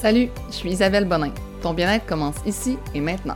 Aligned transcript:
Salut, 0.00 0.28
je 0.48 0.54
suis 0.54 0.70
Isabelle 0.70 1.06
Bonin. 1.06 1.32
Ton 1.60 1.74
bien-être 1.74 2.06
commence 2.06 2.36
ici 2.46 2.78
et 2.94 3.00
maintenant. 3.00 3.34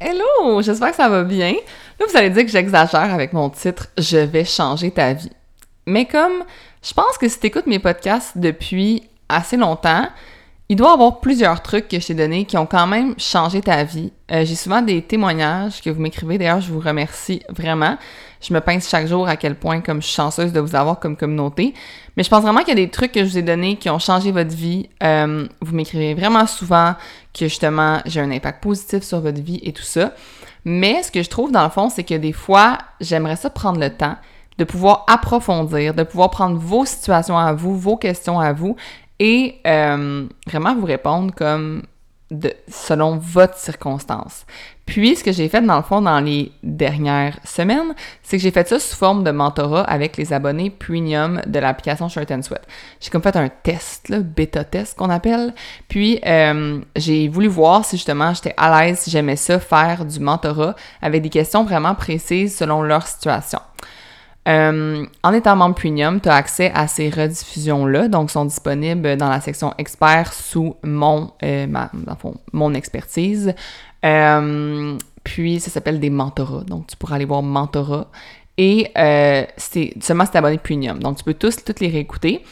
Hello, 0.00 0.62
j'espère 0.62 0.88
que 0.88 0.96
ça 0.96 1.10
va 1.10 1.22
bien. 1.22 1.52
Là, 1.52 2.06
vous 2.08 2.16
allez 2.16 2.30
dire 2.30 2.46
que 2.46 2.50
j'exagère 2.50 3.12
avec 3.12 3.34
mon 3.34 3.50
titre 3.50 3.88
Je 3.98 4.16
vais 4.16 4.46
changer 4.46 4.90
ta 4.90 5.12
vie. 5.12 5.32
Mais 5.86 6.06
comme 6.06 6.44
je 6.82 6.94
pense 6.94 7.18
que 7.18 7.28
si 7.28 7.38
tu 7.38 7.48
écoutes 7.48 7.66
mes 7.66 7.78
podcasts 7.78 8.38
depuis 8.38 9.02
assez 9.28 9.58
longtemps, 9.58 10.08
il 10.70 10.76
doit 10.76 10.88
y 10.88 10.94
avoir 10.94 11.20
plusieurs 11.20 11.60
trucs 11.60 11.88
que 11.88 12.00
je 12.00 12.06
t'ai 12.06 12.14
donnés 12.14 12.46
qui 12.46 12.56
ont 12.56 12.64
quand 12.64 12.86
même 12.86 13.14
changé 13.18 13.60
ta 13.60 13.84
vie. 13.84 14.14
Euh, 14.30 14.46
j'ai 14.46 14.54
souvent 14.54 14.80
des 14.80 15.02
témoignages 15.02 15.82
que 15.82 15.90
vous 15.90 16.00
m'écrivez. 16.00 16.38
D'ailleurs, 16.38 16.62
je 16.62 16.72
vous 16.72 16.80
remercie 16.80 17.42
vraiment. 17.50 17.98
Je 18.42 18.52
me 18.52 18.60
pince 18.60 18.88
chaque 18.88 19.06
jour 19.06 19.28
à 19.28 19.36
quel 19.36 19.54
point 19.54 19.80
comme 19.80 20.02
je 20.02 20.06
suis 20.08 20.16
chanceuse 20.16 20.52
de 20.52 20.60
vous 20.60 20.74
avoir 20.74 20.98
comme 20.98 21.16
communauté. 21.16 21.74
Mais 22.16 22.22
je 22.22 22.28
pense 22.28 22.42
vraiment 22.42 22.60
qu'il 22.60 22.70
y 22.70 22.72
a 22.72 22.84
des 22.84 22.90
trucs 22.90 23.12
que 23.12 23.20
je 23.20 23.30
vous 23.30 23.38
ai 23.38 23.42
donnés 23.42 23.76
qui 23.76 23.88
ont 23.88 23.98
changé 23.98 24.32
votre 24.32 24.54
vie. 24.54 24.88
Euh, 25.02 25.46
vous 25.60 25.74
m'écrivez 25.74 26.14
vraiment 26.14 26.46
souvent 26.46 26.94
que 27.32 27.46
justement 27.46 28.00
j'ai 28.04 28.20
un 28.20 28.30
impact 28.30 28.62
positif 28.62 29.02
sur 29.02 29.20
votre 29.20 29.40
vie 29.40 29.60
et 29.62 29.72
tout 29.72 29.82
ça. 29.82 30.12
Mais 30.64 31.02
ce 31.02 31.10
que 31.10 31.22
je 31.22 31.30
trouve 31.30 31.52
dans 31.52 31.64
le 31.64 31.70
fond, 31.70 31.88
c'est 31.88 32.04
que 32.04 32.14
des 32.14 32.32
fois, 32.32 32.78
j'aimerais 33.00 33.36
ça 33.36 33.50
prendre 33.50 33.80
le 33.80 33.90
temps 33.90 34.16
de 34.58 34.64
pouvoir 34.64 35.04
approfondir, 35.08 35.94
de 35.94 36.02
pouvoir 36.02 36.30
prendre 36.30 36.58
vos 36.58 36.84
situations 36.84 37.38
à 37.38 37.52
vous, 37.52 37.76
vos 37.76 37.96
questions 37.96 38.38
à 38.38 38.52
vous 38.52 38.76
et 39.18 39.60
euh, 39.66 40.26
vraiment 40.46 40.74
vous 40.74 40.86
répondre 40.86 41.32
comme 41.34 41.82
de, 42.32 42.52
selon 42.68 43.18
votre 43.18 43.56
circonstance. 43.56 44.46
Puis, 44.86 45.14
ce 45.16 45.22
que 45.22 45.30
j'ai 45.32 45.48
fait 45.48 45.60
dans 45.60 45.76
le 45.76 45.82
fond 45.82 46.00
dans 46.00 46.18
les 46.18 46.50
dernières 46.62 47.38
semaines, 47.44 47.94
c'est 48.22 48.36
que 48.36 48.42
j'ai 48.42 48.50
fait 48.50 48.66
ça 48.66 48.80
sous 48.80 48.96
forme 48.96 49.22
de 49.22 49.30
mentorat 49.30 49.82
avec 49.82 50.16
les 50.16 50.32
abonnés 50.32 50.70
premium 50.70 51.40
de 51.46 51.58
l'application 51.60 52.08
Shirt 52.08 52.30
and 52.32 52.42
Sweat. 52.42 52.62
J'ai 53.00 53.10
comme 53.10 53.22
fait 53.22 53.36
un 53.36 53.48
test, 53.48 54.08
là, 54.08 54.18
bêta 54.20 54.64
test 54.64 54.98
qu'on 54.98 55.10
appelle. 55.10 55.54
Puis, 55.88 56.20
euh, 56.26 56.80
j'ai 56.96 57.28
voulu 57.28 57.46
voir 57.46 57.84
si 57.84 57.96
justement 57.96 58.34
j'étais 58.34 58.54
à 58.56 58.82
l'aise, 58.82 58.98
si 58.98 59.10
j'aimais 59.10 59.36
ça, 59.36 59.60
faire 59.60 60.04
du 60.04 60.18
mentorat 60.18 60.74
avec 61.00 61.22
des 61.22 61.30
questions 61.30 61.64
vraiment 61.64 61.94
précises 61.94 62.56
selon 62.56 62.82
leur 62.82 63.06
situation. 63.06 63.60
Euh, 64.48 65.06
en 65.22 65.32
étant 65.32 65.54
membre 65.54 65.76
premium, 65.76 66.20
tu 66.20 66.28
as 66.28 66.34
accès 66.34 66.72
à 66.74 66.88
ces 66.88 67.10
rediffusions-là, 67.10 68.08
donc 68.08 68.30
sont 68.30 68.44
disponibles 68.44 69.16
dans 69.16 69.28
la 69.28 69.40
section 69.40 69.72
expert 69.78 70.32
sous 70.32 70.76
mon, 70.82 71.30
euh, 71.42 71.66
mon 72.52 72.74
expertise. 72.74 73.54
Euh, 74.04 74.98
puis 75.22 75.60
ça 75.60 75.70
s'appelle 75.70 76.00
des 76.00 76.10
mentorats, 76.10 76.64
donc 76.64 76.88
tu 76.88 76.96
pourras 76.96 77.16
aller 77.16 77.24
voir 77.24 77.42
mentorat. 77.42 78.08
Et 78.58 78.90
c'est 79.56 79.94
seulement 80.00 80.26
cet 80.26 80.36
abonné 80.36 80.58
premium, 80.58 80.98
donc 80.98 81.18
tu 81.18 81.24
peux 81.24 81.34
tous 81.34 81.64
toutes 81.64 81.80
les 81.80 81.88
réécouter. 81.88 82.44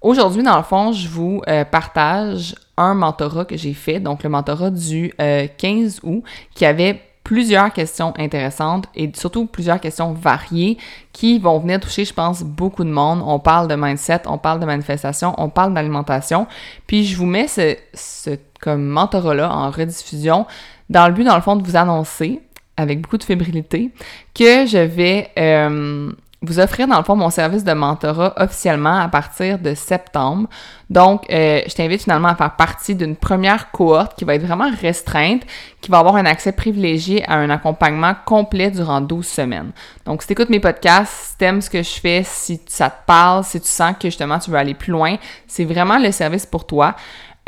Aujourd'hui, 0.00 0.42
dans 0.42 0.56
le 0.56 0.62
fond, 0.62 0.92
je 0.92 1.08
vous 1.08 1.40
partage 1.70 2.54
un 2.76 2.94
mentorat 2.94 3.44
que 3.44 3.56
j'ai 3.56 3.74
fait, 3.74 3.98
donc 4.00 4.24
le 4.24 4.28
mentorat 4.28 4.70
du 4.70 5.14
15 5.16 6.00
août, 6.02 6.22
qui 6.54 6.66
avait 6.66 7.00
plusieurs 7.28 7.70
questions 7.74 8.14
intéressantes 8.16 8.86
et 8.94 9.12
surtout 9.14 9.44
plusieurs 9.44 9.80
questions 9.80 10.14
variées 10.14 10.78
qui 11.12 11.38
vont 11.38 11.58
venir 11.58 11.78
toucher, 11.78 12.06
je 12.06 12.14
pense, 12.14 12.42
beaucoup 12.42 12.84
de 12.84 12.88
monde. 12.88 13.22
On 13.22 13.38
parle 13.38 13.68
de 13.68 13.74
mindset, 13.74 14.22
on 14.24 14.38
parle 14.38 14.60
de 14.60 14.64
manifestation, 14.64 15.34
on 15.36 15.50
parle 15.50 15.74
d'alimentation. 15.74 16.46
Puis 16.86 17.04
je 17.04 17.18
vous 17.18 17.26
mets 17.26 17.46
ce, 17.46 17.76
ce 17.92 18.30
comme 18.62 18.86
mentorat-là 18.86 19.52
en 19.52 19.70
rediffusion 19.70 20.46
dans 20.88 21.06
le 21.06 21.12
but, 21.12 21.24
dans 21.24 21.34
le 21.34 21.42
fond, 21.42 21.56
de 21.56 21.62
vous 21.62 21.76
annoncer 21.76 22.40
avec 22.78 23.02
beaucoup 23.02 23.18
de 23.18 23.24
fébrilité 23.24 23.90
que 24.34 24.64
je 24.64 24.78
vais 24.78 25.28
euh, 25.38 26.10
vous 26.40 26.60
offrir 26.60 26.86
dans 26.86 26.98
le 26.98 27.02
fond 27.02 27.16
mon 27.16 27.30
service 27.30 27.64
de 27.64 27.72
mentorat 27.72 28.32
officiellement 28.36 29.00
à 29.00 29.08
partir 29.08 29.58
de 29.58 29.74
septembre. 29.74 30.48
Donc, 30.88 31.24
euh, 31.30 31.60
je 31.66 31.74
t'invite 31.74 32.02
finalement 32.02 32.28
à 32.28 32.36
faire 32.36 32.54
partie 32.54 32.94
d'une 32.94 33.16
première 33.16 33.72
cohorte 33.72 34.16
qui 34.16 34.24
va 34.24 34.36
être 34.36 34.46
vraiment 34.46 34.70
restreinte, 34.80 35.42
qui 35.80 35.90
va 35.90 35.98
avoir 35.98 36.14
un 36.14 36.26
accès 36.26 36.52
privilégié 36.52 37.28
à 37.28 37.34
un 37.34 37.50
accompagnement 37.50 38.14
complet 38.24 38.70
durant 38.70 39.00
12 39.00 39.26
semaines. 39.26 39.72
Donc, 40.06 40.22
si 40.22 40.28
tu 40.28 40.32
écoutes 40.34 40.50
mes 40.50 40.60
podcasts, 40.60 41.30
si 41.30 41.38
tu 41.38 41.44
aimes 41.44 41.60
ce 41.60 41.70
que 41.70 41.82
je 41.82 42.00
fais, 42.00 42.22
si 42.24 42.60
ça 42.66 42.88
te 42.88 43.04
parle, 43.04 43.42
si 43.42 43.60
tu 43.60 43.68
sens 43.68 43.94
que 43.98 44.08
justement 44.08 44.38
tu 44.38 44.50
veux 44.50 44.58
aller 44.58 44.74
plus 44.74 44.92
loin, 44.92 45.16
c'est 45.48 45.64
vraiment 45.64 45.98
le 45.98 46.12
service 46.12 46.46
pour 46.46 46.66
toi. 46.66 46.94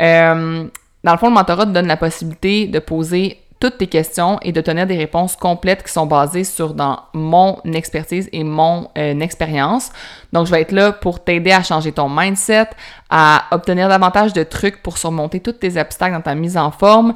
Euh, 0.01 0.67
dans 1.03 1.11
le 1.13 1.17
fond, 1.17 1.27
le 1.27 1.33
mentorat 1.33 1.65
te 1.65 1.71
donne 1.71 1.87
la 1.87 1.97
possibilité 1.97 2.67
de 2.67 2.79
poser 2.79 3.40
toutes 3.61 3.77
tes 3.77 3.87
questions 3.87 4.39
et 4.41 4.51
de 4.51 4.59
tenir 4.59 4.87
des 4.87 4.97
réponses 4.97 5.35
complètes 5.35 5.83
qui 5.83 5.93
sont 5.93 6.07
basées 6.07 6.43
sur 6.43 6.73
dans 6.73 6.99
mon 7.13 7.61
expertise 7.63 8.27
et 8.33 8.43
mon 8.43 8.89
euh, 8.97 9.19
expérience. 9.19 9.91
Donc, 10.33 10.47
je 10.47 10.51
vais 10.51 10.61
être 10.61 10.71
là 10.71 10.91
pour 10.91 11.23
t'aider 11.23 11.51
à 11.51 11.61
changer 11.61 11.91
ton 11.91 12.09
mindset, 12.09 12.69
à 13.11 13.45
obtenir 13.51 13.87
davantage 13.87 14.33
de 14.33 14.43
trucs 14.43 14.81
pour 14.81 14.97
surmonter 14.97 15.39
tous 15.39 15.53
tes 15.53 15.79
obstacles 15.79 16.13
dans 16.13 16.21
ta 16.21 16.33
mise 16.33 16.57
en 16.57 16.71
forme 16.71 17.13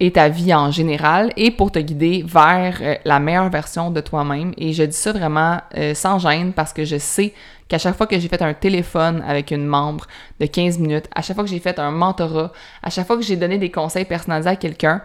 et 0.00 0.12
ta 0.12 0.28
vie 0.28 0.54
en 0.54 0.70
général 0.70 1.32
et 1.36 1.50
pour 1.50 1.72
te 1.72 1.80
guider 1.80 2.24
vers 2.24 2.78
euh, 2.80 2.94
la 3.04 3.18
meilleure 3.18 3.50
version 3.50 3.90
de 3.90 4.00
toi-même. 4.00 4.52
Et 4.56 4.72
je 4.72 4.84
dis 4.84 4.96
ça 4.96 5.12
vraiment 5.12 5.58
euh, 5.76 5.94
sans 5.94 6.20
gêne 6.20 6.52
parce 6.52 6.72
que 6.72 6.84
je 6.84 6.96
sais 6.98 7.34
qu'à 7.66 7.78
chaque 7.78 7.96
fois 7.96 8.06
que 8.06 8.16
j'ai 8.18 8.28
fait 8.28 8.40
un 8.40 8.54
téléphone 8.54 9.22
avec 9.26 9.50
une 9.50 9.66
membre 9.66 10.06
de 10.38 10.46
15 10.46 10.78
minutes, 10.78 11.06
à 11.12 11.22
chaque 11.22 11.34
fois 11.34 11.44
que 11.44 11.50
j'ai 11.50 11.58
fait 11.58 11.80
un 11.80 11.90
mentorat, 11.90 12.52
à 12.84 12.90
chaque 12.90 13.06
fois 13.06 13.16
que 13.16 13.22
j'ai 13.22 13.36
donné 13.36 13.58
des 13.58 13.72
conseils 13.72 14.04
personnalisés 14.04 14.50
à 14.50 14.56
quelqu'un, 14.56 15.02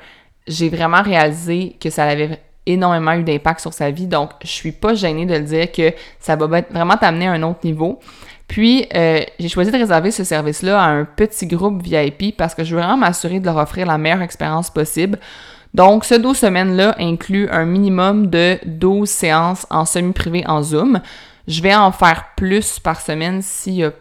j'ai 0.47 0.69
vraiment 0.69 1.01
réalisé 1.01 1.75
que 1.79 1.89
ça 1.89 2.05
avait 2.05 2.39
énormément 2.65 3.13
eu 3.13 3.23
d'impact 3.23 3.59
sur 3.59 3.73
sa 3.73 3.91
vie. 3.91 4.07
Donc, 4.07 4.31
je 4.43 4.49
suis 4.49 4.71
pas 4.71 4.93
gênée 4.93 5.25
de 5.25 5.33
le 5.33 5.41
dire 5.41 5.71
que 5.71 5.93
ça 6.19 6.35
va 6.35 6.47
vraiment 6.47 6.97
t'amener 6.97 7.27
à 7.27 7.31
un 7.31 7.43
autre 7.43 7.59
niveau. 7.63 7.99
Puis, 8.47 8.85
euh, 8.95 9.21
j'ai 9.39 9.49
choisi 9.49 9.71
de 9.71 9.77
réserver 9.77 10.11
ce 10.11 10.23
service-là 10.23 10.81
à 10.81 10.87
un 10.87 11.05
petit 11.05 11.47
groupe 11.47 11.81
VIP 11.81 12.37
parce 12.37 12.53
que 12.53 12.63
je 12.63 12.75
veux 12.75 12.81
vraiment 12.81 12.97
m'assurer 12.97 13.39
de 13.39 13.45
leur 13.45 13.57
offrir 13.57 13.85
la 13.85 13.97
meilleure 13.97 14.21
expérience 14.21 14.69
possible. 14.69 15.19
Donc, 15.73 16.05
ce 16.05 16.15
12 16.15 16.37
semaines-là 16.37 16.95
inclut 16.99 17.49
un 17.49 17.65
minimum 17.65 18.27
de 18.27 18.59
12 18.65 19.09
séances 19.09 19.65
en 19.69 19.85
semi-privé 19.85 20.43
en 20.45 20.61
Zoom. 20.61 21.01
Je 21.47 21.61
vais 21.61 21.73
en 21.73 21.91
faire 21.91 22.27
plus 22.37 22.79
par 22.79 23.01
semaine 23.01 23.41
s'il 23.41 23.73
y 23.73 23.83
a 23.83 23.91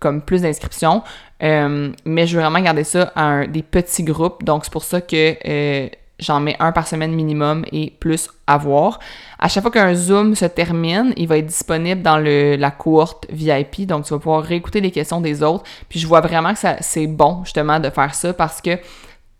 comme 0.00 0.22
plus 0.22 0.42
d'inscriptions. 0.42 1.02
Euh, 1.42 1.92
mais 2.04 2.26
je 2.26 2.36
veux 2.36 2.42
vraiment 2.42 2.60
garder 2.60 2.84
ça 2.84 3.12
à 3.14 3.46
des 3.46 3.62
petits 3.62 4.02
groupes. 4.02 4.44
Donc, 4.44 4.64
c'est 4.64 4.72
pour 4.72 4.84
ça 4.84 5.00
que 5.00 5.36
euh, 5.46 5.88
j'en 6.18 6.40
mets 6.40 6.56
un 6.60 6.72
par 6.72 6.86
semaine 6.86 7.12
minimum 7.12 7.64
et 7.72 7.92
plus 7.98 8.28
à 8.46 8.58
voir. 8.58 8.98
À 9.38 9.48
chaque 9.48 9.62
fois 9.62 9.72
qu'un 9.72 9.94
Zoom 9.94 10.34
se 10.34 10.44
termine, 10.44 11.12
il 11.16 11.28
va 11.28 11.38
être 11.38 11.46
disponible 11.46 12.02
dans 12.02 12.18
la 12.18 12.70
cohorte 12.70 13.26
VIP. 13.30 13.86
Donc, 13.86 14.04
tu 14.04 14.12
vas 14.12 14.18
pouvoir 14.18 14.42
réécouter 14.42 14.80
les 14.80 14.90
questions 14.90 15.20
des 15.20 15.42
autres. 15.42 15.64
Puis, 15.88 15.98
je 15.98 16.06
vois 16.06 16.20
vraiment 16.20 16.54
que 16.54 16.60
c'est 16.80 17.06
bon, 17.06 17.42
justement, 17.44 17.80
de 17.80 17.90
faire 17.90 18.14
ça 18.14 18.32
parce 18.32 18.60
que 18.60 18.78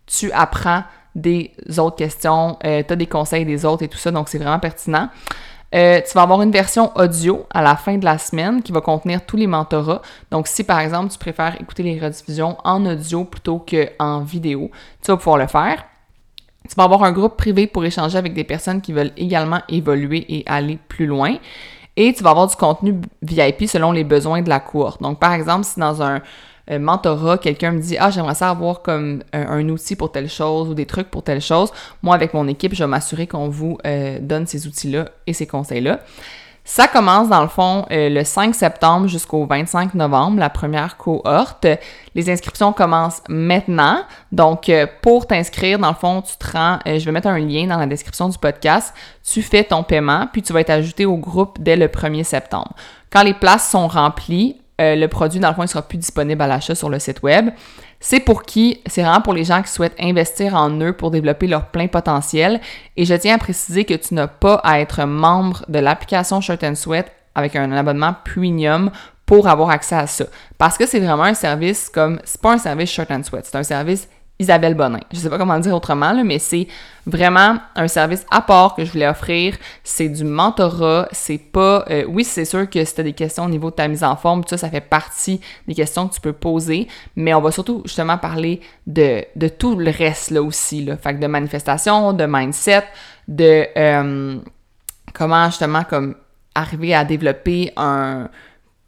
tu 0.07 0.31
apprends 0.31 0.83
des 1.13 1.51
autres 1.77 1.97
questions, 1.97 2.57
euh, 2.63 2.83
tu 2.87 2.93
as 2.93 2.95
des 2.95 3.05
conseils 3.05 3.45
des 3.45 3.65
autres 3.65 3.83
et 3.83 3.87
tout 3.87 3.97
ça. 3.97 4.11
Donc, 4.11 4.29
c'est 4.29 4.37
vraiment 4.37 4.59
pertinent. 4.59 5.09
Euh, 5.73 6.01
tu 6.01 6.13
vas 6.13 6.23
avoir 6.23 6.41
une 6.41 6.51
version 6.51 6.91
audio 6.95 7.45
à 7.49 7.61
la 7.61 7.77
fin 7.77 7.97
de 7.97 8.03
la 8.03 8.17
semaine 8.17 8.61
qui 8.61 8.71
va 8.71 8.81
contenir 8.81 9.25
tous 9.25 9.37
les 9.37 9.47
mentorats. 9.47 10.01
Donc, 10.29 10.47
si 10.47 10.63
par 10.63 10.79
exemple 10.79 11.11
tu 11.11 11.17
préfères 11.17 11.59
écouter 11.61 11.83
les 11.83 11.99
rediffusions 11.99 12.57
en 12.63 12.85
audio 12.85 13.23
plutôt 13.23 13.59
qu'en 13.59 14.19
vidéo, 14.21 14.69
tu 15.01 15.11
vas 15.11 15.17
pouvoir 15.17 15.37
le 15.37 15.47
faire. 15.47 15.85
Tu 16.69 16.75
vas 16.75 16.83
avoir 16.83 17.03
un 17.03 17.11
groupe 17.11 17.37
privé 17.37 17.67
pour 17.67 17.85
échanger 17.85 18.17
avec 18.17 18.33
des 18.33 18.43
personnes 18.43 18.81
qui 18.81 18.93
veulent 18.93 19.13
également 19.17 19.61
évoluer 19.69 20.25
et 20.29 20.43
aller 20.45 20.77
plus 20.87 21.05
loin. 21.05 21.37
Et 21.95 22.13
tu 22.13 22.23
vas 22.23 22.31
avoir 22.31 22.47
du 22.47 22.55
contenu 22.55 23.01
VIP 23.21 23.67
selon 23.67 23.91
les 23.91 24.03
besoins 24.03 24.41
de 24.41 24.49
la 24.49 24.59
cour. 24.59 24.97
Donc, 25.01 25.19
par 25.19 25.33
exemple, 25.33 25.65
si 25.65 25.79
dans 25.79 26.01
un 26.01 26.21
euh, 26.71 26.79
mentorat, 26.79 27.37
quelqu'un 27.37 27.71
me 27.71 27.79
dit 27.79 27.97
Ah, 27.99 28.09
j'aimerais 28.11 28.35
ça 28.35 28.49
avoir 28.49 28.81
comme 28.81 29.23
un, 29.33 29.67
outil 29.69 29.95
pour 29.95 30.11
telle 30.11 30.29
chose 30.29 30.69
ou 30.69 30.73
des 30.73 30.85
trucs 30.85 31.09
pour 31.09 31.23
telle 31.23 31.41
chose. 31.41 31.71
Moi, 32.01 32.15
avec 32.15 32.33
mon 32.33 32.47
équipe, 32.47 32.73
je 32.73 32.83
vais 32.83 32.87
m'assurer 32.87 33.27
qu'on 33.27 33.49
vous 33.49 33.77
euh, 33.85 34.19
donne 34.21 34.47
ces 34.47 34.67
outils-là 34.67 35.09
et 35.27 35.33
ces 35.33 35.47
conseils-là. 35.47 35.99
Ça 36.63 36.87
commence 36.87 37.27
dans 37.27 37.41
le 37.41 37.47
fond 37.47 37.85
euh, 37.91 38.07
le 38.09 38.23
5 38.23 38.53
septembre 38.53 39.07
jusqu'au 39.07 39.45
25 39.45 39.95
novembre, 39.95 40.39
la 40.39 40.49
première 40.49 40.95
cohorte. 40.95 41.65
Les 42.13 42.29
inscriptions 42.29 42.71
commencent 42.71 43.23
maintenant. 43.27 44.03
Donc, 44.31 44.71
pour 45.01 45.25
t'inscrire, 45.25 45.79
dans 45.79 45.89
le 45.89 45.95
fond, 45.95 46.21
tu 46.21 46.37
te 46.37 46.55
rends, 46.55 46.77
je 46.85 47.03
vais 47.03 47.11
mettre 47.11 47.27
un 47.27 47.39
lien 47.39 47.65
dans 47.65 47.77
la 47.77 47.87
description 47.87 48.29
du 48.29 48.37
podcast. 48.37 48.93
Tu 49.23 49.41
fais 49.41 49.63
ton 49.63 49.83
paiement, 49.83 50.27
puis 50.31 50.43
tu 50.43 50.53
vas 50.53 50.61
être 50.61 50.69
ajouté 50.69 51.05
au 51.05 51.17
groupe 51.17 51.57
dès 51.59 51.75
le 51.75 51.87
1er 51.87 52.23
septembre. 52.23 52.73
Quand 53.11 53.23
les 53.23 53.33
places 53.33 53.69
sont 53.69 53.87
remplies, 53.87 54.61
euh, 54.81 54.95
le 54.95 55.07
produit, 55.07 55.39
dans 55.39 55.49
le 55.49 55.53
fond, 55.53 55.63
il 55.63 55.67
sera 55.67 55.83
plus 55.83 55.97
disponible 55.97 56.41
à 56.41 56.47
l'achat 56.47 56.75
sur 56.75 56.89
le 56.89 56.97
site 56.99 57.21
web. 57.21 57.51
C'est 57.99 58.19
pour 58.19 58.43
qui? 58.43 58.81
C'est 58.87 59.03
vraiment 59.03 59.21
pour 59.21 59.33
les 59.33 59.43
gens 59.43 59.61
qui 59.61 59.71
souhaitent 59.71 59.95
investir 59.99 60.55
en 60.55 60.71
eux 60.81 60.91
pour 60.91 61.11
développer 61.11 61.45
leur 61.45 61.67
plein 61.67 61.87
potentiel. 61.87 62.59
Et 62.97 63.05
je 63.05 63.13
tiens 63.13 63.35
à 63.35 63.37
préciser 63.37 63.85
que 63.85 63.93
tu 63.93 64.15
n'as 64.15 64.27
pas 64.27 64.55
à 64.63 64.79
être 64.79 65.05
membre 65.05 65.63
de 65.69 65.77
l'application 65.77 66.41
Shirt 66.41 66.63
and 66.63 66.75
Sweat 66.75 67.11
avec 67.35 67.55
un 67.55 67.71
abonnement 67.71 68.15
premium 68.25 68.89
pour 69.25 69.47
avoir 69.47 69.69
accès 69.69 69.95
à 69.95 70.07
ça. 70.07 70.25
Parce 70.57 70.77
que 70.77 70.87
c'est 70.87 70.99
vraiment 70.99 71.23
un 71.23 71.35
service 71.35 71.89
comme, 71.89 72.19
c'est 72.23 72.41
pas 72.41 72.53
un 72.53 72.57
service 72.57 72.89
Shirt 72.89 73.11
and 73.11 73.23
Sweat, 73.23 73.45
c'est 73.45 73.57
un 73.57 73.63
service 73.63 74.09
Isabelle 74.41 74.73
Bonin. 74.73 74.99
Je 75.13 75.17
sais 75.17 75.29
pas 75.29 75.37
comment 75.37 75.55
le 75.55 75.61
dire 75.61 75.75
autrement, 75.75 76.13
mais 76.23 76.39
c'est 76.39 76.67
vraiment 77.05 77.57
un 77.75 77.87
service 77.87 78.25
à 78.31 78.41
part 78.41 78.73
que 78.75 78.83
je 78.83 78.91
voulais 78.91 79.07
offrir. 79.07 79.55
C'est 79.83 80.09
du 80.09 80.23
mentorat. 80.23 81.07
C'est 81.11 81.37
pas. 81.37 81.85
Euh, 81.89 82.05
oui, 82.07 82.23
c'est 82.23 82.45
sûr 82.45 82.67
que 82.69 82.83
si 82.83 83.03
des 83.03 83.13
questions 83.13 83.45
au 83.45 83.49
niveau 83.49 83.69
de 83.69 83.75
ta 83.75 83.87
mise 83.87 84.03
en 84.03 84.15
forme, 84.15 84.43
ça, 84.47 84.57
ça 84.57 84.69
fait 84.69 84.81
partie 84.81 85.39
des 85.67 85.75
questions 85.75 86.07
que 86.07 86.15
tu 86.15 86.21
peux 86.21 86.33
poser. 86.33 86.87
Mais 87.15 87.33
on 87.35 87.41
va 87.41 87.51
surtout 87.51 87.83
justement 87.85 88.17
parler 88.17 88.61
de, 88.87 89.23
tout 89.59 89.75
le 89.75 89.91
reste 89.91 90.31
là 90.31 90.41
aussi. 90.41 90.89
Fait 91.01 91.13
que 91.13 91.19
de 91.19 91.27
manifestation, 91.27 92.13
de 92.13 92.25
mindset, 92.25 92.83
de 93.27 93.67
euh, 93.77 94.39
comment 95.13 95.45
justement 95.45 95.83
comme 95.83 96.15
arriver 96.55 96.93
à 96.95 97.05
développer 97.05 97.71
un 97.77 98.27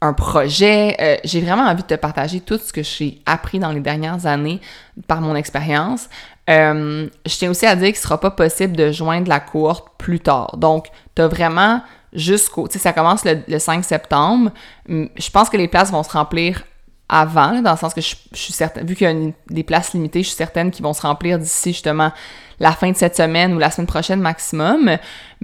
un 0.00 0.12
projet. 0.12 0.96
Euh, 1.00 1.16
j'ai 1.24 1.40
vraiment 1.40 1.64
envie 1.64 1.82
de 1.82 1.88
te 1.88 1.94
partager 1.94 2.40
tout 2.40 2.58
ce 2.58 2.72
que 2.72 2.82
j'ai 2.82 3.20
appris 3.26 3.58
dans 3.58 3.72
les 3.72 3.80
dernières 3.80 4.26
années 4.26 4.60
par 5.06 5.20
mon 5.20 5.34
expérience. 5.34 6.08
Euh, 6.50 7.08
je 7.24 7.36
tiens 7.36 7.50
aussi 7.50 7.66
à 7.66 7.74
dire 7.74 7.86
qu'il 7.86 7.96
ne 7.96 8.02
sera 8.02 8.20
pas 8.20 8.30
possible 8.30 8.76
de 8.76 8.92
joindre 8.92 9.28
la 9.28 9.40
cohorte 9.40 9.88
plus 9.98 10.20
tard. 10.20 10.56
Donc, 10.58 10.86
tu 11.14 11.22
as 11.22 11.28
vraiment 11.28 11.82
jusqu'au... 12.12 12.68
Tu 12.68 12.74
sais, 12.74 12.78
ça 12.78 12.92
commence 12.92 13.24
le, 13.24 13.58
5 13.58 13.84
septembre. 13.84 14.50
Je 14.88 15.30
pense 15.30 15.48
que 15.48 15.56
les 15.56 15.68
places 15.68 15.90
vont 15.90 16.02
se 16.02 16.10
remplir 16.10 16.62
avant, 17.08 17.60
dans 17.60 17.72
le 17.72 17.76
sens 17.76 17.92
que 17.92 18.00
je, 18.00 18.14
suis 18.32 18.52
certaine, 18.52 18.86
vu 18.86 18.96
qu'il 18.96 19.06
y 19.06 19.10
a 19.10 19.32
des 19.50 19.62
places 19.62 19.92
limitées, 19.92 20.22
je 20.22 20.28
suis 20.28 20.36
certaine 20.36 20.70
qu'ils 20.70 20.82
vont 20.82 20.94
se 20.94 21.02
remplir 21.02 21.38
d'ici 21.38 21.72
justement 21.72 22.12
la 22.60 22.72
fin 22.72 22.90
de 22.90 22.96
cette 22.96 23.16
semaine 23.16 23.54
ou 23.54 23.58
la 23.58 23.70
semaine 23.70 23.86
prochaine 23.86 24.20
maximum. 24.20 24.96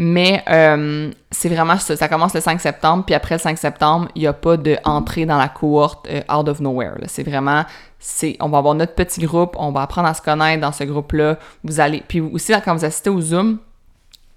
Mais 0.02 0.42
euh, 0.48 1.10
c'est 1.30 1.50
vraiment 1.50 1.76
ça. 1.76 1.94
Ça 1.94 2.08
commence 2.08 2.32
le 2.32 2.40
5 2.40 2.58
septembre, 2.58 3.04
puis 3.04 3.14
après 3.14 3.34
le 3.34 3.38
5 3.38 3.58
septembre, 3.58 4.08
il 4.14 4.22
n'y 4.22 4.26
a 4.26 4.32
pas 4.32 4.56
d'entrée 4.56 5.26
dans 5.26 5.36
la 5.36 5.48
cohorte 5.48 6.08
euh, 6.08 6.22
out 6.34 6.48
of 6.48 6.60
nowhere. 6.60 6.94
C'est 7.04 7.22
vraiment, 7.22 7.66
c'est, 7.98 8.34
on 8.40 8.48
va 8.48 8.56
avoir 8.56 8.74
notre 8.74 8.94
petit 8.94 9.20
groupe, 9.20 9.54
on 9.58 9.72
va 9.72 9.82
apprendre 9.82 10.08
à 10.08 10.14
se 10.14 10.22
connaître 10.22 10.62
dans 10.62 10.72
ce 10.72 10.84
groupe-là. 10.84 11.38
Vous 11.64 11.80
allez, 11.80 12.02
puis 12.08 12.22
aussi 12.22 12.50
quand 12.64 12.74
vous 12.74 12.84
assistez 12.86 13.10
au 13.10 13.20
Zoom, 13.20 13.58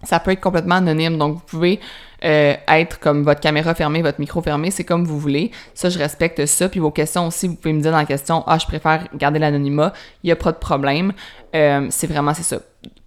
ça 0.04 0.20
peut 0.20 0.32
être 0.32 0.42
complètement 0.42 0.76
anonyme, 0.76 1.18
donc 1.18 1.36
vous 1.36 1.44
pouvez 1.46 1.80
euh, 2.26 2.56
être 2.68 3.00
comme 3.00 3.24
votre 3.24 3.40
caméra 3.40 3.74
fermée, 3.74 4.02
votre 4.02 4.20
micro 4.20 4.42
fermé, 4.42 4.70
c'est 4.70 4.84
comme 4.84 5.06
vous 5.06 5.18
voulez. 5.18 5.52
Ça, 5.74 5.88
je 5.88 5.98
respecte 5.98 6.46
ça. 6.46 6.68
Puis 6.68 6.82
vos 6.82 6.92
questions 6.92 7.28
aussi, 7.28 7.48
vous 7.48 7.56
pouvez 7.56 7.74
me 7.74 7.82
dire 7.82 7.92
dans 7.92 7.98
la 7.98 8.06
question, 8.06 8.44
ah, 8.48 8.58
je 8.58 8.66
préfère 8.66 9.08
garder 9.16 9.40
l'anonymat. 9.40 9.94
Il 10.24 10.28
n'y 10.28 10.32
a 10.34 10.36
pas 10.36 10.52
de 10.52 10.58
problème. 10.58 11.14
Euh, 11.56 11.88
c'est 11.90 12.08
vraiment, 12.08 12.34
c'est 12.34 12.44
ça, 12.44 12.60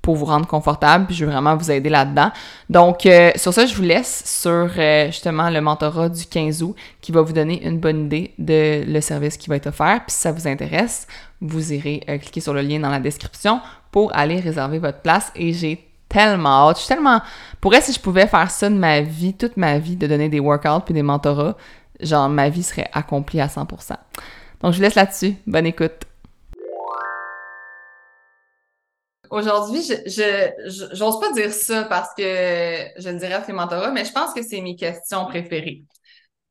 pour 0.06 0.14
vous 0.14 0.24
rendre 0.24 0.46
confortable. 0.46 1.06
Puis 1.06 1.16
je 1.16 1.24
veux 1.24 1.32
vraiment 1.32 1.56
vous 1.56 1.68
aider 1.68 1.90
là-dedans. 1.90 2.30
Donc, 2.70 3.06
euh, 3.06 3.32
sur 3.34 3.52
ça, 3.52 3.66
je 3.66 3.74
vous 3.74 3.82
laisse 3.82 4.22
sur 4.24 4.70
justement 5.06 5.50
le 5.50 5.60
mentorat 5.60 6.08
du 6.08 6.24
15 6.24 6.62
août 6.62 6.76
qui 7.00 7.10
va 7.10 7.22
vous 7.22 7.32
donner 7.32 7.66
une 7.66 7.80
bonne 7.80 8.04
idée 8.06 8.32
de 8.38 8.84
le 8.86 9.00
service 9.00 9.36
qui 9.36 9.48
va 9.48 9.56
être 9.56 9.66
offert. 9.66 10.02
Puis 10.06 10.14
si 10.14 10.20
ça 10.20 10.30
vous 10.30 10.46
intéresse, 10.46 11.08
vous 11.40 11.72
irez 11.72 12.04
cliquer 12.20 12.40
sur 12.40 12.54
le 12.54 12.60
lien 12.62 12.78
dans 12.78 12.88
la 12.88 13.00
description 13.00 13.60
pour 13.90 14.16
aller 14.16 14.38
réserver 14.38 14.78
votre 14.78 15.00
place. 15.00 15.32
Et 15.34 15.52
j'ai 15.52 15.84
tellement 16.08 16.68
hâte. 16.68 16.76
Je 16.76 16.84
suis 16.84 16.94
tellement. 16.94 17.20
Pourrais, 17.60 17.80
si 17.80 17.92
je 17.92 17.98
pouvais 17.98 18.28
faire 18.28 18.52
ça 18.52 18.70
de 18.70 18.76
ma 18.76 19.00
vie, 19.00 19.34
toute 19.34 19.56
ma 19.56 19.80
vie, 19.80 19.96
de 19.96 20.06
donner 20.06 20.28
des 20.28 20.38
workouts 20.38 20.84
puis 20.84 20.94
des 20.94 21.02
mentorats, 21.02 21.56
genre, 22.00 22.28
ma 22.28 22.48
vie 22.48 22.62
serait 22.62 22.88
accomplie 22.92 23.40
à 23.40 23.48
100%. 23.48 23.96
Donc, 24.62 24.72
je 24.72 24.76
vous 24.76 24.82
laisse 24.82 24.94
là-dessus. 24.94 25.34
Bonne 25.48 25.66
écoute. 25.66 26.05
Aujourd'hui, 29.30 29.82
je, 29.82 30.88
j'ose 30.92 31.20
pas 31.20 31.32
dire 31.32 31.52
ça 31.52 31.84
parce 31.84 32.10
que 32.14 32.22
je 32.22 33.08
ne 33.08 33.18
dirais 33.18 33.42
que 33.46 33.52
mentorat, 33.52 33.90
mais 33.90 34.04
je 34.04 34.12
pense 34.12 34.32
que 34.32 34.42
c'est 34.42 34.60
mes 34.60 34.76
questions 34.76 35.26
préférées. 35.26 35.84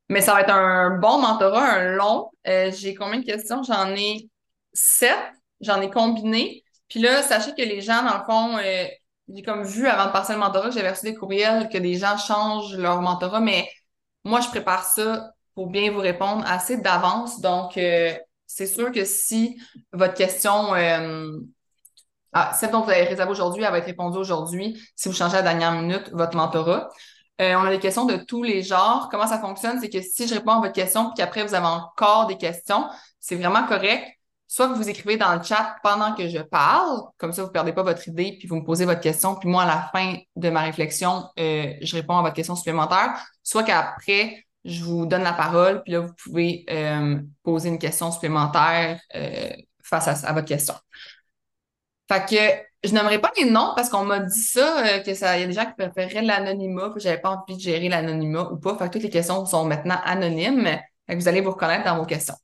Mais 0.08 0.20
ça 0.20 0.34
va 0.34 0.42
être 0.42 0.50
un 0.52 0.98
bon 0.98 1.20
mentorat, 1.20 1.64
un 1.64 1.96
long. 1.96 2.30
Euh, 2.46 2.70
j'ai 2.72 2.94
combien 2.94 3.20
de 3.20 3.24
questions? 3.24 3.62
J'en 3.62 3.94
ai 3.94 4.28
sept. 4.72 5.18
J'en 5.60 5.80
ai 5.80 5.90
combiné. 5.90 6.62
Puis 6.88 7.00
là, 7.00 7.22
sachez 7.22 7.52
que 7.52 7.62
les 7.62 7.80
gens, 7.80 8.02
dans 8.02 8.18
le 8.18 8.24
fond, 8.24 8.58
euh, 8.58 8.86
j'ai 9.28 9.42
comme 9.42 9.64
vu 9.64 9.88
avant 9.88 10.06
de 10.06 10.12
passer 10.12 10.34
le 10.34 10.38
mentorat, 10.38 10.70
j'avais 10.70 10.90
reçu 10.90 11.06
des 11.06 11.14
courriels 11.14 11.68
que 11.68 11.78
des 11.78 11.94
gens 11.94 12.16
changent 12.16 12.76
leur 12.76 13.00
mentorat, 13.00 13.40
mais 13.40 13.68
moi, 14.24 14.40
je 14.40 14.48
prépare 14.48 14.84
ça 14.84 15.30
pour 15.54 15.68
bien 15.68 15.90
vous 15.90 16.00
répondre 16.00 16.44
assez 16.46 16.76
d'avance. 16.76 17.40
Donc, 17.40 17.76
euh, 17.78 18.14
c'est 18.46 18.66
sûr 18.66 18.92
que 18.92 19.04
si 19.04 19.58
votre 19.92 20.14
question, 20.14 20.74
ah, 22.38 22.52
celle 22.52 22.70
dont 22.70 22.82
vous 22.82 22.90
avez 22.90 23.04
réservé 23.04 23.30
aujourd'hui, 23.30 23.62
elle 23.62 23.70
va 23.70 23.78
être 23.78 23.86
répondue 23.86 24.18
aujourd'hui. 24.18 24.78
Si 24.94 25.08
vous 25.08 25.14
changez 25.14 25.38
à 25.38 25.42
la 25.42 25.54
dernière 25.54 25.72
minute 25.72 26.10
votre 26.12 26.36
mentorat. 26.36 26.90
Euh, 27.40 27.54
on 27.54 27.64
a 27.64 27.70
des 27.70 27.78
questions 27.78 28.04
de 28.04 28.16
tous 28.16 28.42
les 28.42 28.62
genres. 28.62 29.08
Comment 29.10 29.26
ça 29.26 29.38
fonctionne? 29.38 29.80
C'est 29.80 29.88
que 29.88 30.02
si 30.02 30.28
je 30.28 30.34
réponds 30.34 30.52
à 30.52 30.60
votre 30.60 30.74
question, 30.74 31.06
puis 31.06 31.14
qu'après 31.16 31.46
vous 31.46 31.54
avez 31.54 31.66
encore 31.66 32.26
des 32.26 32.36
questions, 32.36 32.84
c'est 33.20 33.36
vraiment 33.36 33.66
correct 33.66 34.04
soit 34.48 34.68
que 34.68 34.74
vous 34.74 34.88
écrivez 34.88 35.16
dans 35.16 35.34
le 35.34 35.42
chat 35.42 35.76
pendant 35.82 36.14
que 36.14 36.28
je 36.28 36.38
parle, 36.38 37.00
comme 37.16 37.32
ça 37.32 37.42
vous 37.42 37.48
ne 37.48 37.52
perdez 37.52 37.72
pas 37.72 37.82
votre 37.82 38.06
idée, 38.06 38.36
puis 38.38 38.46
vous 38.46 38.56
me 38.56 38.64
posez 38.64 38.84
votre 38.84 39.00
question, 39.00 39.34
puis 39.34 39.48
moi, 39.48 39.62
à 39.62 39.66
la 39.66 39.90
fin 39.92 40.16
de 40.36 40.50
ma 40.50 40.60
réflexion, 40.60 41.24
euh, 41.38 41.72
je 41.80 41.96
réponds 41.96 42.18
à 42.18 42.22
votre 42.22 42.34
question 42.34 42.54
supplémentaire, 42.54 43.18
soit 43.42 43.64
qu'après, 43.64 44.44
je 44.64 44.84
vous 44.84 45.06
donne 45.06 45.22
la 45.22 45.32
parole, 45.32 45.82
puis 45.82 45.94
là, 45.94 46.00
vous 46.00 46.12
pouvez 46.22 46.64
euh, 46.70 47.18
poser 47.42 47.70
une 47.70 47.78
question 47.78 48.12
supplémentaire 48.12 49.00
face 49.82 50.24
à, 50.24 50.32
votre 50.32 50.46
question. 50.46 50.74
Fait 52.08 52.24
que 52.28 52.88
je 52.88 52.94
n'aimerais 52.94 53.20
pas 53.20 53.32
les 53.36 53.50
noms 53.50 53.72
parce 53.74 53.88
qu'on 53.88 54.04
m'a 54.04 54.20
dit 54.20 54.38
ça, 54.38 55.00
que 55.00 55.14
ça, 55.14 55.36
il 55.36 55.40
y 55.40 55.44
a 55.44 55.46
des 55.46 55.52
gens 55.52 55.66
qui 55.66 55.72
préféraient 55.72 56.22
l'anonymat, 56.22 56.90
puis 56.90 57.00
j'avais 57.00 57.20
pas 57.20 57.30
envie 57.30 57.56
de 57.56 57.60
gérer 57.60 57.88
l'anonymat 57.88 58.50
ou 58.52 58.56
pas. 58.58 58.76
Fait 58.76 58.86
que 58.86 58.92
toutes 58.94 59.02
les 59.02 59.10
questions 59.10 59.44
sont 59.46 59.64
maintenant 59.64 59.98
anonymes. 60.04 60.64
Fait 61.06 61.14
que 61.14 61.20
vous 61.20 61.28
allez 61.28 61.40
vous 61.40 61.50
reconnaître 61.50 61.84
dans 61.84 61.96
vos 61.96 62.04
questions. 62.04 62.36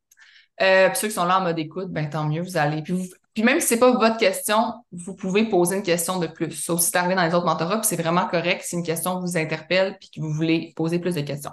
Euh, 0.61 0.89
puis 0.89 0.99
ceux 0.99 1.09
qui 1.09 1.15
sont 1.15 1.25
là 1.25 1.39
en 1.39 1.43
mode 1.43 1.59
écoute, 1.59 1.91
ben 1.91 2.09
tant 2.09 2.25
mieux, 2.25 2.43
vous 2.43 2.57
allez. 2.57 2.83
Puis, 2.83 3.13
puis 3.35 3.43
même 3.43 3.61
si 3.61 3.69
c'est 3.69 3.79
pas 3.79 3.91
votre 3.93 4.19
question, 4.19 4.75
vous 4.93 5.15
pouvez 5.15 5.45
poser 5.49 5.77
une 5.77 5.83
question 5.83 6.19
de 6.19 6.27
plus. 6.27 6.53
Sauf 6.53 6.81
si 6.81 6.91
c'est 6.91 6.97
arrivé 6.97 7.15
dans 7.15 7.25
les 7.25 7.35
autres 7.35 7.47
mentorats, 7.47 7.79
puis 7.79 7.87
c'est 7.87 8.01
vraiment 8.01 8.27
correct 8.27 8.63
si 8.63 8.77
une 8.77 8.85
question 8.85 9.21
vous 9.21 9.37
interpelle 9.37 9.97
puis 9.99 10.11
que 10.11 10.21
vous 10.21 10.33
voulez 10.33 10.73
poser 10.77 10.99
plus 10.99 11.15
de 11.15 11.23
questions. 11.23 11.53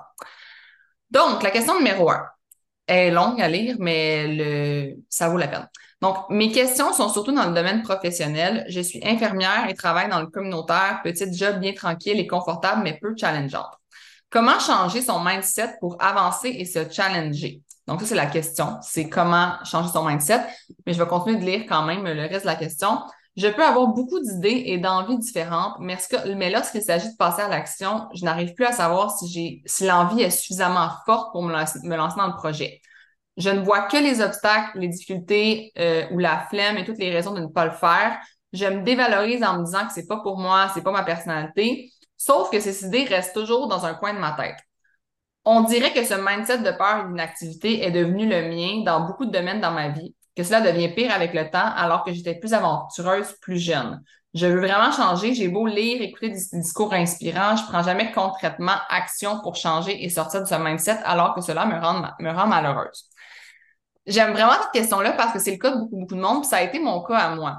Donc, 1.11 1.41
la 1.41 1.51
question 1.51 1.77
numéro 1.77 2.09
un. 2.11 2.25
Est 2.89 3.12
longue 3.12 3.41
à 3.41 3.47
lire, 3.47 3.75
mais 3.80 4.27
le... 4.27 4.95
ça 5.09 5.30
vaut 5.30 5.38
la 5.38 5.47
peine. 5.47 5.68
Donc, 6.01 6.15
mes 6.30 6.51
questions 6.51 6.94
sont 6.94 7.09
surtout 7.09 7.33
dans 7.33 7.45
le 7.45 7.53
domaine 7.53 7.83
professionnel. 7.83 8.65
Je 8.69 8.80
suis 8.80 9.00
infirmière 9.06 9.68
et 9.69 9.74
travaille 9.74 10.09
dans 10.09 10.21
le 10.21 10.27
communautaire, 10.27 11.01
petite 11.03 11.33
job 11.33 11.59
bien 11.59 11.74
tranquille 11.74 12.19
et 12.19 12.27
confortable, 12.27 12.81
mais 12.83 12.97
peu 13.01 13.13
challengeante. 13.18 13.74
Comment 14.30 14.59
changer 14.59 15.01
son 15.01 15.24
mindset 15.24 15.75
pour 15.80 15.97
avancer 16.01 16.50
et 16.50 16.65
se 16.65 16.89
challenger? 16.89 17.62
Donc, 17.88 18.01
ça, 18.01 18.07
c'est 18.07 18.15
la 18.15 18.27
question. 18.27 18.77
C'est 18.81 19.09
comment 19.09 19.53
changer 19.65 19.89
son 19.92 20.06
mindset. 20.06 20.42
Mais 20.85 20.94
je 20.94 21.01
vais 21.01 21.09
continuer 21.09 21.38
de 21.38 21.45
lire 21.45 21.65
quand 21.68 21.83
même 21.83 22.03
le 22.06 22.21
reste 22.21 22.42
de 22.42 22.50
la 22.50 22.56
question. 22.56 23.01
Je 23.39 23.47
peux 23.47 23.63
avoir 23.63 23.88
beaucoup 23.88 24.19
d'idées 24.19 24.63
et 24.65 24.80
d'envies 24.80 25.18
différentes, 25.18 25.77
mais, 25.80 26.50
lorsqu'il 26.50 26.81
s'agit 26.81 27.09
de 27.09 27.15
passer 27.15 27.41
à 27.41 27.47
l'action, 27.47 28.09
je 28.13 28.25
n'arrive 28.25 28.53
plus 28.53 28.65
à 28.65 28.74
savoir 28.74 29.18
si 29.18 29.63
l'envie 29.80 30.24
est 30.24 30.30
suffisamment 30.30 30.89
forte 31.06 31.31
pour 31.31 31.44
me 31.44 31.53
lancer, 31.53 31.80
dans 31.81 32.27
le 32.27 32.36
projet. 32.36 32.81
Je 33.38 33.50
ne 33.50 33.62
vois 33.62 33.83
que 33.83 33.95
les 33.95 34.19
obstacles, 34.19 34.77
les 34.77 34.89
difficultés 34.89 35.71
euh, 35.80 36.06
ou 36.12 36.19
la 36.19 36.47
flemme 36.50 36.77
et 36.77 36.83
toutes 36.83 36.97
les 36.97 37.12
raisons 37.12 37.33
de 37.33 37.39
ne 37.39 37.47
pas 37.47 37.63
le 37.63 37.71
faire. 37.71 38.19
Je 38.52 38.66
me 38.66 38.83
dévalorise 38.83 39.42
en 39.42 39.59
me 39.59 39.64
disant 39.64 39.87
que 39.87 39.94
c'est 39.94 40.07
pas 40.07 40.19
pour 40.19 40.37
moi, 40.37 40.69
c'est 40.73 40.83
pas 40.83 40.92
ma 40.92 41.04
personnalité. 41.04 41.94
Sauf 42.18 42.49
que 42.49 42.59
ces 42.59 42.85
idées 42.85 43.06
restent 43.06 43.33
toujours 43.33 43.69
dans 43.69 43.85
un 43.85 43.94
coin 43.94 44.14
de 44.14 44.19
ma 44.19 44.33
tête. 44.33 44.57
On 45.45 45.61
dirait 45.61 45.94
que 45.94 46.04
ce 46.04 46.16
mindset 46.16 46.57
de 46.57 46.71
peur 46.71 47.07
d'une 47.07 47.21
activité 47.21 47.85
est 47.85 47.92
devenu 47.92 48.28
le 48.28 48.49
mien 48.49 48.83
dans 48.83 49.07
beaucoup 49.07 49.25
de 49.25 49.31
domaines 49.31 49.61
dans 49.61 49.71
ma 49.71 49.87
vie, 49.87 50.14
que 50.40 50.46
cela 50.46 50.62
devient 50.62 50.88
pire 50.88 51.12
avec 51.14 51.34
le 51.34 51.50
temps 51.50 51.74
alors 51.76 52.06
que 52.06 52.14
j'étais 52.14 52.34
plus 52.34 52.54
aventureuse 52.54 53.34
plus 53.42 53.60
jeune. 53.60 54.02
Je 54.34 54.48
veux 54.48 54.62
vraiment 54.62 54.90
changer. 54.90 55.34
J'ai 55.34 55.50
beau 55.50 55.68
lire, 55.68 56.02
écouter 56.02 56.30
des 56.30 56.40
discours 56.54 56.94
inspirants, 56.94 57.58
je 57.58 57.64
prends 57.64 57.84
jamais 57.84 58.14
concrètement 58.14 58.78
action 58.90 59.42
pour 59.42 59.58
changer 59.58 60.02
et 60.02 60.08
sortir 60.08 60.40
de 60.42 60.46
ce 60.46 60.56
mindset 60.56 61.00
alors 61.04 61.36
que 61.36 61.42
cela 61.42 61.66
me 61.66 61.78
rend, 61.78 62.48
malheureuse. 62.48 63.10
J'aime 64.08 64.31
vraiment 64.31 64.54
cette 64.62 64.72
question-là 64.72 65.12
parce 65.12 65.34
que 65.34 65.40
c'est 65.40 65.52
le 65.52 65.58
cas 65.58 65.72
de 65.72 65.80
beaucoup, 65.80 65.98
beaucoup 65.98 66.16
de 66.16 66.22
monde, 66.22 66.42
puis 66.42 66.50
ça 66.50 66.58
a 66.58 66.62
été 66.62 66.80
mon 66.80 67.04
cas 67.04 67.18
à 67.18 67.36
moi. 67.36 67.58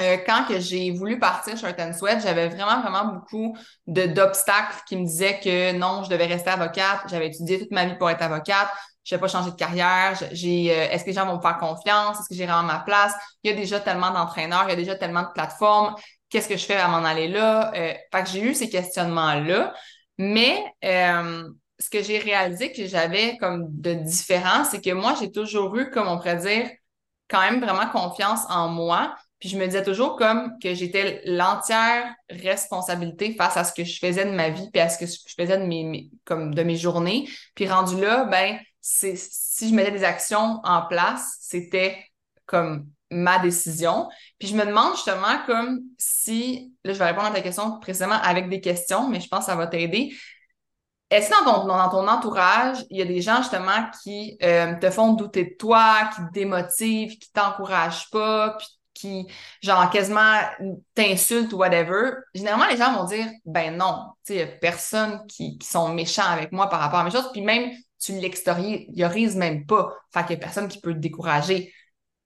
Euh, 0.00 0.16
quand 0.24 0.46
que 0.48 0.58
j'ai 0.58 0.90
voulu 0.92 1.18
partir 1.18 1.58
Shirt 1.58 1.78
and 1.78 1.92
Sweat, 1.92 2.22
j'avais 2.22 2.48
vraiment, 2.48 2.80
vraiment 2.80 3.12
beaucoup 3.12 3.54
d'obstacles 3.86 4.78
qui 4.88 4.96
me 4.96 5.04
disaient 5.04 5.38
que 5.38 5.76
non, 5.76 6.02
je 6.02 6.08
devais 6.08 6.26
rester 6.26 6.48
avocate. 6.48 7.00
J'avais 7.08 7.26
étudié 7.26 7.58
toute 7.58 7.72
ma 7.72 7.84
vie 7.84 7.96
pour 7.96 8.08
être 8.08 8.22
avocate. 8.22 8.70
Je 9.04 9.14
vais 9.14 9.20
pas 9.20 9.28
changer 9.28 9.50
de 9.50 9.56
carrière. 9.56 10.18
J'ai, 10.32 10.70
euh, 10.70 10.88
est-ce 10.90 11.04
que 11.04 11.10
les 11.10 11.14
gens 11.14 11.26
vont 11.26 11.36
me 11.36 11.42
faire 11.42 11.58
confiance? 11.58 12.20
Est-ce 12.20 12.28
que 12.28 12.34
j'ai 12.34 12.46
vraiment 12.46 12.62
ma 12.62 12.80
place? 12.80 13.12
Il 13.42 13.50
y 13.50 13.54
a 13.54 13.56
déjà 13.56 13.80
tellement 13.80 14.10
d'entraîneurs, 14.10 14.64
il 14.66 14.70
y 14.70 14.72
a 14.72 14.76
déjà 14.76 14.94
tellement 14.94 15.22
de 15.22 15.32
plateformes. 15.34 15.94
Qu'est-ce 16.28 16.48
que 16.48 16.56
je 16.56 16.64
fais 16.64 16.76
à 16.76 16.88
m'en 16.88 17.04
aller 17.04 17.28
là? 17.28 17.72
Euh, 17.74 17.94
fait 18.12 18.22
que 18.22 18.28
j'ai 18.28 18.42
eu 18.42 18.54
ces 18.54 18.68
questionnements-là. 18.68 19.74
Mais 20.18 20.62
ce 21.80 21.88
que 21.88 22.02
j'ai 22.02 22.18
réalisé 22.18 22.72
que 22.72 22.86
j'avais 22.86 23.36
comme 23.38 23.66
de 23.70 23.94
différent, 23.94 24.64
c'est 24.64 24.82
que 24.82 24.92
moi, 24.92 25.14
j'ai 25.18 25.32
toujours 25.32 25.74
eu, 25.76 25.90
comme 25.90 26.08
on 26.08 26.18
pourrait 26.18 26.36
dire, 26.36 26.70
quand 27.28 27.40
même 27.40 27.60
vraiment 27.60 27.88
confiance 27.88 28.40
en 28.50 28.68
moi. 28.68 29.14
Puis 29.38 29.48
je 29.48 29.56
me 29.56 29.64
disais 29.64 29.82
toujours 29.82 30.16
comme 30.16 30.58
que 30.62 30.74
j'étais 30.74 31.22
l'entière 31.24 32.14
responsabilité 32.28 33.34
face 33.34 33.56
à 33.56 33.64
ce 33.64 33.72
que 33.72 33.84
je 33.84 33.98
faisais 33.98 34.26
de 34.26 34.32
ma 34.32 34.50
vie, 34.50 34.68
puis 34.70 34.82
à 34.82 34.90
ce 34.90 34.98
que 34.98 35.06
je 35.06 35.34
faisais 35.34 35.56
de 35.56 35.64
mes, 35.64 36.10
comme 36.26 36.54
de 36.54 36.62
mes 36.62 36.76
journées. 36.76 37.26
Puis 37.54 37.66
rendu 37.66 37.98
là, 37.98 38.24
ben 38.24 38.58
c'est 38.80 39.16
si 39.16 39.68
je 39.68 39.74
mettais 39.74 39.90
des 39.90 40.04
actions 40.04 40.60
en 40.64 40.82
place, 40.86 41.36
c'était 41.40 42.04
comme 42.46 42.88
ma 43.10 43.38
décision. 43.38 44.08
Puis 44.38 44.48
je 44.48 44.56
me 44.56 44.64
demande 44.64 44.94
justement 44.94 45.44
comme 45.46 45.80
si, 45.98 46.72
là, 46.84 46.92
je 46.92 46.98
vais 46.98 47.06
répondre 47.06 47.26
à 47.26 47.32
ta 47.32 47.40
question 47.40 47.78
précisément 47.80 48.20
avec 48.22 48.48
des 48.48 48.60
questions, 48.60 49.08
mais 49.08 49.20
je 49.20 49.28
pense 49.28 49.40
que 49.40 49.46
ça 49.46 49.56
va 49.56 49.66
t'aider. 49.66 50.12
Est-ce 51.10 51.28
que 51.28 51.44
dans 51.44 51.62
ton, 51.62 51.66
dans 51.66 51.88
ton 51.88 52.06
entourage, 52.06 52.84
il 52.88 52.98
y 52.98 53.02
a 53.02 53.04
des 53.04 53.20
gens 53.20 53.38
justement 53.38 53.90
qui 54.02 54.38
euh, 54.44 54.76
te 54.78 54.90
font 54.90 55.14
douter 55.14 55.44
de 55.44 55.56
toi, 55.58 56.08
qui 56.14 56.22
te 56.22 56.32
démotivent, 56.32 57.18
qui 57.18 57.32
t'encouragent 57.32 58.08
pas, 58.10 58.56
puis 58.56 58.68
qui, 58.94 59.26
genre, 59.60 59.90
quasiment 59.90 60.38
t'insultent 60.94 61.52
ou 61.52 61.56
whatever? 61.56 62.12
Généralement, 62.34 62.66
les 62.66 62.76
gens 62.76 62.92
vont 62.94 63.04
dire, 63.04 63.26
ben 63.44 63.76
non, 63.76 64.10
tu 64.24 64.34
sais, 64.34 64.34
il 64.34 64.38
y 64.38 64.42
a 64.42 64.46
personne 64.46 65.26
qui, 65.26 65.58
qui 65.58 65.66
sont 65.66 65.92
méchants 65.94 66.30
avec 66.30 66.52
moi 66.52 66.68
par 66.68 66.80
rapport 66.80 67.00
à 67.00 67.04
mes 67.04 67.10
choses. 67.10 67.30
Puis 67.32 67.42
même, 67.42 67.70
tu 68.00 68.12
l'extériorises 68.12 69.36
même 69.36 69.66
pas. 69.66 69.94
Fait 70.12 70.22
qu'il 70.22 70.32
y 70.32 70.34
a 70.34 70.38
personne 70.38 70.68
qui 70.68 70.80
peut 70.80 70.94
te 70.94 70.98
décourager. 70.98 71.72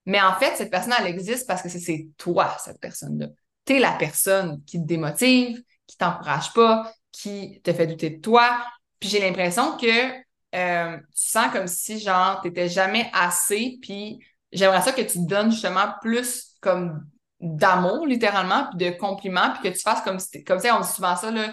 Mais 0.06 0.20
en 0.20 0.34
fait, 0.34 0.54
cette 0.56 0.70
personne, 0.70 0.94
elle 0.98 1.06
existe 1.06 1.46
parce 1.46 1.62
que 1.62 1.68
c'est 1.68 2.08
toi, 2.16 2.56
cette 2.58 2.80
personne-là. 2.80 3.28
Tu 3.64 3.74
es 3.74 3.78
la 3.80 3.92
personne 3.92 4.62
qui 4.64 4.78
te 4.80 4.86
démotive, 4.86 5.62
qui 5.86 5.96
t'encourage 5.96 6.52
pas, 6.52 6.92
qui 7.10 7.60
te 7.62 7.72
fait 7.72 7.86
douter 7.86 8.10
de 8.10 8.20
toi. 8.20 8.62
Puis 9.00 9.08
j'ai 9.08 9.20
l'impression 9.20 9.76
que 9.76 10.24
euh, 10.54 10.96
tu 10.98 11.04
sens 11.14 11.52
comme 11.52 11.66
si, 11.66 11.98
genre, 11.98 12.40
t'étais 12.40 12.68
jamais 12.68 13.10
assez, 13.12 13.78
puis 13.82 14.18
j'aimerais 14.52 14.82
ça 14.82 14.92
que 14.92 15.02
tu 15.02 15.18
te 15.18 15.26
donnes 15.26 15.50
justement 15.50 15.94
plus 16.00 16.56
comme 16.60 17.04
d'amour, 17.40 18.06
littéralement, 18.06 18.68
puis 18.70 18.90
de 18.90 18.96
compliments, 18.96 19.52
puis 19.52 19.70
que 19.70 19.76
tu 19.76 19.82
fasses 19.82 20.02
comme 20.02 20.18
si, 20.18 20.44
comme 20.44 20.60
ça, 20.60 20.76
on 20.76 20.80
dit 20.80 20.88
souvent 20.88 21.16
ça, 21.16 21.30
là, 21.30 21.52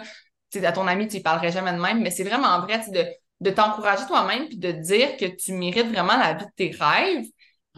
à 0.62 0.72
ton 0.72 0.86
ami, 0.86 1.08
tu 1.08 1.20
parlerais 1.20 1.50
jamais 1.50 1.72
de 1.72 1.80
même, 1.80 2.00
mais 2.00 2.10
c'est 2.10 2.24
vraiment 2.24 2.60
vrai, 2.60 2.80
de, 2.90 3.06
de 3.42 3.50
t'encourager 3.50 4.06
toi-même, 4.06 4.46
puis 4.46 4.56
de 4.56 4.70
dire 4.70 5.16
que 5.16 5.26
tu 5.26 5.52
mérites 5.52 5.88
vraiment 5.88 6.16
la 6.16 6.34
vie 6.34 6.46
de 6.46 6.50
tes 6.56 6.76
rêves. 6.78 7.26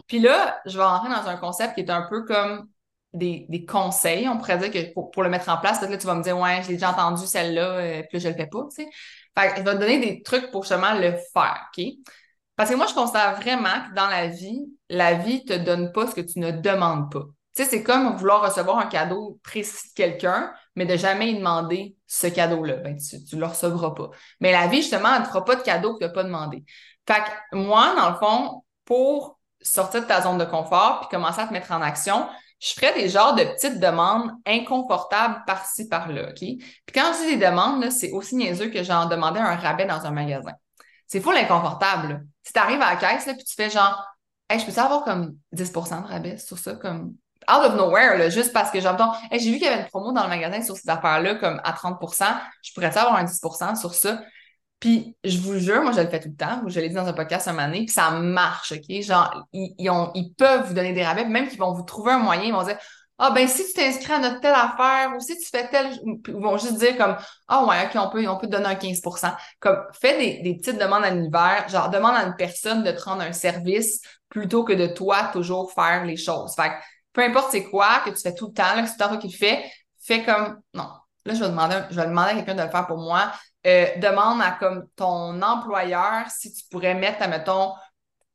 Puis 0.07 0.19
là, 0.19 0.59
je 0.65 0.77
vais 0.77 0.83
rentrer 0.83 1.09
dans 1.09 1.27
un 1.27 1.37
concept 1.37 1.73
qui 1.73 1.81
est 1.81 1.89
un 1.89 2.03
peu 2.07 2.23
comme 2.25 2.67
des, 3.13 3.45
des 3.49 3.65
conseils, 3.65 4.27
on 4.29 4.37
pourrait 4.37 4.57
dire 4.57 4.71
que 4.71 4.93
pour, 4.93 5.23
le 5.23 5.29
mettre 5.29 5.49
en 5.49 5.57
place, 5.57 5.79
peut-être 5.79 5.91
là, 5.91 5.97
tu 5.97 6.07
vas 6.07 6.15
me 6.15 6.23
dire, 6.23 6.37
ouais, 6.37 6.61
j'ai 6.63 6.73
déjà 6.73 6.91
entendu 6.91 7.25
celle-là, 7.25 7.69
euh, 7.77 8.03
puis 8.03 8.17
là, 8.17 8.19
je 8.19 8.27
le 8.29 8.35
fais 8.35 8.47
pas, 8.47 8.59
tu 8.69 8.83
sais. 8.83 8.89
Fait 9.37 9.49
que 9.49 9.57
je 9.57 9.63
vais 9.63 9.73
te 9.73 9.79
donner 9.79 9.99
des 9.99 10.21
trucs 10.21 10.51
pour 10.51 10.63
justement 10.63 10.93
le 10.93 11.13
faire, 11.33 11.69
OK? 11.75 11.83
Parce 12.55 12.69
que 12.69 12.75
moi, 12.75 12.85
je 12.87 12.93
considère 12.93 13.35
vraiment 13.35 13.89
que 13.89 13.95
dans 13.95 14.07
la 14.07 14.27
vie, 14.27 14.65
la 14.89 15.13
vie 15.13 15.43
te 15.45 15.53
donne 15.53 15.91
pas 15.91 16.07
ce 16.07 16.15
que 16.15 16.21
tu 16.21 16.39
ne 16.39 16.51
demandes 16.51 17.11
pas. 17.11 17.23
Tu 17.55 17.63
sais, 17.63 17.69
c'est 17.69 17.83
comme 17.83 18.15
vouloir 18.15 18.41
recevoir 18.43 18.77
un 18.77 18.85
cadeau 18.85 19.39
précis 19.43 19.89
de 19.89 19.93
quelqu'un, 19.95 20.53
mais 20.75 20.85
de 20.85 20.97
jamais 20.97 21.33
demander 21.33 21.95
ce 22.07 22.27
cadeau-là. 22.27 22.77
Ben, 22.77 22.97
tu, 22.97 23.23
tu 23.23 23.37
le 23.37 23.45
recevras 23.45 23.91
pas. 23.91 24.09
Mais 24.39 24.51
la 24.51 24.67
vie, 24.67 24.81
justement, 24.81 25.13
elle 25.13 25.21
ne 25.21 25.25
te 25.25 25.29
fera 25.29 25.45
pas 25.45 25.55
de 25.55 25.61
cadeau 25.61 25.93
que 25.93 25.99
tu 25.99 26.05
n'as 26.05 26.11
pas 26.11 26.23
demandé. 26.23 26.63
Fait 27.07 27.21
que 27.21 27.55
moi, 27.55 27.93
dans 27.95 28.09
le 28.09 28.15
fond, 28.15 28.63
pour 28.83 29.39
sortir 29.61 30.01
de 30.01 30.05
ta 30.07 30.21
zone 30.21 30.37
de 30.37 30.45
confort 30.45 31.01
puis 31.01 31.09
commencer 31.09 31.41
à 31.41 31.47
te 31.47 31.53
mettre 31.53 31.71
en 31.71 31.81
action, 31.81 32.27
je 32.59 32.73
ferais 32.73 32.93
des 32.93 33.09
genres 33.09 33.35
de 33.35 33.43
petites 33.43 33.79
demandes 33.79 34.31
inconfortables 34.45 35.43
par-ci, 35.45 35.87
par-là, 35.87 36.29
OK? 36.29 36.39
Puis 36.39 36.61
quand 36.93 37.11
je 37.13 37.25
dis 37.25 37.37
des 37.37 37.45
demandes, 37.45 37.89
c'est 37.91 38.11
aussi 38.11 38.35
niaiseux 38.35 38.69
que 38.69 38.83
j'en 38.83 39.05
demandais 39.05 39.39
un 39.39 39.55
rabais 39.55 39.85
dans 39.85 40.05
un 40.05 40.11
magasin. 40.11 40.53
C'est 41.07 41.21
fou 41.21 41.31
l'inconfortable. 41.31 42.25
Si 42.43 42.53
tu 42.53 42.59
arrives 42.59 42.81
à 42.81 42.93
la 42.93 42.95
caisse, 42.95 43.25
là, 43.25 43.33
puis 43.33 43.43
tu 43.43 43.55
fais 43.55 43.69
genre, 43.69 44.03
hey, 44.49 44.59
je 44.59 44.65
peux 44.65 44.79
avoir 44.79 45.03
comme 45.03 45.37
10% 45.53 46.01
de 46.01 46.07
rabais 46.07 46.37
sur 46.37 46.57
ça, 46.57 46.75
comme 46.75 47.15
out 47.49 47.65
of 47.65 47.75
nowhere, 47.75 48.17
là, 48.17 48.29
juste 48.29 48.53
parce 48.53 48.71
que 48.71 48.79
j'entends, 48.79 49.13
j'ai 49.31 49.51
vu 49.51 49.57
qu'il 49.57 49.63
y 49.63 49.67
avait 49.67 49.81
une 49.81 49.87
promo 49.87 50.11
dans 50.11 50.23
le 50.23 50.29
magasin 50.29 50.61
sur 50.61 50.75
ces 50.75 50.89
affaires-là, 50.89 51.35
comme 51.35 51.61
à 51.63 51.71
30% 51.73 52.25
je 52.61 52.73
pourrais 52.73 52.97
avoir 52.97 53.15
un 53.15 53.25
10% 53.25 53.75
sur 53.75 53.93
ça? 53.93 54.21
Puis, 54.79 55.15
je 55.23 55.39
vous 55.39 55.57
jure, 55.57 55.81
moi, 55.81 55.93
je 55.93 56.01
le 56.01 56.07
fais 56.09 56.19
tout 56.19 56.29
le 56.29 56.35
temps. 56.35 56.61
Je 56.67 56.79
l'ai 56.79 56.89
dit 56.89 56.95
dans 56.95 57.07
un 57.07 57.13
podcast 57.13 57.47
un 57.47 57.53
donné, 57.53 57.85
puis 57.85 57.93
ça 57.93 58.11
marche, 58.11 58.73
OK? 58.73 59.01
Genre, 59.01 59.47
ils, 59.53 59.89
ont, 59.89 60.11
ils 60.13 60.33
peuvent 60.33 60.67
vous 60.67 60.73
donner 60.73 60.93
des 60.93 61.03
rabais, 61.03 61.25
même 61.25 61.47
qu'ils 61.47 61.59
vont 61.59 61.73
vous 61.73 61.83
trouver 61.83 62.11
un 62.11 62.19
moyen, 62.19 62.43
ils 62.43 62.53
vont 62.53 62.63
dire, 62.63 62.77
ah, 63.17 63.31
ben, 63.31 63.47
si 63.47 63.65
tu 63.65 63.73
t'inscris 63.73 64.11
à 64.11 64.19
notre 64.19 64.41
telle 64.41 64.53
affaire, 64.53 65.13
ou 65.15 65.19
si 65.21 65.39
tu 65.39 65.47
fais 65.47 65.69
telle, 65.69 65.91
ils 66.03 66.33
vont 66.33 66.57
juste 66.57 66.77
dire 66.77 66.97
comme, 66.97 67.15
ah, 67.47 67.65
ouais, 67.65 67.85
OK, 67.85 67.91
on 67.95 68.09
peut, 68.09 68.27
on 68.27 68.37
peut 68.37 68.47
te 68.47 68.51
donner 68.51 68.67
un 68.67 68.75
15% 68.75 69.33
Comme, 69.61 69.77
fais 69.93 70.17
des, 70.17 70.41
des 70.43 70.57
petites 70.57 70.79
demandes 70.79 71.05
à 71.05 71.11
l'univers, 71.11 71.67
genre, 71.69 71.89
demande 71.89 72.15
à 72.15 72.23
une 72.23 72.35
personne 72.35 72.83
de 72.83 72.91
te 72.91 73.01
rendre 73.01 73.21
un 73.21 73.31
service 73.31 74.01
plutôt 74.27 74.65
que 74.65 74.73
de 74.73 74.87
toi 74.87 75.29
toujours 75.31 75.71
faire 75.71 76.03
les 76.03 76.17
choses. 76.17 76.53
Fait 76.55 76.73
peu 77.15 77.23
importe 77.23 77.49
c'est 77.51 77.63
quoi, 77.63 78.01
que 78.05 78.11
tu 78.11 78.21
fais 78.21 78.35
tout 78.35 78.47
le 78.47 78.53
temps, 78.53 78.83
que 78.83 78.87
c'est 78.87 78.97
toi 78.97 79.17
qui 79.17 79.29
le 79.29 79.33
fais, 79.33 79.63
fais 79.99 80.23
comme, 80.23 80.59
non, 80.73 80.89
là, 81.25 81.33
je 81.33 81.39
vais 81.39 81.49
demander, 81.49 81.79
je 81.89 81.95
vais 81.95 82.05
demander 82.05 82.31
à 82.31 82.35
quelqu'un 82.35 82.55
de 82.55 82.61
le 82.61 82.69
faire 82.69 82.85
pour 82.85 82.97
moi. 82.97 83.31
Euh, 83.65 83.87
demande 83.97 84.41
à 84.43 84.51
comme 84.51 84.85
ton 84.95 85.41
employeur 85.41 86.29
si 86.29 86.53
tu 86.53 86.63
pourrais 86.69 86.93
mettre, 86.93 87.27
mettons, 87.27 87.73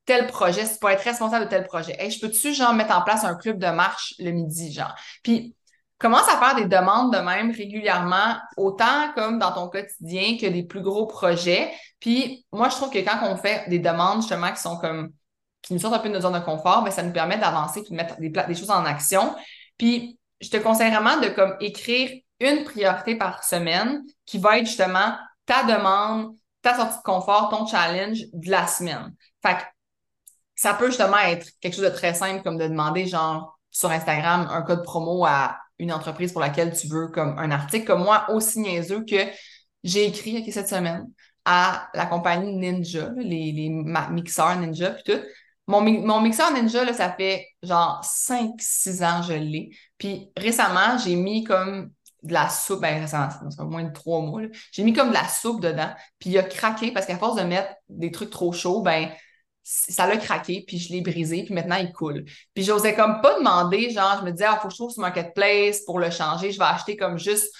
tel 0.04 0.26
projet, 0.26 0.66
si 0.66 0.72
tu 0.72 0.78
pourrais 0.80 0.94
être 0.94 1.04
responsable 1.04 1.44
de 1.44 1.50
tel 1.50 1.66
projet. 1.66 1.94
Hey, 2.00 2.10
je 2.10 2.20
peux-tu, 2.20 2.52
genre, 2.52 2.74
mettre 2.74 2.96
en 2.96 3.02
place 3.02 3.22
un 3.22 3.36
club 3.36 3.58
de 3.58 3.68
marche 3.68 4.14
le 4.18 4.32
midi, 4.32 4.72
genre? 4.72 4.94
Puis, 5.22 5.54
commence 5.98 6.28
à 6.28 6.38
faire 6.38 6.56
des 6.56 6.64
demandes 6.64 7.12
de 7.14 7.18
même 7.18 7.52
régulièrement, 7.52 8.38
autant 8.56 9.12
comme 9.14 9.38
dans 9.38 9.52
ton 9.52 9.68
quotidien 9.68 10.36
que 10.40 10.46
des 10.46 10.64
plus 10.64 10.80
gros 10.80 11.06
projets. 11.06 11.70
Puis, 12.00 12.44
moi, 12.50 12.70
je 12.70 12.76
trouve 12.76 12.90
que 12.90 12.98
quand 12.98 13.20
on 13.22 13.36
fait 13.36 13.68
des 13.68 13.78
demandes, 13.78 14.22
justement, 14.22 14.50
qui 14.50 14.60
sont 14.60 14.78
comme 14.78 15.12
qui 15.62 15.74
nous 15.74 15.80
sortent 15.80 15.94
un 15.94 15.98
peu 15.98 16.08
de 16.08 16.14
notre 16.14 16.28
zone 16.28 16.38
de 16.38 16.44
confort, 16.44 16.82
ben, 16.82 16.90
ça 16.90 17.02
nous 17.02 17.12
permet 17.12 17.38
d'avancer 17.38 17.80
et 17.80 17.90
de 17.90 17.94
mettre 17.94 18.16
des, 18.18 18.54
choses 18.54 18.70
en 18.70 18.84
action. 18.84 19.34
Puis, 19.76 20.18
je 20.40 20.48
te 20.48 20.56
conseille 20.56 20.90
vraiment 20.90 21.20
de 21.20 21.28
comme 21.28 21.56
écrire 21.60 22.10
une 22.40 22.64
priorité 22.64 23.16
par 23.16 23.44
semaine 23.44 24.02
qui 24.24 24.38
va 24.38 24.58
être 24.58 24.66
justement 24.66 25.16
ta 25.44 25.64
demande, 25.64 26.34
ta 26.62 26.76
sortie 26.76 26.98
de 26.98 27.02
confort, 27.02 27.50
ton 27.50 27.66
challenge 27.66 28.20
de 28.32 28.50
la 28.50 28.66
semaine. 28.66 29.14
Fait 29.42 29.56
que 29.56 29.62
ça 30.54 30.74
peut 30.74 30.86
justement 30.86 31.18
être 31.18 31.48
quelque 31.60 31.74
chose 31.74 31.84
de 31.84 31.90
très 31.90 32.14
simple 32.14 32.42
comme 32.42 32.58
de 32.58 32.66
demander 32.66 33.06
genre 33.06 33.58
sur 33.70 33.90
Instagram 33.90 34.48
un 34.50 34.62
code 34.62 34.82
promo 34.82 35.24
à 35.24 35.58
une 35.78 35.92
entreprise 35.92 36.32
pour 36.32 36.40
laquelle 36.40 36.76
tu 36.76 36.86
veux 36.88 37.08
comme 37.08 37.38
un 37.38 37.50
article 37.50 37.86
comme 37.86 38.02
moi 38.02 38.26
aussi 38.30 38.60
niaiseux 38.60 39.04
que 39.04 39.16
j'ai 39.84 40.06
écrit 40.06 40.50
cette 40.52 40.68
semaine 40.68 41.06
à 41.44 41.88
la 41.94 42.04
compagnie 42.06 42.54
Ninja, 42.54 43.10
les, 43.16 43.52
les 43.52 43.70
mixeurs 44.10 44.56
Ninja 44.56 44.90
puis 44.90 45.14
tout 45.14 45.20
mon, 45.70 46.20
mixeur 46.20 46.52
Ninja, 46.52 46.84
là, 46.84 46.92
ça 46.92 47.12
fait 47.12 47.46
genre 47.62 48.00
5-6 48.04 49.04
ans 49.04 49.22
je 49.22 49.34
l'ai. 49.34 49.70
Puis 49.98 50.30
récemment, 50.36 50.98
j'ai 50.98 51.16
mis 51.16 51.44
comme 51.44 51.90
de 52.22 52.32
la 52.32 52.48
soupe, 52.48 52.80
ben 52.80 53.00
récemment, 53.00 53.30
ça 53.50 53.64
moins 53.64 53.84
de 53.84 53.92
3 53.92 54.20
mois, 54.20 54.42
j'ai 54.72 54.82
mis 54.82 54.92
comme 54.92 55.08
de 55.08 55.14
la 55.14 55.26
soupe 55.26 55.62
dedans, 55.62 55.90
puis 56.18 56.30
il 56.30 56.38
a 56.38 56.42
craqué 56.42 56.92
parce 56.92 57.06
qu'à 57.06 57.16
force 57.16 57.36
de 57.36 57.44
mettre 57.44 57.72
des 57.88 58.10
trucs 58.10 58.30
trop 58.30 58.52
chauds, 58.52 58.82
ben 58.82 59.10
ça 59.62 60.06
l'a 60.06 60.16
craqué, 60.16 60.64
puis 60.66 60.78
je 60.78 60.92
l'ai 60.92 61.00
brisé, 61.00 61.44
puis 61.44 61.54
maintenant 61.54 61.76
il 61.76 61.92
coule. 61.92 62.24
Puis 62.54 62.64
j'osais 62.64 62.94
comme 62.94 63.20
pas 63.20 63.38
demander, 63.38 63.90
genre, 63.90 64.18
je 64.20 64.24
me 64.24 64.32
disais, 64.32 64.46
ah, 64.48 64.58
faut 64.60 64.68
que 64.68 64.74
je 64.74 64.78
trouve 64.78 64.90
sur 64.90 65.00
Marketplace 65.00 65.82
pour 65.86 65.98
le 65.98 66.10
changer, 66.10 66.50
je 66.50 66.58
vais 66.58 66.64
acheter 66.64 66.96
comme 66.96 67.18
juste 67.18 67.54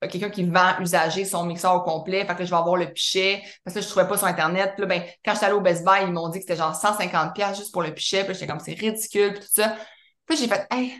quelqu'un 0.00 0.30
qui 0.30 0.44
vend 0.44 0.78
usager 0.80 1.24
son 1.24 1.44
mixeur 1.44 1.74
au 1.74 1.80
complet. 1.80 2.24
Fait 2.26 2.34
que 2.34 2.44
je 2.44 2.50
vais 2.50 2.56
avoir 2.56 2.76
le 2.76 2.92
pichet. 2.92 3.42
Parce 3.64 3.74
que 3.74 3.80
je 3.80 3.88
trouvais 3.88 4.06
pas 4.06 4.16
sur 4.18 4.26
Internet. 4.26 4.72
Puis 4.74 4.82
là, 4.82 4.86
ben, 4.86 5.02
quand 5.24 5.32
j'étais 5.34 5.46
allée 5.46 5.54
au 5.54 5.60
Best 5.60 5.84
Buy, 5.84 6.02
ils 6.02 6.12
m'ont 6.12 6.28
dit 6.28 6.38
que 6.38 6.44
c'était 6.44 6.56
genre 6.56 6.74
150$ 6.74 7.56
juste 7.56 7.72
pour 7.72 7.82
le 7.82 7.92
pichet. 7.94 8.24
Puis 8.24 8.34
j'étais 8.34 8.46
comme, 8.46 8.60
c'est 8.60 8.74
ridicule, 8.74 9.32
puis 9.32 9.40
tout 9.40 9.48
ça. 9.50 9.76
Puis 10.26 10.36
j'ai 10.36 10.48
fait, 10.48 10.66
hey, 10.70 10.92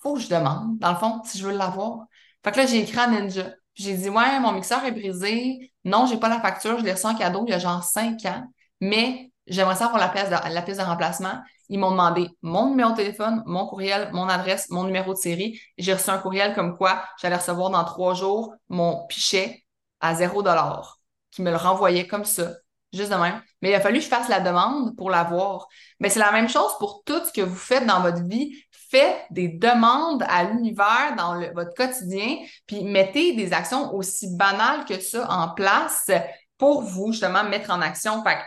faut 0.00 0.14
que 0.14 0.20
je 0.20 0.28
demande, 0.28 0.78
dans 0.78 0.92
le 0.92 0.98
fond, 0.98 1.22
si 1.24 1.38
je 1.38 1.46
veux 1.46 1.56
l'avoir. 1.56 2.06
Fait 2.44 2.52
que 2.52 2.58
là, 2.58 2.66
j'ai 2.66 2.80
écrit 2.80 2.98
à 2.98 3.08
Ninja. 3.08 3.50
J'ai 3.74 3.94
dit, 3.96 4.08
ouais, 4.08 4.40
mon 4.40 4.52
mixeur 4.52 4.84
est 4.84 4.92
brisé. 4.92 5.72
Non, 5.84 6.06
j'ai 6.06 6.18
pas 6.18 6.28
la 6.28 6.40
facture. 6.40 6.78
Je 6.78 6.84
l'ai 6.84 6.92
reçu 6.92 7.06
en 7.06 7.14
cadeau 7.14 7.44
il 7.46 7.50
y 7.50 7.54
a 7.54 7.58
genre 7.58 7.82
5 7.82 8.24
ans. 8.26 8.44
Mais 8.80 9.30
j'aimerais 9.48 9.76
pièce 10.12 10.28
de, 10.28 10.54
la 10.54 10.62
pièce 10.62 10.78
de 10.78 10.82
remplacement. 10.82 11.42
Ils 11.68 11.78
m'ont 11.78 11.90
demandé 11.90 12.28
mon 12.42 12.70
numéro 12.70 12.92
de 12.92 12.96
téléphone, 12.96 13.42
mon 13.46 13.66
courriel, 13.66 14.10
mon 14.12 14.28
adresse, 14.28 14.70
mon 14.70 14.84
numéro 14.84 15.12
de 15.12 15.18
série. 15.18 15.60
J'ai 15.76 15.92
reçu 15.92 16.10
un 16.10 16.18
courriel 16.18 16.54
comme 16.54 16.76
quoi 16.76 17.04
j'allais 17.20 17.36
recevoir 17.36 17.70
dans 17.70 17.84
trois 17.84 18.14
jours 18.14 18.54
mon 18.68 19.06
pichet 19.06 19.64
à 20.00 20.14
zéro 20.14 20.42
dollar, 20.42 20.98
qui 21.30 21.42
me 21.42 21.50
le 21.50 21.56
renvoyait 21.56 22.06
comme 22.06 22.24
ça, 22.24 22.52
juste 22.92 23.10
de 23.10 23.16
même. 23.16 23.42
Mais 23.60 23.70
il 23.70 23.74
a 23.74 23.80
fallu 23.80 23.98
que 23.98 24.04
je 24.04 24.08
fasse 24.08 24.28
la 24.28 24.40
demande 24.40 24.96
pour 24.96 25.10
l'avoir. 25.10 25.66
Mais 26.00 26.08
c'est 26.08 26.20
la 26.20 26.32
même 26.32 26.48
chose 26.48 26.72
pour 26.78 27.02
tout 27.04 27.24
ce 27.24 27.32
que 27.32 27.40
vous 27.40 27.56
faites 27.56 27.86
dans 27.86 28.00
votre 28.00 28.22
vie. 28.24 28.56
Faites 28.90 29.26
des 29.30 29.48
demandes 29.48 30.24
à 30.28 30.44
l'univers 30.44 31.14
dans 31.16 31.38
votre 31.52 31.74
quotidien, 31.74 32.38
puis 32.66 32.84
mettez 32.84 33.34
des 33.34 33.52
actions 33.52 33.94
aussi 33.94 34.34
banales 34.34 34.86
que 34.86 34.98
ça 34.98 35.30
en 35.30 35.50
place 35.50 36.10
pour 36.56 36.82
vous, 36.82 37.12
justement, 37.12 37.44
mettre 37.44 37.70
en 37.70 37.82
action. 37.82 38.22
Fait 38.22 38.38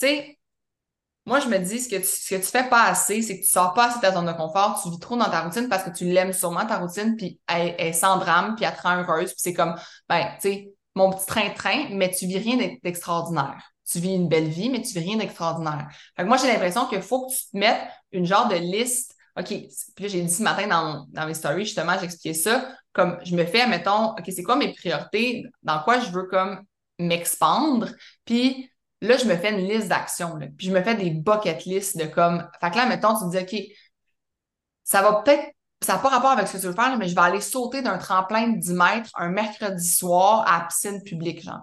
tu 0.00 0.06
sais, 0.06 0.38
moi, 1.24 1.38
je 1.38 1.48
me 1.48 1.58
dis, 1.58 1.78
ce 1.80 1.88
que 1.88 1.96
tu, 1.96 2.04
ce 2.04 2.34
que 2.34 2.40
tu 2.40 2.46
fais 2.48 2.68
pas 2.68 2.84
assez, 2.84 3.22
c'est 3.22 3.38
que 3.38 3.44
tu 3.44 3.50
sors 3.50 3.74
pas 3.74 3.86
assez 3.86 3.98
de 3.98 4.02
ta 4.02 4.12
zone 4.12 4.26
de 4.26 4.32
confort, 4.32 4.80
tu 4.82 4.90
vis 4.90 4.98
trop 4.98 5.16
dans 5.16 5.30
ta 5.30 5.42
routine 5.42 5.68
parce 5.68 5.84
que 5.84 5.90
tu 5.90 6.04
l'aimes 6.04 6.32
sûrement, 6.32 6.66
ta 6.66 6.78
routine, 6.78 7.16
puis 7.16 7.38
elle, 7.46 7.74
est 7.78 7.92
sans 7.92 8.16
drame, 8.16 8.56
puis 8.56 8.64
elle 8.64 8.74
te 8.74 8.82
rend 8.82 8.96
heureuse, 8.96 9.30
puis 9.30 9.38
c'est 9.38 9.54
comme, 9.54 9.76
ben, 10.08 10.26
tu 10.40 10.48
sais, 10.48 10.72
mon 10.94 11.10
petit 11.10 11.26
train-train, 11.26 11.86
mais 11.90 12.10
tu 12.10 12.26
vis 12.26 12.38
rien 12.38 12.56
d'extraordinaire. 12.82 13.72
Tu 13.90 13.98
vis 13.98 14.14
une 14.14 14.28
belle 14.28 14.48
vie, 14.48 14.68
mais 14.68 14.82
tu 14.82 14.98
vis 14.98 15.04
rien 15.04 15.16
d'extraordinaire. 15.16 15.88
Fait 16.16 16.24
que 16.24 16.28
moi, 16.28 16.36
j'ai 16.38 16.48
l'impression 16.48 16.86
qu'il 16.86 17.02
faut 17.02 17.26
que 17.26 17.32
tu 17.32 17.50
te 17.50 17.56
mettes 17.56 17.82
une 18.10 18.26
genre 18.26 18.48
de 18.48 18.56
liste. 18.56 19.14
OK, 19.38 19.46
puis 19.46 20.04
là, 20.04 20.08
j'ai 20.08 20.22
dit 20.22 20.32
ce 20.32 20.42
matin 20.42 20.66
dans, 20.66 21.06
dans 21.08 21.26
mes 21.26 21.34
stories, 21.34 21.64
justement, 21.64 21.98
j'expliquais 21.98 22.34
ça, 22.34 22.68
comme 22.92 23.18
je 23.24 23.34
me 23.34 23.46
fais, 23.46 23.66
mettons, 23.66 24.10
OK, 24.10 24.24
c'est 24.26 24.42
quoi 24.42 24.56
mes 24.56 24.72
priorités, 24.72 25.44
dans 25.62 25.82
quoi 25.82 26.00
je 26.00 26.10
veux 26.10 26.24
comme 26.24 26.62
m'expandre, 26.98 27.88
puis 28.24 28.71
Là, 29.02 29.16
je 29.16 29.24
me 29.24 29.36
fais 29.36 29.50
une 29.50 29.68
liste 29.68 29.88
d'actions. 29.88 30.38
Puis 30.56 30.68
je 30.68 30.72
me 30.72 30.80
fais 30.80 30.94
des 30.94 31.10
bucket 31.10 31.64
lists 31.64 31.98
de 31.98 32.04
comme. 32.04 32.48
Fait 32.60 32.70
que 32.70 32.76
là, 32.76 32.86
mettons, 32.86 33.14
tu 33.18 33.24
te 33.24 33.36
dis, 33.36 33.56
OK, 33.56 33.62
ça 34.84 35.02
va 35.02 35.22
peut-être, 35.22 35.44
ça 35.82 35.94
n'a 35.94 35.98
pas 35.98 36.08
rapport 36.08 36.30
avec 36.30 36.46
ce 36.46 36.52
que 36.52 36.58
tu 36.58 36.66
veux 36.68 36.72
faire, 36.72 36.96
mais 36.96 37.08
je 37.08 37.14
vais 37.14 37.20
aller 37.20 37.40
sauter 37.40 37.82
d'un 37.82 37.98
tremplin 37.98 38.46
de 38.48 38.58
10 38.58 38.72
mètres 38.74 39.10
un 39.16 39.28
mercredi 39.28 39.84
soir 39.84 40.44
à 40.46 40.60
la 40.60 40.64
piscine 40.66 41.02
publique, 41.02 41.42
genre. 41.42 41.62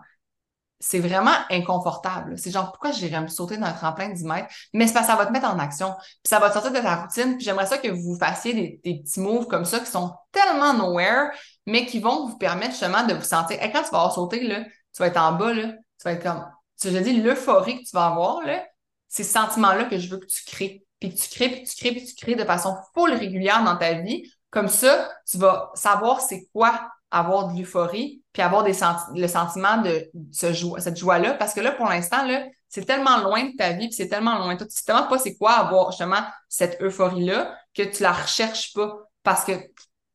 C'est 0.81 0.99
vraiment 0.99 1.33
inconfortable. 1.49 2.37
C'est 2.37 2.51
genre, 2.51 2.71
pourquoi 2.71 2.91
j'irais 2.91 3.21
me 3.21 3.27
sauter 3.27 3.57
d'un 3.57 3.71
tremplin 3.71 4.09
de 4.09 4.15
10 4.15 4.23
mètres? 4.25 4.47
Mais 4.73 4.87
c'est 4.87 4.93
parce 4.93 5.07
que 5.07 5.11
ça 5.13 5.17
va 5.17 5.25
te 5.25 5.31
mettre 5.31 5.47
en 5.47 5.59
action. 5.59 5.93
Puis 5.97 6.29
ça 6.29 6.39
va 6.39 6.49
te 6.49 6.53
sortir 6.53 6.71
de 6.71 6.79
ta 6.79 6.95
routine. 6.95 7.35
Puis 7.35 7.45
j'aimerais 7.45 7.65
ça 7.65 7.77
que 7.77 7.89
vous 7.89 8.17
fassiez 8.17 8.79
des, 8.83 8.99
petits 9.01 9.19
moves 9.19 9.47
comme 9.47 9.65
ça 9.65 9.79
qui 9.79 9.91
sont 9.91 10.13
tellement 10.31 10.73
nowhere, 10.73 11.31
mais 11.65 11.85
qui 11.85 11.99
vont 11.99 12.27
vous 12.27 12.37
permettre 12.37 12.71
justement 12.71 13.05
de 13.05 13.13
vous 13.13 13.23
sentir. 13.23 13.61
Et 13.61 13.71
quand 13.71 13.83
tu 13.83 13.91
vas 13.91 13.99
avoir 13.99 14.13
sauté, 14.13 14.45
là, 14.45 14.63
tu 14.63 14.99
vas 14.99 15.07
être 15.07 15.17
en 15.17 15.33
bas, 15.33 15.53
là, 15.53 15.67
tu 15.67 16.03
vas 16.03 16.13
être 16.13 16.23
comme. 16.23 16.45
Je 16.83 16.97
dis, 16.97 17.21
l'euphorie 17.21 17.79
que 17.79 17.89
tu 17.89 17.91
vas 17.93 18.07
avoir, 18.07 18.41
là, 18.45 18.65
ces 19.07 19.23
sentiments-là 19.23 19.85
que 19.85 19.97
je 19.97 20.09
veux 20.09 20.17
que 20.17 20.25
tu 20.27 20.43
crées 20.45 20.85
puis 20.99 21.13
que 21.13 21.19
tu 21.19 21.29
crées, 21.29 21.49
puis 21.49 21.63
tu 21.63 21.75
crées, 21.75 21.91
puis 21.91 22.05
tu 22.05 22.15
crées 22.15 22.35
de 22.35 22.43
façon 22.43 22.75
full 22.93 23.11
régulière 23.13 23.63
dans 23.63 23.77
ta 23.77 23.93
vie. 23.93 24.29
Comme 24.49 24.67
ça, 24.67 25.09
tu 25.29 25.37
vas 25.37 25.71
savoir 25.75 26.21
c'est 26.21 26.47
quoi 26.51 26.89
avoir 27.11 27.47
de 27.47 27.57
l'euphorie, 27.57 28.21
puis 28.33 28.41
avoir 28.41 28.63
des 28.63 28.75
le 29.15 29.27
sentiment 29.27 29.77
de 29.81 30.09
ce 30.31 30.53
cette 30.79 30.97
joie-là. 30.97 31.33
Parce 31.35 31.53
que 31.53 31.61
là, 31.61 31.71
pour 31.71 31.87
l'instant, 31.87 32.25
là, 32.25 32.45
c'est 32.67 32.85
tellement 32.85 33.17
loin 33.17 33.45
de 33.45 33.55
ta 33.55 33.71
vie, 33.71 33.87
puis 33.87 33.95
c'est 33.95 34.09
tellement 34.09 34.37
loin 34.37 34.53
de 34.53 34.59
toi. 34.59 34.67
Tu 34.67 34.75
sais 34.75 34.83
tellement 34.83 35.07
pas 35.07 35.17
c'est 35.17 35.35
quoi 35.37 35.53
avoir 35.53 35.91
justement 35.91 36.23
cette 36.49 36.79
euphorie-là 36.81 37.57
que 37.73 37.83
tu 37.83 38.03
la 38.03 38.11
recherches 38.11 38.73
pas. 38.73 38.93
Parce 39.23 39.43
que 39.43 39.53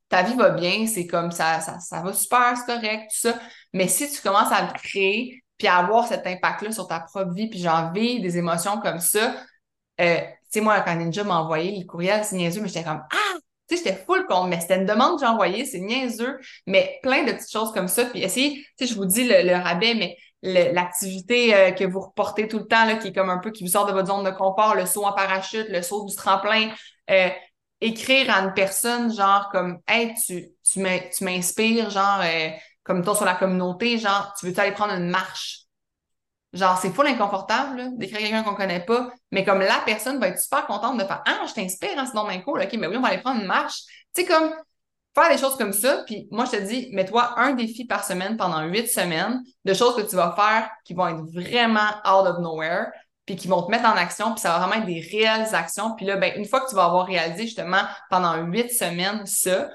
ta 0.09 0.23
vie 0.23 0.35
va 0.35 0.51
bien, 0.51 0.87
c'est 0.87 1.07
comme 1.07 1.33
ça, 1.33 1.61
ça, 1.61 1.81
ça 1.81 2.01
va 2.03 2.13
super, 2.13 2.55
c'est 2.57 2.67
correct, 2.67 3.11
tout 3.11 3.29
ça. 3.29 3.39
Mais 3.73 3.89
si 3.89 4.09
tu 4.11 4.21
commences 4.21 4.53
à 4.53 4.63
le 4.63 4.73
créer, 4.79 5.44
puis 5.59 5.69
avoir 5.69 6.07
cet 6.07 6.27
impact-là 6.27 6.73
sur 6.73 6.89
ta 6.89 7.01
propre 7.01 7.33
vie, 7.33 7.49
puis 7.49 7.61
j'en 7.61 7.93
vis 7.93 8.21
des 8.21 8.39
émotions 8.39 8.81
comme 8.81 9.01
ça, 9.01 9.35
euh, 10.01 10.19
sais, 10.55 10.61
moi, 10.61 10.81
quand 10.81 10.95
Ninja 10.95 11.25
m'a 11.25 11.41
envoyé 11.41 11.79
le 11.79 11.85
courriel, 11.85 12.25
c'est 12.25 12.37
niaiseux, 12.37 12.61
mais 12.63 12.69
j'étais 12.69 12.85
comme 12.85 13.03
Ah! 13.11 13.39
Tu 13.69 13.77
sais, 13.77 13.85
j'étais 13.85 14.05
full 14.05 14.27
compte, 14.27 14.49
mais 14.51 14.61
c'était 14.61 14.77
une 14.77 14.85
demande 14.85 15.15
que 15.15 15.21
j'ai 15.21 15.27
envoyée, 15.27 15.65
c'est 15.65 15.81
niaiseux, 15.81 16.39
mais 16.67 16.99
plein 17.03 17.25
de 17.25 17.33
petites 17.33 17.51
choses 17.51 17.73
comme 17.73 17.89
ça. 17.89 18.05
Puis 18.05 18.23
essayez, 18.23 18.57
tu 18.79 18.87
sais, 18.87 18.93
je 18.93 18.95
vous 18.95 19.07
dis 19.07 19.27
le, 19.27 19.55
rabais, 19.55 19.95
mais 19.95 20.17
l'activité 20.43 21.55
euh, 21.55 21.71
que 21.73 21.85
vous 21.85 22.01
reportez 22.01 22.47
tout 22.47 22.59
le 22.59 22.67
temps, 22.67 22.85
là, 22.85 22.97
qui 22.97 23.09
est 23.09 23.13
comme 23.15 23.31
un 23.31 23.39
peu 23.39 23.51
qui 23.51 23.65
vous 23.65 23.71
sort 23.71 23.87
de 23.87 23.93
votre 23.93 24.09
zone 24.09 24.25
de 24.25 24.31
confort, 24.31 24.75
le 24.75 24.85
saut 24.85 25.05
en 25.05 25.13
parachute, 25.13 25.67
le 25.71 25.81
saut 25.81 26.05
du 26.05 26.15
tremplin, 26.15 26.71
euh, 27.11 27.31
écrire 27.81 28.31
à 28.31 28.41
une 28.41 28.53
personne, 28.53 29.13
genre 29.15 29.49
comme 29.51 29.79
Hey, 29.89 30.13
tu, 30.27 30.51
tu 30.63 30.81
m'inspires, 31.25 31.89
genre 31.89 32.21
euh, 32.23 32.51
comme 32.85 33.03
toi 33.03 33.17
sur 33.17 33.25
la 33.25 33.35
communauté, 33.35 33.99
genre, 33.99 34.35
tu 34.39 34.47
veux 34.47 34.59
aller 34.61 34.73
prendre 34.73 34.95
une 34.95 35.11
marche? 35.11 35.63
Genre, 36.53 36.79
c'est 36.79 36.91
full 36.91 37.09
inconfortable 37.09 37.97
d'écrire 37.97 38.21
quelqu'un 38.21 38.45
qu'on 38.45 38.55
connaît 38.55 38.85
pas, 38.85 39.11
mais 39.33 39.45
comme 39.45 39.59
la 39.59 39.81
personne 39.85 40.21
va 40.21 40.29
être 40.29 40.39
super 40.39 40.67
contente 40.67 40.97
de 40.99 41.05
faire 41.05 41.23
Ah, 41.27 41.45
je 41.49 41.53
t'inspire, 41.53 41.99
hein, 41.99 42.07
c'est 42.07 42.15
non 42.15 42.29
cool, 42.43 42.63
ok, 42.63 42.73
mais 42.75 42.87
oui, 42.87 42.97
on 42.97 43.01
va 43.01 43.09
aller 43.09 43.23
prendre 43.23 43.41
une 43.41 43.47
marche. 43.47 43.83
Tu 44.15 44.23
sais, 44.23 44.25
comme 44.25 44.53
faire 45.15 45.31
des 45.31 45.39
choses 45.39 45.57
comme 45.57 45.73
ça, 45.73 46.03
puis 46.07 46.29
moi, 46.31 46.45
je 46.45 46.53
te 46.53 46.63
dis, 46.63 46.91
mets-toi 46.93 47.41
un 47.41 47.55
défi 47.55 47.87
par 47.87 48.05
semaine 48.05 48.37
pendant 48.37 48.63
huit 48.63 48.89
semaines 48.89 49.43
de 49.65 49.75
choses 49.75 49.97
que 49.97 50.03
tu 50.03 50.15
vas 50.15 50.33
faire 50.37 50.71
qui 50.85 50.95
vont 50.95 51.09
être 51.09 51.25
vraiment 51.33 51.89
out 52.07 52.27
of 52.27 52.39
nowhere, 52.39 52.87
puis 53.27 53.37
qui 53.37 53.49
vont 53.49 53.63
te 53.63 53.71
mettre 53.71 53.87
en 53.87 53.97
action, 53.97 54.33
puis 54.33 54.41
ça 54.41 54.51
va 54.51 54.59
vraiment 54.59 54.83
être 54.83 54.87
des 54.87 55.01
réelles 55.01 55.55
actions. 55.55 55.95
Puis 55.97 56.05
là, 56.05 56.17
ben, 56.17 56.33
une 56.37 56.45
fois 56.45 56.61
que 56.61 56.69
tu 56.69 56.75
vas 56.75 56.85
avoir 56.85 57.07
réalisé 57.07 57.45
justement 57.45 57.83
pendant 58.11 58.37
huit 58.43 58.71
semaines 58.71 59.25
ça, 59.25 59.71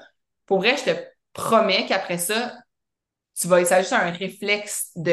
pour 0.46 0.58
vrai, 0.58 0.76
je 0.76 0.92
te 0.92 0.98
promets 1.32 1.86
qu'après 1.86 2.18
ça, 2.18 2.52
tu 3.40 3.48
vas 3.48 3.60
essayer 3.60 3.80
juste 3.80 3.92
un 3.94 4.10
réflexe 4.10 4.90
de, 4.96 5.12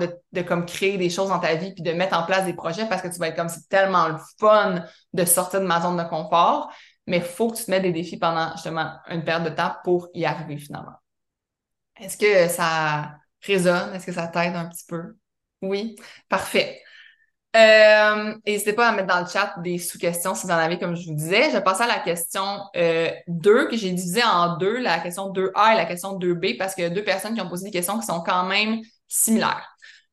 de, 0.00 0.16
de, 0.32 0.42
comme 0.42 0.66
créer 0.66 0.98
des 0.98 1.10
choses 1.10 1.28
dans 1.28 1.38
ta 1.38 1.54
vie 1.54 1.72
puis 1.72 1.82
de 1.82 1.92
mettre 1.92 2.16
en 2.18 2.24
place 2.24 2.44
des 2.44 2.54
projets 2.54 2.86
parce 2.88 3.00
que 3.02 3.08
tu 3.08 3.18
vas 3.18 3.28
être 3.28 3.36
comme 3.36 3.48
c'est 3.48 3.68
tellement 3.68 4.08
le 4.08 4.16
fun 4.38 4.84
de 5.12 5.24
sortir 5.24 5.60
de 5.60 5.66
ma 5.66 5.80
zone 5.80 5.96
de 5.96 6.02
confort, 6.02 6.72
mais 7.06 7.18
il 7.18 7.22
faut 7.22 7.50
que 7.50 7.56
tu 7.56 7.64
te 7.64 7.70
mettes 7.70 7.82
des 7.82 7.92
défis 7.92 8.18
pendant 8.18 8.52
justement 8.52 8.94
une 9.08 9.24
période 9.24 9.44
de 9.44 9.54
temps 9.54 9.74
pour 9.84 10.08
y 10.14 10.24
arriver 10.24 10.58
finalement. 10.58 10.96
Est-ce 12.00 12.16
que 12.16 12.48
ça 12.48 13.16
résonne? 13.42 13.94
Est-ce 13.94 14.06
que 14.06 14.12
ça 14.12 14.28
t'aide 14.28 14.56
un 14.56 14.68
petit 14.68 14.84
peu? 14.88 15.16
Oui, 15.62 15.96
parfait. 16.28 16.82
Euh, 17.56 18.34
n'hésitez 18.46 18.74
pas 18.74 18.88
à 18.88 18.92
mettre 18.92 19.08
dans 19.08 19.20
le 19.20 19.26
chat 19.26 19.54
des 19.58 19.78
sous-questions 19.78 20.34
si 20.34 20.46
vous 20.46 20.52
en 20.52 20.56
avez, 20.56 20.78
comme 20.78 20.94
je 20.94 21.06
vous 21.06 21.14
disais. 21.14 21.50
Je 21.50 21.56
vais 21.56 21.62
passer 21.62 21.82
à 21.82 21.88
la 21.88 21.98
question 21.98 22.60
euh, 22.76 23.10
2, 23.26 23.66
que 23.68 23.76
j'ai 23.76 23.90
divisée 23.90 24.22
en 24.22 24.56
deux, 24.56 24.78
la 24.78 24.98
question 25.00 25.32
2A 25.32 25.72
et 25.72 25.76
la 25.76 25.84
question 25.84 26.16
2B, 26.16 26.56
parce 26.56 26.74
qu'il 26.74 26.84
y 26.84 26.86
a 26.86 26.90
deux 26.90 27.02
personnes 27.02 27.34
qui 27.34 27.40
ont 27.40 27.48
posé 27.48 27.64
des 27.64 27.72
questions 27.72 27.98
qui 27.98 28.06
sont 28.06 28.22
quand 28.22 28.44
même 28.44 28.80
similaires. 29.08 29.68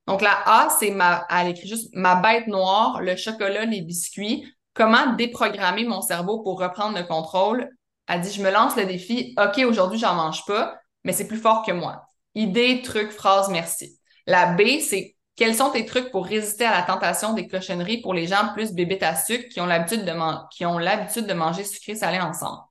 Donc, 0.08 0.22
la 0.22 0.38
A, 0.46 0.70
c'est 0.80 0.90
ma, 0.90 1.28
elle 1.30 1.50
écrit 1.50 1.68
juste 1.68 1.90
ma 1.94 2.16
bête 2.16 2.48
noire, 2.48 3.02
le 3.02 3.16
chocolat, 3.16 3.66
les 3.66 3.82
biscuits. 3.82 4.52
Comment 4.74 5.14
déprogrammer 5.14 5.86
mon 5.86 6.02
cerveau 6.02 6.42
pour 6.42 6.60
reprendre 6.60 6.98
le 6.98 7.04
contrôle? 7.04 7.70
Elle 8.08 8.22
dit, 8.22 8.32
je 8.32 8.42
me 8.42 8.50
lance 8.50 8.76
le 8.78 8.86
défi. 8.86 9.36
OK, 9.38 9.64
aujourd'hui, 9.66 10.00
j'en 10.00 10.16
mange 10.16 10.46
pas, 10.46 10.76
mais 11.04 11.12
c'est 11.12 11.28
plus 11.28 11.38
fort 11.38 11.64
que 11.64 11.74
moi. 11.74 12.04
Idée, 12.36 12.82
truc, 12.82 13.12
phrase, 13.12 13.50
merci. 13.50 14.00
La 14.26 14.54
B, 14.54 14.80
c'est 14.80 15.17
quels 15.38 15.56
sont 15.56 15.70
tes 15.70 15.86
trucs 15.86 16.12
pour 16.12 16.26
résister 16.26 16.66
à 16.66 16.72
la 16.72 16.82
tentation 16.82 17.34
des 17.34 17.48
cochonneries 17.48 18.02
pour 18.02 18.14
les 18.14 18.26
gens 18.26 18.52
plus 18.54 18.74
bébés 18.74 19.02
à 19.04 19.16
sucre 19.16 19.48
qui 19.50 19.62
ont 19.62 19.68
l'habitude 19.68 20.04
de, 20.04 20.50
qui 20.50 20.66
ont 20.66 20.78
de 20.78 21.34
manger 21.34 21.64
sucré 21.64 21.96
salé 21.96 22.20
ensemble? 22.20 22.64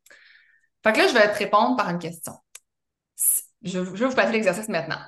Fait 0.83 0.93
que 0.93 0.99
là, 0.99 1.07
je 1.07 1.15
vais 1.15 1.33
te 1.33 1.39
répondre 1.39 1.77
par 1.77 1.89
une 1.91 2.01
question. 2.01 2.33
Je, 3.63 3.79
vais 3.79 4.07
vous 4.07 4.15
passer 4.15 4.33
l'exercice 4.33 4.69
maintenant. 4.69 4.99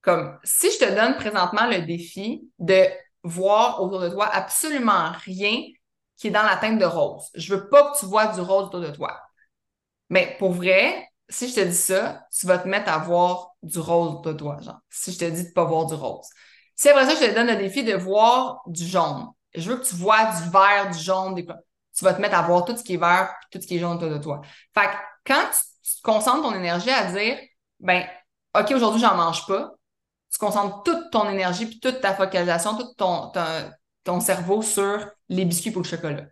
Comme 0.00 0.38
si 0.42 0.70
je 0.72 0.78
te 0.78 0.94
donne 0.94 1.14
présentement 1.16 1.66
le 1.68 1.82
défi 1.82 2.50
de 2.58 2.86
voir 3.22 3.82
autour 3.82 4.00
de 4.00 4.08
toi 4.08 4.26
absolument 4.26 5.12
rien 5.24 5.62
qui 6.16 6.28
est 6.28 6.30
dans 6.30 6.42
la 6.42 6.56
teinte 6.56 6.78
de 6.78 6.84
rose. 6.84 7.30
Je 7.34 7.54
veux 7.54 7.68
pas 7.68 7.92
que 7.92 7.98
tu 7.98 8.06
vois 8.06 8.28
du 8.28 8.40
rose 8.40 8.66
autour 8.66 8.80
de 8.80 8.90
toi. 8.90 9.20
Mais 10.08 10.34
pour 10.38 10.52
vrai, 10.52 11.08
si 11.28 11.48
je 11.48 11.54
te 11.54 11.60
dis 11.60 11.74
ça, 11.74 12.26
tu 12.36 12.46
vas 12.46 12.58
te 12.58 12.68
mettre 12.68 12.90
à 12.90 12.98
voir 12.98 13.50
du 13.62 13.78
rose 13.78 14.14
autour 14.14 14.32
de 14.32 14.38
toi, 14.38 14.58
genre. 14.62 14.80
Si 14.88 15.12
je 15.12 15.18
te 15.18 15.24
dis 15.26 15.44
de 15.44 15.52
pas 15.52 15.64
voir 15.64 15.86
du 15.86 15.94
rose. 15.94 16.28
Si 16.74 16.88
après 16.88 17.06
ça, 17.06 17.14
je 17.14 17.30
te 17.30 17.34
donne 17.34 17.46
le 17.46 17.56
défi 17.56 17.84
de 17.84 17.94
voir 17.94 18.62
du 18.66 18.86
jaune, 18.86 19.28
je 19.54 19.70
veux 19.70 19.76
que 19.76 19.84
tu 19.84 19.94
vois 19.94 20.26
du 20.26 20.50
vert, 20.50 20.90
du 20.90 20.98
jaune, 20.98 21.34
des... 21.34 21.44
tu 21.44 22.04
vas 22.04 22.14
te 22.14 22.20
mettre 22.20 22.36
à 22.36 22.42
voir 22.42 22.64
tout 22.64 22.76
ce 22.76 22.82
qui 22.82 22.94
est 22.94 22.98
vert 22.98 23.34
tout 23.50 23.60
ce 23.60 23.66
qui 23.66 23.76
est 23.76 23.78
jaune 23.78 23.96
autour 23.96 24.10
de 24.10 24.18
toi. 24.18 24.40
Fait 24.74 24.86
que 24.86 24.94
quand 25.26 25.44
tu, 25.52 26.00
concentres 26.02 26.42
ton 26.42 26.54
énergie 26.54 26.90
à 26.90 27.12
dire, 27.12 27.38
ben, 27.78 28.04
OK, 28.58 28.70
aujourd'hui, 28.72 29.00
j'en 29.00 29.14
mange 29.14 29.46
pas, 29.46 29.72
tu 30.32 30.38
concentres 30.38 30.82
toute 30.82 31.10
ton 31.10 31.28
énergie 31.28 31.66
puis 31.66 31.80
toute 31.80 32.00
ta 32.00 32.14
focalisation, 32.14 32.76
tout 32.76 32.92
ton, 32.96 33.30
ton, 34.04 34.20
cerveau 34.20 34.62
sur 34.62 35.06
les 35.28 35.44
biscuits 35.44 35.70
pour 35.70 35.82
le 35.82 35.88
chocolat. 35.88 36.24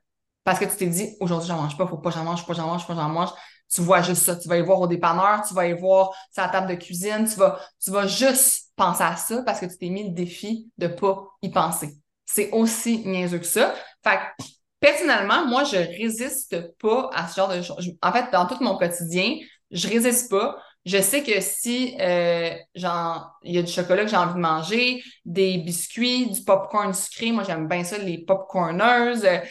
Parce 0.44 0.58
que 0.58 0.64
tu 0.64 0.76
t'es 0.76 0.86
dit, 0.86 1.16
aujourd'hui, 1.20 1.48
j'en 1.48 1.60
mange 1.60 1.76
pas, 1.76 1.86
faut 1.86 1.98
pas 1.98 2.10
j'en 2.10 2.24
mange, 2.24 2.40
faut 2.40 2.46
pas 2.46 2.54
j'en 2.54 2.66
mange, 2.66 2.82
faut 2.82 2.94
pas 2.94 3.00
j'en 3.00 3.08
mange. 3.08 3.30
Tu 3.72 3.82
vois 3.82 4.02
juste 4.02 4.22
ça. 4.22 4.36
Tu 4.36 4.48
vas 4.48 4.56
y 4.56 4.62
voir 4.62 4.80
au 4.80 4.86
dépanneur, 4.86 5.42
tu 5.46 5.54
vas 5.54 5.66
y 5.66 5.72
voir 5.72 6.10
sur 6.32 6.42
la 6.42 6.48
table 6.48 6.68
de 6.68 6.74
cuisine, 6.74 7.28
tu 7.28 7.38
vas, 7.38 7.60
tu 7.82 7.90
vas 7.90 8.06
juste 8.06 8.69
penser 8.80 9.02
à 9.02 9.16
ça 9.16 9.42
parce 9.42 9.60
que 9.60 9.66
tu 9.66 9.76
t'es 9.76 9.90
mis 9.90 10.08
le 10.08 10.14
défi 10.14 10.70
de 10.78 10.86
pas 10.88 11.28
y 11.42 11.50
penser. 11.50 11.90
C'est 12.24 12.50
aussi 12.52 13.06
niaiseux 13.06 13.38
que 13.38 13.46
ça. 13.46 13.74
Fait 14.02 14.16
que, 14.16 14.44
personnellement, 14.80 15.46
moi, 15.46 15.64
je 15.64 15.76
résiste 15.76 16.56
pas 16.78 17.10
à 17.12 17.28
ce 17.28 17.36
genre 17.36 17.54
de 17.54 17.60
choses. 17.60 17.90
En 18.00 18.12
fait, 18.12 18.30
dans 18.32 18.46
tout 18.46 18.56
mon 18.62 18.78
quotidien, 18.78 19.36
je 19.70 19.86
résiste 19.86 20.30
pas. 20.30 20.56
Je 20.86 20.98
sais 20.98 21.22
que 21.22 21.42
si 21.42 21.94
euh, 22.00 22.54
il 22.74 23.52
y 23.52 23.58
a 23.58 23.62
du 23.62 23.70
chocolat 23.70 24.04
que 24.04 24.10
j'ai 24.10 24.16
envie 24.16 24.34
de 24.34 24.38
manger, 24.38 25.02
des 25.26 25.58
biscuits, 25.58 26.30
du 26.30 26.42
popcorn 26.42 26.94
sucré, 26.94 27.32
moi 27.32 27.44
j'aime 27.44 27.68
bien 27.68 27.84
ça, 27.84 27.98
les 27.98 28.24
popcorners. 28.24 29.42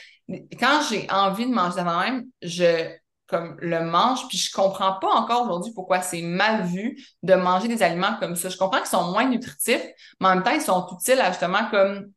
Quand 0.60 0.82
j'ai 0.90 1.08
envie 1.12 1.46
de 1.46 1.54
manger 1.54 1.80
avant 1.82 2.00
même, 2.00 2.26
je 2.42 2.90
comme 3.30 3.56
le 3.60 3.84
mange, 3.84 4.28
puis 4.28 4.38
je 4.38 4.52
comprends 4.52 4.94
pas 4.94 5.10
encore 5.10 5.44
aujourd'hui 5.46 5.72
pourquoi 5.74 6.02
c'est 6.02 6.22
mal 6.22 6.64
vu 6.66 6.98
de 7.24 7.36
manger 7.36 7.68
des 7.68 7.84
aliments 7.84 8.16
comme 8.20 8.36
ça. 8.36 8.50
Je 8.50 8.58
comprends 8.58 8.80
qu'ils 8.80 8.88
sont 8.88 9.12
moins 9.12 9.30
nutritifs, 9.30 9.86
mais 10.20 10.28
en 10.28 10.36
même 10.36 10.44
temps, 10.44 10.52
ils 10.52 10.62
sont 10.62 10.88
utiles 11.00 11.20
à 11.22 11.32
justement 11.32 11.70
comme 11.70 12.12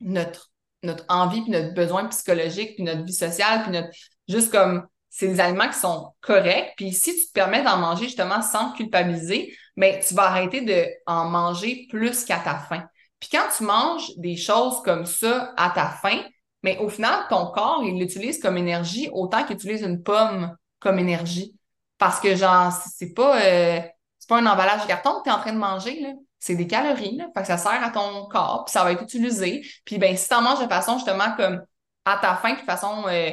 notre, 0.00 0.52
notre 0.82 1.04
envie, 1.08 1.42
puis 1.42 1.50
notre 1.50 1.74
besoin 1.74 2.06
psychologique, 2.06 2.76
puis 2.76 2.84
notre 2.84 3.04
vie 3.04 3.12
sociale, 3.12 3.62
puis 3.62 3.72
notre 3.72 3.88
juste 4.28 4.50
comme 4.50 4.86
c'est 5.10 5.28
des 5.28 5.38
aliments 5.38 5.68
qui 5.68 5.78
sont 5.78 6.12
corrects. 6.20 6.72
Puis 6.76 6.92
si 6.92 7.14
tu 7.14 7.26
te 7.28 7.32
permets 7.32 7.62
d'en 7.62 7.76
manger 7.76 8.06
justement 8.06 8.42
sans 8.42 8.72
culpabiliser, 8.72 9.56
mais 9.76 9.92
ben, 9.92 10.02
tu 10.02 10.14
vas 10.14 10.24
arrêter 10.24 10.62
de 10.62 10.86
en 11.06 11.28
manger 11.28 11.86
plus 11.88 12.24
qu'à 12.24 12.38
ta 12.38 12.58
faim. 12.58 12.84
Puis 13.20 13.28
quand 13.30 13.46
tu 13.56 13.62
manges 13.62 14.10
des 14.16 14.36
choses 14.36 14.82
comme 14.82 15.06
ça 15.06 15.52
à 15.56 15.70
ta 15.70 15.88
faim, 15.88 16.20
mais 16.64 16.78
au 16.78 16.88
final, 16.88 17.26
ton 17.28 17.48
corps, 17.48 17.82
il 17.84 17.98
l'utilise 17.98 18.40
comme 18.40 18.56
énergie 18.56 19.10
autant 19.12 19.44
qu'il 19.44 19.54
utilise 19.56 19.82
une 19.82 20.02
pomme 20.02 20.56
comme 20.80 20.98
énergie. 20.98 21.54
Parce 21.98 22.20
que, 22.20 22.34
genre, 22.36 22.72
c'est 22.72 23.12
pas, 23.12 23.38
euh, 23.42 23.80
pas 24.26 24.38
un 24.38 24.46
emballage 24.46 24.80
de 24.80 24.86
carton 24.86 25.18
que 25.18 25.24
tu 25.24 25.28
es 25.28 25.32
en 25.32 25.40
train 25.40 25.52
de 25.52 25.58
manger, 25.58 26.00
là. 26.00 26.14
C'est 26.38 26.54
des 26.54 26.66
calories, 26.66 27.16
là. 27.16 27.26
Fait 27.34 27.42
que 27.42 27.46
ça 27.48 27.58
sert 27.58 27.84
à 27.84 27.90
ton 27.90 28.24
corps, 28.28 28.64
puis 28.64 28.72
ça 28.72 28.82
va 28.82 28.92
être 28.92 29.02
utilisé. 29.02 29.62
Puis, 29.84 29.98
ben, 29.98 30.16
si 30.16 30.26
tu 30.26 30.34
en 30.34 30.40
manges 30.40 30.60
de 30.60 30.66
façon, 30.66 30.94
justement, 30.94 31.36
comme 31.36 31.62
à 32.06 32.16
ta 32.16 32.34
faim, 32.36 32.54
de 32.54 32.60
façon 32.60 33.04
euh, 33.08 33.32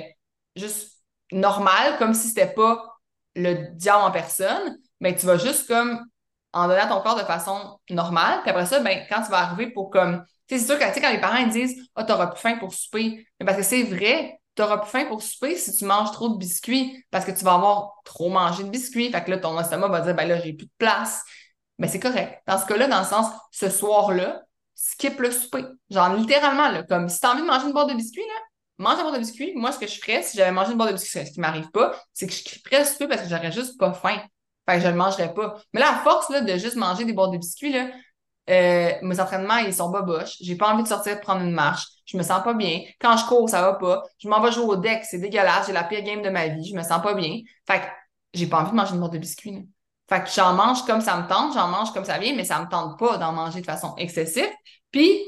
juste 0.57 1.01
normale, 1.31 1.97
comme 1.99 2.13
si 2.13 2.27
c'était 2.27 2.53
pas 2.53 2.83
le 3.37 3.73
diable 3.75 4.03
en 4.03 4.11
personne, 4.11 4.77
ben, 4.99 5.15
tu 5.15 5.25
vas 5.25 5.37
juste 5.37 5.69
comme 5.69 6.05
en 6.51 6.67
donner 6.67 6.81
à 6.81 6.87
ton 6.87 6.99
corps 6.99 7.15
de 7.15 7.23
façon 7.23 7.79
normale. 7.89 8.41
Puis 8.41 8.49
après 8.49 8.65
ça, 8.65 8.81
ben, 8.81 9.05
quand 9.09 9.21
tu 9.21 9.31
vas 9.31 9.39
arriver 9.39 9.67
pour 9.67 9.89
comme 9.89 10.25
c'est 10.59 10.65
sûr 10.65 10.77
que 10.77 10.99
quand 10.99 11.11
les 11.11 11.21
parents 11.21 11.45
disent 11.47 11.75
Ah, 11.95 12.01
oh, 12.01 12.05
t'auras 12.07 12.27
plus 12.27 12.39
faim 12.39 12.57
pour 12.59 12.73
souper, 12.73 13.25
mais 13.39 13.45
parce 13.45 13.57
que 13.57 13.63
c'est 13.63 13.83
vrai, 13.83 14.39
t'auras 14.55 14.77
plus 14.79 14.89
faim 14.89 15.05
pour 15.05 15.21
souper 15.21 15.55
si 15.55 15.75
tu 15.75 15.85
manges 15.85 16.11
trop 16.11 16.29
de 16.29 16.37
biscuits 16.37 17.03
parce 17.11 17.25
que 17.25 17.31
tu 17.31 17.43
vas 17.43 17.53
avoir 17.53 18.01
trop 18.03 18.29
mangé 18.29 18.63
de 18.63 18.69
biscuits. 18.69 19.11
Fait 19.11 19.23
que 19.23 19.31
là, 19.31 19.37
ton 19.37 19.59
estomac 19.59 19.87
va 19.87 20.01
dire, 20.01 20.15
ben 20.15 20.27
là, 20.27 20.39
j'ai 20.39 20.53
plus 20.53 20.65
de 20.65 20.71
place. 20.77 21.23
Mais 21.77 21.87
c'est 21.87 21.99
correct. 21.99 22.41
Dans 22.47 22.59
ce 22.59 22.65
cas-là, 22.65 22.87
dans 22.87 22.99
le 22.99 23.05
sens, 23.05 23.27
ce 23.51 23.69
soir-là, 23.69 24.41
skip 24.75 25.19
le 25.19 25.31
souper. 25.31 25.63
Genre, 25.89 26.13
littéralement, 26.15 26.69
là, 26.69 26.83
comme 26.83 27.09
si 27.09 27.19
t'as 27.19 27.33
envie 27.33 27.41
de 27.41 27.47
manger 27.47 27.67
une 27.67 27.73
boîte 27.73 27.89
de 27.89 27.95
biscuits, 27.95 28.21
là, 28.21 28.41
mange 28.77 28.97
une 28.97 29.03
boîte 29.03 29.15
de 29.15 29.19
biscuits. 29.19 29.53
Moi, 29.55 29.71
ce 29.71 29.79
que 29.79 29.87
je 29.87 29.99
ferais, 29.99 30.21
si 30.23 30.37
j'avais 30.37 30.51
mangé 30.51 30.71
une 30.71 30.77
boîte 30.77 30.89
de 30.89 30.93
biscuits, 30.95 31.25
ce 31.25 31.31
qui 31.31 31.39
m'arrive 31.39 31.69
pas, 31.71 31.95
c'est 32.13 32.27
que 32.27 32.33
je 32.33 32.39
skipperais 32.39 32.79
le 32.79 32.85
souper 32.85 33.07
parce 33.07 33.21
que 33.21 33.29
j'aurais 33.29 33.51
juste 33.51 33.79
pas 33.79 33.93
faim. 33.93 34.21
Fait 34.69 34.77
que 34.77 34.83
je 34.83 34.87
le 34.87 34.95
mangerais 34.95 35.33
pas. 35.33 35.55
Mais 35.73 35.79
là, 35.79 35.91
à 35.91 36.03
force 36.03 36.29
là, 36.29 36.41
de 36.41 36.57
juste 36.57 36.75
manger 36.75 37.05
des 37.05 37.13
boîtes 37.13 37.31
de 37.31 37.37
biscuits, 37.37 37.71
là, 37.71 37.89
euh, 38.49 38.91
mes 39.01 39.19
entraînements, 39.19 39.57
ils 39.57 39.73
sont 39.73 39.89
boboches. 39.89 40.37
J'ai 40.41 40.55
pas 40.55 40.73
envie 40.73 40.83
de 40.83 40.87
sortir 40.87 41.19
prendre 41.21 41.41
une 41.41 41.51
marche. 41.51 41.85
Je 42.05 42.17
me 42.17 42.23
sens 42.23 42.43
pas 42.43 42.53
bien. 42.53 42.81
Quand 42.99 43.15
je 43.17 43.25
cours, 43.25 43.49
ça 43.49 43.61
va 43.61 43.73
pas. 43.73 44.03
Je 44.19 44.27
m'en 44.27 44.41
vais 44.41 44.51
jouer 44.51 44.65
au 44.65 44.75
deck, 44.75 45.03
c'est 45.03 45.19
dégueulasse. 45.19 45.67
J'ai 45.67 45.73
la 45.73 45.83
pire 45.83 46.03
game 46.03 46.21
de 46.21 46.29
ma 46.29 46.47
vie. 46.47 46.69
Je 46.69 46.75
me 46.75 46.83
sens 46.83 47.01
pas 47.01 47.13
bien. 47.13 47.39
Fait 47.67 47.79
que 47.79 47.85
j'ai 48.33 48.47
pas 48.47 48.61
envie 48.61 48.71
de 48.71 48.75
manger 48.75 48.93
une 48.93 48.99
boîte 48.99 49.13
de 49.13 49.17
biscuits. 49.19 49.51
Là. 49.51 49.59
Fait 50.09 50.23
que 50.23 50.29
j'en 50.29 50.53
mange 50.53 50.85
comme 50.85 50.99
ça 50.99 51.15
me 51.21 51.27
tente, 51.27 51.53
j'en 51.53 51.69
mange 51.69 51.93
comme 51.93 52.03
ça 52.03 52.17
vient, 52.17 52.35
mais 52.35 52.43
ça 52.43 52.59
me 52.59 52.67
tente 52.67 52.99
pas 52.99 53.17
d'en 53.17 53.31
manger 53.31 53.61
de 53.61 53.65
façon 53.65 53.95
excessive. 53.95 54.49
Puis, 54.91 55.23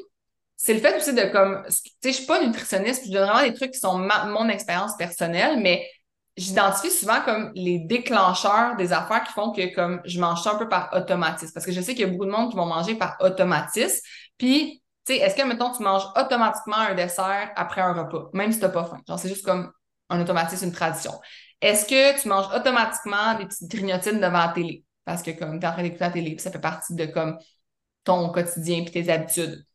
c'est 0.58 0.74
le 0.74 0.82
fait 0.82 0.98
aussi 0.98 1.14
de 1.14 1.24
comme, 1.32 1.64
tu 1.68 1.74
sais, 1.74 2.12
je 2.12 2.18
suis 2.18 2.26
pas 2.26 2.46
nutritionniste, 2.46 3.06
je 3.06 3.12
donne 3.12 3.30
vraiment 3.30 3.48
des 3.48 3.54
trucs 3.54 3.72
qui 3.72 3.80
sont 3.80 3.98
mon 3.98 4.50
expérience 4.50 4.98
personnelle, 4.98 5.60
mais 5.62 5.88
j'identifie 6.38 6.92
souvent 6.92 7.22
comme 7.22 7.52
les 7.56 7.80
déclencheurs 7.80 8.76
des 8.76 8.92
affaires 8.92 9.24
qui 9.24 9.34
font 9.34 9.52
que 9.52 9.74
comme 9.74 10.02
je 10.06 10.20
mange 10.20 10.42
ça 10.42 10.54
un 10.54 10.58
peu 10.58 10.68
par 10.68 10.90
automatisme. 10.94 11.54
Parce 11.54 11.66
que 11.66 11.72
je 11.72 11.82
sais 11.82 11.94
qu'il 11.94 12.06
y 12.06 12.10
a 12.10 12.12
beaucoup 12.12 12.26
de 12.26 12.32
monde 12.32 12.50
qui 12.50 12.58
vont 12.58 12.66
manger 12.66 12.96
par 12.96 13.18
automatisme. 13.20 14.02
Puis, 14.38 14.82
tu 15.06 15.14
sais, 15.14 15.20
est-ce 15.20 15.36
que, 15.36 15.44
mettons, 15.44 15.72
tu 15.72 15.84
manges 15.84 16.06
automatiquement 16.16 16.78
un 16.78 16.96
dessert 16.96 17.52
après 17.56 17.82
un 17.82 17.94
repas, 17.94 18.30
même 18.34 18.52
si 18.52 18.60
t'as 18.60 18.70
pas 18.70 18.86
faim? 18.86 19.02
Genre, 19.08 19.20
c'est 19.20 19.30
juste 19.30 19.46
comme 19.46 19.72
un 20.10 20.22
automatisme, 20.22 20.66
une 20.66 20.72
tradition. 20.72 21.14
Est-ce 21.62 21.86
que 21.86 22.22
tu 22.22 22.28
manges 22.28 22.54
automatiquement 22.56 23.36
des 23.38 23.46
petites 23.46 23.70
grignotines 23.70 24.20
devant 24.20 24.46
la 24.46 24.50
télé? 24.50 24.84
Parce 25.06 25.22
que 25.22 25.32
comme 25.32 25.60
tu 25.60 25.66
es 25.66 25.70
en 25.70 25.74
train 25.74 25.84
d'écouter 25.84 26.04
la 26.04 26.12
télé, 26.12 26.38
ça 26.38 26.52
fait 26.52 26.60
partie 26.60 26.96
de 26.96 27.06
comme 27.06 27.38
ton 28.04 28.30
quotidien 28.30 28.84
puis 28.84 28.92
tes 28.92 29.12
habitudes. 29.12 29.66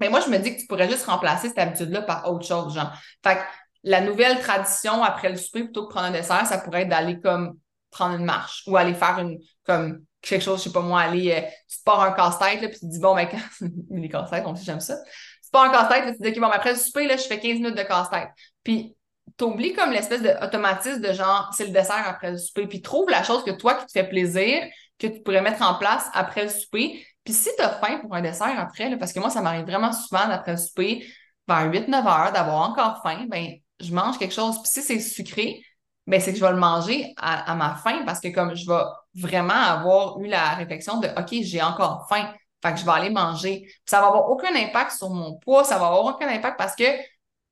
Mais 0.00 0.08
moi, 0.08 0.20
je 0.20 0.28
me 0.30 0.38
dis 0.38 0.54
que 0.56 0.60
tu 0.60 0.66
pourrais 0.66 0.88
juste 0.88 1.04
remplacer 1.06 1.48
cette 1.48 1.58
habitude-là 1.58 2.02
par 2.02 2.28
autre 2.30 2.44
chose, 2.44 2.74
genre. 2.74 2.92
Fait 3.22 3.36
que 3.36 3.40
la 3.84 4.00
nouvelle 4.00 4.38
tradition 4.40 5.02
après 5.02 5.30
le 5.30 5.36
souper, 5.36 5.64
plutôt 5.64 5.86
que 5.86 5.92
prendre 5.92 6.06
un 6.06 6.12
dessert, 6.12 6.46
ça 6.46 6.58
pourrait 6.58 6.82
être 6.82 6.88
d'aller 6.88 7.20
comme 7.20 7.58
prendre 7.90 8.16
une 8.16 8.24
marche 8.24 8.62
ou 8.66 8.76
aller 8.76 8.94
faire 8.94 9.18
une 9.18 9.38
comme 9.64 10.04
quelque 10.20 10.42
chose, 10.42 10.60
je 10.60 10.64
sais 10.64 10.72
pas 10.72 10.80
moi, 10.80 11.00
aller, 11.00 11.32
euh, 11.32 11.40
tu 11.68 11.78
te 11.78 11.84
pars 11.84 12.00
un 12.00 12.12
casse-tête, 12.12 12.60
puis 12.60 12.70
tu 12.70 12.80
te 12.80 12.86
dis, 12.86 13.00
bon, 13.00 13.14
ben, 13.14 13.28
quand... 13.30 13.66
les 13.90 14.08
casse-têtes, 14.08 14.44
on 14.46 14.54
sait, 14.54 14.64
j'aime 14.64 14.80
ça. 14.80 14.96
Tu 15.42 15.50
pars 15.50 15.64
un 15.64 15.70
casse-tête, 15.70 16.12
tu 16.12 16.18
te 16.18 16.22
dis, 16.22 16.28
OK, 16.30 16.34
bon, 16.36 16.48
ben, 16.48 16.54
après 16.54 16.72
le 16.72 16.78
souper, 16.78 17.06
là, 17.06 17.16
je 17.16 17.24
fais 17.24 17.40
15 17.40 17.54
minutes 17.54 17.76
de 17.76 17.82
casse-tête. 17.82 18.28
Puis, 18.62 18.96
t'oublies 19.36 19.72
comme 19.72 19.90
l'espèce 19.90 20.22
d'automatisme 20.22 21.00
de 21.00 21.12
genre, 21.12 21.50
c'est 21.56 21.66
le 21.66 21.72
dessert 21.72 22.04
après 22.06 22.30
le 22.30 22.38
souper, 22.38 22.66
puis 22.66 22.80
trouve 22.82 23.10
la 23.10 23.22
chose 23.22 23.44
que 23.44 23.50
toi, 23.50 23.74
qui 23.74 23.86
te 23.86 23.92
fait 23.92 24.08
plaisir, 24.08 24.62
que 24.98 25.08
tu 25.08 25.20
pourrais 25.22 25.42
mettre 25.42 25.62
en 25.62 25.74
place 25.74 26.08
après 26.14 26.44
le 26.44 26.50
souper. 26.50 27.04
Puis 27.24 27.34
si 27.34 27.50
tu 27.56 27.62
as 27.62 27.70
faim 27.70 27.98
pour 28.00 28.14
un 28.14 28.22
dessert 28.22 28.54
après, 28.58 28.90
là, 28.90 28.96
parce 28.96 29.12
que 29.12 29.20
moi, 29.20 29.30
ça 29.30 29.42
m'arrive 29.42 29.64
vraiment 29.64 29.92
souvent 29.92 30.28
d'après 30.28 30.52
le 30.52 30.58
souper, 30.58 31.06
vers 31.48 31.68
8-9 31.70 31.94
heures, 31.94 32.32
d'avoir 32.32 32.70
encore 32.70 33.00
faim, 33.02 33.26
ben 33.28 33.54
je 33.82 33.92
mange 33.92 34.18
quelque 34.18 34.34
chose. 34.34 34.56
Puis 34.62 34.70
si 34.72 34.82
c'est 34.82 35.00
sucré, 35.00 35.62
ben 36.06 36.20
c'est 36.20 36.32
que 36.32 36.38
je 36.38 36.44
vais 36.44 36.50
le 36.50 36.58
manger 36.58 37.12
à, 37.16 37.54
ma 37.54 37.76
faim 37.76 38.02
parce 38.04 38.20
que 38.20 38.28
comme 38.28 38.54
je 38.56 38.66
vais 38.66 38.82
vraiment 39.14 39.54
avoir 39.54 40.18
eu 40.20 40.26
la 40.26 40.54
réflexion 40.54 40.98
de 40.98 41.08
OK, 41.08 41.42
j'ai 41.42 41.62
encore 41.62 42.06
faim. 42.08 42.32
Fait 42.62 42.72
que 42.72 42.80
je 42.80 42.84
vais 42.84 42.92
aller 42.92 43.10
manger. 43.10 43.62
Puis 43.62 43.82
ça 43.86 44.00
va 44.00 44.08
avoir 44.08 44.30
aucun 44.30 44.54
impact 44.54 44.92
sur 44.92 45.10
mon 45.10 45.38
poids, 45.38 45.64
ça 45.64 45.78
va 45.78 45.86
avoir 45.86 46.04
aucun 46.04 46.28
impact 46.28 46.56
parce 46.58 46.74
que 46.76 46.84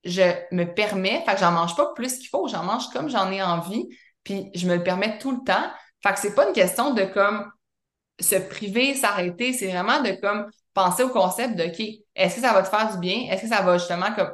je 0.03 0.23
me 0.51 0.65
permets, 0.65 1.23
fait 1.25 1.33
que 1.33 1.39
j'en 1.39 1.51
mange 1.51 1.75
pas 1.75 1.93
plus 1.93 2.17
qu'il 2.17 2.29
faut, 2.29 2.47
j'en 2.47 2.63
mange 2.63 2.89
comme 2.89 3.09
j'en 3.09 3.31
ai 3.31 3.43
envie, 3.43 3.87
puis 4.23 4.49
je 4.55 4.67
me 4.67 4.75
le 4.75 4.83
permets 4.83 5.17
tout 5.19 5.31
le 5.31 5.43
temps. 5.45 5.69
Fait 6.01 6.13
que 6.13 6.19
c'est 6.19 6.33
pas 6.33 6.47
une 6.47 6.53
question 6.53 6.93
de 6.93 7.03
comme 7.03 7.51
se 8.19 8.35
priver, 8.35 8.95
s'arrêter, 8.95 9.53
c'est 9.53 9.67
vraiment 9.67 10.01
de 10.01 10.11
comme 10.21 10.49
penser 10.73 11.03
au 11.03 11.09
concept 11.09 11.55
de 11.55 11.65
OK, 11.65 11.81
est-ce 12.15 12.35
que 12.35 12.41
ça 12.41 12.53
va 12.53 12.63
te 12.63 12.69
faire 12.69 12.91
du 12.91 12.99
bien? 12.99 13.27
Est-ce 13.29 13.43
que 13.43 13.47
ça 13.47 13.61
va 13.61 13.77
justement 13.77 14.13
comme 14.13 14.31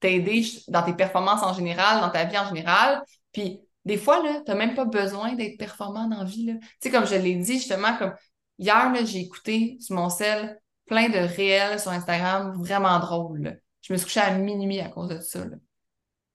t'aider 0.00 0.44
dans 0.68 0.82
tes 0.82 0.94
performances 0.94 1.42
en 1.42 1.54
général, 1.54 2.00
dans 2.00 2.10
ta 2.10 2.24
vie 2.24 2.38
en 2.38 2.46
général? 2.46 3.02
Puis 3.32 3.60
des 3.84 3.96
fois, 3.96 4.22
là, 4.22 4.42
t'as 4.44 4.54
même 4.54 4.74
pas 4.74 4.84
besoin 4.84 5.34
d'être 5.34 5.58
performant 5.58 6.08
dans 6.08 6.18
la 6.18 6.24
vie. 6.24 6.46
Tu 6.46 6.68
sais, 6.80 6.90
comme 6.90 7.06
je 7.06 7.14
l'ai 7.14 7.36
dit, 7.36 7.54
justement, 7.54 7.96
comme 7.96 8.14
hier, 8.58 8.92
j'ai 9.04 9.20
écouté 9.20 9.76
sur 9.80 9.94
mon 9.94 10.08
sel 10.08 10.60
plein 10.86 11.08
de 11.08 11.18
réels 11.18 11.80
sur 11.80 11.90
Instagram 11.90 12.54
vraiment 12.58 12.98
drôles. 12.98 13.60
Je 13.82 13.92
me 13.92 13.98
suis 13.98 14.06
couchée 14.06 14.20
à 14.20 14.32
minuit 14.32 14.80
à 14.80 14.88
cause 14.88 15.08
de 15.08 15.20
ça. 15.20 15.44
Là. 15.44 15.56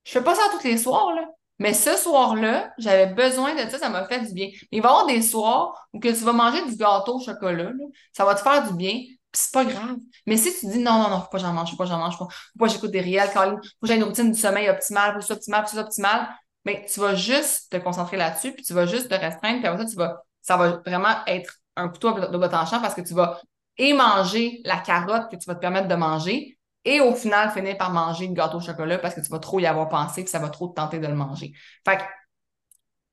Je 0.03 0.11
fais 0.11 0.23
pas 0.23 0.35
ça 0.35 0.41
tous 0.51 0.65
les 0.65 0.77
soirs, 0.77 1.13
là. 1.13 1.25
Mais 1.59 1.73
ce 1.73 1.95
soir-là, 1.95 2.73
j'avais 2.79 3.13
besoin 3.13 3.53
de 3.53 3.69
ça, 3.69 3.77
ça 3.77 3.89
m'a 3.89 4.07
fait 4.07 4.21
du 4.21 4.33
bien. 4.33 4.49
il 4.71 4.81
va 4.81 4.89
y 4.89 4.91
avoir 4.91 5.05
des 5.05 5.21
soirs 5.21 5.87
où 5.93 5.99
que 5.99 6.07
tu 6.07 6.23
vas 6.23 6.33
manger 6.33 6.65
du 6.65 6.75
gâteau 6.75 7.17
au 7.17 7.23
chocolat, 7.23 7.65
là, 7.65 7.85
ça 8.13 8.25
va 8.25 8.33
te 8.33 8.41
faire 8.41 8.67
du 8.67 8.75
bien, 8.75 8.99
c'est 9.33 9.53
pas 9.53 9.65
grave. 9.65 9.97
Mais 10.25 10.37
si 10.37 10.57
tu 10.59 10.67
dis 10.67 10.79
non, 10.79 10.93
non, 10.93 11.09
non, 11.09 11.21
faut 11.21 11.29
pas 11.29 11.37
j'en 11.37 11.53
mange, 11.53 11.71
faut 11.71 11.77
pas 11.77 11.85
j'en 11.85 11.97
mange, 11.97 12.17
faut 12.17 12.27
pas 12.59 12.67
que 12.67 12.73
j'écoute 12.73 12.91
des 12.91 13.01
réels, 13.01 13.29
faut 13.29 13.57
que 13.81 13.87
j'ai 13.87 13.95
une 13.95 14.03
routine 14.03 14.31
du 14.31 14.39
sommeil 14.39 14.69
optimale, 14.69 15.13
faut 15.13 15.19
que 15.19 15.25
c'est 15.25 15.33
optimal, 15.33 15.67
faut 15.67 15.77
optimal, 15.77 16.29
mais 16.65 16.85
tu 16.91 16.99
vas 16.99 17.15
juste 17.15 17.71
te 17.71 17.77
concentrer 17.77 18.17
là-dessus, 18.17 18.53
puis 18.53 18.63
tu 18.63 18.73
vas 18.73 18.85
juste 18.85 19.09
te 19.09 19.15
restreindre, 19.15 19.59
puis 19.59 19.67
après 19.67 19.83
ça, 19.83 19.89
tu 19.89 19.95
vas, 19.95 20.23
ça 20.41 20.57
va 20.57 20.81
vraiment 20.85 21.25
être 21.27 21.55
un 21.75 21.89
couteau 21.89 22.09
à 22.09 22.27
double 22.27 22.49
tranchant 22.49 22.81
parce 22.81 22.93
que 22.93 23.01
tu 23.01 23.13
vas 23.13 23.39
et 23.77 23.93
manger 23.93 24.61
la 24.65 24.77
carotte 24.77 25.31
que 25.31 25.37
tu 25.37 25.45
vas 25.47 25.55
te 25.55 25.61
permettre 25.61 25.87
de 25.87 25.95
manger, 25.95 26.57
et 26.83 26.99
au 26.99 27.13
final 27.13 27.51
finir 27.51 27.77
par 27.77 27.91
manger 27.91 28.27
le 28.27 28.33
gâteau 28.33 28.57
au 28.57 28.61
chocolat 28.61 28.97
parce 28.97 29.13
que 29.13 29.21
tu 29.21 29.29
vas 29.29 29.39
trop 29.39 29.59
y 29.59 29.65
avoir 29.65 29.87
pensé 29.87 30.23
que 30.23 30.29
ça 30.29 30.39
va 30.39 30.49
trop 30.49 30.67
te 30.67 30.73
tenter 30.73 30.99
de 30.99 31.07
le 31.07 31.15
manger. 31.15 31.53
Fait 31.85 31.97
que, 31.97 32.03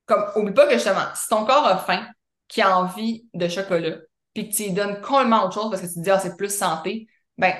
comme, 0.07 0.25
oublie 0.37 0.55
pas 0.55 0.67
que 0.67 0.75
justement, 0.75 1.05
si 1.15 1.29
ton 1.29 1.45
corps 1.45 1.67
a 1.67 1.77
faim, 1.77 2.07
qui 2.49 2.63
a 2.63 2.79
envie 2.79 3.29
de 3.35 3.47
chocolat, 3.47 3.97
puis 4.39 4.49
que 4.49 4.55
tu 4.55 4.63
lui 4.65 4.73
donnes 4.73 5.01
complètement 5.01 5.45
autre 5.45 5.55
chose 5.55 5.71
parce 5.71 5.83
que 5.83 5.89
tu 5.89 5.95
te 5.95 6.01
dis, 6.01 6.11
ah, 6.11 6.19
c'est 6.21 6.37
plus 6.37 6.57
santé, 6.57 7.09
ben, 7.37 7.53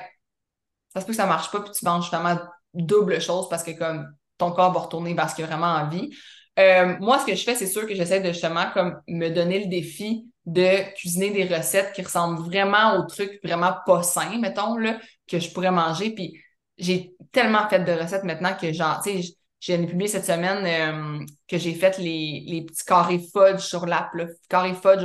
ça 0.95 1.01
se 1.01 1.07
peut 1.07 1.13
que 1.13 1.17
ça 1.17 1.27
marche 1.27 1.51
pas, 1.51 1.61
puis 1.61 1.73
tu 1.73 1.85
manges 1.85 2.05
justement 2.05 2.39
double 2.73 3.21
chose 3.21 3.49
parce 3.49 3.65
que 3.65 3.73
comme 3.73 4.07
ton 4.37 4.53
corps 4.53 4.73
va 4.73 4.81
retourner 4.81 5.15
vers 5.15 5.29
ce 5.29 5.35
qu'il 5.35 5.45
a 5.45 5.49
vraiment 5.49 5.67
envie. 5.67 6.15
Euh, 6.59 6.97
moi, 7.01 7.19
ce 7.19 7.27
que 7.27 7.35
je 7.35 7.43
fais, 7.43 7.57
c'est 7.57 7.67
sûr 7.67 7.87
que 7.87 7.95
j'essaie 7.95 8.21
de 8.21 8.29
justement 8.29 8.71
comme 8.73 9.01
me 9.09 9.29
donner 9.29 9.61
le 9.61 9.67
défi 9.67 10.29
de 10.47 10.95
cuisiner 10.95 11.31
des 11.31 11.45
recettes 11.53 11.93
qui 11.93 12.03
ressemblent 12.03 12.43
vraiment 12.43 12.97
aux 12.97 13.07
trucs 13.07 13.41
vraiment 13.43 13.75
pas 13.85 14.03
sains, 14.03 14.39
mettons, 14.39 14.77
là, 14.77 14.99
que 15.29 15.39
je 15.41 15.51
pourrais 15.51 15.71
manger. 15.73 16.15
Puis 16.15 16.41
j'ai 16.79 17.15
tellement 17.33 17.69
fait 17.69 17.81
de 17.81 17.93
recettes 17.93 18.25
maintenant 18.25 18.55
que 18.55 18.73
genre, 18.73 19.01
tu 19.03 19.23
sais, 19.23 19.35
j'ai 19.61 19.79
publié 19.87 20.09
cette 20.09 20.25
semaine 20.25 20.65
euh, 20.65 21.25
que 21.49 21.59
j'ai 21.59 21.75
fait 21.75 21.99
les, 21.99 22.45
les, 22.47 22.65
petits 22.65 22.85
carrés 22.85 23.21
fudge 23.33 23.61
sur 23.61 23.87
l'app. 23.87 24.11
Carrés 24.49 24.75
fudge 24.75 25.05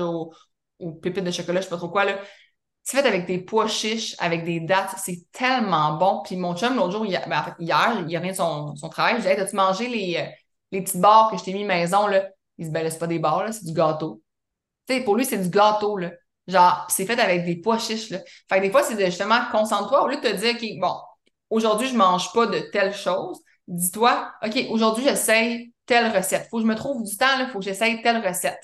aux, 0.79 0.91
pépites 0.91 1.23
de 1.23 1.31
chocolat, 1.31 1.61
je 1.61 1.65
sais 1.65 1.69
pas 1.69 1.77
trop 1.77 1.89
quoi, 1.89 2.05
là. 2.05 2.19
C'est 2.83 2.97
fait 2.97 3.07
avec 3.07 3.25
des 3.25 3.39
pois 3.39 3.67
chiches, 3.67 4.15
avec 4.19 4.43
des 4.43 4.59
dates. 4.59 4.95
C'est 5.01 5.31
tellement 5.31 5.93
bon. 5.93 6.21
Puis 6.25 6.35
mon 6.35 6.55
chum, 6.55 6.75
l'autre 6.75 6.91
jour, 6.91 7.05
ben, 7.05 7.39
en 7.39 7.43
fait, 7.43 7.53
hier, 7.59 8.03
il 8.07 8.17
revient 8.17 8.31
de 8.31 8.35
son, 8.35 8.75
son 8.75 8.89
travail. 8.89 9.15
Je 9.19 9.21
lui 9.21 9.31
ai 9.31 9.35
dit, 9.35 9.41
as-tu 9.41 9.55
mangé 9.55 9.87
les, 9.87 10.17
euh, 10.17 10.29
les 10.71 10.81
petites 10.81 10.99
barres 10.99 11.31
que 11.31 11.37
je 11.37 11.43
t'ai 11.43 11.53
mis 11.53 11.63
maison, 11.63 12.07
là? 12.07 12.27
Il 12.57 12.65
se 12.65 12.69
dit, 12.69 12.73
ben 12.73 12.89
c'est 12.89 12.99
pas 12.99 13.07
des 13.07 13.19
barres, 13.19 13.45
là, 13.45 13.51
c'est 13.51 13.65
du 13.65 13.73
gâteau. 13.73 14.21
Tu 14.87 14.95
sais, 14.95 15.03
pour 15.03 15.15
lui, 15.15 15.25
c'est 15.25 15.37
du 15.37 15.49
gâteau, 15.49 15.97
là. 15.97 16.11
Genre, 16.47 16.85
c'est 16.89 17.05
fait 17.05 17.19
avec 17.19 17.45
des 17.45 17.55
pois 17.57 17.77
chiches, 17.77 18.09
là. 18.09 18.19
Fait 18.49 18.57
que 18.57 18.61
des 18.63 18.71
fois, 18.71 18.83
c'est 18.83 18.99
justement, 19.05 19.39
concentre-toi, 19.51 20.03
au 20.03 20.07
lieu 20.07 20.17
de 20.17 20.21
te 20.21 20.35
dire, 20.35 20.55
OK, 20.55 20.79
bon, 20.79 20.95
aujourd'hui, 21.49 21.87
je 21.87 21.95
mange 21.95 22.33
pas 22.33 22.47
de 22.47 22.59
telle 22.71 22.93
chose, 22.93 23.39
dis-toi, 23.67 24.31
OK, 24.45 24.65
aujourd'hui, 24.69 25.03
j'essaye 25.05 25.73
telle 25.85 26.15
recette. 26.15 26.47
Faut 26.49 26.57
que 26.57 26.63
je 26.63 26.67
me 26.67 26.75
trouve 26.75 27.03
du 27.03 27.15
temps, 27.17 27.37
là, 27.37 27.47
faut 27.47 27.59
que 27.59 27.65
j'essaye 27.65 28.01
telle 28.01 28.25
recette. 28.25 28.59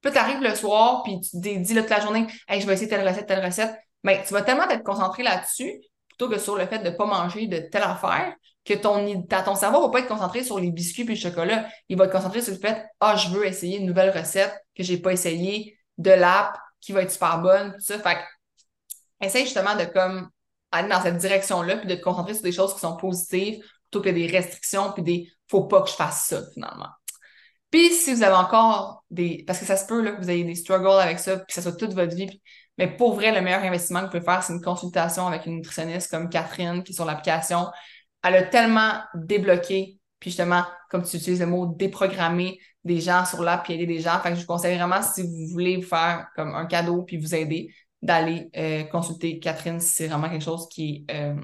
Puis 0.00 0.12
tu 0.12 0.18
arrives 0.18 0.40
le 0.40 0.54
soir, 0.54 1.02
puis 1.02 1.20
tu 1.20 1.30
te 1.30 1.36
dis 1.36 1.74
là, 1.74 1.82
toute 1.82 1.90
la 1.90 2.00
journée, 2.00 2.26
hey, 2.48 2.60
je 2.60 2.66
vais 2.66 2.74
essayer 2.74 2.88
telle 2.88 3.06
recette, 3.06 3.26
telle 3.26 3.44
recette. 3.44 3.74
Mais 4.04 4.22
tu 4.26 4.32
vas 4.32 4.42
tellement 4.42 4.68
être 4.68 4.84
concentré 4.84 5.22
là-dessus, 5.22 5.80
plutôt 6.08 6.28
que 6.28 6.38
sur 6.38 6.56
le 6.56 6.66
fait 6.66 6.78
de 6.78 6.90
pas 6.90 7.06
manger 7.06 7.46
de 7.46 7.58
telle 7.58 7.82
affaire, 7.82 8.34
que 8.64 8.74
ton, 8.74 9.22
ton 9.44 9.54
cerveau 9.54 9.80
va 9.82 9.88
pas 9.88 10.00
être 10.00 10.08
concentré 10.08 10.44
sur 10.44 10.60
les 10.60 10.70
biscuits 10.70 11.04
puis 11.04 11.14
le 11.14 11.20
chocolat. 11.20 11.66
Il 11.88 11.96
va 11.96 12.04
être 12.04 12.12
concentré 12.12 12.42
sur 12.42 12.52
le 12.52 12.58
fait, 12.58 12.84
ah, 13.00 13.16
je 13.16 13.28
veux 13.30 13.46
essayer 13.46 13.78
une 13.78 13.86
nouvelle 13.86 14.16
recette 14.16 14.54
que 14.76 14.82
j'ai 14.82 14.98
pas 14.98 15.12
essayée, 15.12 15.78
de 15.96 16.10
l'app 16.10 16.56
qui 16.80 16.92
va 16.92 17.02
être 17.02 17.10
super 17.10 17.40
bonne, 17.40 17.72
tout 17.72 17.80
ça. 17.80 17.98
Fait 17.98 18.16
que, 18.16 19.26
essaye 19.26 19.44
justement 19.44 19.74
de 19.74 19.84
comme 19.84 20.28
aller 20.70 20.88
dans 20.88 21.02
cette 21.02 21.16
direction-là 21.16 21.78
puis 21.78 21.86
de 21.86 21.94
te 21.94 22.02
concentrer 22.02 22.34
sur 22.34 22.42
des 22.42 22.52
choses 22.52 22.74
qui 22.74 22.80
sont 22.80 22.96
positives 22.96 23.64
plutôt 23.90 24.02
que 24.02 24.10
des 24.10 24.26
restrictions 24.26 24.92
puis 24.92 25.02
des 25.02 25.32
faut 25.48 25.64
pas 25.64 25.82
que 25.82 25.88
je 25.88 25.94
fasse 25.94 26.26
ça 26.26 26.42
finalement. 26.52 26.88
Puis 27.70 27.90
si 27.90 28.14
vous 28.14 28.22
avez 28.22 28.34
encore 28.34 29.04
des 29.10 29.44
parce 29.46 29.58
que 29.58 29.64
ça 29.64 29.76
se 29.76 29.86
peut 29.86 30.02
là 30.02 30.12
que 30.12 30.22
vous 30.22 30.30
ayez 30.30 30.44
des 30.44 30.54
struggles 30.54 31.00
avec 31.00 31.18
ça 31.18 31.36
puis 31.36 31.46
que 31.48 31.52
ça 31.54 31.62
soit 31.62 31.76
toute 31.76 31.94
votre 31.94 32.14
vie 32.14 32.42
mais 32.76 32.94
pour 32.94 33.14
vrai 33.14 33.32
le 33.32 33.40
meilleur 33.40 33.62
investissement 33.62 34.00
que 34.00 34.04
vous 34.04 34.10
pouvez 34.10 34.24
faire 34.24 34.42
c'est 34.42 34.52
une 34.52 34.60
consultation 34.60 35.26
avec 35.26 35.46
une 35.46 35.56
nutritionniste 35.56 36.10
comme 36.10 36.28
Catherine 36.28 36.82
qui 36.82 36.92
est 36.92 36.94
sur 36.94 37.06
l'application 37.06 37.66
elle 38.22 38.34
a 38.36 38.42
tellement 38.42 39.00
débloqué, 39.14 39.98
puis 40.20 40.30
justement, 40.30 40.64
comme 40.90 41.02
tu 41.02 41.16
utilises 41.16 41.40
le 41.40 41.46
mot 41.46 41.66
déprogrammer 41.66 42.58
des 42.84 43.00
gens 43.00 43.24
sur 43.24 43.42
l'app 43.42 43.64
puis 43.64 43.74
aider 43.74 43.86
des 43.86 44.00
gens. 44.00 44.18
Fait 44.20 44.30
que 44.30 44.36
je 44.36 44.40
vous 44.40 44.46
conseille 44.46 44.76
vraiment, 44.76 45.02
si 45.02 45.22
vous 45.22 45.46
voulez 45.52 45.76
vous 45.76 45.86
faire 45.86 46.26
comme 46.34 46.54
un 46.54 46.66
cadeau 46.66 47.02
puis 47.02 47.18
vous 47.18 47.34
aider, 47.34 47.72
d'aller 48.00 48.48
euh, 48.56 48.84
consulter 48.84 49.40
Catherine 49.40 49.80
si 49.80 49.90
c'est 49.90 50.06
vraiment 50.06 50.30
quelque 50.30 50.44
chose 50.44 50.68
qui, 50.68 51.04
euh, 51.10 51.34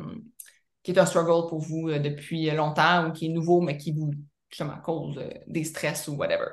qui 0.85 0.93
est 0.93 0.99
un 0.99 1.07
struggle 1.07 1.49
pour 1.49 1.59
vous 1.59 1.89
euh, 1.89 1.99
depuis 1.99 2.49
longtemps 2.51 3.09
ou 3.09 3.13
qui 3.13 3.27
est 3.27 3.31
nouveau, 3.31 3.61
mais 3.61 3.77
qui 3.77 3.93
vous, 3.93 4.13
justement, 4.55 4.79
cause 4.79 5.21
des 5.49 5.65
stress 5.65 6.07
ou 6.07 6.15
whatever. 6.15 6.47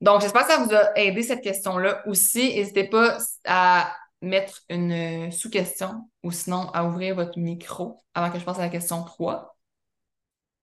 Donc, 0.00 0.22
j'espère 0.22 0.46
que 0.46 0.52
ça 0.52 0.64
vous 0.64 0.74
a 0.74 0.98
aidé 0.98 1.22
cette 1.22 1.42
question-là 1.42 2.02
aussi. 2.06 2.54
N'hésitez 2.54 2.84
pas 2.84 3.18
à 3.44 3.94
mettre 4.22 4.62
une 4.70 5.30
sous-question 5.30 6.08
ou 6.22 6.30
sinon 6.30 6.70
à 6.70 6.84
ouvrir 6.84 7.14
votre 7.14 7.38
micro 7.38 8.02
avant 8.14 8.30
que 8.30 8.38
je 8.38 8.44
passe 8.44 8.58
à 8.58 8.62
la 8.62 8.68
question 8.70 9.04
3. 9.04 9.54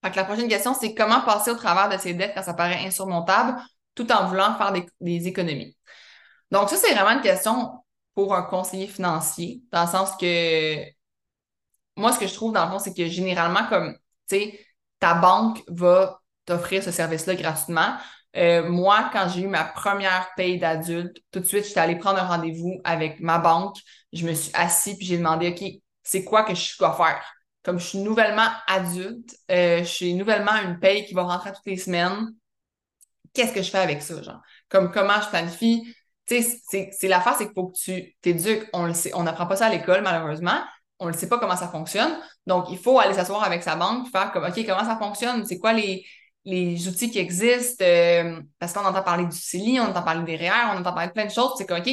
Fait 0.04 0.16
la 0.16 0.24
prochaine 0.24 0.48
question, 0.48 0.74
c'est 0.74 0.94
comment 0.94 1.20
passer 1.20 1.52
au 1.52 1.56
travers 1.56 1.88
de 1.88 1.96
ces 1.96 2.12
dettes 2.12 2.32
quand 2.34 2.42
ça 2.42 2.54
paraît 2.54 2.84
insurmontable 2.84 3.56
tout 3.94 4.10
en 4.10 4.26
voulant 4.26 4.56
faire 4.56 4.72
des, 5.00 5.28
économies? 5.28 5.76
Donc, 6.50 6.70
ça, 6.70 6.76
c'est 6.76 6.92
vraiment 6.92 7.12
une 7.12 7.22
question 7.22 7.84
pour 8.14 8.34
un 8.34 8.42
conseiller 8.42 8.88
financier, 8.88 9.62
dans 9.70 9.84
le 9.84 9.90
sens 9.90 10.16
que 10.16 10.76
moi, 11.96 12.10
ce 12.10 12.18
que 12.18 12.26
je 12.26 12.34
trouve 12.34 12.52
dans 12.52 12.64
le 12.64 12.70
fond, 12.72 12.78
c'est 12.80 12.94
que 12.94 13.06
généralement, 13.06 13.68
comme, 13.68 13.94
tu 14.28 14.36
sais, 14.36 14.66
ta 15.00 15.14
banque 15.14 15.62
va 15.68 16.20
t'offrir 16.46 16.82
ce 16.82 16.90
service-là 16.90 17.34
gratuitement. 17.34 17.96
Euh, 18.36 18.68
moi, 18.68 19.10
quand 19.12 19.28
j'ai 19.28 19.42
eu 19.42 19.48
ma 19.48 19.64
première 19.64 20.28
paye 20.36 20.58
d'adulte, 20.58 21.16
tout 21.30 21.40
de 21.40 21.44
suite, 21.44 21.66
j'étais 21.66 21.80
allée 21.80 21.96
prendre 21.96 22.18
un 22.18 22.26
rendez-vous 22.26 22.80
avec 22.84 23.20
ma 23.20 23.38
banque. 23.38 23.76
Je 24.12 24.26
me 24.26 24.34
suis 24.34 24.50
assise 24.54 24.96
puis 24.96 25.06
j'ai 25.06 25.18
demandé, 25.18 25.50
OK, 25.50 25.68
c'est 26.02 26.24
quoi 26.24 26.42
que 26.42 26.54
je 26.54 26.76
dois 26.78 26.94
faire? 26.94 27.22
Comme 27.62 27.78
je 27.78 27.86
suis 27.86 27.98
nouvellement 27.98 28.48
adulte, 28.66 29.36
euh, 29.50 29.78
je 29.78 29.84
suis 29.84 30.14
nouvellement 30.14 30.54
une 30.62 30.78
paye 30.78 31.06
qui 31.06 31.14
va 31.14 31.22
rentrer 31.22 31.52
toutes 31.52 31.66
les 31.66 31.76
semaines. 31.76 32.34
Qu'est-ce 33.32 33.52
que 33.52 33.62
je 33.62 33.70
fais 33.70 33.78
avec 33.78 34.02
ça, 34.02 34.20
genre? 34.22 34.40
Comme 34.68 34.90
comment 34.90 35.20
je 35.20 35.28
planifie? 35.28 35.82
Tu 36.26 36.42
sais, 36.42 36.90
c'est 36.92 37.08
l'affaire, 37.08 37.34
c'est 37.36 37.44
qu'il 37.46 37.54
faut 37.54 37.68
que 37.68 37.78
tu 37.78 38.16
t'éduques. 38.20 38.68
On 38.72 38.86
le 38.86 38.94
sait, 38.94 39.12
on 39.14 39.22
n'apprend 39.24 39.46
pas 39.46 39.56
ça 39.56 39.66
à 39.66 39.70
l'école, 39.70 40.02
malheureusement. 40.02 40.60
On 40.98 41.08
ne 41.08 41.12
sait 41.12 41.28
pas 41.28 41.38
comment 41.38 41.56
ça 41.56 41.68
fonctionne. 41.68 42.16
Donc, 42.46 42.66
il 42.70 42.78
faut 42.78 42.98
aller 42.98 43.14
s'asseoir 43.14 43.42
avec 43.42 43.62
sa 43.62 43.76
banque, 43.76 44.08
faire 44.10 44.32
comme, 44.32 44.44
OK, 44.44 44.66
comment 44.66 44.84
ça 44.84 44.96
fonctionne? 44.96 45.44
C'est 45.44 45.58
quoi 45.58 45.72
les, 45.72 46.04
les 46.44 46.88
outils 46.88 47.10
qui 47.10 47.18
existent, 47.18 47.84
euh, 47.84 48.40
parce 48.58 48.72
qu'on 48.72 48.84
entend 48.84 49.02
parler 49.02 49.24
du 49.24 49.36
CELI, 49.36 49.80
on 49.80 49.84
entend 49.84 50.02
parler 50.02 50.24
des 50.24 50.36
REER, 50.36 50.72
on 50.72 50.78
entend 50.78 50.92
parler 50.92 51.08
de 51.08 51.12
plein 51.12 51.26
de 51.26 51.30
choses, 51.30 51.52
c'est 51.56 51.66
comme, 51.66 51.78
OK, 51.78 51.90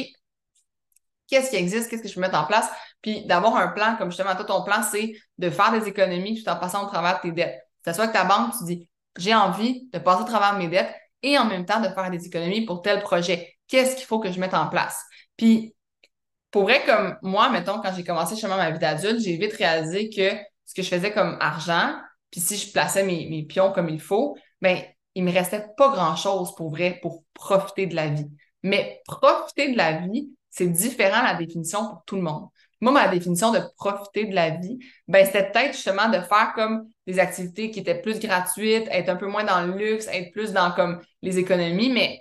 qu'est-ce 1.26 1.50
qui 1.50 1.56
existe, 1.56 1.88
qu'est-ce 1.88 2.02
que 2.02 2.08
je 2.08 2.14
peux 2.14 2.20
mettre 2.20 2.38
en 2.38 2.44
place, 2.44 2.68
puis 3.00 3.24
d'avoir 3.26 3.56
un 3.56 3.68
plan, 3.68 3.96
comme 3.96 4.10
justement, 4.10 4.34
toi, 4.34 4.44
ton 4.44 4.62
plan, 4.62 4.82
c'est 4.82 5.14
de 5.38 5.50
faire 5.50 5.72
des 5.72 5.88
économies 5.88 6.42
tout 6.42 6.48
en 6.50 6.56
passant 6.56 6.84
au 6.84 6.88
travers 6.88 7.16
de 7.16 7.22
tes 7.22 7.32
dettes. 7.32 7.58
C'est 7.84 7.94
soit 7.94 8.08
que 8.08 8.12
ta 8.12 8.24
banque, 8.24 8.52
tu 8.58 8.64
dis, 8.64 8.88
j'ai 9.16 9.34
envie 9.34 9.88
de 9.92 9.98
passer 9.98 10.22
au 10.22 10.26
travers 10.26 10.54
de 10.54 10.58
mes 10.58 10.68
dettes 10.68 10.94
et 11.22 11.38
en 11.38 11.46
même 11.46 11.64
temps 11.64 11.80
de 11.80 11.88
faire 11.88 12.10
des 12.10 12.24
économies 12.26 12.64
pour 12.64 12.82
tel 12.82 13.00
projet. 13.00 13.56
Qu'est-ce 13.68 13.96
qu'il 13.96 14.06
faut 14.06 14.20
que 14.20 14.30
je 14.30 14.38
mette 14.38 14.54
en 14.54 14.68
place? 14.68 15.02
Puis, 15.36 15.74
pour 16.52 16.64
vrai, 16.64 16.84
comme 16.84 17.16
moi, 17.22 17.50
mettons, 17.50 17.80
quand 17.80 17.92
j'ai 17.96 18.04
commencé 18.04 18.34
justement 18.34 18.56
ma 18.56 18.70
vie 18.70 18.78
d'adulte, 18.78 19.20
j'ai 19.20 19.36
vite 19.36 19.54
réalisé 19.54 20.10
que 20.10 20.36
ce 20.66 20.74
que 20.74 20.82
je 20.82 20.88
faisais 20.88 21.12
comme 21.12 21.36
argent, 21.40 21.94
puis 22.30 22.40
si 22.40 22.56
je 22.56 22.70
plaçais 22.70 23.04
mes, 23.04 23.42
pions 23.44 23.72
comme 23.72 23.88
il 23.88 24.00
faut, 24.00 24.36
ben 24.60 24.78
il 25.14 25.24
me 25.24 25.32
restait 25.32 25.66
pas 25.76 25.90
grand-chose 25.90 26.54
pour 26.54 26.70
vrai 26.70 26.98
pour 27.02 27.24
profiter 27.34 27.86
de 27.86 27.96
la 27.96 28.08
vie. 28.08 28.30
Mais 28.62 29.00
profiter 29.06 29.72
de 29.72 29.76
la 29.76 29.92
vie, 29.92 30.30
c'est 30.50 30.68
différent 30.68 31.22
la 31.22 31.34
définition 31.34 31.88
pour 31.88 32.04
tout 32.06 32.16
le 32.16 32.22
monde. 32.22 32.48
Moi, 32.80 32.92
ma 32.92 33.08
définition 33.08 33.50
de 33.52 33.60
profiter 33.76 34.26
de 34.26 34.34
la 34.34 34.50
vie, 34.50 34.78
ben 35.08 35.24
c'était 35.24 35.50
peut-être 35.50 35.72
justement 35.74 36.08
de 36.08 36.20
faire 36.20 36.52
comme 36.54 36.88
des 37.06 37.18
activités 37.18 37.70
qui 37.70 37.80
étaient 37.80 38.00
plus 38.00 38.20
gratuites, 38.20 38.88
être 38.90 39.08
un 39.08 39.16
peu 39.16 39.26
moins 39.26 39.44
dans 39.44 39.66
le 39.66 39.76
luxe, 39.76 40.06
être 40.08 40.32
plus 40.32 40.52
dans 40.52 40.72
comme 40.72 41.00
les 41.22 41.38
économies, 41.38 41.90
mais 41.90 42.20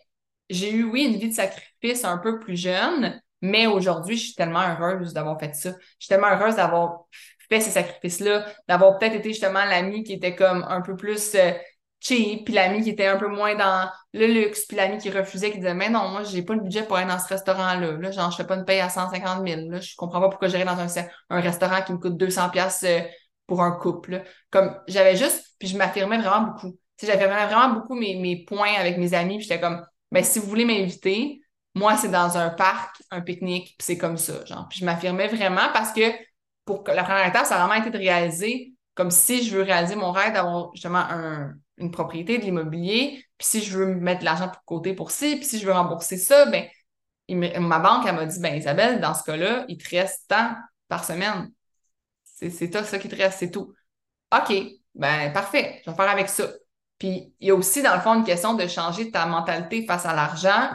j'ai 0.50 0.72
eu, 0.72 0.84
oui, 0.84 1.06
une 1.06 1.18
vie 1.18 1.30
de 1.30 1.34
sacrifice 1.34 2.04
un 2.06 2.18
peu 2.18 2.40
plus 2.40 2.58
jeune, 2.58 3.21
mais 3.42 3.68
aujourd'hui, 3.68 4.18
je 4.18 4.26
suis 4.26 4.36
tellement 4.36 4.62
heureuse 4.62 5.14
d'avoir 5.14 5.40
fait 5.40 5.54
ça. 5.56 5.72
Je 5.72 6.06
suis 6.06 6.10
tellement 6.10 6.30
heureuse 6.30 6.56
d'avoir 6.56 7.06
fait 7.50 7.60
ces 7.60 7.72
sacrifices-là, 7.72 8.46
d'avoir 8.68 8.98
peut-être 8.98 9.16
été 9.16 9.30
justement 9.30 9.66
l'ami 9.66 10.04
qui 10.04 10.14
était 10.14 10.36
comme 10.36 10.66
un 10.70 10.82
peu 10.82 10.96
plus 10.96 11.36
euh, 11.36 11.52
cheap, 12.00 12.46
puis 12.46 12.54
l'ami 12.54 12.82
qui 12.84 12.90
était 12.90 13.08
un 13.08 13.18
peu 13.18 13.28
moins 13.28 13.56
dans 13.56 13.90
le 14.14 14.26
luxe, 14.26 14.66
puis 14.66 14.78
l'ami 14.78 14.98
qui 14.98 15.10
refusait, 15.10 15.52
qui 15.52 15.58
disait 15.58 15.74
Mais 15.74 15.90
non, 15.90 16.10
moi, 16.10 16.24
j'ai 16.24 16.44
pas 16.44 16.54
le 16.56 16.62
budget 16.62 16.84
pour 16.84 16.98
aller 16.98 17.08
dans 17.08 17.20
ce 17.20 17.28
restaurant-là. 17.28 17.94
Là, 17.94 18.12
genre, 18.12 18.32
je 18.32 18.38
fais 18.38 18.46
pas 18.48 18.56
une 18.56 18.66
paye 18.66 18.80
à 18.80 18.90
150 18.90 19.48
000. 19.48 19.70
Là, 19.70 19.80
je 19.80 19.96
comprends 19.96 20.22
pas 20.22 20.30
pourquoi 20.30 20.48
j'irais 20.48 20.66
dans 20.66 20.80
un, 20.80 20.88
un 21.30 21.40
restaurant 21.42 21.82
qui 21.82 21.94
me 21.94 21.98
coûte 21.98 22.18
200 22.18 22.50
pièces 22.50 22.84
euh, 22.84 23.02
pour 23.48 23.62
un 23.62 23.72
couple. 23.72 24.24
Comme 24.50 24.76
j'avais 24.88 25.16
juste, 25.16 25.56
puis 25.60 25.68
je 25.68 25.78
m'affirmais 25.78 26.18
vraiment 26.18 26.48
beaucoup. 26.48 26.78
J'affirmais 27.02 27.48
vraiment 27.48 27.74
beaucoup 27.74 27.96
mes, 27.96 28.16
mes 28.16 28.46
points 28.46 28.74
avec 28.80 28.98
mes 28.98 29.14
amis, 29.14 29.38
puis 29.38 29.48
j'étais 29.48 29.60
comme 29.60 29.86
ben 30.12 30.24
si 30.24 30.40
vous 30.40 30.46
voulez 30.48 30.66
m'inviter, 30.66 31.41
moi, 31.74 31.98
c'est 31.98 32.10
dans 32.10 32.38
un 32.38 32.50
parc, 32.50 33.02
un 33.12 33.22
pique-nique, 33.22 33.76
puis 33.78 33.86
c'est 33.86 33.98
comme 33.98 34.18
ça, 34.18 34.44
genre. 34.46 34.68
Puis 34.70 34.80
je 34.80 34.86
m'affirmais 34.86 35.28
vraiment 35.28 35.70
parce 35.74 35.92
que 35.94 36.02
pour 36.66 36.84
la 36.88 37.04
première 37.04 37.28
étape, 37.28 37.46
ça 37.46 37.56
a 37.56 37.66
vraiment 37.66 37.82
été 37.82 37.90
de 37.90 37.98
réaliser 37.98 38.74
comme 38.94 39.12
si 39.12 39.44
je 39.44 39.56
veux 39.56 39.64
réaliser 39.64 39.96
mon 39.96 40.12
rêve 40.12 40.34
d'avoir 40.34 40.72
justement 40.76 41.08
une 41.78 41.92
propriété, 41.92 42.38
de 42.38 42.44
l'immobilier, 42.44 43.26
puis 43.38 43.48
si 43.48 43.62
je 43.62 43.78
veux 43.78 43.86
mettre 43.86 44.20
de 44.20 44.26
l'argent 44.26 44.50
pour 44.50 44.64
côté 44.66 44.94
pour 44.94 45.12
ci, 45.12 45.38
puis 45.38 45.46
si 45.46 45.60
je 45.60 45.66
veux 45.66 45.72
rembourser 45.72 46.18
ça, 46.18 46.46
ben 46.46 46.68
ma 47.30 47.80
banque, 47.80 48.06
elle 48.06 48.16
m'a 48.16 48.26
dit, 48.26 48.40
ben 48.40 48.56
Isabelle, 48.56 49.00
dans 49.00 49.14
ce 49.14 49.24
cas-là, 49.24 49.66
il 49.70 49.78
te 49.78 49.90
reste 49.90 50.26
tant 50.28 50.56
par 50.90 51.06
semaine. 51.06 51.52
C'est 52.24 52.72
ça, 52.72 52.84
ça 52.84 53.00
qui 53.00 53.08
te 53.08 53.16
reste, 53.16 53.40
c'est 53.40 53.52
tout. 53.52 53.74
OK, 54.36 54.54
ben 54.94 55.32
parfait, 55.32 55.82
je 55.86 55.90
vais 55.90 55.96
faire 55.96 56.10
avec 56.10 56.28
ça. 56.28 56.50
Puis 56.98 57.34
il 57.40 57.48
y 57.48 57.52
a 57.52 57.56
aussi, 57.56 57.82
dans 57.82 57.96
le 57.96 58.02
fond, 58.02 58.14
une 58.16 58.24
question 58.24 58.54
de 58.54 58.68
changer 58.68 59.10
ta 59.10 59.26
mentalité 59.26 59.86
face 59.86 60.06
à 60.06 60.14
l'argent. 60.14 60.70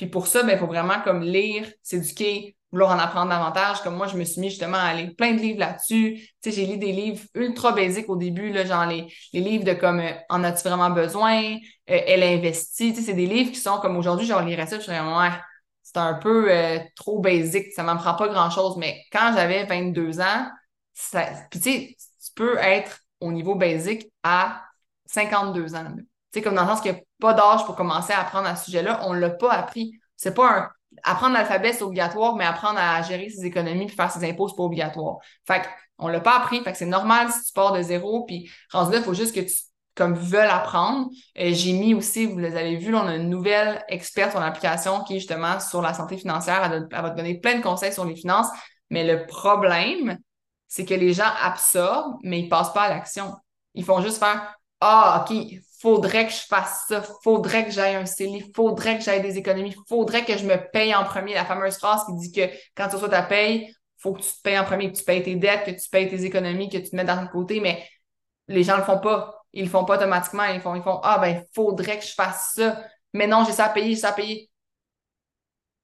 Puis 0.00 0.08
pour 0.08 0.26
ça, 0.26 0.42
ben, 0.42 0.52
il 0.52 0.58
faut 0.58 0.66
vraiment 0.66 1.02
comme 1.04 1.22
lire, 1.22 1.70
s'éduquer, 1.82 2.56
vouloir 2.72 2.92
en 2.96 2.98
apprendre 2.98 3.28
davantage. 3.28 3.82
Comme 3.82 3.96
moi, 3.96 4.06
je 4.06 4.16
me 4.16 4.24
suis 4.24 4.40
mis 4.40 4.48
justement 4.48 4.78
à 4.78 4.94
lire 4.94 5.10
plein 5.16 5.34
de 5.34 5.40
livres 5.40 5.58
là-dessus. 5.60 6.26
Tu 6.42 6.50
sais, 6.50 6.56
j'ai 6.56 6.66
lu 6.66 6.78
des 6.78 6.92
livres 6.92 7.22
ultra 7.34 7.72
basiques 7.72 8.08
au 8.08 8.16
début, 8.16 8.50
là, 8.50 8.64
genre 8.64 8.86
les, 8.86 9.12
les 9.34 9.40
livres 9.40 9.64
de 9.64 9.74
comme 9.74 10.00
euh, 10.00 10.12
En 10.30 10.42
as-tu 10.42 10.66
vraiment 10.66 10.88
besoin? 10.88 11.54
Euh, 11.90 12.00
Elle 12.06 12.22
investit. 12.22 12.94
Tu 12.94 13.00
sais, 13.00 13.06
c'est 13.08 13.14
des 13.14 13.26
livres 13.26 13.50
qui 13.52 13.60
sont 13.60 13.78
comme 13.78 13.96
aujourd'hui, 13.98 14.26
genre 14.26 14.42
lirais 14.42 14.66
ça, 14.66 14.76
je 14.76 14.82
suis 14.82 14.90
vraiment, 14.92 15.18
ouais, 15.18 15.30
c'est 15.82 15.98
un 15.98 16.14
peu 16.14 16.50
euh, 16.50 16.78
trop 16.96 17.18
basique, 17.20 17.72
ça 17.74 17.82
m'en 17.82 17.96
prend 17.96 18.14
pas 18.14 18.28
grand-chose. 18.28 18.76
Mais 18.78 19.02
quand 19.12 19.32
j'avais 19.34 19.64
22 19.66 20.20
ans, 20.20 20.46
ça, 20.94 21.26
puis 21.50 21.60
tu 21.60 21.70
sais, 21.70 21.96
tu 21.98 22.32
peux 22.34 22.56
être 22.58 23.00
au 23.20 23.32
niveau 23.32 23.54
basique 23.54 24.10
à 24.22 24.62
52 25.06 25.74
ans. 25.74 25.84
Tu 25.96 26.04
sais, 26.34 26.42
comme 26.42 26.54
dans 26.54 26.62
le 26.62 26.68
sens 26.68 26.80
qu'il 26.80 26.92
n'y 26.92 26.98
a 26.98 27.00
pas 27.20 27.34
d'âge 27.34 27.64
pour 27.64 27.76
commencer 27.76 28.12
à 28.12 28.20
apprendre 28.20 28.48
à 28.48 28.56
ce 28.56 28.66
sujet-là, 28.66 29.00
on 29.04 29.14
ne 29.14 29.18
l'a 29.20 29.30
pas 29.30 29.52
appris. 29.52 29.92
C'est 30.16 30.34
pas 30.34 30.50
un 30.50 30.68
apprendre 31.04 31.34
l'alphabet, 31.34 31.72
c'est 31.72 31.82
obligatoire, 31.82 32.34
mais 32.36 32.44
apprendre 32.44 32.78
à 32.78 33.00
gérer 33.02 33.28
ses 33.28 33.46
économies 33.46 33.84
et 33.84 33.88
faire 33.88 34.10
ses 34.10 34.28
impôts, 34.28 34.48
c'est 34.48 34.56
pas 34.56 34.64
obligatoire. 34.64 35.18
Fait 35.46 35.62
on 35.98 36.08
l'a 36.08 36.20
pas 36.20 36.38
appris, 36.38 36.62
fait 36.62 36.72
que 36.72 36.78
c'est 36.78 36.86
normal 36.86 37.30
si 37.30 37.44
tu 37.44 37.52
pars 37.52 37.72
de 37.72 37.82
zéro, 37.82 38.24
puis 38.24 38.50
rendu 38.72 38.92
là, 38.92 38.98
il 38.98 39.04
faut 39.04 39.14
juste 39.14 39.34
que 39.34 39.40
tu 39.40 39.54
comme 39.94 40.14
veuilles 40.14 40.48
apprendre. 40.48 41.10
Euh, 41.38 41.50
j'ai 41.52 41.72
mis 41.72 41.94
aussi, 41.94 42.24
vous 42.24 42.38
les 42.38 42.56
avez 42.56 42.76
vu, 42.76 42.94
on 42.94 43.06
a 43.06 43.16
une 43.16 43.28
nouvelle 43.28 43.84
experte 43.88 44.30
sur 44.30 44.40
l'application 44.40 45.04
qui 45.04 45.16
est 45.16 45.18
justement 45.18 45.60
sur 45.60 45.82
la 45.82 45.92
santé 45.92 46.16
financière. 46.16 46.64
Elle, 46.64 46.88
va 46.90 47.10
te 47.10 47.16
donner 47.16 47.38
plein 47.38 47.56
de 47.56 47.62
conseils 47.62 47.92
sur 47.92 48.04
les 48.04 48.16
finances. 48.16 48.46
Mais 48.88 49.04
le 49.04 49.26
problème, 49.26 50.18
c'est 50.68 50.86
que 50.86 50.94
les 50.94 51.12
gens 51.12 51.30
absorbent, 51.42 52.16
mais 52.22 52.40
ils 52.40 52.48
passent 52.48 52.72
pas 52.72 52.84
à 52.84 52.88
l'action. 52.88 53.34
Ils 53.74 53.84
font 53.84 54.00
juste 54.00 54.18
faire 54.18 54.54
Ah, 54.80 55.26
OK, 55.28 55.36
faudrait 55.80 56.26
que 56.26 56.32
je 56.32 56.46
fasse 56.48 56.84
ça, 56.88 57.02
faudrait 57.22 57.64
que 57.64 57.70
j'aille 57.70 57.94
un 57.94 58.06
CELI, 58.06 58.52
faudrait 58.54 58.98
que 58.98 59.04
j'aille 59.04 59.22
des 59.22 59.38
économies, 59.38 59.74
faudrait 59.88 60.24
que 60.24 60.36
je 60.36 60.44
me 60.44 60.56
paye 60.70 60.94
en 60.94 61.04
premier. 61.04 61.34
La 61.34 61.44
fameuse 61.44 61.78
phrase 61.78 62.04
qui 62.04 62.14
dit 62.14 62.32
que 62.32 62.54
quand 62.76 62.88
tu 62.88 62.96
reçois 62.96 63.08
ta 63.08 63.22
paye, 63.22 63.74
faut 63.98 64.12
que 64.12 64.20
tu 64.20 64.30
te 64.30 64.42
payes 64.42 64.58
en 64.58 64.64
premier, 64.64 64.90
que 64.90 64.96
tu 64.96 65.04
payes 65.04 65.22
tes 65.22 65.36
dettes, 65.36 65.64
que 65.64 65.70
tu 65.70 65.88
payes 65.90 66.08
tes 66.08 66.24
économies, 66.24 66.68
que 66.68 66.78
tu 66.78 66.90
te 66.90 66.96
mets 66.96 67.04
dans 67.04 67.20
le 67.20 67.28
côté, 67.28 67.60
mais 67.60 67.86
les 68.48 68.64
gens 68.64 68.76
le 68.76 68.82
font 68.82 68.98
pas. 68.98 69.44
Ils 69.52 69.64
le 69.64 69.70
font 69.70 69.84
pas 69.84 69.96
automatiquement. 69.96 70.44
Ils 70.44 70.60
font, 70.60 70.74
ils 70.74 70.82
font 70.82 71.00
Ah, 71.02 71.18
ben, 71.18 71.44
faudrait 71.54 71.98
que 71.98 72.04
je 72.04 72.14
fasse 72.14 72.52
ça. 72.56 72.82
Mais 73.12 73.26
non, 73.26 73.44
j'ai 73.44 73.52
ça 73.52 73.66
à 73.66 73.68
payer, 73.70 73.94
j'ai 73.94 74.00
ça 74.00 74.10
à 74.10 74.12
payer. 74.12 74.50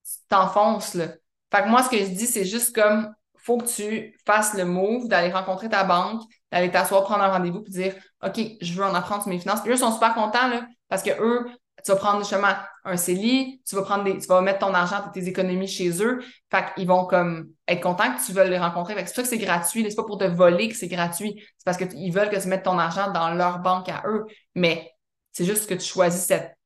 Tu 0.04 0.12
t'enfonces, 0.28 0.94
là. 0.94 1.08
Fait 1.52 1.62
que 1.62 1.68
moi, 1.68 1.82
ce 1.82 1.90
que 1.90 1.98
je 1.98 2.04
dis, 2.10 2.26
c'est 2.26 2.44
juste 2.44 2.74
comme, 2.74 3.14
faut 3.46 3.58
que 3.58 3.66
tu 3.66 4.18
fasses 4.26 4.54
le 4.54 4.64
move 4.64 5.06
d'aller 5.06 5.32
rencontrer 5.32 5.68
ta 5.68 5.84
banque, 5.84 6.20
d'aller 6.50 6.68
t'asseoir, 6.70 7.04
prendre 7.04 7.22
un 7.22 7.28
rendez-vous, 7.28 7.62
puis 7.62 7.72
dire 7.72 7.94
OK, 8.24 8.40
je 8.60 8.72
veux 8.72 8.84
en 8.84 8.92
apprendre 8.92 9.22
sur 9.22 9.30
mes 9.30 9.38
finances. 9.38 9.60
Puis 9.62 9.70
eux 9.70 9.76
sont 9.76 9.92
super 9.92 10.14
contents 10.14 10.50
parce 10.88 11.04
que 11.04 11.10
eux, 11.20 11.46
tu 11.84 11.92
vas 11.92 11.96
prendre 11.96 12.18
justement 12.18 12.48
un 12.84 12.96
CELI, 12.96 13.62
tu 13.64 13.76
vas 13.76 13.82
prendre 13.82 14.02
mettre 14.42 14.58
ton 14.58 14.74
argent, 14.74 14.96
tes 15.14 15.28
économies 15.28 15.68
chez 15.68 16.02
eux. 16.02 16.24
Fait 16.50 16.64
qu'ils 16.74 16.88
vont 16.88 17.06
comme 17.06 17.50
être 17.68 17.80
contents 17.80 18.12
que 18.12 18.26
tu 18.26 18.32
veux 18.32 18.42
les 18.48 18.58
rencontrer. 18.58 18.94
Fait 18.94 19.06
c'est 19.06 19.14
pour 19.14 19.16
ça 19.16 19.22
que 19.22 19.28
c'est 19.28 19.38
gratuit. 19.38 19.86
C'est 19.88 19.94
pas 19.94 20.02
pour 20.02 20.18
te 20.18 20.24
voler 20.24 20.68
que 20.68 20.74
c'est 20.74 20.88
gratuit. 20.88 21.40
C'est 21.56 21.64
parce 21.64 21.76
qu'ils 21.76 22.12
veulent 22.12 22.30
que 22.30 22.42
tu 22.42 22.48
mettes 22.48 22.64
ton 22.64 22.78
argent 22.78 23.12
dans 23.12 23.30
leur 23.30 23.60
banque 23.60 23.88
à 23.88 24.02
eux. 24.06 24.26
Mais 24.56 24.90
c'est 25.30 25.44
juste 25.44 25.68
que 25.68 25.74
tu 25.74 25.86
choisis 25.86 26.24
cette, 26.24 26.56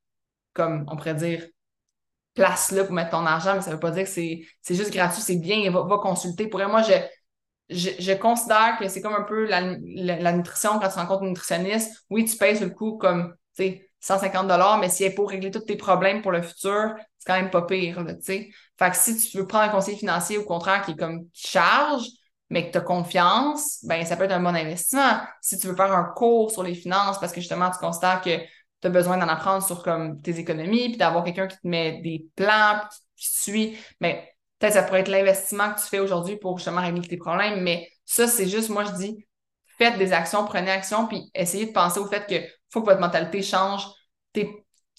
comme 0.55 0.87
on 0.89 0.97
pourrait 0.97 1.15
dire, 1.15 1.45
place-là 2.35 2.85
pour 2.85 2.95
mettre 2.95 3.11
ton 3.11 3.27
argent, 3.27 3.55
mais 3.55 3.63
ça 3.63 3.71
veut 3.71 3.81
pas 3.81 3.91
dire 3.91 4.05
que 4.05 4.11
c'est, 4.11 4.43
c'est 4.63 4.75
juste 4.75 4.93
gratuit, 4.93 5.23
c'est 5.23 5.37
bien, 5.37 5.71
va, 5.71 5.83
va 5.83 5.99
consulter. 5.99 6.47
Pour 6.47 6.61
moi, 6.69 6.83
je, 6.83 6.93
je, 7.69 8.13
considère 8.15 8.77
que 8.79 8.89
c'est 8.89 9.01
comme 9.01 9.15
un 9.15 9.23
peu 9.23 9.47
la, 9.47 9.61
la, 9.61 10.33
nutrition 10.33 10.79
quand 10.79 10.89
tu 10.89 10.99
rencontres 10.99 11.23
une 11.23 11.31
nutritionniste. 11.31 12.05
Oui, 12.11 12.25
tu 12.25 12.37
payes 12.37 12.57
sur 12.57 12.67
le 12.67 12.73
coup 12.73 12.99
comme, 12.99 13.35
tu 13.57 13.65
sais, 13.65 13.91
150 14.01 14.81
mais 14.81 14.89
si 14.89 15.05
elle 15.05 15.15
pour 15.15 15.31
régler 15.31 15.51
tous 15.51 15.61
tes 15.61 15.77
problèmes 15.77 16.23
pour 16.23 16.33
le 16.33 16.43
futur, 16.43 16.95
c'est 17.19 17.27
quand 17.27 17.35
même 17.35 17.51
pas 17.51 17.63
pire. 17.63 18.03
Fait 18.25 18.51
que 18.91 18.97
si 18.97 19.17
tu 19.19 19.39
veux 19.39 19.47
prendre 19.47 19.65
un 19.65 19.69
conseiller 19.69 19.99
financier, 19.99 20.39
au 20.39 20.45
contraire, 20.45 20.83
qui 20.83 20.93
est 20.93 20.97
comme, 20.97 21.29
qui 21.33 21.49
charge, 21.49 22.07
mais 22.49 22.67
que 22.67 22.73
tu 22.73 22.79
as 22.79 22.83
confiance, 22.83 23.79
ben 23.85 24.05
ça 24.05 24.17
peut 24.17 24.25
être 24.25 24.33
un 24.33 24.41
bon 24.41 24.57
investissement. 24.57 25.21
Si 25.41 25.59
tu 25.59 25.69
veux 25.69 25.77
faire 25.77 25.93
un 25.93 26.05
cours 26.05 26.51
sur 26.51 26.63
les 26.63 26.75
finances 26.75 27.19
parce 27.19 27.33
que 27.33 27.41
justement 27.41 27.71
tu 27.71 27.79
constates 27.79 28.25
que 28.25 28.41
tu 28.81 28.89
as 28.89 28.91
besoin 28.91 29.17
d'en 29.19 29.29
apprendre 29.29 29.65
sur 29.65 29.83
comme 29.83 30.21
tes 30.23 30.39
économies, 30.39 30.91
puis 30.91 30.97
d'avoir 30.97 31.25
quelqu'un 31.25 31.47
qui 31.47 31.57
te 31.57 31.67
met 31.67 32.01
des 32.03 32.27
plans, 32.37 32.81
qui 33.17 33.29
te 33.29 33.41
suit, 33.41 33.79
mais 34.01 34.33
peut-être 34.59 34.75
ça 34.75 34.83
pourrait 34.83 35.01
être 35.01 35.09
l'investissement 35.09 35.73
que 35.73 35.81
tu 35.81 35.87
fais 35.87 35.99
aujourd'hui 36.01 36.37
pour 36.37 36.59
justement 36.59 36.81
régler 36.81 37.07
tes 37.07 37.17
problèmes, 37.17 37.63
mais 37.63 37.89
ça, 38.05 38.27
c'est 38.27 38.49
juste, 38.49 38.69
moi 38.71 38.85
je 38.85 38.93
dis, 38.93 39.27
faites 39.79 39.99
des 39.99 40.13
actions, 40.13 40.45
prenez 40.45 40.71
action, 40.71 41.07
puis 41.07 41.31
essayez 41.35 41.67
de 41.67 41.73
penser 41.73 42.01
au 42.01 42.07
fait 42.07 42.27
que 42.27 42.47
faut 42.71 42.81
que 42.81 42.87
votre 42.87 43.01
mentalité 43.01 43.43
change. 43.43 43.87
Tu 44.33 44.47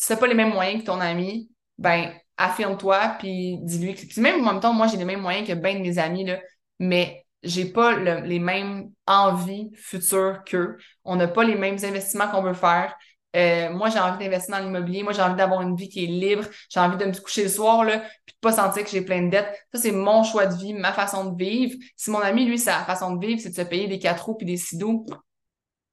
n'as 0.10 0.16
pas 0.16 0.28
les 0.28 0.34
mêmes 0.34 0.54
moyens 0.54 0.82
que 0.82 0.88
ton 0.88 1.00
ami, 1.00 1.50
ben 1.78 2.14
affirme-toi, 2.38 3.16
puis 3.20 3.60
dis-lui. 3.62 3.94
Puis 3.94 4.22
même 4.22 4.42
en 4.42 4.54
même 4.54 4.62
temps, 4.62 4.74
moi, 4.74 4.88
j'ai 4.88 4.98
les 4.98 5.06
mêmes 5.06 5.22
moyens 5.22 5.48
que 5.48 5.54
bien 5.54 5.76
de 5.76 5.80
mes 5.80 6.00
amis, 6.00 6.26
là, 6.26 6.40
mais 6.80 7.26
j'ai 7.44 7.66
pas 7.66 7.96
les 7.96 8.40
mêmes 8.40 8.92
envies 9.08 9.72
futures 9.76 10.44
qu'eux. 10.46 10.78
On 11.04 11.16
n'a 11.16 11.28
pas 11.28 11.44
les 11.44 11.56
mêmes 11.56 11.78
investissements 11.84 12.28
qu'on 12.28 12.44
veut 12.44 12.54
faire. 12.54 12.96
Euh, 13.36 13.70
moi, 13.72 13.90
j'ai 13.90 14.00
envie 14.00 14.24
d'investir 14.24 14.58
dans 14.58 14.64
l'immobilier. 14.64 15.04
Moi, 15.04 15.14
j'ai 15.14 15.22
envie 15.22 15.36
d'avoir 15.36 15.62
une 15.62 15.76
vie 15.76 15.90
qui 15.90 16.04
est 16.04 16.08
libre. 16.08 16.44
J'ai 16.70 16.80
envie 16.80 16.98
de 16.98 17.06
me 17.06 17.14
coucher 17.14 17.44
le 17.44 17.50
soir, 17.50 17.84
là, 17.84 18.00
puis 18.26 18.34
de 18.34 18.40
pas 18.42 18.52
sentir 18.52 18.84
que 18.84 18.90
j'ai 18.90 19.02
plein 19.02 19.22
de 19.24 19.30
dettes. 19.30 19.50
Ça, 19.74 19.82
c'est 19.82 19.92
mon 19.92 20.24
choix 20.24 20.48
de 20.48 20.56
vie, 20.56 20.74
ma 20.74 20.92
façon 20.94 21.26
de 21.26 21.38
vivre. 21.38 21.78
Si 21.96 22.12
mon 22.12 22.20
ami, 22.20 22.46
lui, 22.46 22.60
sa 22.60 22.84
façon 22.84 23.16
de 23.16 23.26
vivre, 23.26 23.40
c'est 23.42 23.50
de 23.50 23.56
se 23.56 23.62
payer 23.62 23.88
des 23.88 24.00
quatre 24.00 24.26
roues 24.26 24.36
puis 24.36 24.46
des 24.46 24.58
sidos, 24.58 25.06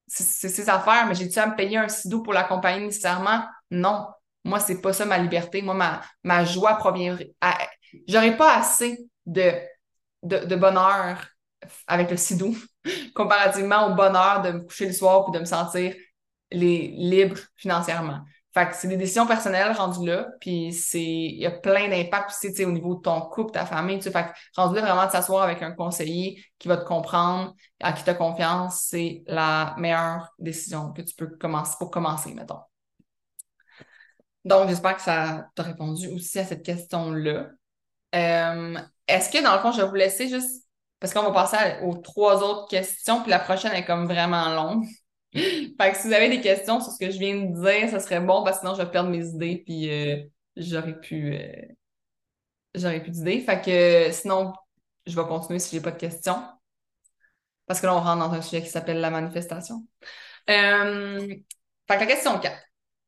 c'est 0.09 0.49
ses 0.49 0.69
affaires, 0.69 1.05
mais 1.07 1.13
j'ai-tu 1.13 1.37
à 1.39 1.47
me 1.47 1.55
payer 1.55 1.77
un 1.77 1.87
sido 1.87 2.21
pour 2.21 2.33
l'accompagner 2.33 2.85
nécessairement? 2.85 3.43
Non. 3.69 4.07
Moi, 4.43 4.59
c'est 4.59 4.81
pas 4.81 4.93
ça 4.93 5.05
ma 5.05 5.17
liberté. 5.17 5.61
Moi, 5.61 5.75
ma, 5.75 6.01
ma 6.23 6.43
joie 6.45 6.75
provient. 6.75 7.17
J'aurais 8.07 8.35
pas 8.35 8.57
assez 8.57 8.97
de, 9.25 9.51
de, 10.23 10.55
bonheur 10.55 11.27
avec 11.87 12.09
le 12.09 12.17
sidou 12.17 12.57
comparativement 13.15 13.87
au 13.87 13.95
bonheur 13.95 14.41
de 14.41 14.51
me 14.51 14.59
coucher 14.61 14.87
le 14.87 14.93
soir 14.93 15.25
puis 15.25 15.33
de 15.33 15.39
me 15.39 15.45
sentir 15.45 15.93
les, 16.51 16.87
libre 16.89 17.37
financièrement. 17.55 18.21
Fait 18.53 18.67
que 18.67 18.75
c'est 18.75 18.87
des 18.87 18.97
décisions 18.97 19.27
personnelles 19.27 19.73
rendues 19.73 20.07
là, 20.07 20.27
puis 20.41 20.73
c'est 20.73 21.01
il 21.01 21.39
y 21.39 21.45
a 21.45 21.51
plein 21.51 21.87
d'impacts 21.87 22.31
aussi 22.31 22.65
au 22.65 22.71
niveau 22.71 22.95
de 22.95 23.01
ton 23.01 23.21
couple, 23.21 23.51
ta 23.51 23.65
famille, 23.65 23.99
tu. 23.99 24.09
Fait 24.09 24.23
que 24.23 24.59
rendu 24.59 24.75
là 24.75 24.81
vraiment 24.81 25.05
de 25.05 25.11
s'asseoir 25.11 25.43
avec 25.43 25.61
un 25.61 25.71
conseiller 25.71 26.43
qui 26.57 26.67
va 26.67 26.77
te 26.77 26.85
comprendre, 26.85 27.53
à 27.79 27.93
qui 27.93 28.03
tu 28.03 28.09
as 28.09 28.15
confiance, 28.15 28.87
c'est 28.89 29.23
la 29.27 29.75
meilleure 29.77 30.33
décision 30.39 30.91
que 30.93 31.03
tu 31.03 31.13
peux 31.15 31.27
commencer 31.27 31.75
pour 31.77 31.91
commencer, 31.91 32.33
mettons. 32.33 32.59
Donc, 34.45 34.69
j'espère 34.69 34.95
que 34.95 35.01
ça 35.01 35.47
t'a 35.53 35.63
répondu 35.63 36.07
aussi 36.07 36.39
à 36.39 36.45
cette 36.45 36.63
question-là. 36.63 37.49
Euh, 38.15 38.79
est-ce 39.07 39.29
que 39.29 39.43
dans 39.43 39.53
le 39.53 39.61
fond, 39.61 39.71
je 39.71 39.81
vais 39.81 39.87
vous 39.87 39.95
laisser 39.95 40.27
juste 40.27 40.65
parce 40.99 41.13
qu'on 41.13 41.23
va 41.23 41.31
passer 41.31 41.57
aux 41.83 41.95
trois 41.95 42.43
autres 42.43 42.67
questions, 42.67 43.21
puis 43.21 43.29
la 43.29 43.39
prochaine 43.39 43.73
est 43.73 43.85
comme 43.85 44.05
vraiment 44.05 44.49
longue. 44.49 44.85
Fait 45.33 45.91
que 45.91 45.97
si 45.97 46.07
vous 46.07 46.13
avez 46.13 46.29
des 46.29 46.41
questions 46.41 46.81
sur 46.81 46.91
ce 46.91 46.99
que 46.99 47.11
je 47.11 47.19
viens 47.19 47.35
de 47.35 47.53
dire, 47.61 47.89
ça 47.89 47.99
serait 47.99 48.19
bon, 48.19 48.43
parce 48.43 48.57
que 48.57 48.61
sinon 48.61 48.75
je 48.75 48.81
vais 48.83 48.91
perdre 48.91 49.09
mes 49.09 49.27
idées, 49.27 49.63
puis 49.65 49.89
euh, 49.91 50.23
j'aurais 50.55 50.99
pu. 50.99 51.35
Euh, 51.35 51.65
j'aurais 52.75 53.01
plus 53.01 53.11
d'idées. 53.11 53.41
Fait 53.41 53.61
que 53.61 54.11
sinon, 54.11 54.53
je 55.05 55.15
vais 55.15 55.27
continuer 55.27 55.59
si 55.59 55.75
j'ai 55.75 55.81
pas 55.81 55.91
de 55.91 55.97
questions. 55.99 56.41
Parce 57.65 57.81
que 57.81 57.85
là, 57.85 57.95
on 57.95 57.99
rentre 58.01 58.19
dans 58.27 58.33
un 58.33 58.41
sujet 58.41 58.63
qui 58.63 58.69
s'appelle 58.69 58.99
la 58.99 59.11
manifestation. 59.11 59.85
Euh, 60.49 61.19
fait 61.87 61.95
que 61.95 61.99
la 61.99 62.05
question 62.07 62.39
4. 62.39 62.57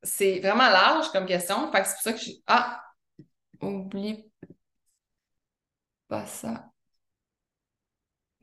C'est 0.03 0.39
vraiment 0.39 0.69
large 0.69 1.09
comme 1.11 1.25
question. 1.25 1.71
Fait 1.71 1.81
que 1.81 1.87
c'est 1.87 1.93
pour 1.93 2.01
ça 2.03 2.13
que 2.13 2.19
je. 2.19 2.31
Ah! 2.47 2.81
Oublie 3.61 4.31
pas 6.11 6.25
ça. 6.27 6.71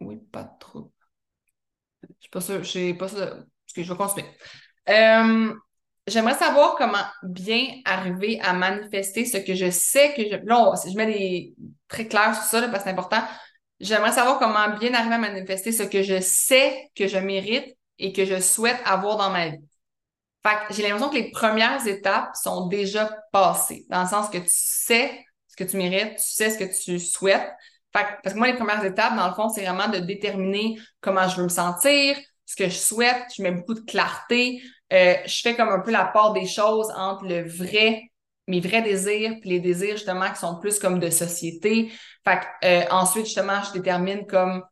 Oui, 0.00 0.16
pas 0.32 0.44
trop. 0.44 0.92
Je 2.02 2.08
suis 2.20 2.30
pas 2.30 2.40
sûre. 2.40 2.64
Je 2.64 2.70
sais 2.70 2.94
pas 2.94 3.08
ça 3.74 3.82
je 3.82 3.92
vais 3.92 3.96
continuer. 3.96 4.26
Euh, 4.88 5.54
j'aimerais 6.06 6.34
savoir 6.34 6.76
comment 6.76 7.04
bien 7.22 7.66
arriver 7.84 8.40
à 8.42 8.52
manifester 8.52 9.24
ce 9.24 9.36
que 9.36 9.54
je 9.54 9.70
sais 9.70 10.14
que 10.14 10.22
je. 10.22 10.36
Là, 10.44 10.72
je 10.84 10.96
mets 10.96 11.06
des 11.06 11.54
très 11.88 12.06
clairs 12.06 12.34
sur 12.34 12.44
ça 12.44 12.60
parce 12.62 12.78
que 12.78 12.84
c'est 12.84 12.90
important. 12.90 13.22
J'aimerais 13.80 14.12
savoir 14.12 14.38
comment 14.38 14.76
bien 14.78 14.92
arriver 14.94 15.14
à 15.14 15.18
manifester 15.18 15.72
ce 15.72 15.84
que 15.84 16.02
je 16.02 16.20
sais 16.20 16.90
que 16.96 17.06
je 17.06 17.18
mérite 17.18 17.76
et 17.98 18.12
que 18.12 18.24
je 18.24 18.40
souhaite 18.40 18.80
avoir 18.84 19.16
dans 19.16 19.30
ma 19.30 19.50
vie. 19.50 19.58
Fait 20.46 20.56
que 20.66 20.74
j'ai 20.74 20.82
l'impression 20.82 21.10
que 21.10 21.16
les 21.16 21.30
premières 21.30 21.86
étapes 21.86 22.34
sont 22.34 22.68
déjà 22.68 23.10
passées, 23.32 23.84
dans 23.88 24.02
le 24.02 24.08
sens 24.08 24.28
que 24.30 24.38
tu 24.38 24.48
sais 24.48 25.24
ce 25.48 25.56
que 25.56 25.64
tu 25.64 25.76
mérites, 25.76 26.16
tu 26.16 26.22
sais 26.22 26.50
ce 26.50 26.58
que 26.58 26.84
tu 26.84 26.98
souhaites. 27.00 27.50
Fait 27.92 28.04
que, 28.04 28.08
parce 28.22 28.34
que 28.34 28.38
moi, 28.38 28.46
les 28.46 28.54
premières 28.54 28.84
étapes, 28.84 29.16
dans 29.16 29.28
le 29.28 29.34
fond, 29.34 29.48
c'est 29.48 29.64
vraiment 29.64 29.88
de 29.88 29.98
déterminer 29.98 30.78
comment 31.00 31.26
je 31.28 31.36
veux 31.36 31.44
me 31.44 31.48
sentir, 31.48 32.16
ce 32.48 32.56
que 32.56 32.70
je 32.70 32.78
souhaite, 32.78 33.26
je 33.36 33.42
mets 33.42 33.50
beaucoup 33.50 33.74
de 33.74 33.80
clarté. 33.80 34.62
Euh, 34.90 35.14
je 35.26 35.40
fais 35.42 35.54
comme 35.54 35.68
un 35.68 35.80
peu 35.80 35.90
la 35.90 36.06
part 36.06 36.32
des 36.32 36.46
choses 36.46 36.90
entre 36.96 37.26
le 37.26 37.46
vrai, 37.46 38.10
mes 38.46 38.60
vrais 38.60 38.80
désirs, 38.80 39.34
puis 39.42 39.50
les 39.50 39.60
désirs 39.60 39.98
justement 39.98 40.30
qui 40.30 40.38
sont 40.38 40.58
plus 40.58 40.78
comme 40.78 40.98
de 40.98 41.10
société. 41.10 41.92
Fait 42.24 42.40
que, 42.40 42.66
euh, 42.66 42.84
ensuite, 42.90 43.26
justement, 43.26 43.62
je 43.62 43.72
détermine 43.74 44.26
comme 44.26 44.64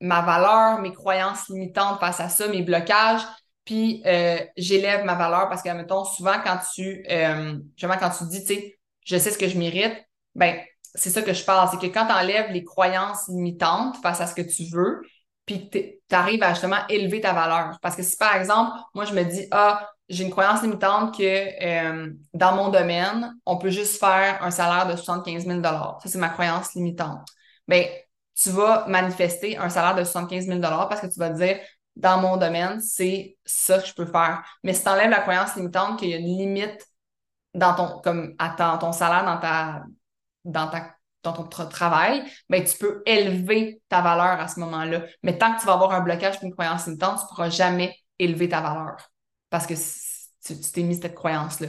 ma 0.00 0.22
valeur, 0.22 0.80
mes 0.80 0.92
croyances 0.92 1.48
limitantes 1.48 1.98
face 1.98 2.20
à 2.20 2.28
ça, 2.28 2.46
mes 2.46 2.62
blocages. 2.62 3.22
Puis 3.64 4.00
euh, 4.06 4.38
j'élève 4.56 5.04
ma 5.04 5.16
valeur 5.16 5.48
parce 5.48 5.62
que, 5.62 5.70
mettons, 5.70 6.04
souvent 6.04 6.36
quand 6.44 6.60
tu 6.72 7.04
euh, 7.10 7.58
justement 7.76 7.98
quand 7.98 8.10
tu 8.10 8.26
dis, 8.28 8.44
tu 8.44 8.54
sais, 8.54 8.78
je 9.04 9.18
sais 9.18 9.32
ce 9.32 9.38
que 9.38 9.48
je 9.48 9.58
mérite, 9.58 9.96
ben 10.36 10.60
c'est 10.94 11.10
ça 11.10 11.20
que 11.20 11.32
je 11.32 11.44
parle. 11.44 11.68
C'est 11.68 11.84
que 11.84 11.92
quand 11.92 12.06
tu 12.06 12.12
enlèves 12.12 12.52
les 12.52 12.62
croyances 12.62 13.26
limitantes 13.26 13.96
face 14.02 14.20
à 14.20 14.28
ce 14.28 14.36
que 14.36 14.42
tu 14.42 14.66
veux, 14.70 15.00
puis 15.46 15.68
tu 15.70 16.00
arrives 16.10 16.42
à 16.42 16.50
justement 16.50 16.86
élever 16.88 17.20
ta 17.20 17.32
valeur. 17.32 17.78
Parce 17.82 17.96
que 17.96 18.02
si 18.02 18.16
par 18.16 18.34
exemple, 18.36 18.72
moi 18.94 19.04
je 19.04 19.14
me 19.14 19.22
dis, 19.24 19.46
ah, 19.50 19.88
j'ai 20.08 20.24
une 20.24 20.30
croyance 20.30 20.62
limitante 20.62 21.16
que 21.16 21.22
euh, 21.22 22.12
dans 22.32 22.56
mon 22.56 22.68
domaine, 22.68 23.34
on 23.46 23.58
peut 23.58 23.70
juste 23.70 23.98
faire 23.98 24.42
un 24.42 24.50
salaire 24.50 24.86
de 24.86 24.96
75 24.96 25.46
000 25.46 25.62
Ça, 25.62 25.98
c'est 26.04 26.18
ma 26.18 26.28
croyance 26.28 26.74
limitante. 26.74 27.26
Bien, 27.66 27.86
tu 28.34 28.50
vas 28.50 28.86
manifester 28.88 29.56
un 29.56 29.70
salaire 29.70 29.94
de 29.94 30.04
75 30.04 30.46
000 30.46 30.60
parce 30.60 31.00
que 31.00 31.06
tu 31.06 31.18
vas 31.18 31.30
dire, 31.30 31.58
dans 31.96 32.20
mon 32.20 32.36
domaine, 32.36 32.80
c'est 32.80 33.38
ça 33.44 33.78
que 33.78 33.86
je 33.86 33.94
peux 33.94 34.06
faire. 34.06 34.42
Mais 34.62 34.74
si 34.74 34.82
tu 34.82 34.88
enlèves 34.88 35.10
la 35.10 35.20
croyance 35.20 35.54
limitante 35.56 35.98
qu'il 35.98 36.10
y 36.10 36.14
a 36.14 36.18
une 36.18 36.38
limite 36.38 36.86
dans 37.54 37.74
ton, 37.74 38.00
comme, 38.00 38.34
à 38.38 38.50
ton 38.78 38.92
salaire, 38.92 39.24
dans 39.24 39.38
ta, 39.38 39.84
dans 40.44 40.68
ta 40.68 40.93
dans 41.24 41.32
ton 41.32 41.44
travail, 41.68 42.22
ben, 42.48 42.62
tu 42.62 42.76
peux 42.76 43.02
élever 43.06 43.80
ta 43.88 44.00
valeur 44.02 44.40
à 44.40 44.46
ce 44.46 44.60
moment-là. 44.60 45.04
Mais 45.22 45.38
tant 45.38 45.54
que 45.54 45.60
tu 45.60 45.66
vas 45.66 45.72
avoir 45.72 45.92
un 45.92 46.00
blocage 46.00 46.36
une 46.42 46.52
croyance 46.52 46.86
limitante, 46.86 47.18
tu 47.18 47.24
ne 47.24 47.28
pourras 47.28 47.50
jamais 47.50 47.96
élever 48.18 48.48
ta 48.48 48.60
valeur 48.60 48.96
parce 49.50 49.66
que 49.66 49.74
tu 49.74 50.60
t'es 50.72 50.82
mis 50.82 50.96
cette 50.96 51.14
croyance-là. 51.14 51.68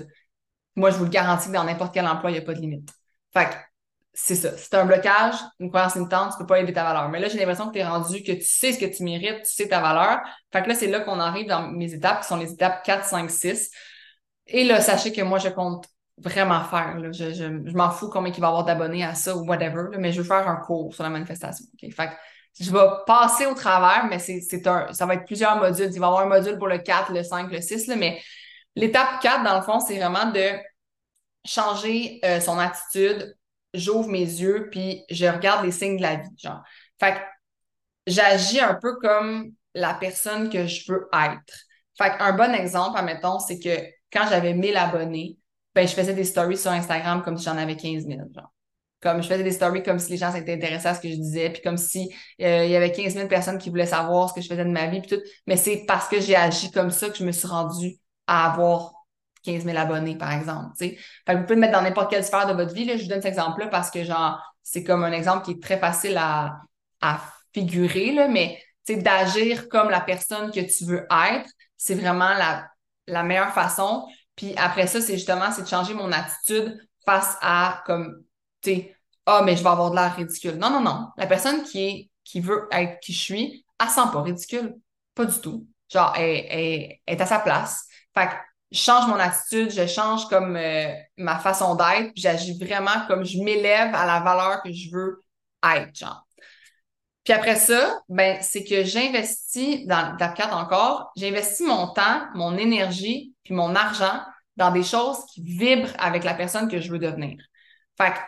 Moi, 0.75 0.89
je 0.91 0.97
vous 0.97 1.05
le 1.05 1.09
garantis 1.09 1.47
que 1.47 1.53
dans 1.53 1.63
n'importe 1.63 1.93
quel 1.93 2.05
emploi, 2.05 2.31
il 2.31 2.33
n'y 2.33 2.39
a 2.39 2.43
pas 2.43 2.53
de 2.53 2.59
limite. 2.59 2.91
Fait 3.33 3.49
que 3.49 3.55
c'est 4.13 4.35
ça. 4.35 4.57
Si 4.57 4.69
tu 4.69 4.75
un 4.75 4.85
blocage, 4.85 5.35
une 5.59 5.69
croyance 5.69 5.95
limitante, 5.95 6.31
tu 6.31 6.35
ne 6.35 6.39
peux 6.39 6.47
pas 6.47 6.59
élever 6.59 6.73
ta 6.73 6.83
valeur. 6.83 7.09
Mais 7.09 7.19
là, 7.19 7.27
j'ai 7.29 7.37
l'impression 7.37 7.67
que 7.67 7.73
tu 7.73 7.79
es 7.79 7.85
rendu, 7.85 8.23
que 8.23 8.31
tu 8.33 8.43
sais 8.43 8.73
ce 8.73 8.79
que 8.79 8.85
tu 8.85 9.03
mérites, 9.03 9.43
tu 9.43 9.53
sais 9.53 9.67
ta 9.67 9.81
valeur. 9.81 10.19
Fait 10.51 10.63
que 10.63 10.69
là, 10.69 10.75
c'est 10.75 10.87
là 10.87 11.01
qu'on 11.01 11.19
arrive 11.19 11.47
dans 11.47 11.67
mes 11.67 11.93
étapes, 11.93 12.21
qui 12.21 12.27
sont 12.27 12.37
les 12.37 12.51
étapes 12.51 12.83
4, 12.83 13.05
5, 13.05 13.29
6. 13.29 13.71
Et 14.47 14.63
là, 14.63 14.81
sachez 14.81 15.11
que 15.11 15.21
moi, 15.21 15.39
je 15.39 15.49
compte 15.49 15.85
vraiment 16.17 16.63
faire. 16.63 16.97
Là. 16.99 17.11
Je, 17.11 17.33
je, 17.33 17.43
je 17.65 17.75
m'en 17.75 17.91
fous 17.91 18.09
combien 18.09 18.31
il 18.31 18.39
va 18.39 18.47
y 18.47 18.49
avoir 18.49 18.65
d'abonnés 18.65 19.03
à 19.03 19.15
ça 19.15 19.35
ou 19.35 19.45
whatever, 19.45 19.97
mais 19.97 20.11
je 20.11 20.21
veux 20.21 20.27
faire 20.27 20.47
un 20.47 20.57
cours 20.57 20.93
sur 20.93 21.03
la 21.03 21.09
manifestation. 21.09 21.65
Fait 21.79 21.89
que 22.07 22.13
je 22.59 22.71
vais 22.71 22.87
passer 23.05 23.45
au 23.45 23.53
travers, 23.53 24.05
mais 24.09 24.19
c'est 24.19 24.65
un, 24.67 24.91
ça 24.93 25.05
va 25.05 25.15
être 25.15 25.25
plusieurs 25.25 25.57
modules. 25.57 25.89
Il 25.91 25.99
va 25.99 26.07
y 26.07 26.09
avoir 26.09 26.21
un 26.21 26.27
module 26.27 26.57
pour 26.57 26.67
le 26.67 26.77
4, 26.77 27.11
le 27.11 27.23
5, 27.23 27.51
le 27.51 27.61
6, 27.61 27.87
là, 27.87 27.95
mais 27.95 28.21
l'étape 28.75 29.19
4, 29.21 29.43
dans 29.43 29.57
le 29.57 29.61
fond, 29.61 29.79
c'est 29.79 29.97
vraiment 29.97 30.31
de 30.31 30.51
changer 31.45 32.19
euh, 32.23 32.39
son 32.39 32.57
attitude. 32.57 33.35
J'ouvre 33.73 34.07
mes 34.07 34.19
yeux, 34.19 34.69
puis 34.71 35.03
je 35.09 35.25
regarde 35.25 35.65
les 35.65 35.71
signes 35.71 35.97
de 35.97 36.01
la 36.01 36.15
vie. 36.15 36.29
Genre. 36.37 36.63
Fait 36.97 37.15
que 37.15 37.19
j'agis 38.07 38.61
un 38.61 38.75
peu 38.75 38.95
comme 39.01 39.51
la 39.73 39.93
personne 39.93 40.49
que 40.49 40.65
je 40.65 40.89
veux 40.89 41.09
être. 41.13 41.53
Fait 41.97 42.13
un 42.19 42.33
bon 42.33 42.53
exemple, 42.53 42.97
admettons, 42.97 43.39
c'est 43.39 43.59
que 43.59 43.81
quand 44.11 44.27
j'avais 44.29 44.53
1000 44.53 44.77
abonnés, 44.77 45.37
ben, 45.75 45.87
je 45.87 45.93
faisais 45.93 46.13
des 46.13 46.23
stories 46.23 46.57
sur 46.57 46.71
Instagram 46.71 47.21
comme 47.21 47.37
si 47.37 47.45
j'en 47.45 47.57
avais 47.57 47.75
15 47.75 48.05
000. 48.05 48.19
Genre. 48.33 48.51
Comme 49.01 49.21
je 49.21 49.27
faisais 49.27 49.43
des 49.43 49.51
stories 49.51 49.83
comme 49.83 49.99
si 49.99 50.11
les 50.11 50.17
gens 50.17 50.31
s'étaient 50.31 50.53
intéressés 50.53 50.87
à 50.87 50.95
ce 50.95 51.01
que 51.01 51.09
je 51.09 51.15
disais, 51.15 51.49
puis 51.49 51.61
comme 51.61 51.77
si 51.77 52.13
euh, 52.41 52.65
il 52.65 52.71
y 52.71 52.75
avait 52.75 52.91
15 52.91 53.13
000 53.13 53.27
personnes 53.27 53.57
qui 53.57 53.69
voulaient 53.69 53.85
savoir 53.85 54.29
ce 54.29 54.33
que 54.33 54.41
je 54.41 54.47
faisais 54.47 54.65
de 54.65 54.71
ma 54.71 54.87
vie, 54.87 55.01
puis 55.01 55.17
tout. 55.17 55.21
Mais 55.47 55.57
c'est 55.57 55.85
parce 55.85 56.07
que 56.07 56.19
j'ai 56.19 56.35
agi 56.35 56.71
comme 56.71 56.91
ça 56.91 57.09
que 57.09 57.17
je 57.17 57.25
me 57.25 57.31
suis 57.31 57.47
rendue 57.47 57.97
à 58.25 58.51
avoir 58.51 58.93
15 59.43 59.63
000 59.65 59.77
abonnés, 59.77 60.17
par 60.17 60.31
exemple. 60.31 60.71
Fait 60.79 60.97
que 61.27 61.33
vous 61.33 61.43
pouvez 61.43 61.55
le 61.55 61.61
mettre 61.61 61.73
dans 61.73 61.83
n'importe 61.83 62.09
quelle 62.09 62.23
sphère 62.23 62.47
de 62.47 62.53
votre 62.53 62.73
vie. 62.73 62.85
Là. 62.85 62.97
Je 62.97 63.03
vous 63.03 63.09
donne 63.09 63.21
cet 63.21 63.29
exemple-là 63.29 63.67
parce 63.67 63.91
que 63.91 64.03
genre, 64.03 64.41
c'est 64.63 64.83
comme 64.83 65.03
un 65.03 65.11
exemple 65.11 65.45
qui 65.45 65.51
est 65.51 65.61
très 65.61 65.77
facile 65.77 66.17
à, 66.17 66.61
à 67.01 67.21
figurer, 67.53 68.13
là, 68.13 68.27
mais 68.27 68.59
d'agir 68.89 69.67
comme 69.69 69.89
la 69.89 70.01
personne 70.01 70.51
que 70.51 70.59
tu 70.59 70.85
veux 70.85 71.07
être, 71.29 71.49
c'est 71.77 71.95
vraiment 71.95 72.33
la, 72.33 72.67
la 73.07 73.23
meilleure 73.23 73.53
façon. 73.53 74.05
Puis 74.35 74.53
après 74.57 74.87
ça, 74.87 75.01
c'est 75.01 75.13
justement, 75.13 75.51
c'est 75.51 75.63
de 75.63 75.67
changer 75.67 75.93
mon 75.93 76.11
attitude 76.11 76.77
face 77.05 77.37
à 77.41 77.83
comme, 77.85 78.23
tu 78.61 78.71
sais, 78.71 78.95
ah, 79.25 79.41
mais 79.43 79.55
je 79.55 79.63
vais 79.63 79.69
avoir 79.69 79.91
de 79.91 79.95
l'air 79.95 80.15
ridicule. 80.15 80.55
Non, 80.55 80.69
non, 80.69 80.81
non. 80.81 81.07
La 81.17 81.27
personne 81.27 81.63
qui 81.63 81.83
est 81.83 82.09
qui 82.25 82.41
veut 82.41 82.67
être 82.71 82.99
qui 82.99 83.13
je 83.13 83.21
suis, 83.21 83.65
elle 83.79 83.89
sent 83.89 84.01
pas 84.11 84.21
ridicule. 84.21 84.75
Pas 85.13 85.25
du 85.25 85.39
tout. 85.39 85.67
Genre, 85.89 86.13
elle, 86.17 86.97
est 87.07 87.21
à 87.21 87.25
sa 87.25 87.39
place. 87.39 87.87
Fait 88.13 88.27
que 88.27 88.33
je 88.71 88.79
change 88.79 89.07
mon 89.07 89.15
attitude, 89.19 89.71
je 89.71 89.87
change 89.87 90.27
comme 90.27 90.57
euh, 90.57 90.91
ma 91.17 91.37
façon 91.37 91.75
d'être, 91.75 92.11
j'agis 92.15 92.57
vraiment 92.57 93.05
comme 93.07 93.23
je 93.23 93.37
m'élève 93.39 93.93
à 93.93 94.05
la 94.05 94.19
valeur 94.19 94.61
que 94.63 94.71
je 94.73 94.89
veux 94.91 95.23
être, 95.63 95.95
genre. 95.95 96.24
Puis 97.25 97.33
après 97.33 97.55
ça, 97.55 97.99
ben, 98.07 98.37
c'est 98.41 98.63
que 98.63 98.83
j'investis 98.83 99.85
dans 99.87 100.15
DAP4 100.15 100.53
encore, 100.53 101.11
j'investis 101.17 101.65
mon 101.65 101.87
temps, 101.87 102.21
mon 102.35 102.55
énergie, 102.55 103.33
puis 103.43 103.55
mon 103.55 103.75
argent 103.75 104.21
dans 104.57 104.71
des 104.71 104.83
choses 104.83 105.17
qui 105.33 105.41
vibrent 105.41 105.91
avec 105.97 106.23
la 106.23 106.35
personne 106.35 106.69
que 106.69 106.79
je 106.79 106.91
veux 106.91 106.99
devenir. 106.99 107.37
Fait 107.97 108.13
que 108.13 108.19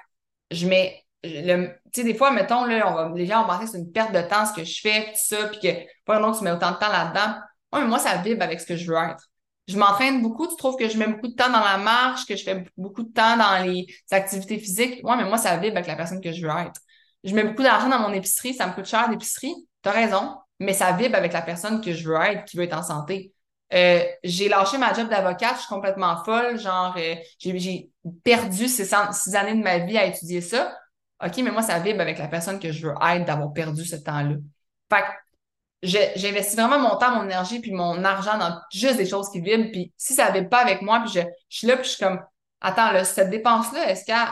je 0.51 0.67
mets 0.67 1.05
le, 1.23 1.67
tu 1.93 2.01
sais, 2.01 2.03
des 2.03 2.15
fois, 2.15 2.31
mettons, 2.31 2.65
là, 2.65 3.07
on 3.07 3.13
les 3.13 3.27
gens 3.27 3.41
vont 3.41 3.47
penser 3.47 3.65
que 3.65 3.71
c'est 3.71 3.77
une 3.77 3.91
perte 3.91 4.13
de 4.13 4.21
temps 4.21 4.45
ce 4.45 4.53
que 4.53 4.63
je 4.63 4.81
fais, 4.81 5.05
tout 5.05 5.19
ça, 5.35 5.47
puis 5.47 5.59
que 5.59 5.87
pas 6.05 6.19
non 6.19 6.31
tu 6.31 6.43
mets 6.43 6.51
autant 6.51 6.71
de 6.71 6.77
temps 6.77 6.91
là-dedans. 6.91 7.35
Ouais, 7.73 7.81
mais 7.81 7.87
moi, 7.87 7.99
ça 7.99 8.17
vibre 8.17 8.43
avec 8.43 8.59
ce 8.59 8.65
que 8.65 8.75
je 8.75 8.89
veux 8.89 8.97
être. 8.97 9.29
Je 9.67 9.77
m'entraîne 9.77 10.21
beaucoup, 10.21 10.47
tu 10.47 10.55
trouves 10.55 10.77
que 10.77 10.87
je 10.87 10.97
mets 10.97 11.07
beaucoup 11.07 11.27
de 11.27 11.35
temps 11.35 11.51
dans 11.51 11.63
la 11.63 11.77
marche, 11.77 12.25
que 12.25 12.35
je 12.35 12.43
fais 12.43 12.63
beaucoup 12.77 13.03
de 13.03 13.11
temps 13.11 13.35
dans 13.37 13.63
les 13.63 13.85
activités 14.09 14.57
physiques. 14.57 15.01
Ouais, 15.03 15.17
mais 15.17 15.25
moi, 15.25 15.37
ça 15.37 15.57
vibre 15.57 15.75
avec 15.75 15.87
la 15.87 15.95
personne 15.95 16.21
que 16.21 16.31
je 16.31 16.41
veux 16.41 16.51
être. 16.51 16.79
Je 17.24 17.34
mets 17.34 17.43
beaucoup 17.43 17.63
d'argent 17.63 17.89
dans 17.89 17.99
mon 17.99 18.13
épicerie, 18.13 18.53
ça 18.53 18.68
me 18.68 18.74
coûte 18.74 18.86
cher 18.86 19.09
d'épicerie. 19.09 19.55
T'as 19.82 19.91
raison, 19.91 20.38
mais 20.59 20.74
ça 20.74 20.91
vibre 20.91 21.15
avec 21.15 21.34
la 21.34 21.41
personne 21.41 21.82
que 21.82 21.93
je 21.93 22.07
veux 22.07 22.15
être, 22.15 22.45
qui 22.45 22.57
veut 22.57 22.63
être 22.63 22.78
en 22.78 22.84
santé. 22.84 23.34
Euh, 23.74 24.01
j'ai 24.24 24.47
lâché 24.47 24.78
ma 24.78 24.93
job 24.93 25.09
d'avocate, 25.09 25.55
je 25.55 25.59
suis 25.61 25.68
complètement 25.68 26.24
folle. 26.24 26.59
Genre, 26.59 26.95
euh, 26.97 27.15
j'ai 27.39 27.89
perdu 28.24 28.68
six, 28.68 28.93
années 29.36 29.55
de 29.55 29.63
ma 29.63 29.80
vie 29.80 29.97
à 29.97 30.05
étudier 30.05 30.41
ça. 30.41 30.76
OK, 31.24 31.38
mais 31.38 31.51
moi, 31.51 31.61
ça 31.61 31.80
vibre 31.80 32.01
avec 32.01 32.18
la 32.20 32.28
personne 32.28 32.59
que 32.59 32.72
je 32.72 32.88
veux 32.88 32.93
être 32.93 33.26
d'avoir 33.26 33.51
perdu 33.51 33.86
ce 33.86 33.95
temps-là. 33.95 34.36
Fait 34.89 35.01
que 35.01 35.07
j'investis 35.84 36.55
vraiment 36.55 36.80
mon 36.80 36.97
temps, 36.97 37.15
mon 37.15 37.24
énergie, 37.24 37.59
puis 37.59 37.72
mon 37.72 38.03
argent 38.03 38.38
dans 38.38 38.59
juste 38.72 38.97
des 38.97 39.05
choses 39.05 39.30
qui 39.32 39.41
vibrent. 39.41 39.72
Puis 39.72 39.91
si 39.97 40.13
ça 40.13 40.32
vibre 40.32 40.49
pas 40.49 40.59
avec 40.59 40.82
moi, 40.82 41.01
puis 41.01 41.11
je, 41.13 41.22
suis 41.49 41.68
là, 41.68 41.76
puis 41.76 41.86
je 41.86 41.95
suis 41.95 42.03
comme, 42.03 42.22
attends, 42.61 43.03
cette 43.03 43.30
dépense-là, 43.30 43.89
est-ce 43.89 44.05
qu'elle 44.05 44.28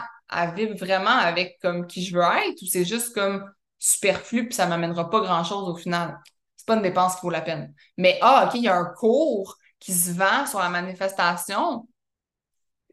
vibre 0.56 0.76
vraiment 0.78 1.10
avec 1.10 1.60
comme 1.62 1.88
qui 1.88 2.04
je 2.04 2.16
veux 2.16 2.24
être 2.24 2.62
ou 2.62 2.66
c'est 2.66 2.86
juste 2.86 3.14
comme 3.14 3.50
superflu, 3.78 4.48
puis 4.48 4.56
ça 4.56 4.66
m'amènera 4.68 5.10
pas 5.10 5.22
grand-chose 5.22 5.70
au 5.70 5.76
final? 5.76 6.20
C'est 6.56 6.66
pas 6.66 6.76
une 6.76 6.82
dépense 6.82 7.16
qui 7.16 7.22
vaut 7.22 7.30
la 7.30 7.42
peine. 7.42 7.74
Mais, 7.98 8.18
ah, 8.22 8.46
OK, 8.48 8.56
il 8.56 8.64
y 8.64 8.68
a 8.68 8.76
un 8.76 8.86
cours 8.86 9.58
qui 9.80 9.94
se 9.94 10.12
vend 10.12 10.46
sur 10.48 10.60
la 10.60 10.70
manifestation, 10.70 11.88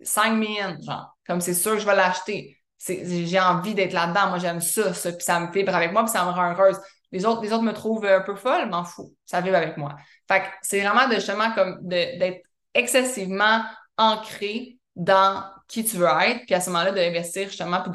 5 0.02 0.44
000, 0.44 0.82
genre. 0.82 1.16
Comme 1.26 1.40
c'est 1.40 1.54
sûr 1.54 1.78
je 1.78 1.86
vais 1.86 1.94
l'acheter 1.94 2.62
j'ai 2.86 3.40
envie 3.40 3.74
d'être 3.74 3.92
là-dedans. 3.92 4.28
Moi, 4.28 4.38
j'aime 4.38 4.60
ça, 4.60 4.92
ça, 4.94 5.12
puis 5.12 5.24
ça 5.24 5.40
me 5.40 5.52
vibre 5.52 5.74
avec 5.74 5.92
moi, 5.92 6.02
puis 6.02 6.12
ça 6.12 6.24
me 6.24 6.30
rend 6.30 6.52
heureuse. 6.52 6.78
Les 7.12 7.24
autres, 7.26 7.42
les 7.42 7.52
autres 7.52 7.62
me 7.62 7.72
trouvent 7.72 8.04
un 8.06 8.20
peu 8.20 8.34
folle, 8.34 8.68
m'en 8.70 8.84
fous. 8.84 9.14
Ça 9.26 9.40
vibre 9.40 9.56
avec 9.56 9.76
moi. 9.76 9.96
Fait 10.28 10.40
que 10.40 10.46
c'est 10.62 10.80
vraiment 10.80 11.08
de, 11.08 11.14
justement 11.14 11.52
comme 11.52 11.78
d'être 11.82 12.42
excessivement 12.74 13.62
ancré 13.96 14.78
dans 14.96 15.44
qui 15.68 15.84
tu 15.84 15.96
veux 15.96 16.06
être, 16.06 16.44
puis 16.44 16.54
à 16.54 16.60
ce 16.60 16.70
moment-là, 16.70 16.92
d'investir 16.92 17.48
justement, 17.48 17.82
puis 17.82 17.92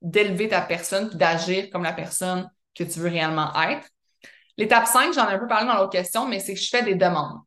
d'élever 0.00 0.48
ta 0.48 0.62
personne, 0.62 1.08
puis 1.08 1.18
d'agir 1.18 1.70
comme 1.70 1.82
la 1.82 1.92
personne 1.92 2.50
que 2.74 2.84
tu 2.84 2.98
veux 2.98 3.10
réellement 3.10 3.52
être. 3.62 3.86
L'étape 4.56 4.86
5, 4.86 5.12
j'en 5.12 5.28
ai 5.28 5.34
un 5.34 5.38
peu 5.38 5.46
parlé 5.46 5.66
dans 5.66 5.76
l'autre 5.76 5.92
question, 5.92 6.26
mais 6.26 6.40
c'est 6.40 6.54
que 6.54 6.60
je 6.60 6.68
fais 6.68 6.82
des 6.82 6.94
demandes. 6.94 7.40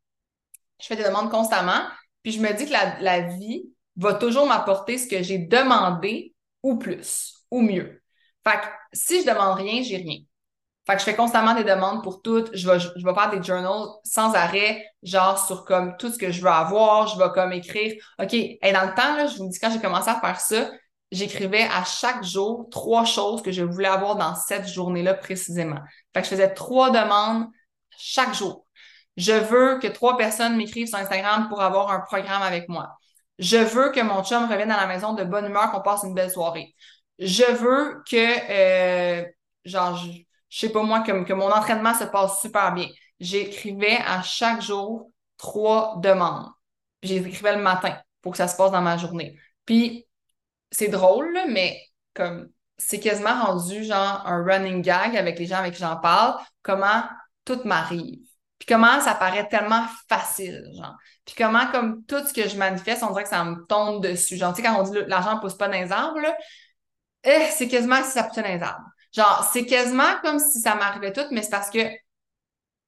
Je 0.79 0.87
fais 0.87 0.95
des 0.95 1.03
demandes 1.03 1.31
constamment, 1.31 1.81
puis 2.21 2.31
je 2.31 2.41
me 2.41 2.51
dis 2.53 2.65
que 2.65 2.71
la, 2.71 2.99
la 2.99 3.21
vie 3.21 3.65
va 3.95 4.13
toujours 4.13 4.47
m'apporter 4.47 4.97
ce 4.97 5.07
que 5.07 5.21
j'ai 5.23 5.37
demandé 5.37 6.33
ou 6.61 6.77
plus, 6.77 7.45
ou 7.51 7.61
mieux. 7.61 8.01
Fait 8.43 8.59
que 8.59 8.65
si 8.91 9.21
je 9.21 9.27
demande 9.27 9.57
rien, 9.57 9.81
j'ai 9.83 9.97
rien. 9.97 10.19
Fait 10.85 10.93
que 10.93 10.99
je 10.99 11.05
fais 11.05 11.15
constamment 11.15 11.53
des 11.53 11.63
demandes 11.63 12.03
pour 12.03 12.21
tout. 12.21 12.45
Je 12.53 12.69
vais, 12.69 12.79
je, 12.79 12.87
vais 12.89 13.13
faire 13.13 13.29
des 13.29 13.41
journals 13.41 13.87
sans 14.03 14.33
arrêt, 14.33 14.85
genre 15.01 15.43
sur 15.45 15.63
comme 15.63 15.95
tout 15.97 16.11
ce 16.11 16.17
que 16.17 16.31
je 16.31 16.41
veux 16.41 16.49
avoir. 16.49 17.07
Je 17.07 17.17
vais 17.17 17.29
comme 17.33 17.53
écrire. 17.53 17.93
OK, 18.21 18.33
et 18.33 18.71
dans 18.73 18.85
le 18.85 18.93
temps, 18.93 19.15
là, 19.15 19.27
je 19.27 19.37
vous 19.37 19.47
dis, 19.47 19.59
quand 19.59 19.71
j'ai 19.71 19.79
commencé 19.79 20.09
à 20.09 20.19
faire 20.19 20.39
ça, 20.39 20.69
j'écrivais 21.11 21.63
à 21.63 21.85
chaque 21.85 22.23
jour 22.23 22.67
trois 22.69 23.05
choses 23.05 23.41
que 23.41 23.51
je 23.51 23.63
voulais 23.63 23.87
avoir 23.87 24.15
dans 24.15 24.35
cette 24.35 24.67
journée-là 24.67 25.13
précisément. 25.13 25.79
Fait 26.13 26.21
que 26.21 26.25
je 26.25 26.31
faisais 26.31 26.53
trois 26.53 26.89
demandes 26.91 27.47
chaque 27.97 28.33
jour. 28.33 28.65
Je 29.15 29.33
veux 29.33 29.79
que 29.79 29.87
trois 29.87 30.17
personnes 30.17 30.57
m'écrivent 30.57 30.87
sur 30.87 30.97
Instagram 30.97 31.47
pour 31.47 31.61
avoir 31.61 31.91
un 31.91 31.99
programme 31.99 32.41
avec 32.41 32.67
moi. 32.67 32.89
Je 33.39 33.57
veux 33.57 33.91
que 33.91 34.01
mon 34.01 34.23
chum 34.23 34.49
revienne 34.49 34.71
à 34.71 34.77
la 34.77 34.87
maison 34.87 35.13
de 35.13 35.23
bonne 35.23 35.45
humeur, 35.45 35.71
qu'on 35.71 35.81
passe 35.81 36.03
une 36.03 36.13
belle 36.13 36.31
soirée. 36.31 36.73
Je 37.19 37.43
veux 37.43 38.03
que, 38.09 39.21
euh, 39.21 39.25
genre, 39.65 39.99
je, 40.53 40.59
sais 40.59 40.69
pas 40.69 40.83
moi, 40.83 41.01
que, 41.01 41.23
que 41.23 41.33
mon 41.33 41.51
entraînement 41.51 41.93
se 41.93 42.03
passe 42.03 42.41
super 42.41 42.73
bien. 42.73 42.87
J'écrivais 43.19 43.97
à 44.05 44.21
chaque 44.21 44.61
jour 44.61 45.11
trois 45.37 45.99
demandes. 45.99 46.49
J'écrivais 47.01 47.55
le 47.55 47.61
matin 47.61 47.97
pour 48.21 48.33
que 48.33 48.37
ça 48.37 48.47
se 48.47 48.55
passe 48.55 48.71
dans 48.71 48.81
ma 48.81 48.97
journée. 48.97 49.37
Puis, 49.65 50.07
c'est 50.71 50.87
drôle, 50.87 51.37
mais 51.49 51.79
comme 52.13 52.49
c'est 52.77 52.99
quasiment 52.99 53.45
rendu 53.45 53.83
genre 53.83 54.23
un 54.25 54.43
running 54.43 54.81
gag 54.81 55.15
avec 55.15 55.39
les 55.39 55.45
gens 55.45 55.57
avec 55.57 55.73
qui 55.73 55.79
j'en 55.79 55.97
parle, 55.97 56.35
comment 56.61 57.03
tout 57.45 57.59
m'arrive. 57.65 58.19
Puis 58.59 58.67
comment 58.67 58.99
ça 59.01 59.15
paraît 59.15 59.47
tellement 59.49 59.85
facile, 60.07 60.63
genre. 60.77 60.95
Puis 61.25 61.35
comment, 61.37 61.67
comme 61.71 62.03
tout 62.05 62.25
ce 62.25 62.33
que 62.33 62.47
je 62.47 62.57
manifeste, 62.57 63.03
on 63.03 63.11
dirait 63.11 63.23
que 63.23 63.29
ça 63.29 63.43
me 63.43 63.65
tombe 63.65 64.03
dessus. 64.03 64.37
Genre, 64.37 64.53
tu 64.53 64.61
sais, 64.61 64.67
quand 64.67 64.79
on 64.79 64.83
dit 64.83 64.97
l'argent 65.07 65.35
ne 65.35 65.39
pousse 65.39 65.55
pas 65.55 65.67
dans 65.67 65.79
les 65.79 65.91
arbres, 65.91 66.19
là, 66.19 66.35
eh, 67.23 67.45
c'est 67.51 67.67
quasiment 67.67 68.03
si 68.03 68.11
ça 68.11 68.23
poussait 68.23 68.41
dans 68.41 68.49
les 68.49 68.61
arbres. 68.61 68.87
Genre, 69.15 69.49
c'est 69.53 69.65
quasiment 69.65 70.19
comme 70.23 70.39
si 70.39 70.59
ça 70.59 70.75
m'arrivait 70.75 71.13
tout, 71.13 71.25
mais 71.31 71.41
c'est 71.43 71.51
parce 71.51 71.69
que 71.69 71.79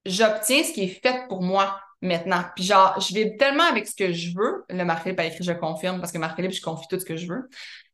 j'obtiens 0.06 0.64
ce 0.64 0.74
qui 0.74 0.84
est 0.84 1.00
fait 1.02 1.28
pour 1.28 1.42
moi 1.42 1.80
maintenant. 2.02 2.44
Puis 2.56 2.66
genre, 2.66 3.00
je 3.00 3.14
vais 3.14 3.36
tellement 3.38 3.64
avec 3.64 3.88
ce 3.88 3.96
que 3.96 4.12
je 4.12 4.36
veux. 4.36 4.66
Le 4.70 4.84
Marc-Philippe 4.84 5.20
a 5.20 5.26
écrit 5.26 5.44
«je 5.46 5.52
confirme» 5.52 6.00
parce 6.02 6.12
que 6.12 6.18
Marc-Philippe, 6.18 6.52
je 6.52 6.62
confie 6.62 6.88
tout 6.88 7.00
ce 7.00 7.06
que 7.06 7.16
je 7.16 7.28
veux. 7.28 7.50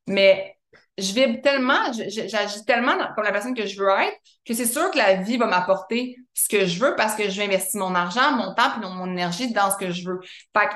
Mais 0.08 0.58
je 0.98 1.14
vibre 1.14 1.42
tellement, 1.42 1.92
j'agis 1.94 2.66
tellement 2.66 2.98
comme 3.16 3.24
la 3.24 3.32
personne 3.32 3.56
que 3.56 3.66
je 3.66 3.80
veux 3.80 3.90
être, 3.90 4.18
que 4.46 4.54
c'est 4.54 4.66
sûr 4.66 4.92
que 4.92 4.98
la 4.98 5.16
vie 5.16 5.38
va 5.38 5.48
m'apporter 5.48 6.18
ce 6.34 6.50
que 6.50 6.66
je 6.66 6.80
veux 6.80 6.96
parce 6.96 7.16
que 7.16 7.30
je 7.30 7.38
vais 7.38 7.46
investir 7.46 7.80
mon 7.80 7.96
argent, 7.96 8.32
mon 8.34 8.54
temps 8.54 8.76
et 8.78 8.80
mon 8.80 9.08
énergie 9.08 9.52
dans 9.54 9.72
ce 9.72 9.78
que 9.78 9.92
je 9.92 10.08
veux. 10.08 10.20
Fait 10.56 10.68
que 10.68 10.74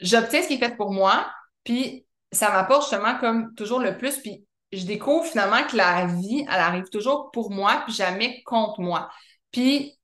j'obtiens 0.00 0.42
ce 0.42 0.48
qui 0.48 0.54
est 0.54 0.58
fait 0.58 0.76
pour 0.76 0.92
moi, 0.92 1.30
puis 1.62 2.06
ça 2.32 2.50
m'apporte 2.50 2.82
justement 2.82 3.16
comme 3.18 3.54
toujours 3.54 3.78
le 3.78 3.96
plus, 3.96 4.18
puis 4.18 4.44
je 4.76 4.86
découvre 4.86 5.24
finalement 5.24 5.62
que 5.64 5.76
la 5.76 6.06
vie, 6.06 6.46
elle 6.48 6.60
arrive 6.60 6.88
toujours 6.90 7.30
pour 7.32 7.50
moi, 7.50 7.82
puis 7.86 7.94
jamais 7.94 8.42
contre 8.44 8.80
moi. 8.80 9.08
Puis 9.50 9.98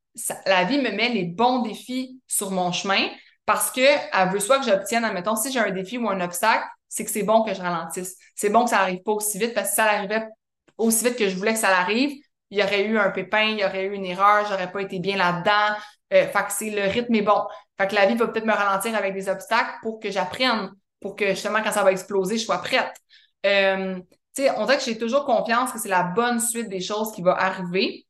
la 0.46 0.64
vie 0.64 0.78
me 0.78 0.90
met 0.90 1.08
les 1.08 1.24
bons 1.24 1.62
défis 1.62 2.20
sur 2.26 2.50
mon 2.50 2.72
chemin 2.72 3.08
parce 3.46 3.70
qu'elle 3.70 4.28
veut 4.32 4.40
soit 4.40 4.58
que 4.58 4.66
j'obtienne, 4.66 5.04
admettons, 5.04 5.36
si 5.36 5.50
j'ai 5.50 5.58
un 5.58 5.70
défi 5.70 5.98
ou 5.98 6.08
un 6.08 6.20
obstacle, 6.20 6.64
c'est 6.88 7.04
que 7.04 7.10
c'est 7.10 7.22
bon 7.22 7.42
que 7.42 7.54
je 7.54 7.60
ralentisse. 7.60 8.16
C'est 8.34 8.50
bon 8.50 8.64
que 8.64 8.70
ça 8.70 8.76
n'arrive 8.76 9.02
pas 9.02 9.12
aussi 9.12 9.38
vite 9.38 9.54
parce 9.54 9.68
que 9.68 9.74
si 9.74 9.76
ça 9.76 9.84
arrivait 9.86 10.26
aussi 10.78 11.04
vite 11.04 11.16
que 11.16 11.28
je 11.28 11.36
voulais 11.36 11.52
que 11.52 11.58
ça 11.58 11.76
arrive, 11.76 12.12
il 12.50 12.58
y 12.58 12.62
aurait 12.62 12.84
eu 12.84 12.98
un 12.98 13.10
pépin, 13.10 13.42
il 13.42 13.60
y 13.60 13.64
aurait 13.64 13.84
eu 13.84 13.94
une 13.94 14.04
erreur, 14.04 14.46
j'aurais 14.48 14.70
pas 14.70 14.82
été 14.82 14.98
bien 14.98 15.16
là-dedans. 15.16 15.76
Euh, 16.12 16.26
fait 16.26 16.44
que 16.44 16.52
c'est 16.52 16.70
le 16.70 16.82
rythme 16.82 17.14
est 17.14 17.22
bon. 17.22 17.42
Fait 17.80 17.86
que 17.86 17.94
la 17.94 18.06
vie 18.06 18.16
va 18.16 18.26
peut-être 18.26 18.46
me 18.46 18.52
ralentir 18.52 18.94
avec 18.96 19.14
des 19.14 19.28
obstacles 19.28 19.78
pour 19.82 20.00
que 20.00 20.10
j'apprenne, 20.10 20.70
pour 21.00 21.14
que 21.14 21.28
justement 21.28 21.62
quand 21.62 21.72
ça 21.72 21.84
va 21.84 21.92
exploser, 21.92 22.38
je 22.38 22.44
sois 22.44 22.58
prête. 22.58 22.92
Euh, 23.46 23.98
sais, 24.34 24.50
on 24.56 24.64
dirait 24.64 24.78
que 24.78 24.84
j'ai 24.84 24.98
toujours 24.98 25.24
confiance 25.24 25.72
que 25.72 25.78
c'est 25.78 25.88
la 25.88 26.02
bonne 26.02 26.40
suite 26.40 26.68
des 26.68 26.80
choses 26.80 27.12
qui 27.12 27.22
va 27.22 27.32
arriver. 27.32 28.06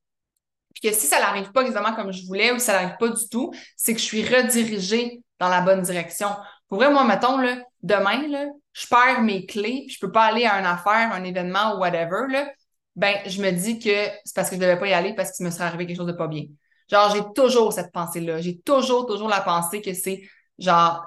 Puis 0.75 0.89
que 0.89 0.95
si 0.95 1.07
ça 1.07 1.19
n'arrive 1.19 1.51
pas 1.53 1.63
exactement 1.63 1.95
comme 1.95 2.13
je 2.13 2.25
voulais 2.27 2.53
ou 2.53 2.59
si 2.59 2.67
ça 2.67 2.75
n'arrive 2.75 2.97
pas 2.99 3.09
du 3.09 3.29
tout, 3.29 3.53
c'est 3.77 3.95
que 3.95 4.01
je 4.01 4.05
suis 4.05 4.25
redirigée 4.25 5.23
dans 5.39 5.49
la 5.49 5.61
bonne 5.63 5.83
direction. 5.83 6.29
Pour 6.69 6.79
vrai, 6.79 6.91
moi, 6.91 7.05
mettons, 7.05 7.39
demain, 7.83 8.29
là, 8.29 8.47
je 8.73 8.87
perds 8.87 9.23
mes 9.23 9.47
clés, 9.47 9.87
je 9.89 9.99
peux 9.99 10.13
pas 10.13 10.27
aller 10.27 10.47
à 10.47 10.59
une 10.61 10.67
affaire, 10.67 11.13
un 11.13 11.25
événement 11.25 11.75
ou 11.75 11.81
whatever, 11.81 12.27
là, 12.29 12.49
ben, 12.97 13.17
je 13.27 13.41
me 13.43 13.51
dis 13.51 13.79
que 13.79 14.07
c'est 14.25 14.35
parce 14.35 14.51
que 14.51 14.57
je 14.57 14.61
devais 14.61 14.79
pas 14.79 14.87
y 14.87 14.93
aller 14.93 15.15
parce 15.15 15.33
qu'il 15.33 15.45
me 15.47 15.51
serait 15.51 15.65
arrivé 15.65 15.87
quelque 15.87 15.97
chose 15.97 16.07
de 16.07 16.13
pas 16.13 16.29
bien. 16.29 16.45
Genre, 16.91 17.15
j'ai 17.15 17.23
toujours 17.35 17.73
cette 17.73 17.93
pensée-là. 17.93 18.41
J'ai 18.41 18.59
toujours, 18.59 19.07
toujours 19.07 19.29
la 19.29 19.41
pensée 19.41 19.81
que 19.81 19.95
c'est 19.95 20.23
genre, 20.59 21.05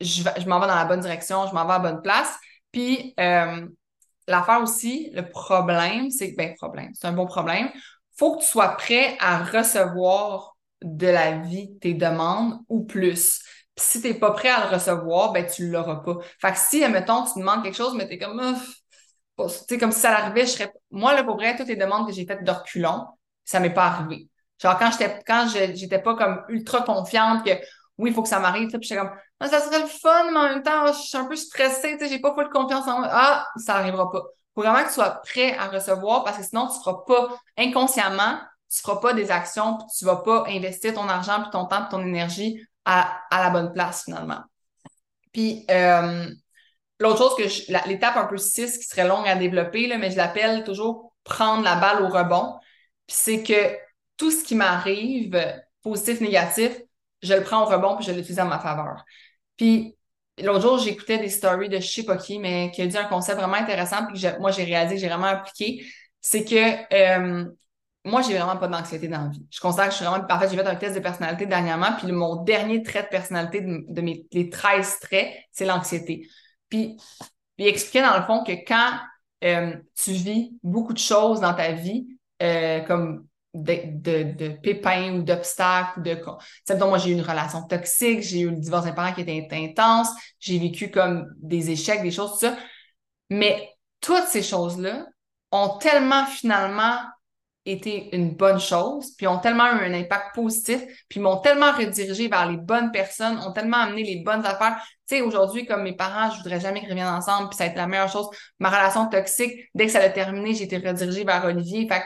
je, 0.00 0.22
je 0.38 0.46
m'en 0.46 0.60
vais 0.60 0.66
dans 0.66 0.74
la 0.74 0.84
bonne 0.84 1.00
direction, 1.00 1.46
je 1.46 1.52
m'en 1.52 1.66
vais 1.66 1.74
à 1.74 1.78
la 1.78 1.90
bonne 1.90 2.02
place. 2.02 2.34
Puis, 2.72 3.14
euh, 3.20 3.66
l'affaire 4.26 4.62
aussi, 4.62 5.10
le 5.14 5.28
problème, 5.28 6.10
c'est, 6.10 6.34
ben, 6.36 6.54
problème, 6.54 6.90
c'est 6.94 7.06
un 7.06 7.12
bon 7.12 7.26
problème. 7.26 7.70
Faut 8.18 8.36
que 8.36 8.42
tu 8.42 8.48
sois 8.48 8.68
prêt 8.76 9.16
à 9.20 9.42
recevoir 9.44 10.56
de 10.82 11.06
la 11.06 11.38
vie 11.38 11.78
tes 11.80 11.94
demandes 11.94 12.58
ou 12.68 12.84
plus. 12.84 13.42
Puis 13.74 13.84
si 13.86 14.02
t'es 14.02 14.14
pas 14.14 14.30
prêt 14.32 14.48
à 14.48 14.66
le 14.68 14.74
recevoir, 14.74 15.32
ben 15.32 15.46
tu 15.46 15.68
l'auras 15.70 15.96
pas. 15.96 16.16
Fait 16.40 16.52
que 16.52 16.58
si, 16.58 16.82
admettons, 16.82 17.24
tu 17.24 17.38
demandes 17.38 17.62
quelque 17.62 17.76
chose, 17.76 17.94
mais 17.94 18.08
t'es 18.08 18.18
comme, 18.18 18.56
tu 19.38 19.48
sais, 19.68 19.78
comme 19.78 19.92
si 19.92 20.00
ça 20.00 20.16
arrivait, 20.16 20.46
je 20.46 20.52
serais. 20.52 20.72
Moi, 20.90 21.14
là, 21.14 21.24
pour 21.24 21.36
vrai, 21.36 21.56
toutes 21.56 21.68
les 21.68 21.76
demandes 21.76 22.06
que 22.06 22.12
j'ai 22.12 22.26
faites 22.26 22.42
de 22.44 22.50
reculons, 22.50 23.06
ça 23.44 23.60
m'est 23.60 23.72
pas 23.72 23.86
arrivé. 23.86 24.28
Genre, 24.62 24.78
quand 24.78 24.90
j'étais, 24.90 25.18
quand 25.26 25.46
j'étais 25.48 25.98
pas 26.00 26.14
comme 26.16 26.42
ultra 26.48 26.82
confiante 26.82 27.44
que 27.44 27.50
oui, 27.98 28.10
il 28.10 28.14
faut 28.14 28.22
que 28.22 28.28
ça 28.28 28.40
m'arrive, 28.40 28.68
puis 28.68 28.78
j'étais 28.82 29.00
comme, 29.00 29.12
ah, 29.40 29.48
ça 29.48 29.60
serait 29.60 29.80
le 29.80 29.86
fun, 29.86 30.30
mais 30.30 30.38
en 30.38 30.48
même 30.48 30.62
temps, 30.62 30.86
je 30.88 30.98
suis 30.98 31.16
un 31.16 31.24
peu 31.24 31.36
stressée, 31.36 31.98
j'ai 32.00 32.18
pas 32.18 32.34
full 32.34 32.48
confiance 32.50 32.86
en 32.86 33.00
moi. 33.00 33.08
Ah, 33.10 33.46
ça 33.56 33.76
arrivera 33.76 34.10
pas. 34.10 34.22
Faut 34.54 34.62
vraiment 34.62 34.82
que 34.82 34.88
tu 34.88 34.94
sois 34.94 35.20
prêt 35.22 35.56
à 35.56 35.68
recevoir 35.68 36.24
parce 36.24 36.38
que 36.38 36.44
sinon, 36.44 36.68
tu 36.68 36.78
feras 36.78 37.04
pas 37.06 37.36
inconsciemment, 37.58 38.38
tu 38.70 38.80
feras 38.80 38.96
pas 38.96 39.12
des 39.12 39.30
actions, 39.30 39.76
puis 39.78 39.86
tu 39.98 40.04
vas 40.04 40.16
pas 40.16 40.44
investir 40.48 40.94
ton 40.94 41.08
argent, 41.08 41.42
puis 41.42 41.50
ton 41.50 41.66
temps, 41.66 41.82
puis 41.82 41.90
ton 41.90 42.02
énergie 42.02 42.66
à, 42.84 43.22
la 43.30 43.50
bonne 43.50 43.72
place 43.72 44.04
finalement. 44.04 44.40
Puis 45.32 45.64
euh, 45.70 46.28
l'autre 47.00 47.18
chose 47.18 47.36
que 47.36 47.88
l'étape 47.88 48.16
un 48.16 48.24
peu 48.26 48.38
6 48.38 48.78
qui 48.78 48.84
serait 48.84 49.06
longue 49.06 49.28
à 49.28 49.36
développer, 49.36 49.86
là, 49.86 49.98
mais 49.98 50.10
je 50.10 50.16
l'appelle 50.16 50.64
toujours 50.64 51.12
prendre 51.24 51.62
la 51.62 51.76
balle 51.76 52.02
au 52.02 52.08
rebond. 52.08 52.58
Puis 53.06 53.16
c'est 53.18 53.42
que 53.42 53.76
tout 54.16 54.30
ce 54.30 54.44
qui 54.44 54.54
m'arrive, 54.54 55.38
positif, 55.82 56.20
négatif, 56.20 56.80
je 57.22 57.34
le 57.34 57.42
prends 57.42 57.62
au 57.62 57.66
rebond 57.66 57.96
puis 57.96 58.06
je 58.06 58.12
l'utilise 58.12 58.40
en 58.40 58.46
ma 58.46 58.58
faveur. 58.58 59.04
Puis 59.56 59.96
l'autre 60.42 60.62
jour, 60.62 60.78
j'écoutais 60.78 61.18
des 61.18 61.30
stories 61.30 61.68
de 61.68 61.78
je 61.78 61.86
sais 61.86 62.04
pas 62.04 62.16
qui, 62.16 62.38
mais 62.38 62.70
qui 62.72 62.82
a 62.82 62.86
dit 62.86 62.96
un 62.96 63.04
concept 63.04 63.38
vraiment 63.38 63.56
intéressant 63.56 64.06
puis 64.06 64.20
que 64.20 64.38
moi 64.38 64.50
j'ai 64.50 64.64
réalisé 64.64 64.96
que 64.96 65.00
j'ai 65.00 65.08
vraiment 65.08 65.26
appliqué. 65.26 65.84
C'est 66.20 66.44
que 66.44 66.94
euh, 66.94 67.46
moi, 68.06 68.22
j'ai 68.22 68.38
vraiment 68.38 68.56
pas 68.56 68.68
d'anxiété 68.68 69.08
dans 69.08 69.24
la 69.24 69.28
vie. 69.28 69.44
Je 69.50 69.58
considère 69.58 69.86
que 69.86 69.90
je 69.90 69.96
suis 69.96 70.04
vraiment 70.06 70.24
parfaite. 70.24 70.50
J'ai 70.50 70.56
fait 70.56 70.66
un 70.66 70.76
test 70.76 70.94
de 70.94 71.00
personnalité 71.00 71.44
dernièrement, 71.44 71.92
puis 71.98 72.12
mon 72.12 72.44
dernier 72.44 72.84
trait 72.84 73.02
de 73.02 73.08
personnalité 73.08 73.60
de, 73.60 74.00
mes 74.00 74.24
les 74.30 74.48
13 74.48 75.00
traits, 75.00 75.34
c'est 75.50 75.64
l'anxiété. 75.64 76.28
Puis, 76.68 76.96
il 77.58 77.66
expliquait 77.66 78.02
dans 78.02 78.16
le 78.16 78.22
fond 78.22 78.44
que 78.44 78.52
quand 78.52 78.92
euh, 79.42 79.74
tu 79.96 80.12
vis 80.12 80.52
beaucoup 80.62 80.92
de 80.92 80.98
choses 80.98 81.40
dans 81.40 81.52
ta 81.52 81.72
vie, 81.72 82.06
euh, 82.42 82.80
comme 82.82 83.26
de, 83.62 84.48
pépins 84.60 85.14
ou 85.14 85.22
d'obstacles, 85.22 86.02
de. 86.02 86.14
Donc, 86.14 86.88
moi, 86.88 86.98
j'ai 86.98 87.10
eu 87.10 87.14
une 87.14 87.22
relation 87.22 87.62
toxique, 87.66 88.22
j'ai 88.22 88.40
eu 88.40 88.50
le 88.50 88.56
divorce 88.56 88.84
d'un 88.84 88.92
parent 88.92 89.12
qui 89.12 89.22
était 89.22 89.46
intense, 89.52 90.08
j'ai 90.38 90.58
vécu 90.58 90.90
comme 90.90 91.26
des 91.38 91.70
échecs, 91.70 92.02
des 92.02 92.10
choses, 92.10 92.32
tout 92.32 92.46
ça. 92.46 92.56
Mais 93.30 93.70
toutes 94.00 94.26
ces 94.26 94.42
choses-là 94.42 95.06
ont 95.52 95.78
tellement 95.78 96.26
finalement 96.26 96.98
été 97.66 98.14
une 98.14 98.36
bonne 98.36 98.60
chose, 98.60 99.14
puis 99.16 99.26
ont 99.26 99.38
tellement 99.38 99.66
eu 99.66 99.84
un 99.84 99.94
impact 99.94 100.34
positif, 100.34 100.82
puis 101.08 101.18
m'ont 101.18 101.38
tellement 101.38 101.72
redirigé 101.72 102.28
vers 102.28 102.48
les 102.48 102.56
bonnes 102.56 102.92
personnes, 102.92 103.38
ont 103.38 103.52
tellement 103.52 103.78
amené 103.78 104.04
les 104.04 104.22
bonnes 104.22 104.46
affaires. 104.46 104.80
Tu 105.08 105.16
sais, 105.16 105.20
aujourd'hui, 105.20 105.66
comme 105.66 105.82
mes 105.82 105.96
parents, 105.96 106.30
je 106.30 106.38
voudrais 106.38 106.60
jamais 106.60 106.80
qu'ils 106.80 106.90
reviennent 106.90 107.08
ensemble, 107.08 107.48
puis 107.48 107.56
ça 107.56 107.64
a 107.64 107.66
été 107.66 107.76
la 107.76 107.88
meilleure 107.88 108.08
chose. 108.08 108.28
Ma 108.60 108.70
relation 108.70 109.08
toxique, 109.08 109.52
dès 109.74 109.86
que 109.86 109.92
ça 109.92 110.00
a 110.00 110.08
terminé, 110.08 110.54
j'ai 110.54 110.64
été 110.64 110.78
redirigée 110.78 111.24
vers 111.24 111.44
Olivier. 111.44 111.88
Fait, 111.88 112.04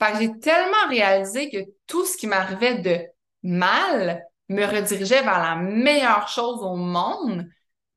fait 0.00 0.12
que 0.12 0.18
j'ai 0.18 0.38
tellement 0.38 0.88
réalisé 0.88 1.50
que 1.50 1.58
tout 1.86 2.04
ce 2.04 2.16
qui 2.16 2.26
m'arrivait 2.26 2.78
de 2.78 3.00
mal 3.42 4.24
me 4.48 4.64
redirigeait 4.64 5.22
vers 5.22 5.38
la 5.38 5.56
meilleure 5.56 6.28
chose 6.28 6.62
au 6.62 6.76
monde 6.76 7.46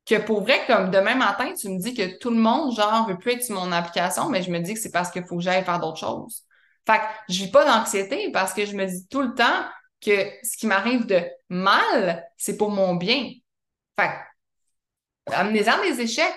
que 0.06 0.16
pour 0.20 0.42
vrai, 0.42 0.60
comme 0.66 0.90
demain 0.90 1.14
matin, 1.14 1.52
tu 1.54 1.68
me 1.70 1.78
dis 1.78 1.94
que 1.94 2.18
tout 2.18 2.30
le 2.30 2.36
monde, 2.36 2.74
genre, 2.74 3.08
veut 3.08 3.18
plus 3.18 3.32
être 3.32 3.42
sur 3.42 3.54
mon 3.54 3.72
application, 3.72 4.28
mais 4.28 4.42
je 4.42 4.50
me 4.50 4.58
dis 4.60 4.74
que 4.74 4.80
c'est 4.80 4.90
parce 4.90 5.10
qu'il 5.10 5.24
faut 5.24 5.36
que 5.36 5.42
j'aille 5.42 5.64
faire 5.64 5.80
d'autres 5.80 5.98
choses. 5.98 6.44
Fait 6.86 6.98
que 6.98 7.04
je 7.30 7.44
vis 7.44 7.50
pas 7.50 7.64
d'anxiété 7.64 8.30
parce 8.30 8.52
que 8.52 8.66
je 8.66 8.76
me 8.76 8.84
dis 8.84 9.06
tout 9.08 9.22
le 9.22 9.34
temps 9.34 9.64
que 10.02 10.28
ce 10.42 10.56
qui 10.58 10.66
m'arrive 10.66 11.06
de 11.06 11.22
mal, 11.48 12.26
c'est 12.36 12.58
pour 12.58 12.70
mon 12.70 12.96
bien. 12.96 13.30
Fait 13.98 14.10
que, 15.26 15.32
amenez-en 15.32 15.80
des 15.82 16.00
échecs. 16.02 16.36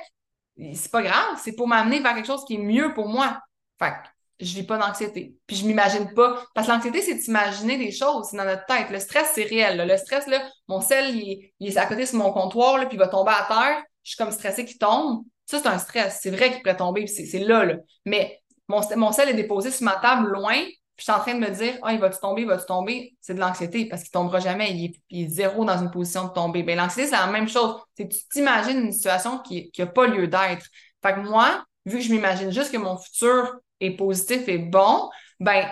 C'est 0.73 0.91
pas 0.91 1.03
grave, 1.03 1.39
c'est 1.43 1.55
pour 1.55 1.67
m'amener 1.67 1.99
vers 1.99 2.15
quelque 2.15 2.25
chose 2.25 2.45
qui 2.45 2.55
est 2.55 2.59
mieux 2.59 2.93
pour 2.93 3.09
moi. 3.09 3.39
Fait 3.77 3.91
que, 3.91 4.09
je 4.39 4.53
vis 4.53 4.63
pas 4.63 4.77
d'anxiété. 4.77 5.35
Puis 5.47 5.55
je 5.55 5.65
m'imagine 5.65 6.13
pas. 6.13 6.43
Parce 6.53 6.67
que 6.67 6.71
l'anxiété, 6.71 7.01
c'est 7.01 7.15
d'imaginer 7.15 7.77
des 7.77 7.91
choses, 7.91 8.27
c'est 8.29 8.37
dans 8.37 8.45
notre 8.45 8.65
tête. 8.65 8.89
Le 8.89 8.99
stress, 8.99 9.31
c'est 9.33 9.43
réel. 9.43 9.85
Le 9.87 9.97
stress, 9.97 10.27
là, 10.27 10.41
mon 10.67 10.81
sel, 10.81 11.15
il, 11.15 11.51
est 11.59 11.77
à 11.77 11.85
côté 11.85 12.05
sur 12.05 12.19
mon 12.19 12.31
comptoir, 12.31 12.77
là, 12.77 12.85
puis 12.85 12.97
il 12.97 12.99
va 12.99 13.07
tomber 13.07 13.31
à 13.31 13.45
terre. 13.47 13.83
Je 14.03 14.11
suis 14.11 14.17
comme 14.17 14.31
stressée 14.31 14.65
qu'il 14.65 14.77
tombe. 14.77 15.23
Ça, 15.45 15.59
c'est 15.59 15.67
un 15.67 15.79
stress. 15.79 16.19
C'est 16.21 16.29
vrai 16.31 16.51
qu'il 16.51 16.61
pourrait 16.61 16.77
tomber, 16.77 17.07
c'est 17.07 17.39
là, 17.39 17.65
là. 17.65 17.75
Mais 18.05 18.39
mon, 18.67 18.81
mon 18.95 19.11
sel 19.11 19.29
est 19.29 19.33
déposé 19.33 19.71
sur 19.71 19.85
ma 19.85 19.95
table 19.95 20.27
loin, 20.27 20.55
puis 20.97 21.05
je 21.05 21.11
suis 21.11 21.11
en 21.11 21.19
train 21.19 21.35
de 21.35 21.39
me 21.39 21.49
dire, 21.49 21.77
ah, 21.83 21.93
il 21.93 21.99
va-tu 21.99 22.19
tomber, 22.19 22.41
il 22.41 22.47
va-tu 22.47 22.65
tomber? 22.65 23.15
C'est 23.21 23.35
de 23.35 23.39
l'anxiété 23.39 23.85
parce 23.85 24.01
qu'il 24.01 24.11
tombera 24.11 24.39
jamais. 24.39 24.73
Il 24.73 24.95
est, 25.11 25.27
zéro 25.27 25.63
dans 25.63 25.77
une 25.77 25.91
position 25.91 26.25
de 26.25 26.33
tomber. 26.33 26.63
Ben, 26.63 26.75
l'anxiété, 26.75 27.09
c'est 27.09 27.15
la 27.15 27.27
même 27.27 27.47
chose. 27.47 27.79
C'est 27.95 28.09
tu 28.09 28.17
t'imagines 28.31 28.79
une 28.79 28.91
situation 28.91 29.37
qui 29.39 29.71
n'a 29.77 29.85
pas 29.85 30.07
lieu 30.07 30.27
d'être. 30.27 30.65
Fait 31.03 31.13
que 31.13 31.19
moi, 31.19 31.63
vu 31.85 31.99
que 31.99 32.03
je 32.03 32.11
m'imagine 32.11 32.51
juste 32.51 32.71
que 32.71 32.77
mon 32.77 32.97
futur 32.97 33.59
est 33.79 33.91
positif 33.91 34.47
et 34.47 34.57
bon, 34.57 35.09
ben, 35.39 35.67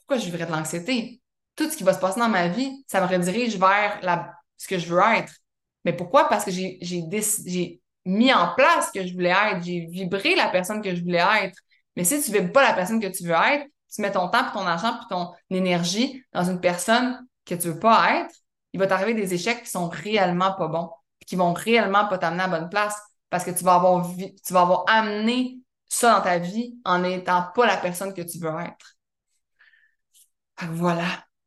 pourquoi 0.00 0.18
je 0.18 0.24
vivrais 0.30 0.46
de 0.46 0.52
l'anxiété? 0.52 1.20
Tout 1.56 1.68
ce 1.68 1.76
qui 1.76 1.84
va 1.84 1.92
se 1.92 2.00
passer 2.00 2.20
dans 2.20 2.28
ma 2.28 2.48
vie, 2.48 2.84
ça 2.86 3.00
me 3.00 3.06
redirige 3.06 3.58
vers 3.58 4.00
ce 4.56 4.66
que 4.66 4.78
je 4.78 4.86
veux 4.88 5.00
être. 5.16 5.32
Mais 5.84 5.92
pourquoi? 5.92 6.28
Parce 6.28 6.44
que 6.44 6.50
j'ai 6.50 7.80
mis 8.04 8.32
en 8.32 8.54
place 8.54 8.88
ce 8.88 8.98
que 8.98 9.06
je 9.06 9.12
voulais 9.12 9.30
être. 9.30 9.62
J'ai 9.62 9.86
vibré 9.86 10.34
la 10.34 10.48
personne 10.48 10.80
que 10.80 10.94
je 10.94 11.02
voulais 11.02 11.22
être. 11.42 11.58
Mais 11.96 12.04
si 12.04 12.22
tu 12.22 12.30
ne 12.30 12.38
veux 12.38 12.52
pas 12.52 12.62
la 12.62 12.72
personne 12.72 13.00
que 13.00 13.06
tu 13.06 13.24
veux 13.24 13.32
être, 13.32 13.66
tu 13.94 14.00
mets 14.00 14.12
ton 14.12 14.28
temps, 14.28 14.44
puis 14.44 14.52
ton 14.54 14.66
argent, 14.66 14.96
puis 14.96 15.06
ton 15.10 15.32
énergie 15.50 16.24
dans 16.32 16.44
une 16.44 16.60
personne 16.60 17.20
que 17.44 17.54
tu 17.54 17.68
veux 17.68 17.78
pas 17.78 18.20
être, 18.20 18.34
il 18.72 18.80
va 18.80 18.86
t'arriver 18.86 19.14
des 19.14 19.34
échecs 19.34 19.64
qui 19.64 19.70
sont 19.70 19.88
réellement 19.88 20.54
pas 20.54 20.68
bons, 20.68 20.90
qui 21.26 21.36
vont 21.36 21.52
réellement 21.52 22.06
pas 22.06 22.16
t'amener 22.16 22.44
à 22.44 22.46
la 22.48 22.58
bonne 22.60 22.70
place 22.70 22.96
parce 23.28 23.44
que 23.44 23.50
tu 23.50 23.64
vas 23.64 23.74
avoir, 23.74 24.06
tu 24.16 24.52
vas 24.52 24.62
avoir 24.62 24.84
amené 24.88 25.58
ça 25.92 26.14
dans 26.14 26.22
ta 26.22 26.38
vie 26.38 26.78
en 26.84 27.00
n'étant 27.00 27.44
pas 27.54 27.66
la 27.66 27.76
personne 27.76 28.14
que 28.14 28.22
tu 28.22 28.38
veux 28.38 28.50
être. 28.60 28.96
voilà, 30.70 31.04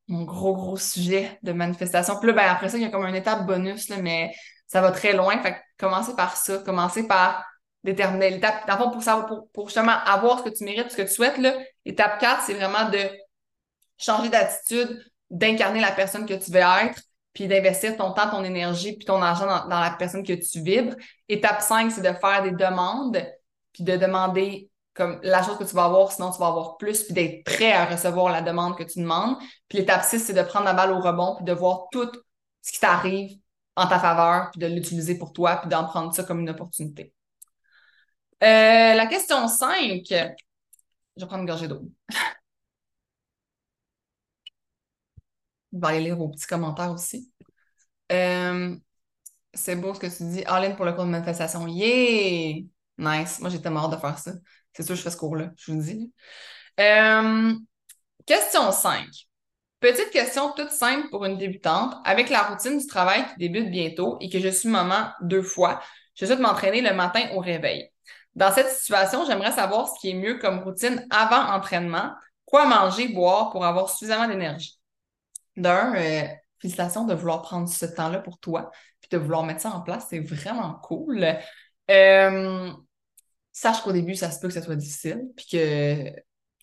mon 0.07 0.23
gros, 0.23 0.53
gros 0.53 0.77
sujet 0.77 1.39
de 1.41 1.51
manifestation. 1.51 2.19
Puis 2.19 2.27
là, 2.27 2.33
ben, 2.33 2.47
après 2.49 2.69
ça, 2.69 2.77
il 2.77 2.83
y 2.83 2.85
a 2.85 2.89
comme 2.89 3.05
une 3.05 3.15
étape 3.15 3.45
bonus, 3.45 3.89
là, 3.89 3.97
mais 3.97 4.33
ça 4.67 4.81
va 4.81 4.91
très 4.91 5.13
loin. 5.13 5.41
Fait 5.41 5.53
que 5.53 5.57
commencez 5.79 6.15
par 6.15 6.37
ça. 6.37 6.59
Commencez 6.59 7.07
par 7.07 7.43
déterminer 7.83 8.29
l'étape. 8.29 8.67
Dans 8.67 8.91
pour, 8.91 9.01
savoir, 9.01 9.25
pour, 9.25 9.49
pour, 9.51 9.67
justement 9.67 9.97
avoir 10.05 10.39
ce 10.39 10.43
que 10.43 10.49
tu 10.49 10.63
mérites, 10.63 10.91
ce 10.91 10.97
que 10.97 11.01
tu 11.01 11.13
souhaites, 11.13 11.39
là, 11.39 11.57
étape 11.83 12.19
4, 12.19 12.43
c'est 12.43 12.53
vraiment 12.53 12.89
de 12.89 12.99
changer 13.97 14.29
d'attitude, 14.29 15.03
d'incarner 15.31 15.81
la 15.81 15.91
personne 15.91 16.27
que 16.27 16.35
tu 16.35 16.51
veux 16.51 16.59
être, 16.59 17.01
puis 17.33 17.47
d'investir 17.47 17.97
ton 17.97 18.11
temps, 18.11 18.29
ton 18.29 18.43
énergie, 18.43 18.95
puis 18.95 19.05
ton 19.05 19.21
argent 19.21 19.47
dans, 19.47 19.67
dans, 19.67 19.79
la 19.79 19.91
personne 19.91 20.23
que 20.23 20.33
tu 20.33 20.61
vibres. 20.61 20.95
Étape 21.29 21.61
5, 21.61 21.91
c'est 21.91 22.01
de 22.01 22.13
faire 22.19 22.43
des 22.43 22.51
demandes, 22.51 23.17
puis 23.75 23.83
de 23.83 23.97
demander 23.97 24.71
comme 24.93 25.19
la 25.23 25.43
chose 25.43 25.57
que 25.57 25.65
tu 25.65 25.75
vas 25.75 25.85
avoir, 25.85 26.11
sinon 26.13 26.31
tu 26.31 26.39
vas 26.39 26.47
avoir 26.47 26.77
plus, 26.77 27.03
puis 27.03 27.13
d'être 27.13 27.43
prêt 27.43 27.73
à 27.73 27.85
recevoir 27.85 28.31
la 28.31 28.41
demande 28.41 28.77
que 28.77 28.83
tu 28.83 28.99
demandes. 28.99 29.35
Puis 29.67 29.79
l'étape 29.79 30.03
6, 30.03 30.19
c'est 30.19 30.33
de 30.33 30.41
prendre 30.41 30.65
la 30.65 30.73
balle 30.73 30.91
au 30.91 31.01
rebond, 31.01 31.35
puis 31.35 31.43
de 31.45 31.51
voir 31.51 31.87
tout 31.91 32.09
ce 32.61 32.71
qui 32.71 32.79
t'arrive 32.79 33.37
en 33.75 33.87
ta 33.87 33.99
faveur, 33.99 34.51
puis 34.51 34.61
de 34.61 34.67
l'utiliser 34.67 35.17
pour 35.17 35.33
toi, 35.33 35.57
puis 35.57 35.69
d'en 35.69 35.83
prendre 35.83 36.15
ça 36.15 36.23
comme 36.23 36.39
une 36.39 36.49
opportunité. 36.49 37.13
Euh, 38.41 38.93
la 38.93 39.05
question 39.07 39.47
5. 39.49 40.03
Je 40.09 40.15
vais 40.15 41.27
prendre 41.27 41.41
une 41.41 41.47
gorgée 41.47 41.67
d'eau. 41.67 41.81
Je 45.73 45.79
vais 45.79 45.87
aller 45.87 45.99
lire 46.01 46.15
vos 46.15 46.29
petits 46.29 46.47
commentaires 46.47 46.91
aussi. 46.91 47.29
Euh, 48.11 48.77
c'est 49.53 49.75
beau 49.75 49.93
ce 49.93 49.99
que 49.99 50.07
tu 50.07 50.23
dis. 50.31 50.43
All 50.45 50.75
pour 50.75 50.85
le 50.85 50.93
cours 50.93 51.05
de 51.05 51.09
manifestation. 51.09 51.67
Yeah! 51.67 52.63
Nice. 52.97 53.39
Moi, 53.39 53.49
tellement 53.51 53.85
hâte 53.85 53.91
de 53.91 53.97
faire 53.97 54.17
ça. 54.17 54.31
C'est 54.73 54.83
sûr, 54.83 54.95
je 54.95 55.01
fais 55.01 55.11
ce 55.11 55.17
cours-là, 55.17 55.51
je 55.57 55.71
vous 55.71 55.77
le 55.77 55.83
dis. 55.83 56.13
Euh, 56.79 57.53
question 58.25 58.71
5. 58.71 59.05
Petite 59.79 60.09
question 60.09 60.51
toute 60.53 60.71
simple 60.71 61.09
pour 61.09 61.25
une 61.25 61.37
débutante. 61.37 61.95
Avec 62.05 62.29
la 62.29 62.43
routine 62.43 62.77
du 62.77 62.87
travail 62.87 63.25
qui 63.27 63.37
débute 63.37 63.69
bientôt 63.69 64.17
et 64.19 64.29
que 64.29 64.39
je 64.39 64.49
suis 64.49 64.69
maman 64.69 65.09
deux 65.21 65.43
fois, 65.43 65.81
je 66.15 66.25
souhaite 66.25 66.39
m'entraîner 66.39 66.81
le 66.81 66.93
matin 66.93 67.27
au 67.33 67.39
réveil. 67.39 67.89
Dans 68.35 68.51
cette 68.51 68.69
situation, 68.69 69.25
j'aimerais 69.25 69.51
savoir 69.51 69.87
ce 69.87 69.99
qui 69.99 70.09
est 70.09 70.13
mieux 70.13 70.39
comme 70.39 70.59
routine 70.59 71.05
avant 71.09 71.53
entraînement, 71.53 72.11
quoi 72.45 72.65
manger, 72.65 73.09
boire 73.09 73.51
pour 73.51 73.65
avoir 73.65 73.89
suffisamment 73.89 74.27
d'énergie? 74.27 74.77
D'un, 75.55 75.95
euh, 75.95 76.23
félicitations 76.59 77.05
de 77.05 77.13
vouloir 77.13 77.41
prendre 77.43 77.69
ce 77.69 77.85
temps-là 77.85 78.19
pour 78.19 78.39
toi, 78.39 78.71
puis 78.99 79.09
de 79.11 79.17
vouloir 79.17 79.43
mettre 79.43 79.61
ça 79.61 79.69
en 79.69 79.81
place, 79.81 80.07
c'est 80.09 80.19
vraiment 80.19 80.73
cool. 80.83 81.25
Euh, 81.91 82.71
sache 83.55 83.81
qu'au 83.81 83.93
début, 83.93 84.15
ça 84.15 84.31
se 84.31 84.39
peut 84.39 84.49
que 84.49 84.53
ce 84.53 84.61
soit 84.61 84.75
difficile, 84.75 85.21
puis 85.37 85.45
que 85.53 86.11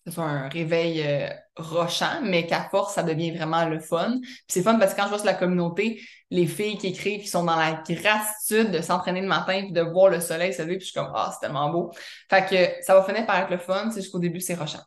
ce 0.05 0.11
soit 0.11 0.25
un 0.25 0.47
réveil 0.47 1.01
euh, 1.01 1.27
rochant, 1.55 2.21
mais 2.21 2.45
qu'à 2.45 2.67
force, 2.69 2.93
ça 2.93 3.01
devient 3.01 3.31
vraiment 3.31 3.65
le 3.65 3.79
fun. 3.79 4.19
Puis 4.21 4.45
c'est 4.47 4.61
fun 4.61 4.77
parce 4.77 4.93
que 4.93 4.97
quand 4.97 5.05
je 5.05 5.09
vois 5.09 5.17
sur 5.17 5.25
la 5.25 5.33
communauté, 5.33 6.01
les 6.29 6.45
filles 6.45 6.77
qui 6.77 6.87
écrivent, 6.87 7.21
qui 7.21 7.27
sont 7.27 7.45
dans 7.45 7.55
la 7.55 7.81
gratitude 7.87 8.69
de 8.69 8.81
s'entraîner 8.81 9.21
le 9.21 9.27
matin 9.27 9.61
puis 9.63 9.71
de 9.71 9.81
voir 9.81 10.09
le 10.09 10.19
soleil 10.19 10.53
se 10.53 10.61
lever, 10.61 10.77
puis 10.77 10.85
je 10.85 10.91
suis 10.91 10.99
comme, 10.99 11.11
ah, 11.15 11.31
c'est 11.33 11.47
tellement 11.47 11.71
beau. 11.71 11.91
Fait 12.29 12.45
que 12.45 12.85
ça 12.85 12.93
va 12.93 13.03
finir 13.03 13.25
par 13.25 13.39
être 13.39 13.49
le 13.49 13.57
fun, 13.57 13.89
c'est 13.89 14.01
jusqu'au 14.01 14.19
début, 14.19 14.39
c'est 14.39 14.55
rochant. 14.55 14.83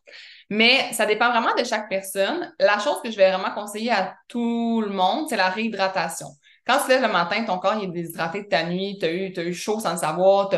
Mais 0.49 0.93
ça 0.93 1.07
dépend 1.07 1.31
vraiment 1.31 1.55
de 1.59 1.65
chaque 1.65 1.89
personne. 1.89 2.53
La 2.61 2.79
chose 2.79 3.01
que 3.03 3.11
je 3.11 3.17
vais 3.17 3.33
vraiment 3.33 3.53
conseiller 3.53 3.91
à 3.91 4.15
tout 4.29 4.81
le 4.81 4.93
monde, 4.93 5.27
c'est 5.29 5.37
la 5.37 5.49
réhydratation. 5.49 6.29
Quand 6.65 6.79
tu 6.85 6.89
lèves 6.89 7.03
le 7.03 7.13
matin, 7.13 7.43
ton 7.45 7.59
corps 7.59 7.75
il 7.81 7.89
est 7.89 7.93
déshydraté 7.93 8.43
de 8.43 8.49
ta 8.49 8.65
nuit, 8.65 8.97
tu 9.01 9.07
as 9.07 9.11
eu, 9.11 9.33
as 9.37 9.43
eu 9.43 9.55
chaud 9.55 9.81
sans 9.81 9.93
le 9.93 9.99
savoir, 9.99 10.51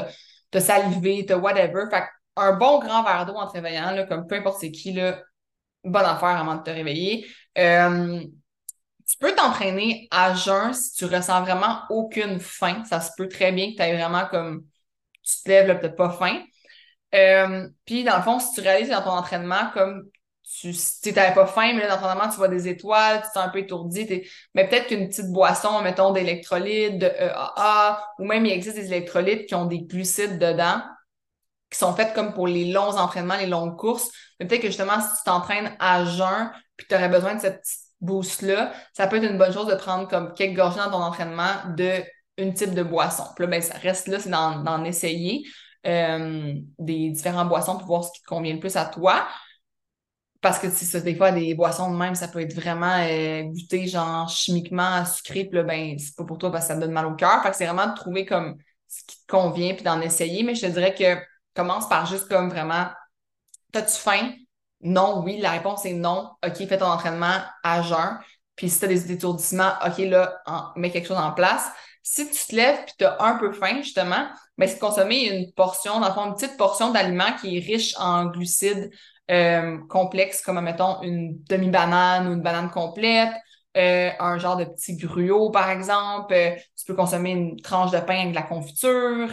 tu 0.50 0.58
as, 0.58 0.60
salivé, 0.60 1.24
tu 1.26 1.32
as 1.32 1.38
whatever. 1.38 1.84
Fait 1.90 2.04
un 2.36 2.52
bon 2.52 2.78
grand 2.78 3.02
verre 3.02 3.26
d'eau 3.26 3.34
en 3.34 3.46
te 3.46 3.52
réveillant, 3.52 3.90
là, 3.92 4.04
comme 4.04 4.26
peu 4.26 4.36
importe 4.36 4.60
c'est 4.60 4.70
qui, 4.70 4.92
là, 4.92 5.20
bonne 5.84 6.04
affaire 6.04 6.36
avant 6.38 6.56
de 6.56 6.62
te 6.62 6.70
réveiller. 6.70 7.26
Euh, 7.56 8.20
tu 9.08 9.16
peux 9.18 9.34
t'entraîner 9.34 10.06
à 10.10 10.34
jeun 10.34 10.72
si 10.74 10.92
tu 10.92 11.06
ressens 11.06 11.42
vraiment 11.42 11.80
aucune 11.90 12.40
faim. 12.40 12.82
Ça 12.84 13.00
se 13.00 13.10
peut 13.16 13.28
très 13.28 13.52
bien 13.52 13.70
que 13.70 13.76
tu 13.76 13.82
aies 13.82 13.96
vraiment 13.96 14.26
comme 14.26 14.66
tu 15.22 15.42
te 15.42 15.48
lèves, 15.48 15.78
peut-être 15.80 15.96
pas 15.96 16.10
faim. 16.10 16.42
Euh, 17.14 17.68
puis 17.86 18.04
dans 18.04 18.16
le 18.16 18.22
fond, 18.22 18.38
si 18.38 18.52
tu 18.52 18.60
réalises 18.60 18.90
dans 18.90 19.02
ton 19.02 19.10
entraînement 19.10 19.70
comme 19.72 20.08
tu 20.60 21.12
n'avais 21.12 21.34
pas 21.34 21.46
faim, 21.46 21.72
mais 21.74 21.86
là, 21.86 21.96
dans 21.96 22.02
ton 22.02 22.14
moment, 22.14 22.30
tu 22.30 22.36
vois 22.36 22.48
des 22.48 22.68
étoiles, 22.68 23.20
tu 23.22 23.28
te 23.28 23.32
sens 23.34 23.46
un 23.46 23.48
peu 23.50 23.58
étourdi. 23.58 24.24
Mais 24.54 24.66
peut-être 24.68 24.86
qu'une 24.86 25.08
petite 25.08 25.30
boisson, 25.30 25.82
mettons, 25.82 26.12
d'électrolytes, 26.12 26.98
de 26.98 27.06
EAA, 27.06 28.02
ou 28.18 28.24
même 28.24 28.46
il 28.46 28.52
existe 28.52 28.76
des 28.76 28.86
électrolytes 28.86 29.46
qui 29.46 29.54
ont 29.54 29.66
des 29.66 29.80
glucides 29.80 30.38
dedans, 30.38 30.80
qui 31.70 31.78
sont 31.78 31.94
faits 31.94 32.14
comme 32.14 32.32
pour 32.32 32.46
les 32.46 32.72
longs 32.72 32.96
entraînements, 32.96 33.36
les 33.36 33.46
longues 33.46 33.76
courses. 33.76 34.10
Mais 34.40 34.46
peut-être 34.46 34.62
que 34.62 34.68
justement, 34.68 35.00
si 35.00 35.18
tu 35.18 35.24
t'entraînes 35.24 35.76
à 35.78 36.04
jeun, 36.04 36.50
puis 36.76 36.86
tu 36.88 36.94
aurais 36.94 37.10
besoin 37.10 37.34
de 37.34 37.40
cette 37.40 37.60
petite 37.60 37.80
boost-là, 38.00 38.72
ça 38.94 39.06
peut 39.06 39.16
être 39.16 39.30
une 39.30 39.38
bonne 39.38 39.52
chose 39.52 39.66
de 39.66 39.74
prendre 39.74 40.08
comme 40.08 40.32
quelques 40.32 40.56
gorgées 40.56 40.78
dans 40.78 40.90
ton 40.90 41.02
entraînement 41.02 41.52
de 41.76 42.02
une 42.38 42.54
type 42.54 42.72
de 42.72 42.82
boisson. 42.82 43.24
Puis 43.36 43.44
là, 43.44 43.50
ben, 43.50 43.60
ça 43.60 43.74
reste 43.78 44.06
là, 44.06 44.18
c'est 44.20 44.30
d'en 44.30 44.84
essayer 44.84 45.44
euh, 45.86 46.54
des 46.78 47.10
différentes 47.10 47.48
boissons 47.48 47.76
pour 47.76 47.86
voir 47.86 48.04
ce 48.04 48.12
qui 48.12 48.22
convient 48.22 48.54
le 48.54 48.60
plus 48.60 48.76
à 48.76 48.84
toi. 48.84 49.26
Parce 50.40 50.58
que 50.60 50.70
ça, 50.70 51.00
des 51.00 51.16
fois, 51.16 51.32
des 51.32 51.54
boissons 51.54 51.90
de 51.90 51.96
même, 51.96 52.14
ça 52.14 52.28
peut 52.28 52.40
être 52.40 52.54
vraiment 52.54 52.96
euh, 53.00 53.42
goûté, 53.42 53.88
genre 53.88 54.28
chimiquement 54.28 55.04
sucré, 55.04 55.44
puis 55.44 55.56
là, 55.56 55.64
ben, 55.64 55.98
c'est 55.98 56.14
pas 56.14 56.24
pour 56.24 56.38
toi 56.38 56.52
parce 56.52 56.64
que 56.64 56.68
ça 56.68 56.74
te 56.76 56.80
donne 56.80 56.92
mal 56.92 57.06
au 57.06 57.14
cœur. 57.16 57.42
Fait 57.42 57.50
que 57.50 57.56
c'est 57.56 57.66
vraiment 57.66 57.88
de 57.88 57.96
trouver 57.96 58.24
comme 58.24 58.56
ce 58.86 59.02
qui 59.04 59.16
te 59.20 59.26
convient, 59.26 59.74
puis 59.74 59.82
d'en 59.82 60.00
essayer. 60.00 60.44
Mais 60.44 60.54
je 60.54 60.66
te 60.66 60.72
dirais 60.72 60.94
que 60.94 61.20
commence 61.54 61.88
par 61.88 62.06
juste 62.06 62.28
comme 62.28 62.48
vraiment, 62.50 62.86
t'as-tu 63.72 63.96
faim? 63.96 64.32
Non, 64.80 65.22
oui. 65.24 65.38
La 65.38 65.50
réponse 65.50 65.84
est 65.84 65.94
non. 65.94 66.30
OK, 66.46 66.56
fais 66.56 66.78
ton 66.78 66.86
entraînement 66.86 67.40
à 67.64 67.82
jeun. 67.82 68.18
Puis 68.54 68.70
si 68.70 68.80
t'as 68.80 68.86
des 68.86 69.10
étourdissements, 69.10 69.72
OK, 69.84 69.98
là, 69.98 70.40
mets 70.76 70.90
quelque 70.90 71.08
chose 71.08 71.16
en 71.16 71.32
place. 71.32 71.66
Si 72.02 72.30
tu 72.30 72.46
te 72.46 72.56
lèves 72.56 72.84
puis 72.84 72.94
tu 72.98 73.04
as 73.04 73.20
un 73.22 73.36
peu 73.38 73.52
faim, 73.52 73.78
justement, 73.82 74.28
mais 74.56 74.66
ben, 74.66 74.68
c'est 74.68 74.76
de 74.76 74.80
consommer 74.80 75.28
une 75.28 75.52
portion, 75.52 76.00
dans 76.00 76.08
le 76.08 76.14
fond, 76.14 76.26
une 76.26 76.34
petite 76.34 76.56
portion 76.56 76.90
d'aliment 76.90 77.32
qui 77.40 77.58
est 77.58 77.60
riche 77.60 77.94
en 77.98 78.26
glucides, 78.26 78.90
euh, 79.30 79.78
complexe, 79.88 80.40
comme 80.42 80.60
mettons 80.60 81.02
une 81.02 81.42
demi-banane 81.44 82.28
ou 82.28 82.32
une 82.32 82.40
banane 82.42 82.70
complète, 82.70 83.32
euh, 83.76 84.10
un 84.18 84.38
genre 84.38 84.56
de 84.56 84.64
petit 84.64 84.96
gruau, 84.96 85.50
par 85.50 85.70
exemple. 85.70 86.32
Euh, 86.32 86.52
tu 86.76 86.84
peux 86.86 86.94
consommer 86.94 87.32
une 87.32 87.60
tranche 87.60 87.90
de 87.90 87.98
pain 87.98 88.20
avec 88.20 88.30
de 88.30 88.34
la 88.34 88.42
confiture. 88.42 89.28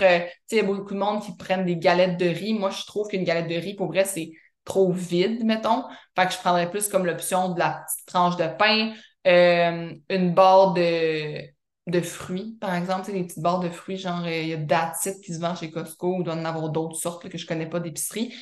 il 0.51 0.57
y 0.57 0.59
a 0.59 0.63
beaucoup 0.63 0.93
de 0.93 0.99
monde 0.99 1.23
qui 1.23 1.35
prennent 1.37 1.65
des 1.65 1.77
galettes 1.77 2.17
de 2.17 2.25
riz. 2.27 2.53
Moi, 2.53 2.69
je 2.71 2.83
trouve 2.85 3.07
qu'une 3.07 3.23
galette 3.23 3.47
de 3.47 3.55
riz, 3.55 3.75
pour 3.75 3.87
vrai, 3.87 4.05
c'est 4.05 4.31
trop 4.65 4.91
vide, 4.91 5.45
mettons. 5.45 5.85
Fait 6.17 6.25
que 6.27 6.33
je 6.33 6.37
prendrais 6.39 6.69
plus 6.69 6.87
comme 6.89 7.05
l'option 7.05 7.53
de 7.53 7.59
la 7.59 7.85
petite 7.85 8.05
tranche 8.05 8.35
de 8.35 8.47
pain, 8.57 8.93
une 9.25 10.33
barre 10.33 10.73
de, 10.73 11.39
de 11.87 12.01
fruits, 12.01 12.57
par 12.59 12.75
exemple, 12.75 13.11
des 13.11 13.23
petites 13.23 13.41
barres 13.41 13.59
de 13.59 13.69
fruits, 13.69 13.97
genre 13.97 14.27
il 14.27 14.47
y 14.47 14.53
a 14.53 14.57
Datit 14.57 15.21
qui 15.21 15.33
se 15.33 15.39
vend 15.39 15.55
chez 15.55 15.71
Costco 15.71 16.17
ou 16.17 16.23
doit 16.23 16.33
en 16.33 16.45
avoir 16.45 16.69
d'autres 16.69 16.95
sortes 16.95 17.29
que 17.29 17.37
je 17.37 17.45
connais 17.45 17.69
pas 17.69 17.79
d'épicerie. 17.79 18.33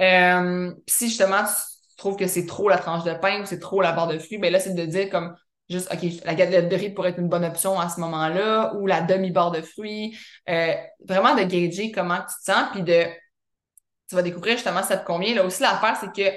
Euh, 0.00 0.72
si 0.86 1.08
justement 1.08 1.44
tu 1.44 1.96
trouves 1.96 2.16
que 2.16 2.26
c'est 2.26 2.46
trop 2.46 2.68
la 2.68 2.78
tranche 2.78 3.04
de 3.04 3.14
pain 3.14 3.42
ou 3.42 3.46
c'est 3.46 3.60
trop 3.60 3.80
la 3.80 3.92
barre 3.92 4.08
de 4.08 4.18
fruits, 4.18 4.38
ben 4.38 4.52
là, 4.52 4.58
c'est 4.58 4.74
de 4.74 4.84
dire 4.84 5.10
comme 5.10 5.34
juste, 5.68 5.92
OK, 5.92 6.02
la 6.24 6.34
galette 6.34 6.68
de 6.68 6.76
riz 6.76 6.90
pourrait 6.90 7.10
être 7.10 7.18
une 7.18 7.28
bonne 7.28 7.44
option 7.44 7.78
à 7.78 7.88
ce 7.88 8.00
moment-là, 8.00 8.74
ou 8.74 8.86
la 8.86 9.00
demi-barre 9.00 9.52
de 9.52 9.62
fruits. 9.62 10.16
Euh, 10.48 10.74
vraiment 11.06 11.34
de 11.34 11.42
gager 11.42 11.92
comment 11.92 12.18
tu 12.18 12.34
te 12.44 12.52
sens, 12.52 12.68
puis 12.72 12.82
de 12.82 13.04
tu 14.08 14.14
vas 14.16 14.22
découvrir 14.22 14.54
justement 14.54 14.82
ça 14.82 14.96
te 14.96 15.06
convient. 15.06 15.34
Là 15.34 15.44
aussi, 15.44 15.62
l'affaire, 15.62 15.96
c'est 15.96 16.12
que 16.12 16.36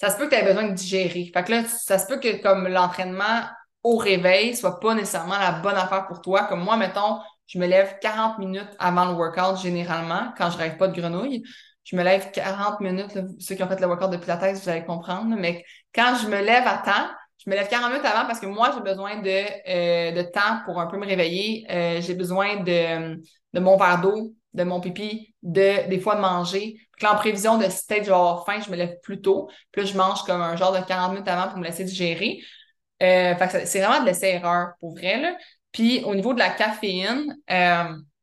ça 0.00 0.10
se 0.10 0.16
peut 0.16 0.28
que 0.28 0.34
tu 0.34 0.40
aies 0.40 0.44
besoin 0.44 0.68
de 0.68 0.74
digérer. 0.74 1.30
Fait 1.32 1.44
que 1.44 1.50
là, 1.50 1.64
ça 1.64 1.98
se 1.98 2.06
peut 2.06 2.18
que 2.18 2.40
comme 2.42 2.68
l'entraînement 2.68 3.42
au 3.82 3.96
réveil 3.96 4.56
soit 4.56 4.80
pas 4.80 4.94
nécessairement 4.94 5.38
la 5.38 5.52
bonne 5.52 5.76
affaire 5.76 6.06
pour 6.06 6.20
toi. 6.20 6.44
Comme 6.44 6.62
moi, 6.62 6.76
mettons, 6.76 7.20
je 7.46 7.58
me 7.58 7.66
lève 7.66 7.98
40 8.00 8.38
minutes 8.38 8.70
avant 8.78 9.06
le 9.06 9.14
workout 9.14 9.60
généralement 9.62 10.32
quand 10.36 10.50
je 10.50 10.58
rêve 10.58 10.76
pas 10.76 10.88
de 10.88 10.98
grenouille 10.98 11.44
je 11.84 11.96
me 11.96 12.02
lève 12.02 12.30
40 12.32 12.80
minutes. 12.80 13.12
ceux 13.38 13.54
qui 13.54 13.62
ont 13.62 13.68
fait 13.68 13.80
le 13.80 13.86
workout 13.86 14.10
depuis 14.10 14.28
la 14.28 14.36
thèse, 14.36 14.62
vous 14.62 14.68
allez 14.68 14.84
comprendre. 14.84 15.36
Mais 15.38 15.64
quand 15.94 16.16
je 16.22 16.28
me 16.28 16.40
lève 16.42 16.66
à 16.66 16.78
temps, 16.78 17.10
je 17.44 17.50
me 17.50 17.54
lève 17.54 17.68
40 17.68 17.90
minutes 17.90 18.06
avant 18.06 18.26
parce 18.26 18.40
que 18.40 18.46
moi, 18.46 18.70
j'ai 18.74 18.80
besoin 18.80 19.20
de, 19.20 19.28
euh, 19.28 20.12
de 20.12 20.22
temps 20.22 20.60
pour 20.64 20.80
un 20.80 20.86
peu 20.86 20.96
me 20.96 21.06
réveiller. 21.06 21.66
Euh, 21.70 22.00
j'ai 22.00 22.14
besoin 22.14 22.56
de, 22.62 23.20
de 23.52 23.60
mon 23.60 23.76
verre 23.76 24.00
d'eau, 24.00 24.34
de 24.54 24.64
mon 24.64 24.80
pipi, 24.80 25.34
de 25.42 25.88
des 25.88 26.00
fois 26.00 26.16
de 26.16 26.20
manger. 26.20 26.76
Puis 26.96 27.06
en 27.06 27.16
prévision 27.16 27.58
de 27.58 27.64
si 27.64 27.86
peut-être 27.86 28.04
je 28.04 28.08
vais 28.08 28.14
avoir 28.14 28.46
faim, 28.46 28.60
je 28.64 28.70
me 28.70 28.76
lève 28.76 28.98
plus 29.02 29.20
tôt. 29.20 29.50
Puis 29.72 29.82
là, 29.82 29.88
je 29.88 29.96
mange 29.96 30.22
comme 30.22 30.40
un 30.40 30.56
genre 30.56 30.72
de 30.72 30.84
40 30.84 31.12
minutes 31.12 31.28
avant 31.28 31.48
pour 31.48 31.58
me 31.58 31.64
laisser 31.64 31.84
digérer. 31.84 32.40
Euh, 33.02 33.34
fait 33.34 33.66
c'est 33.66 33.80
vraiment 33.80 34.00
de 34.00 34.06
laisser 34.06 34.28
erreur 34.28 34.74
pour 34.80 34.94
vrai. 34.94 35.20
Là. 35.20 35.36
Puis 35.72 36.02
au 36.04 36.14
niveau 36.14 36.32
de 36.32 36.38
la 36.38 36.50
caféine, 36.50 37.36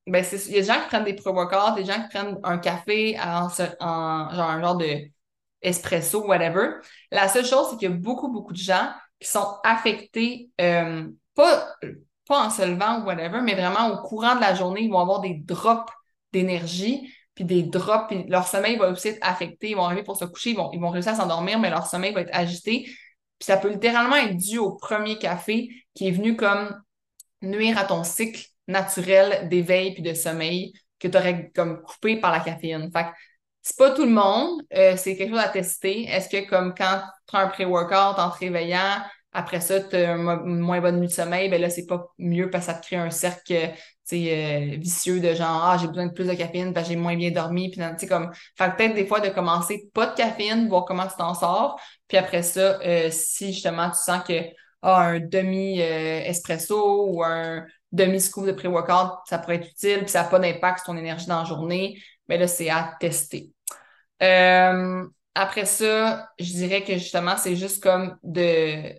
ben, 0.08 0.26
il 0.32 0.52
y 0.52 0.58
a 0.58 0.62
des 0.62 0.64
gens 0.64 0.82
qui 0.82 0.88
prennent 0.88 1.04
des 1.04 1.14
pré-workouts, 1.14 1.76
des 1.76 1.86
gens 1.86 2.02
qui 2.02 2.10
prennent 2.10 2.38
un 2.44 2.58
café 2.58 3.20
en, 3.20 3.48
en 3.80 4.30
genre 4.34 4.50
un 4.50 4.62
genre 4.62 4.76
de 4.78 5.10
espresso, 5.62 6.26
whatever. 6.26 6.80
La 7.12 7.28
seule 7.28 7.46
chose, 7.46 7.68
c'est 7.70 7.78
qu'il 7.78 7.90
y 7.90 7.94
a 7.94 7.96
beaucoup, 7.96 8.30
beaucoup 8.30 8.54
de 8.54 8.58
gens 8.58 8.90
qui 9.20 9.30
sont 9.30 9.58
affectés, 9.64 10.50
euh, 10.60 11.08
pas, 11.36 11.68
pas 12.28 12.46
en 12.46 12.50
se 12.50 12.64
levant 12.64 13.02
ou 13.02 13.06
whatever, 13.06 13.42
mais 13.42 13.54
vraiment 13.54 13.90
au 13.90 14.02
courant 14.02 14.36
de 14.36 14.42
la 14.42 14.56
journée, 14.56 14.82
ils 14.82 14.92
vont 14.92 15.00
avoir 15.00 15.22
des 15.22 15.36
drops 15.36 15.92
d'énergie, 16.34 17.14
puis 17.36 17.46
des 17.46 17.64
drops, 17.64 18.08
puis 18.08 18.26
leur 18.28 18.48
sommeil 18.48 18.78
va 18.78 18.90
aussi 18.90 19.10
être 19.10 19.20
affecté. 19.22 19.70
Ils 19.70 19.76
vont 19.76 19.86
arriver 19.86 20.04
pour 20.04 20.18
se 20.18 20.26
coucher, 20.26 20.56
ils 20.74 20.80
vont 20.80 20.90
réussir 20.90 21.14
à 21.14 21.16
s'endormir, 21.16 21.60
mais 21.60 21.70
leur 21.70 21.86
sommeil 21.86 22.14
va 22.14 22.22
être 22.22 22.34
agité. 22.34 22.84
Puis 22.84 23.46
ça 23.46 23.58
peut 23.58 23.70
littéralement 23.70 24.16
être 24.16 24.38
dû 24.38 24.58
au 24.58 24.76
premier 24.76 25.18
café 25.18 25.70
qui 25.94 26.08
est 26.08 26.12
venu 26.12 26.36
comme 26.36 26.76
nuire 27.42 27.78
à 27.78 27.86
ton 27.86 28.04
cycle 28.04 28.51
naturel 28.68 29.48
d'éveil 29.50 29.94
puis 29.94 30.04
de 30.04 30.14
sommeil 30.14 30.74
que 31.00 31.08
tu 31.08 31.18
aurais 31.18 31.52
comme 31.56 31.82
coupé 31.82 32.18
par 32.18 32.32
la 32.32 32.40
caféine. 32.40 32.90
Fait 32.92 33.04
que 33.04 33.10
c'est 33.62 33.78
pas 33.78 33.92
tout 33.92 34.06
le 34.06 34.12
monde, 34.12 34.62
euh, 34.76 34.96
c'est 34.98 35.16
quelque 35.16 35.32
chose 35.32 35.40
à 35.40 35.50
tester. 35.50 36.04
Est-ce 36.06 36.30
que 36.30 36.50
comme 36.50 36.74
quand 36.76 37.00
tu 37.00 37.22
prends 37.28 37.40
un 37.40 37.48
pré-workout 37.48 38.20
en 38.20 38.30
te 38.30 38.40
réveillant, 38.40 39.02
après 39.34 39.62
ça, 39.62 39.80
tu 39.80 39.96
as 39.96 40.12
une 40.14 40.60
moins 40.60 40.82
bonne 40.82 41.00
nuit 41.00 41.08
de 41.08 41.12
sommeil, 41.12 41.50
ben 41.50 41.62
là, 41.62 41.70
c'est 41.70 41.86
pas 41.86 42.06
mieux 42.18 42.50
parce 42.50 42.66
que 42.66 42.74
ça 42.74 42.78
te 42.78 42.86
crée 42.86 42.98
un 42.98 43.10
cercle 43.10 43.72
euh, 44.14 44.76
vicieux 44.78 45.22
de 45.22 45.34
genre 45.34 45.64
Ah, 45.64 45.78
j'ai 45.80 45.88
besoin 45.88 46.08
de 46.08 46.12
plus 46.12 46.28
de 46.28 46.34
caféine, 46.34 46.74
parce 46.74 46.88
que 46.88 46.94
j'ai 46.94 47.00
moins 47.00 47.16
bien 47.16 47.32
dormi. 47.32 47.72
Puis 47.72 48.08
comme. 48.08 48.32
Fait 48.58 48.76
peut-être 48.76 48.96
des 48.96 49.08
fois 49.08 49.22
de 49.22 49.30
commencer 49.30 49.90
pas 49.94 50.08
de 50.08 50.16
caféine, 50.16 50.68
voir 50.68 50.86
comment 50.86 51.08
tu 51.08 51.16
t'en 51.18 51.34
sors. 51.34 51.80
Puis 52.08 52.18
après 52.18 52.44
ça, 52.44 52.80
euh, 52.82 53.10
si 53.12 53.54
justement 53.54 53.90
tu 53.90 54.00
sens 54.00 54.24
que 54.28 54.42
ah, 54.82 55.02
un 55.02 55.20
demi-espresso 55.20 57.08
ou 57.10 57.24
un, 57.24 57.66
demi-scoop 57.92 58.46
de 58.46 58.52
pré-workout, 58.52 59.20
ça 59.26 59.38
pourrait 59.38 59.56
être 59.56 59.70
utile, 59.70 60.00
puis 60.00 60.10
ça 60.10 60.24
n'a 60.24 60.30
pas 60.30 60.40
d'impact 60.40 60.80
sur 60.80 60.88
ton 60.88 60.98
énergie 60.98 61.28
dans 61.28 61.40
la 61.40 61.46
journée, 61.46 62.02
mais 62.28 62.38
là, 62.38 62.48
c'est 62.48 62.70
à 62.70 62.96
tester. 63.00 63.52
Euh, 64.22 65.06
après 65.36 65.66
ça, 65.66 66.30
je 66.40 66.52
dirais 66.52 66.84
que 66.84 66.94
justement, 66.94 67.38
c'est 67.38 67.56
juste 67.56 67.82
comme 67.82 68.18
de 68.24 68.94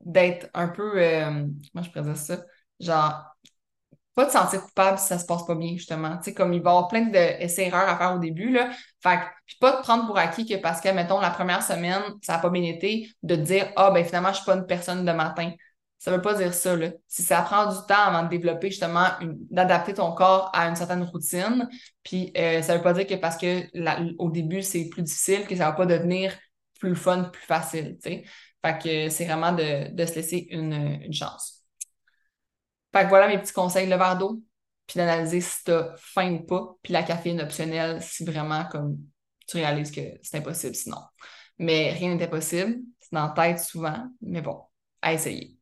d'être 0.00 0.48
un 0.54 0.68
peu 0.68 1.02
euh, 1.02 1.44
comment 1.72 1.84
je 1.84 1.90
présente 1.90 2.16
ça? 2.16 2.38
Genre 2.78 3.24
pas 4.18 4.24
de 4.24 4.30
sentir 4.32 4.62
coupable 4.62 4.98
si 4.98 5.06
ça 5.06 5.16
se 5.16 5.26
passe 5.26 5.46
pas 5.46 5.54
bien, 5.54 5.76
justement. 5.76 6.16
Tu 6.16 6.24
sais, 6.24 6.34
comme 6.34 6.52
il 6.52 6.60
va 6.60 6.70
y 6.70 6.72
avoir 6.72 6.88
plein 6.88 7.02
d'essais-erreurs 7.02 7.88
à 7.88 7.96
faire 7.96 8.16
au 8.16 8.18
début, 8.18 8.50
là. 8.50 8.70
Fait 9.00 9.20
puis 9.46 9.56
pas 9.60 9.76
de 9.76 9.82
prendre 9.82 10.06
pour 10.06 10.18
acquis 10.18 10.44
que 10.44 10.56
parce 10.56 10.80
que, 10.80 10.88
mettons, 10.88 11.20
la 11.20 11.30
première 11.30 11.62
semaine, 11.62 12.02
ça 12.22 12.32
n'a 12.32 12.38
pas 12.40 12.50
bien 12.50 12.64
été, 12.64 13.08
de 13.22 13.36
dire, 13.36 13.70
ah, 13.76 13.92
ben 13.92 14.04
finalement, 14.04 14.30
je 14.30 14.38
suis 14.38 14.44
pas 14.44 14.56
une 14.56 14.66
personne 14.66 15.04
de 15.04 15.12
matin. 15.12 15.52
Ça 15.98 16.12
veut 16.12 16.22
pas 16.22 16.34
dire 16.34 16.54
ça, 16.54 16.76
là. 16.76 16.90
Si 17.08 17.22
ça 17.22 17.42
prend 17.42 17.66
du 17.66 17.76
temps 17.88 18.04
avant 18.04 18.22
de 18.22 18.28
développer 18.28 18.70
justement, 18.70 19.08
d'adapter 19.50 19.94
ton 19.94 20.12
corps 20.12 20.50
à 20.54 20.68
une 20.68 20.76
certaine 20.76 21.02
routine, 21.02 21.68
puis 22.04 22.32
euh, 22.36 22.62
ça 22.62 22.76
veut 22.76 22.82
pas 22.82 22.92
dire 22.92 23.06
que 23.06 23.14
parce 23.14 23.36
que 23.36 23.66
au 24.18 24.30
début 24.30 24.62
c'est 24.62 24.88
plus 24.88 25.02
difficile, 25.02 25.46
que 25.46 25.56
ça 25.56 25.66
va 25.66 25.72
pas 25.72 25.86
devenir 25.86 26.32
plus 26.78 26.94
fun, 26.94 27.24
plus 27.24 27.42
facile, 27.42 27.98
tu 28.02 28.10
sais. 28.10 28.24
Fait 28.64 28.78
que 28.78 29.08
c'est 29.08 29.24
vraiment 29.24 29.52
de, 29.52 29.92
de, 29.92 30.06
se 30.06 30.14
laisser 30.14 30.46
une, 30.50 30.72
une, 31.02 31.12
chance. 31.12 31.64
Fait 32.92 33.04
que 33.04 33.08
voilà 33.08 33.28
mes 33.28 33.38
petits 33.38 33.52
conseils, 33.52 33.88
le 33.88 33.96
verre 33.96 34.18
d'eau, 34.18 34.42
puis 34.86 34.98
d'analyser 34.98 35.40
si 35.40 35.64
t'as 35.64 35.94
faim 35.96 36.32
ou 36.34 36.46
pas, 36.46 36.76
puis 36.82 36.92
la 36.92 37.02
caféine 37.02 37.40
optionnelle 37.40 38.00
si 38.02 38.24
vraiment 38.24 38.64
comme 38.66 38.98
tu 39.48 39.56
réalises 39.58 39.90
que 39.90 40.00
c'est 40.22 40.38
impossible 40.38 40.74
sinon. 40.74 40.98
Mais 41.58 41.92
rien 41.92 42.14
n'est 42.14 42.24
impossible, 42.24 42.78
c'est 43.00 43.12
dans 43.12 43.26
la 43.26 43.32
tête 43.32 43.60
souvent, 43.60 44.06
mais 44.20 44.42
bon, 44.42 44.62
à 45.02 45.12
essayer. 45.12 45.57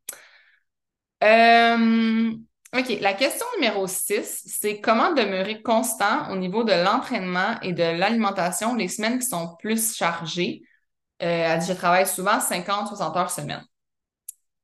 Euh, 1.24 2.34
OK, 2.76 2.98
la 3.00 3.14
question 3.14 3.46
numéro 3.54 3.86
6, 3.86 4.42
c'est 4.46 4.80
comment 4.80 5.14
demeurer 5.14 5.62
constant 5.62 6.30
au 6.30 6.36
niveau 6.36 6.64
de 6.64 6.72
l'entraînement 6.72 7.58
et 7.62 7.72
de 7.72 7.82
l'alimentation 7.82 8.74
les 8.74 8.88
semaines 8.88 9.18
qui 9.18 9.26
sont 9.26 9.56
plus 9.58 9.94
chargées? 9.94 10.62
Euh, 11.22 11.26
elle 11.26 11.60
dit, 11.60 11.66
je 11.66 11.72
travaille 11.72 12.06
souvent 12.06 12.38
50-60 12.38 13.16
heures 13.16 13.30
semaine. 13.30 13.64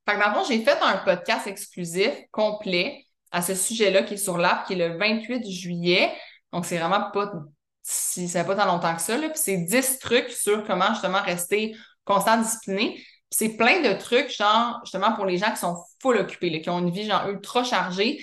Fait 0.08 0.16
que 0.16 0.48
j'ai 0.48 0.62
fait 0.62 0.78
un 0.82 0.98
podcast 0.98 1.46
exclusif 1.46 2.12
complet 2.32 3.06
à 3.30 3.40
ce 3.40 3.54
sujet-là 3.54 4.02
qui 4.02 4.14
est 4.14 4.18
sur 4.18 4.36
l'app, 4.36 4.66
qui 4.66 4.74
est 4.74 4.88
le 4.88 4.98
28 4.98 5.48
juillet. 5.48 6.12
Donc, 6.52 6.66
c'est 6.66 6.76
vraiment 6.76 7.10
pas, 7.12 7.32
si 7.82 8.28
ça 8.28 8.44
pas 8.44 8.56
tant 8.56 8.66
longtemps 8.66 8.94
que 8.94 9.00
ça. 9.00 9.16
Puis 9.16 9.30
c'est 9.36 9.58
10 9.58 10.00
trucs 10.00 10.30
sur 10.30 10.66
comment 10.66 10.88
justement 10.88 11.22
rester 11.22 11.74
constant 12.04 12.36
discipliné 12.36 13.02
c'est 13.32 13.56
plein 13.56 13.80
de 13.80 13.98
trucs, 13.98 14.30
genre, 14.30 14.80
justement, 14.84 15.14
pour 15.14 15.24
les 15.24 15.38
gens 15.38 15.50
qui 15.50 15.56
sont 15.56 15.82
full 16.00 16.18
occupés, 16.18 16.60
qui 16.60 16.70
ont 16.70 16.78
une 16.80 16.90
vie, 16.90 17.06
genre, 17.06 17.28
ultra 17.28 17.64
chargée. 17.64 18.20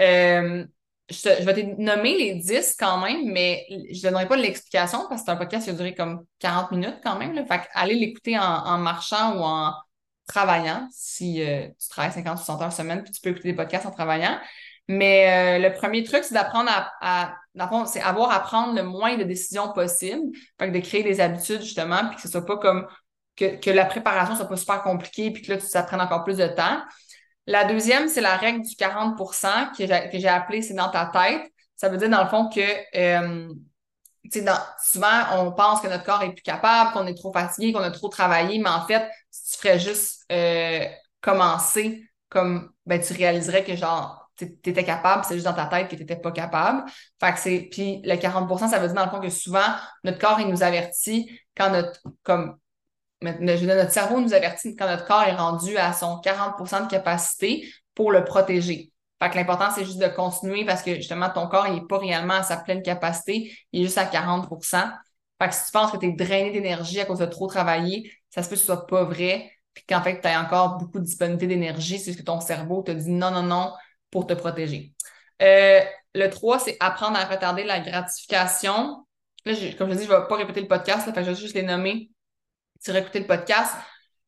Euh, 0.00 0.64
je, 1.08 1.44
vais 1.44 1.54
te 1.54 1.80
nommer 1.80 2.16
les 2.16 2.34
10 2.34 2.76
quand 2.78 2.98
même, 2.98 3.30
mais 3.32 3.66
je 3.68 3.98
ne 3.98 4.02
donnerai 4.02 4.28
pas 4.28 4.36
l'explication 4.36 5.06
parce 5.08 5.22
que 5.22 5.26
c'est 5.26 5.32
un 5.32 5.36
podcast 5.36 5.64
qui 5.64 5.70
a 5.70 5.72
duré 5.72 5.94
comme 5.94 6.24
40 6.38 6.70
minutes 6.72 6.98
quand 7.02 7.18
même. 7.18 7.34
Là. 7.34 7.44
Fait 7.44 7.68
allez 7.74 7.96
l'écouter 7.96 8.38
en, 8.38 8.78
marchant 8.78 9.36
ou 9.36 9.42
en 9.42 9.74
travaillant 10.28 10.88
si 10.92 11.42
euh, 11.42 11.68
tu 11.80 11.88
travailles 11.88 12.12
50 12.12 12.34
ou 12.34 12.38
60 12.38 12.62
heures 12.62 12.72
semaine, 12.72 13.02
puis 13.02 13.12
tu 13.12 13.20
peux 13.20 13.30
écouter 13.30 13.50
des 13.50 13.56
podcasts 13.56 13.86
en 13.86 13.90
travaillant. 13.90 14.38
Mais 14.88 15.58
euh, 15.58 15.68
le 15.68 15.74
premier 15.74 16.04
truc, 16.04 16.22
c'est 16.22 16.34
d'apprendre 16.34 16.70
à, 16.70 16.92
à 17.00 17.36
c'est 17.86 18.00
avoir 18.00 18.30
à 18.30 18.40
prendre 18.40 18.74
le 18.74 18.84
moins 18.84 19.16
de 19.16 19.24
décisions 19.24 19.72
possible. 19.72 20.22
Fait 20.58 20.70
que 20.70 20.76
de 20.76 20.80
créer 20.80 21.02
des 21.02 21.20
habitudes, 21.20 21.62
justement, 21.62 22.06
puis 22.08 22.16
que 22.16 22.22
ce 22.22 22.28
soit 22.28 22.46
pas 22.46 22.58
comme 22.58 22.86
que, 23.36 23.56
que 23.56 23.70
la 23.70 23.84
préparation 23.84 24.34
soit 24.34 24.48
pas 24.48 24.56
super 24.56 24.82
compliquée, 24.82 25.30
puis 25.30 25.42
que 25.42 25.52
là, 25.52 25.60
ça 25.60 25.82
prenne 25.82 26.00
encore 26.00 26.24
plus 26.24 26.38
de 26.38 26.46
temps. 26.46 26.80
La 27.46 27.64
deuxième, 27.64 28.08
c'est 28.08 28.20
la 28.20 28.36
règle 28.36 28.62
du 28.62 28.74
40% 28.74 29.76
que 29.76 30.18
j'ai 30.18 30.28
appelée 30.28 30.62
c'est 30.62 30.74
dans 30.74 30.90
ta 30.90 31.06
tête. 31.06 31.52
Ça 31.76 31.88
veut 31.88 31.98
dire, 31.98 32.08
dans 32.08 32.24
le 32.24 32.28
fond, 32.28 32.48
que 32.48 32.60
euh, 32.96 33.48
dans, 34.36 34.58
souvent, 34.82 35.22
on 35.34 35.52
pense 35.52 35.80
que 35.80 35.88
notre 35.88 36.04
corps 36.04 36.22
est 36.22 36.32
plus 36.32 36.42
capable, 36.42 36.92
qu'on 36.92 37.06
est 37.06 37.14
trop 37.14 37.32
fatigué, 37.32 37.72
qu'on 37.72 37.80
a 37.80 37.90
trop 37.90 38.08
travaillé, 38.08 38.58
mais 38.58 38.70
en 38.70 38.84
fait, 38.86 39.08
si 39.30 39.52
tu 39.52 39.58
ferais 39.58 39.78
juste 39.78 40.24
euh, 40.32 40.84
commencer 41.20 42.02
comme 42.28 42.72
ben, 42.86 43.00
tu 43.00 43.12
réaliserais 43.12 43.64
que 43.64 43.76
genre 43.76 44.28
tu 44.36 44.44
étais 44.44 44.84
capable, 44.84 45.24
c'est 45.24 45.34
juste 45.34 45.46
dans 45.46 45.54
ta 45.54 45.66
tête 45.66 45.88
que 45.88 45.94
tu 45.94 46.02
n'étais 46.02 46.16
pas 46.16 46.32
capable. 46.32 46.84
Fait 47.20 47.32
que 47.32 47.38
c'est. 47.38 47.68
Puis 47.70 48.02
le 48.04 48.16
40% 48.16 48.68
ça 48.68 48.78
veut 48.78 48.86
dire 48.86 48.94
dans 48.94 49.04
le 49.04 49.10
fond 49.10 49.20
que 49.20 49.30
souvent, 49.30 49.74
notre 50.04 50.18
corps, 50.18 50.40
il 50.40 50.48
nous 50.48 50.62
avertit 50.62 51.40
quand 51.56 51.70
notre 51.70 52.00
comme 52.22 52.58
notre 53.22 53.92
cerveau 53.92 54.20
nous 54.20 54.34
avertit 54.34 54.76
quand 54.76 54.86
notre 54.86 55.06
corps 55.06 55.22
est 55.22 55.34
rendu 55.34 55.76
à 55.76 55.92
son 55.92 56.20
40% 56.20 56.84
de 56.84 56.90
capacité 56.90 57.68
pour 57.94 58.12
le 58.12 58.24
protéger. 58.24 58.92
Fait 59.22 59.30
que 59.30 59.36
l'important, 59.36 59.70
c'est 59.74 59.84
juste 59.84 59.98
de 59.98 60.08
continuer 60.08 60.64
parce 60.64 60.82
que 60.82 60.94
justement, 60.94 61.30
ton 61.30 61.48
corps, 61.48 61.68
n'est 61.70 61.86
pas 61.86 61.98
réellement 61.98 62.34
à 62.34 62.42
sa 62.42 62.58
pleine 62.58 62.82
capacité, 62.82 63.56
il 63.72 63.80
est 63.80 63.84
juste 63.84 63.98
à 63.98 64.04
40% 64.04 64.90
Fait 65.40 65.48
que 65.48 65.54
si 65.54 65.66
tu 65.66 65.72
penses 65.72 65.90
que 65.90 65.96
tu 65.96 66.06
es 66.06 66.12
drainé 66.12 66.50
d'énergie 66.50 67.00
à 67.00 67.06
cause 67.06 67.18
de 67.20 67.26
trop 67.26 67.46
travailler, 67.46 68.12
ça 68.28 68.42
se 68.42 68.48
peut 68.48 68.54
que 68.54 68.60
ce 68.60 68.66
soit 68.66 68.86
pas 68.86 69.04
vrai, 69.04 69.50
puis 69.72 69.84
qu'en 69.88 70.02
fait, 70.02 70.20
tu 70.20 70.28
as 70.28 70.40
encore 70.40 70.76
beaucoup 70.76 70.98
de 70.98 71.04
disponibilité 71.04 71.46
d'énergie, 71.46 71.98
c'est 71.98 72.12
ce 72.12 72.18
que 72.18 72.22
ton 72.22 72.40
cerveau 72.40 72.82
te 72.82 72.90
dit 72.90 73.10
non, 73.10 73.30
non, 73.30 73.42
non 73.42 73.72
pour 74.10 74.26
te 74.26 74.34
protéger. 74.34 74.92
Euh, 75.42 75.80
le 76.14 76.28
3, 76.28 76.58
c'est 76.58 76.76
apprendre 76.80 77.18
à 77.18 77.24
retarder 77.24 77.64
la 77.64 77.80
gratification. 77.80 79.06
Là, 79.44 79.54
comme 79.78 79.90
je 79.90 79.94
dis, 79.94 80.04
je 80.04 80.12
ne 80.12 80.16
vais 80.16 80.26
pas 80.28 80.36
répéter 80.36 80.60
le 80.60 80.68
podcast, 80.68 81.06
là, 81.06 81.12
je 81.22 81.30
vais 81.30 81.34
juste 81.34 81.54
les 81.54 81.62
nommer 81.62 82.10
tu 82.92 83.18
le 83.18 83.26
podcast. 83.26 83.72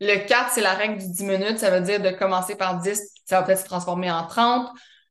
Le 0.01 0.27
4, 0.27 0.51
c'est 0.53 0.61
la 0.61 0.75
règle 0.75 0.99
du 0.99 1.11
10 1.11 1.25
minutes. 1.25 1.59
Ça 1.59 1.71
veut 1.71 1.81
dire 1.81 2.01
de 2.01 2.11
commencer 2.11 2.55
par 2.55 2.79
10, 2.79 3.01
ça 3.25 3.41
va 3.41 3.47
peut-être 3.47 3.61
se 3.61 3.65
transformer 3.65 4.11
en 4.11 4.27
30. 4.27 4.69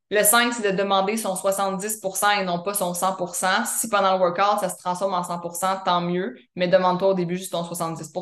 Le 0.09 0.23
5, 0.23 0.53
c'est 0.53 0.71
de 0.71 0.77
demander 0.77 1.17
son 1.17 1.35
70% 1.35 2.39
et 2.39 2.45
non 2.45 2.63
pas 2.63 2.73
son 2.73 2.93
100% 2.93 3.65
Si 3.65 3.89
pendant 3.89 4.13
le 4.13 4.19
workout, 4.19 4.61
ça 4.61 4.69
se 4.69 4.77
transforme 4.77 5.13
en 5.13 5.23
100% 5.23 5.83
tant 5.83 5.99
mieux, 5.99 6.37
mais 6.55 6.69
demande-toi 6.69 7.09
au 7.09 7.13
début 7.13 7.37
juste 7.37 7.51
ton 7.51 7.65
70 7.65 8.13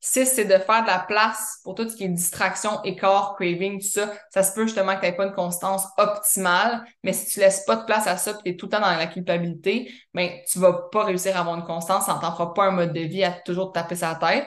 6, 0.00 0.26
c'est 0.26 0.46
de 0.46 0.58
faire 0.58 0.82
de 0.82 0.86
la 0.86 0.98
place 1.00 1.60
pour 1.62 1.74
tout 1.74 1.88
ce 1.88 1.94
qui 1.94 2.04
est 2.04 2.08
distraction, 2.08 2.82
écart, 2.84 3.34
craving, 3.36 3.80
tout 3.80 3.86
ça. 3.86 4.12
Ça 4.30 4.42
se 4.42 4.54
peut 4.54 4.66
justement 4.66 4.96
que 4.96 5.06
tu 5.06 5.14
pas 5.14 5.26
une 5.26 5.32
constance 5.34 5.84
optimale, 5.98 6.84
mais 7.04 7.12
si 7.12 7.26
tu 7.26 7.40
laisses 7.40 7.64
pas 7.66 7.76
de 7.76 7.84
place 7.84 8.06
à 8.06 8.16
ça 8.16 8.34
tu 8.34 8.50
es 8.50 8.56
tout 8.56 8.66
le 8.66 8.70
temps 8.70 8.80
dans 8.80 8.90
la 8.90 9.06
culpabilité, 9.06 9.92
ben, 10.14 10.30
tu 10.50 10.58
vas 10.58 10.72
pas 10.90 11.04
réussir 11.04 11.36
à 11.36 11.40
avoir 11.40 11.56
une 11.56 11.64
constance, 11.64 12.06
ça 12.06 12.18
t'en 12.20 12.32
fera 12.32 12.54
pas 12.54 12.64
un 12.64 12.70
mode 12.70 12.92
de 12.92 13.00
vie 13.00 13.24
à 13.24 13.32
toujours 13.32 13.72
te 13.72 13.78
taper 13.78 13.96
sa 13.96 14.14
tête. 14.14 14.46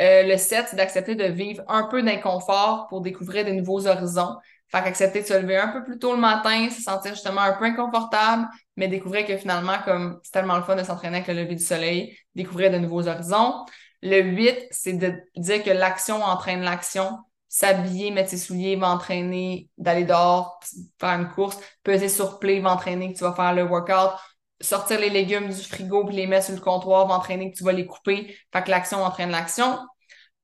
Euh, 0.00 0.22
le 0.24 0.36
7, 0.36 0.66
c'est 0.70 0.76
d'accepter 0.76 1.14
de 1.16 1.24
vivre 1.24 1.62
un 1.68 1.84
peu 1.84 2.02
d'inconfort 2.02 2.86
pour 2.88 3.00
découvrir 3.00 3.44
de 3.44 3.50
nouveaux 3.50 3.86
horizons. 3.86 4.36
Fait 4.70 4.82
qu'accepter 4.82 5.22
de 5.22 5.26
se 5.26 5.34
lever 5.34 5.56
un 5.56 5.68
peu 5.68 5.82
plus 5.82 5.98
tôt 5.98 6.12
le 6.12 6.20
matin, 6.20 6.68
se 6.70 6.82
sentir 6.82 7.14
justement 7.14 7.40
un 7.40 7.54
peu 7.54 7.64
inconfortable, 7.64 8.46
mais 8.76 8.86
découvrir 8.86 9.26
que 9.26 9.36
finalement, 9.36 9.78
comme 9.84 10.20
c'est 10.22 10.32
tellement 10.32 10.56
le 10.56 10.62
fun 10.62 10.76
de 10.76 10.82
s'entraîner 10.82 11.16
avec 11.16 11.28
le 11.28 11.34
lever 11.34 11.54
du 11.54 11.64
soleil, 11.64 12.16
découvrir 12.34 12.70
de 12.70 12.78
nouveaux 12.78 13.08
horizons. 13.08 13.64
Le 14.02 14.20
8, 14.22 14.68
c'est 14.70 14.92
de 14.92 15.14
dire 15.36 15.62
que 15.62 15.70
l'action 15.70 16.22
entraîne 16.22 16.62
l'action. 16.62 17.18
S'habiller, 17.48 18.10
mettre 18.10 18.30
ses 18.30 18.36
souliers, 18.36 18.76
va 18.76 18.90
entraîner, 18.90 19.70
d'aller 19.78 20.04
dehors, 20.04 20.60
faire 21.00 21.18
une 21.18 21.28
course, 21.30 21.58
peser 21.82 22.10
sur 22.10 22.38
play, 22.38 22.60
va 22.60 22.72
entraîner 22.72 23.12
que 23.12 23.18
tu 23.18 23.24
vas 23.24 23.32
faire 23.32 23.54
le 23.54 23.62
workout, 23.62 24.18
sortir 24.60 25.00
les 25.00 25.08
légumes 25.08 25.48
du 25.48 25.62
frigo 25.62 26.04
puis 26.04 26.14
les 26.14 26.26
mettre 26.26 26.46
sur 26.46 26.54
le 26.54 26.60
comptoir, 26.60 27.06
va 27.08 27.14
entraîner 27.14 27.50
que 27.50 27.56
tu 27.56 27.64
vas 27.64 27.72
les 27.72 27.86
couper. 27.86 28.36
Fait 28.52 28.62
que 28.62 28.70
l'action 28.70 29.02
entraîne 29.02 29.30
l'action. 29.30 29.78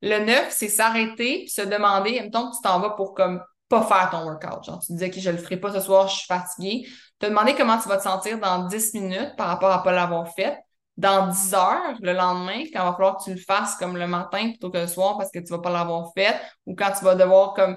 Le 0.00 0.24
9, 0.24 0.48
c'est 0.50 0.68
s'arrêter 0.68 1.46
se 1.46 1.62
demander, 1.62 2.20
mettons 2.20 2.50
que 2.50 2.56
tu 2.56 2.62
t'en 2.62 2.80
vas 2.80 2.90
pour 2.90 3.14
comme 3.14 3.42
pas 3.68 3.82
faire 3.82 4.10
ton 4.10 4.24
workout. 4.24 4.64
Genre, 4.64 4.80
tu 4.80 4.88
te 4.88 4.92
disais 4.92 5.10
que 5.10 5.20
je 5.20 5.30
le 5.30 5.38
ferai 5.38 5.58
pas 5.58 5.72
ce 5.72 5.80
soir, 5.80 6.08
je 6.08 6.16
suis 6.16 6.26
fatiguée. 6.26 6.88
Te 7.18 7.26
demander 7.26 7.54
comment 7.54 7.78
tu 7.78 7.88
vas 7.88 7.98
te 7.98 8.02
sentir 8.02 8.38
dans 8.38 8.66
10 8.66 8.94
minutes 8.94 9.34
par 9.36 9.48
rapport 9.48 9.70
à 9.70 9.82
pas 9.82 9.92
l'avoir 9.92 10.32
fait 10.34 10.58
dans 10.96 11.28
10 11.28 11.54
heures 11.54 11.96
le 12.00 12.12
lendemain, 12.12 12.64
quand 12.72 12.82
il 12.82 12.86
va 12.86 12.92
falloir 12.92 13.16
que 13.18 13.24
tu 13.24 13.34
le 13.34 13.40
fasses 13.40 13.76
comme 13.76 13.96
le 13.96 14.06
matin 14.06 14.50
plutôt 14.50 14.70
que 14.70 14.78
le 14.78 14.86
soir 14.86 15.16
parce 15.18 15.30
que 15.30 15.40
tu 15.40 15.50
vas 15.50 15.58
pas 15.58 15.70
l'avoir 15.70 16.12
fait, 16.16 16.40
ou 16.66 16.74
quand 16.74 16.92
tu 16.96 17.04
vas 17.04 17.14
devoir 17.14 17.54
comme 17.54 17.76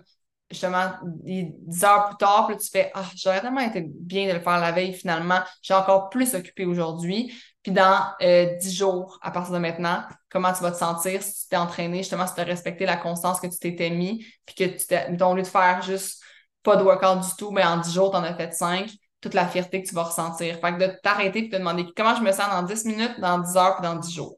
justement 0.50 0.92
10 1.04 1.84
heures 1.84 2.10
plus 2.10 2.18
tard, 2.18 2.48
puis 2.48 2.58
tu 2.58 2.70
fais 2.70 2.92
Ah, 2.94 3.04
j'aurais 3.16 3.42
tellement 3.42 3.62
été 3.62 3.86
bien 3.88 4.28
de 4.28 4.34
le 4.34 4.40
faire 4.40 4.60
la 4.60 4.72
veille 4.72 4.94
finalement, 4.94 5.40
j'ai 5.62 5.74
encore 5.74 6.10
plus 6.10 6.36
occupé 6.36 6.66
aujourd'hui. 6.66 7.34
Puis 7.64 7.72
dans 7.72 8.06
euh, 8.22 8.56
10 8.58 8.74
jours, 8.76 9.20
à 9.22 9.32
partir 9.32 9.54
de 9.54 9.60
maintenant, 9.60 10.04
comment 10.30 10.54
tu 10.54 10.62
vas 10.62 10.72
te 10.72 10.78
sentir 10.78 11.22
si 11.22 11.44
tu 11.44 11.50
t'es 11.50 11.58
entraîné, 11.58 11.98
justement, 11.98 12.26
si 12.28 12.34
tu 12.34 12.42
as 12.42 12.46
respecté 12.46 12.86
la 12.86 12.96
constance 12.98 13.40
que 13.42 13.48
tu 13.48 13.60
t'étais 13.60 13.90
mis, 13.90 14.26
puis 14.46 14.56
que 14.56 14.64
tu 14.64 14.88
t'es, 14.88 15.22
au 15.22 15.36
lieu 15.36 15.42
de 15.42 15.48
faire 15.48 15.82
juste 15.82 16.24
pas 16.64 16.76
de 16.78 16.84
workout 16.84 17.22
du 17.22 17.36
tout, 17.38 17.52
mais 17.52 17.64
en 17.64 17.78
10 17.78 17.94
jours, 17.94 18.12
tu 18.12 18.18
en 18.18 18.24
as 18.24 18.36
fait 18.36 18.54
5, 18.54 18.90
toute 19.28 19.34
la 19.34 19.48
fierté 19.48 19.84
que 19.84 19.88
tu 19.88 19.94
vas 19.94 20.04
ressentir. 20.04 20.58
Fait 20.60 20.74
que 20.74 20.80
de 20.80 21.00
t'arrêter 21.04 21.40
et 21.40 21.42
de 21.44 21.50
te 21.50 21.58
demander 21.58 21.86
comment 21.96 22.16
je 22.16 22.22
me 22.22 22.32
sens 22.32 22.50
dans 22.50 22.64
10 22.64 22.86
minutes, 22.86 23.20
dans 23.20 23.40
10 23.40 23.58
heures 23.58 23.76
puis 23.76 23.84
dans 23.84 23.96
10 23.96 24.14
jours. 24.14 24.38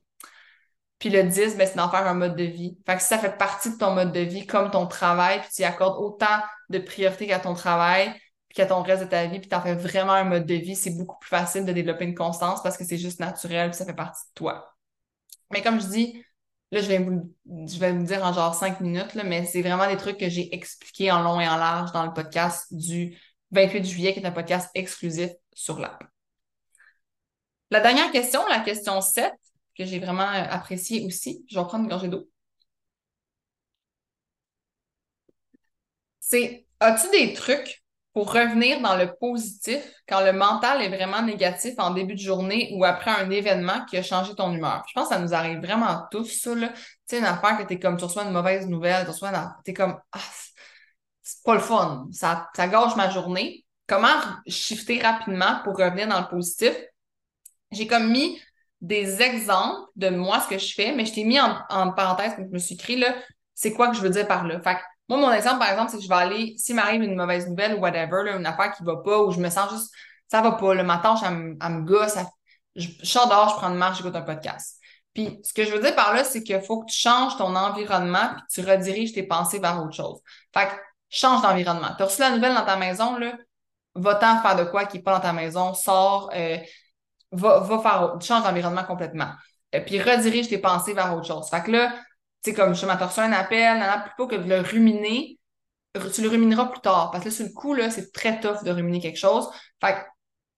Puis 0.97 1.09
le 1.09 1.23
10, 1.23 1.55
ben, 1.55 1.67
c'est 1.67 1.77
d'en 1.77 1.89
faire 1.89 2.07
un 2.07 2.15
mode 2.15 2.35
de 2.35 2.43
vie. 2.43 2.77
Fait 2.85 2.95
que 2.95 3.01
si 3.01 3.07
ça 3.07 3.19
fait 3.19 3.37
partie 3.37 3.71
de 3.71 3.77
ton 3.77 3.93
mode 3.93 4.11
de 4.11 4.19
vie, 4.19 4.47
comme 4.47 4.71
ton 4.71 4.87
travail, 4.87 5.39
puis 5.41 5.49
tu 5.55 5.63
accordes 5.63 6.01
autant 6.03 6.41
de 6.69 6.79
priorité 6.79 7.27
qu'à 7.27 7.39
ton 7.39 7.53
travail, 7.53 8.11
puis 8.49 8.55
qu'à 8.55 8.65
ton 8.65 8.81
reste 8.81 9.03
de 9.03 9.07
ta 9.07 9.27
vie, 9.27 9.39
puis 9.39 9.47
tu 9.47 9.55
en 9.55 9.61
fais 9.61 9.75
vraiment 9.75 10.13
un 10.13 10.25
mode 10.25 10.45
de 10.45 10.55
vie, 10.55 10.75
c'est 10.75 10.97
beaucoup 10.97 11.17
plus 11.19 11.29
facile 11.29 11.65
de 11.65 11.71
développer 11.71 12.05
une 12.05 12.15
constance 12.15 12.61
parce 12.63 12.77
que 12.77 12.83
c'est 12.83 12.97
juste 12.97 13.19
naturel, 13.19 13.69
puis 13.69 13.77
ça 13.77 13.85
fait 13.85 13.93
partie 13.93 14.23
de 14.27 14.33
toi. 14.33 14.75
Mais 15.51 15.61
comme 15.61 15.79
je 15.79 15.87
dis, 15.87 16.23
là, 16.71 16.81
je 16.81 16.87
vais 16.87 16.97
vous, 16.97 17.31
je 17.45 18.03
dire 18.03 18.25
en 18.25 18.33
genre 18.33 18.55
5 18.55 18.81
minutes, 18.81 19.15
mais 19.23 19.45
c'est 19.45 19.61
vraiment 19.61 19.87
des 19.87 19.97
trucs 19.97 20.17
que 20.17 20.29
j'ai 20.29 20.53
expliqués 20.53 21.11
en 21.11 21.21
long 21.21 21.39
et 21.39 21.47
en 21.47 21.57
large 21.57 21.91
dans 21.91 22.05
le 22.05 22.13
podcast 22.13 22.67
du 22.71 23.17
28 23.51 23.83
juillet, 23.85 24.13
qui 24.13 24.19
est 24.19 24.25
un 24.25 24.31
podcast 24.31 24.69
exclusif 24.73 25.31
sur 25.53 25.79
l'app. 25.79 26.03
La 27.71 27.81
dernière 27.81 28.11
question, 28.11 28.41
la 28.47 28.59
question 28.59 28.99
7, 29.01 29.31
que 29.77 29.85
j'ai 29.85 29.99
vraiment 29.99 30.29
euh, 30.29 30.45
appréciée 30.49 31.05
aussi, 31.05 31.45
je 31.47 31.59
vais 31.59 31.65
prendre 31.65 31.83
une 31.85 31.89
gorgée 31.89 32.09
d'eau. 32.09 32.29
C'est, 36.19 36.67
as-tu 36.79 37.09
des 37.11 37.33
trucs 37.33 37.83
pour 38.13 38.33
revenir 38.33 38.81
dans 38.81 38.95
le 38.95 39.15
positif 39.15 39.81
quand 40.07 40.21
le 40.21 40.33
mental 40.33 40.81
est 40.81 40.89
vraiment 40.89 41.21
négatif 41.21 41.75
en 41.77 41.91
début 41.91 42.15
de 42.15 42.19
journée 42.19 42.71
ou 42.75 42.83
après 42.83 43.11
un 43.11 43.29
événement 43.29 43.85
qui 43.85 43.97
a 43.97 44.03
changé 44.03 44.35
ton 44.35 44.51
humeur? 44.51 44.83
Je 44.87 44.93
pense 44.93 45.09
que 45.09 45.15
ça 45.15 45.21
nous 45.21 45.33
arrive 45.33 45.59
vraiment 45.59 46.05
tous, 46.11 46.25
ça. 46.25 46.51
Tu 46.55 46.65
sais, 47.05 47.19
une 47.19 47.25
affaire 47.25 47.57
que 47.57 47.63
t'es 47.63 47.79
comme, 47.79 47.97
tu 47.97 48.03
reçois 48.03 48.25
une 48.25 48.31
mauvaise 48.31 48.67
nouvelle, 48.67 49.05
tu 49.05 49.11
reçois 49.11 49.29
une... 49.29 49.53
t'es 49.63 49.73
comme, 49.73 49.99
ah, 50.11 50.19
c'est 51.29 51.43
pas 51.43 51.53
le 51.53 51.59
fun. 51.59 52.07
Ça, 52.11 52.49
ça 52.55 52.67
gâche 52.67 52.95
ma 52.95 53.09
journée. 53.09 53.65
Comment 53.87 54.15
shifter 54.47 54.99
rapidement 54.99 55.61
pour 55.63 55.77
revenir 55.77 56.07
dans 56.07 56.19
le 56.19 56.27
positif? 56.27 56.75
J'ai 57.71 57.87
comme 57.87 58.09
mis 58.09 58.39
des 58.81 59.21
exemples 59.21 59.89
de 59.95 60.09
moi, 60.09 60.39
ce 60.39 60.47
que 60.47 60.57
je 60.57 60.73
fais, 60.73 60.93
mais 60.93 61.05
je 61.05 61.13
t'ai 61.13 61.23
mis 61.23 61.39
en, 61.39 61.91
parenthèse, 61.91 62.35
comme 62.35 62.45
je 62.47 62.53
me 62.53 62.59
suis 62.59 62.75
écrit, 62.75 62.95
là, 62.95 63.13
c'est 63.53 63.73
quoi 63.73 63.89
que 63.89 63.95
je 63.95 64.01
veux 64.01 64.09
dire 64.09 64.27
par 64.27 64.47
là. 64.47 64.59
Fait 64.61 64.77
moi, 65.07 65.17
mon 65.17 65.31
exemple, 65.31 65.59
par 65.59 65.71
exemple, 65.71 65.91
c'est 65.91 65.97
que 65.97 66.03
je 66.03 66.07
vais 66.09 66.15
aller, 66.15 66.55
s'il 66.57 66.75
m'arrive 66.75 67.01
une 67.01 67.15
mauvaise 67.15 67.47
nouvelle 67.47 67.75
ou 67.75 67.79
whatever, 67.79 68.23
là, 68.23 68.37
une 68.37 68.45
affaire 68.45 68.71
qui 68.71 68.83
va 68.83 68.97
pas, 68.97 69.23
ou 69.23 69.31
je 69.31 69.39
me 69.39 69.49
sens 69.49 69.71
juste, 69.71 69.91
ça 70.27 70.41
va 70.41 70.51
pas, 70.53 70.73
le 70.73 70.83
matin, 70.83 71.15
elle, 71.25 71.33
me 71.33 71.81
gosse, 71.81 72.15
je, 72.75 72.87
je 73.01 73.05
sors 73.05 73.49
je 73.49 73.55
prends 73.55 73.69
une 73.69 73.77
marche, 73.77 73.97
j'écoute 73.97 74.15
un 74.15 74.21
podcast. 74.21 74.79
Puis, 75.13 75.39
ce 75.43 75.53
que 75.53 75.65
je 75.65 75.71
veux 75.71 75.81
dire 75.81 75.95
par 75.95 76.13
là, 76.13 76.23
c'est 76.23 76.43
qu'il 76.43 76.61
faut 76.61 76.81
que 76.81 76.91
tu 76.91 76.97
changes 76.97 77.35
ton 77.37 77.55
environnement 77.55 78.29
puis 78.35 78.43
tu 78.51 78.69
rediriges 78.69 79.13
tes 79.13 79.23
pensées 79.23 79.59
vers 79.59 79.81
autre 79.81 79.95
chose. 79.95 80.19
Fait 80.53 80.67
que, 80.67 80.73
change 81.09 81.41
d'environnement. 81.41 81.95
Tu 81.97 82.03
as 82.03 82.05
reçu 82.05 82.21
la 82.21 82.31
nouvelle 82.31 82.53
dans 82.53 82.65
ta 82.65 82.77
maison, 82.77 83.17
là, 83.17 83.33
va-t'en 83.95 84.41
faire 84.41 84.55
de 84.55 84.63
quoi 84.65 84.85
qui 84.85 84.97
n'est 84.97 85.03
pas 85.03 85.13
dans 85.15 85.21
ta 85.21 85.33
maison, 85.33 85.73
sors, 85.73 86.29
euh, 86.35 86.57
va, 87.31 87.59
va 87.59 87.79
faire, 87.79 88.17
change 88.21 88.43
d'environnement 88.43 88.83
complètement. 88.83 89.31
Et 89.71 89.81
puis 89.81 90.01
redirige 90.01 90.47
tes 90.47 90.57
pensées 90.57 90.93
vers 90.93 91.15
autre 91.15 91.27
chose. 91.27 91.49
Fait 91.49 91.61
que 91.61 91.71
là, 91.71 91.93
tu 92.43 92.51
sais, 92.51 92.53
comme 92.53 92.73
je 92.73 92.85
reçu 92.85 93.19
un 93.19 93.31
appel, 93.31 93.83
plutôt 94.05 94.27
que 94.27 94.35
de 94.35 94.47
le 94.47 94.61
ruminer, 94.61 95.37
tu 96.13 96.21
le 96.21 96.29
rumineras 96.29 96.65
plus 96.67 96.81
tard. 96.81 97.11
Parce 97.11 97.23
que 97.23 97.29
là, 97.29 97.35
sur 97.35 97.45
le 97.45 97.51
coup, 97.51 97.73
là, 97.73 97.89
c'est 97.89 98.11
très 98.11 98.39
tough 98.39 98.63
de 98.63 98.71
ruminer 98.71 98.99
quelque 98.99 99.19
chose. 99.19 99.49
Fait 99.83 99.93
que, 99.93 99.99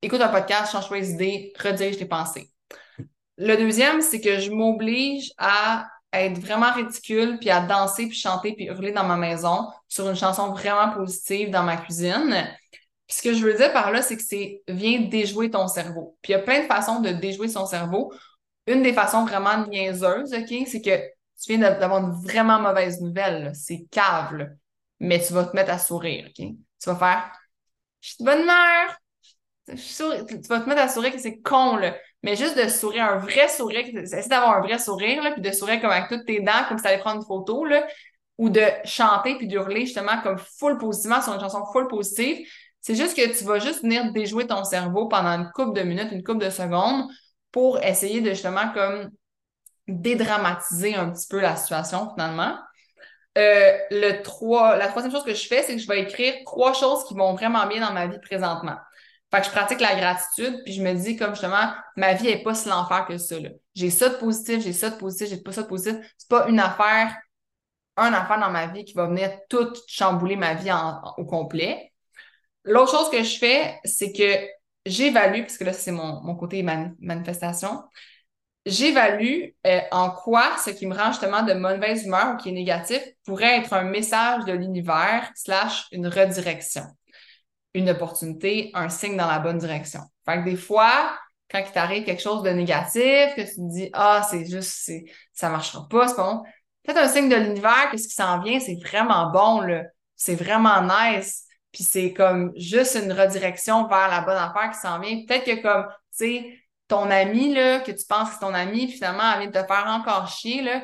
écoute 0.01 0.21
un 0.21 0.29
podcast, 0.29 0.71
change 0.71 0.89
les 0.91 1.11
idées, 1.11 1.53
redirige 1.59 1.97
tes 1.97 2.05
pensées. 2.05 2.51
Le 3.37 3.55
deuxième, 3.55 4.01
c'est 4.01 4.21
que 4.21 4.39
je 4.39 4.51
m'oblige 4.51 5.31
à 5.37 5.87
être 6.13 6.39
vraiment 6.39 6.71
ridicule, 6.73 7.37
puis 7.39 7.49
à 7.49 7.61
danser, 7.61 8.07
puis 8.07 8.17
chanter, 8.17 8.53
puis 8.53 8.65
hurler 8.65 8.91
dans 8.91 9.05
ma 9.05 9.17
maison 9.17 9.69
sur 9.87 10.09
une 10.09 10.15
chanson 10.15 10.51
vraiment 10.51 10.91
positive 10.91 11.49
dans 11.49 11.63
ma 11.63 11.77
cuisine. 11.77 12.47
Puis 13.07 13.17
ce 13.17 13.21
que 13.21 13.33
je 13.33 13.43
veux 13.45 13.53
dire 13.53 13.71
par 13.73 13.91
là, 13.91 14.01
c'est 14.01 14.17
que 14.17 14.23
c'est 14.23 14.61
viens 14.67 15.01
déjouer 15.01 15.49
ton 15.49 15.67
cerveau. 15.67 16.17
Puis 16.21 16.33
il 16.33 16.35
y 16.37 16.39
a 16.39 16.43
plein 16.43 16.61
de 16.61 16.67
façons 16.67 16.99
de 16.99 17.09
déjouer 17.09 17.47
son 17.47 17.65
cerveau. 17.65 18.13
Une 18.67 18.83
des 18.83 18.93
façons 18.93 19.25
vraiment 19.25 19.65
niaiseuses, 19.67 20.33
OK, 20.33 20.67
c'est 20.67 20.81
que 20.81 20.97
tu 21.41 21.55
viens 21.55 21.57
d'avoir 21.57 22.03
une 22.05 22.11
vraiment 22.11 22.59
mauvaise 22.59 23.01
nouvelle. 23.01 23.51
C'est 23.55 23.85
cave, 23.89 24.49
mais 24.99 25.19
tu 25.21 25.33
vas 25.33 25.45
te 25.45 25.55
mettre 25.55 25.71
à 25.71 25.79
sourire, 25.79 26.27
OK? 26.27 26.35
Tu 26.35 26.89
vas 26.89 26.95
faire 26.95 27.31
Je 28.01 28.09
suis 28.09 28.23
de 28.23 28.25
bonne 28.25 28.41
humeur. 28.41 28.97
Tu 29.67 30.47
vas 30.49 30.59
te 30.59 30.69
mettre 30.69 30.81
à 30.81 30.87
sourire, 30.87 31.11
que 31.11 31.19
c'est 31.19 31.39
con, 31.39 31.77
là. 31.77 31.95
Mais 32.23 32.35
juste 32.35 32.57
de 32.57 32.67
sourire, 32.69 33.05
un 33.05 33.17
vrai 33.17 33.47
sourire, 33.47 33.85
essayer 33.87 34.27
d'avoir 34.29 34.57
un 34.57 34.61
vrai 34.61 34.77
sourire, 34.77 35.23
là, 35.23 35.31
puis 35.31 35.41
de 35.41 35.51
sourire 35.51 35.81
comme 35.81 35.89
avec 35.89 36.07
toutes 36.07 36.25
tes 36.25 36.39
dents, 36.39 36.65
comme 36.67 36.77
si 36.77 36.83
tu 36.83 36.89
allais 36.89 36.99
prendre 36.99 37.17
une 37.17 37.25
photo, 37.25 37.65
là, 37.65 37.85
ou 38.37 38.49
de 38.49 38.63
chanter 38.85 39.37
puis 39.37 39.47
d'hurler 39.47 39.85
justement 39.85 40.21
comme 40.21 40.37
full 40.37 40.77
positivement 40.77 41.21
sur 41.21 41.33
une 41.33 41.39
chanson 41.39 41.63
full 41.71 41.87
positive. 41.87 42.47
C'est 42.79 42.95
juste 42.95 43.15
que 43.15 43.37
tu 43.37 43.43
vas 43.43 43.59
juste 43.59 43.83
venir 43.83 44.11
déjouer 44.11 44.47
ton 44.47 44.63
cerveau 44.63 45.07
pendant 45.07 45.29
une 45.29 45.51
couple 45.51 45.73
de 45.79 45.83
minutes, 45.83 46.11
une 46.11 46.23
couple 46.23 46.43
de 46.45 46.49
secondes 46.49 47.07
pour 47.51 47.79
essayer 47.83 48.21
de 48.21 48.31
justement 48.31 48.71
comme 48.73 49.11
dédramatiser 49.87 50.95
un 50.95 51.11
petit 51.11 51.27
peu 51.27 51.39
la 51.39 51.55
situation 51.55 52.09
finalement. 52.13 52.57
Euh, 53.37 53.77
le 53.91 54.21
trois, 54.23 54.75
la 54.77 54.87
troisième 54.87 55.11
chose 55.11 55.23
que 55.23 55.33
je 55.33 55.47
fais, 55.47 55.63
c'est 55.63 55.75
que 55.75 55.81
je 55.81 55.87
vais 55.87 56.01
écrire 56.01 56.33
trois 56.45 56.73
choses 56.73 57.05
qui 57.05 57.13
vont 57.13 57.33
vraiment 57.33 57.65
bien 57.67 57.79
dans 57.79 57.93
ma 57.93 58.07
vie 58.07 58.19
présentement. 58.19 58.75
Fait 59.33 59.39
que 59.39 59.45
je 59.47 59.51
pratique 59.51 59.79
la 59.79 59.95
gratitude, 59.95 60.61
puis 60.65 60.73
je 60.73 60.81
me 60.81 60.93
dis 60.93 61.15
comme 61.15 61.31
justement, 61.31 61.71
ma 61.95 62.13
vie 62.13 62.27
est 62.27 62.43
pas 62.43 62.53
si 62.53 62.67
l'enfer 62.67 63.05
que 63.07 63.17
ça. 63.17 63.35
J'ai 63.75 63.89
ça 63.89 64.09
de 64.09 64.15
positif, 64.15 64.61
j'ai 64.61 64.73
ça 64.73 64.89
de 64.89 64.95
positif, 64.97 65.29
j'ai 65.29 65.41
pas 65.41 65.53
ça 65.53 65.63
de 65.63 65.67
positif. 65.67 65.95
C'est 66.17 66.29
pas 66.29 66.47
une 66.47 66.59
affaire, 66.59 67.15
un 67.97 68.13
affaire 68.13 68.39
dans 68.39 68.49
ma 68.49 68.67
vie 68.67 68.83
qui 68.83 68.93
va 68.93 69.07
venir 69.07 69.31
tout 69.49 69.71
chambouler 69.87 70.35
ma 70.35 70.53
vie 70.53 70.71
au 71.17 71.25
complet. 71.25 71.91
L'autre 72.65 72.91
chose 72.91 73.09
que 73.09 73.23
je 73.23 73.37
fais, 73.37 73.79
c'est 73.85 74.11
que 74.11 74.47
j'évalue, 74.85 75.43
puisque 75.43 75.61
là, 75.61 75.73
c'est 75.73 75.91
mon, 75.91 76.21
mon 76.21 76.35
côté 76.35 76.61
manifestation, 76.63 77.83
j'évalue 78.65 79.49
euh, 79.65 79.79
en 79.91 80.11
quoi 80.11 80.57
ce 80.63 80.69
qui 80.69 80.85
me 80.85 80.95
rend 80.95 81.11
justement 81.11 81.43
de 81.43 81.53
mauvaise 81.53 82.05
humeur 82.05 82.33
ou 82.33 82.37
qui 82.37 82.49
est 82.49 82.53
négatif 82.53 83.01
pourrait 83.25 83.59
être 83.59 83.73
un 83.73 83.83
message 83.83 84.45
de 84.45 84.53
l'univers 84.53 85.31
slash 85.35 85.87
une 85.91 86.07
redirection, 86.07 86.83
une 87.73 87.89
opportunité, 87.89 88.71
un 88.73 88.89
signe 88.89 89.17
dans 89.17 89.27
la 89.27 89.39
bonne 89.39 89.57
direction. 89.57 90.01
Fait 90.25 90.39
que 90.39 90.45
des 90.45 90.55
fois, 90.55 91.17
quand 91.49 91.59
il 91.59 91.71
t'arrive 91.71 92.03
quelque 92.03 92.21
chose 92.21 92.43
de 92.43 92.49
négatif, 92.49 93.35
que 93.35 93.41
tu 93.41 93.55
te 93.55 93.73
dis 93.73 93.89
ah 93.93 94.25
c'est 94.29 94.45
juste 94.45 94.91
ça 95.33 95.49
marchera 95.49 95.87
pas, 95.89 96.07
c'est 96.07 96.15
bon. 96.15 96.43
Peut-être 96.83 96.97
un 96.97 97.07
signe 97.07 97.29
de 97.29 97.35
l'univers, 97.35 97.89
qu'est-ce 97.91 98.07
qui 98.07 98.15
s'en 98.15 98.41
vient, 98.41 98.59
c'est 98.59 98.77
vraiment 98.83 99.31
bon 99.31 99.61
là, 99.61 99.83
c'est 100.15 100.35
vraiment 100.35 100.81
nice. 100.81 101.45
Puis 101.71 101.83
c'est 101.83 102.13
comme 102.13 102.51
juste 102.55 102.95
une 103.01 103.13
redirection 103.13 103.87
vers 103.87 104.09
la 104.09 104.21
bonne 104.21 104.37
affaire 104.37 104.71
qui 104.71 104.79
s'en 104.79 104.99
vient. 104.99 105.23
Peut-être 105.25 105.45
que 105.45 105.61
comme, 105.61 105.85
tu 105.87 105.95
sais, 106.11 106.61
ton 106.87 107.09
ami, 107.09 107.53
là, 107.53 107.79
que 107.79 107.91
tu 107.91 108.05
penses 108.07 108.35
que 108.35 108.39
ton 108.41 108.53
ami, 108.53 108.91
finalement, 108.91 109.23
elle 109.33 109.49
vient 109.49 109.61
de 109.61 109.61
te 109.61 109.65
faire 109.65 109.87
encore 109.87 110.27
chier, 110.27 110.61
là. 110.61 110.83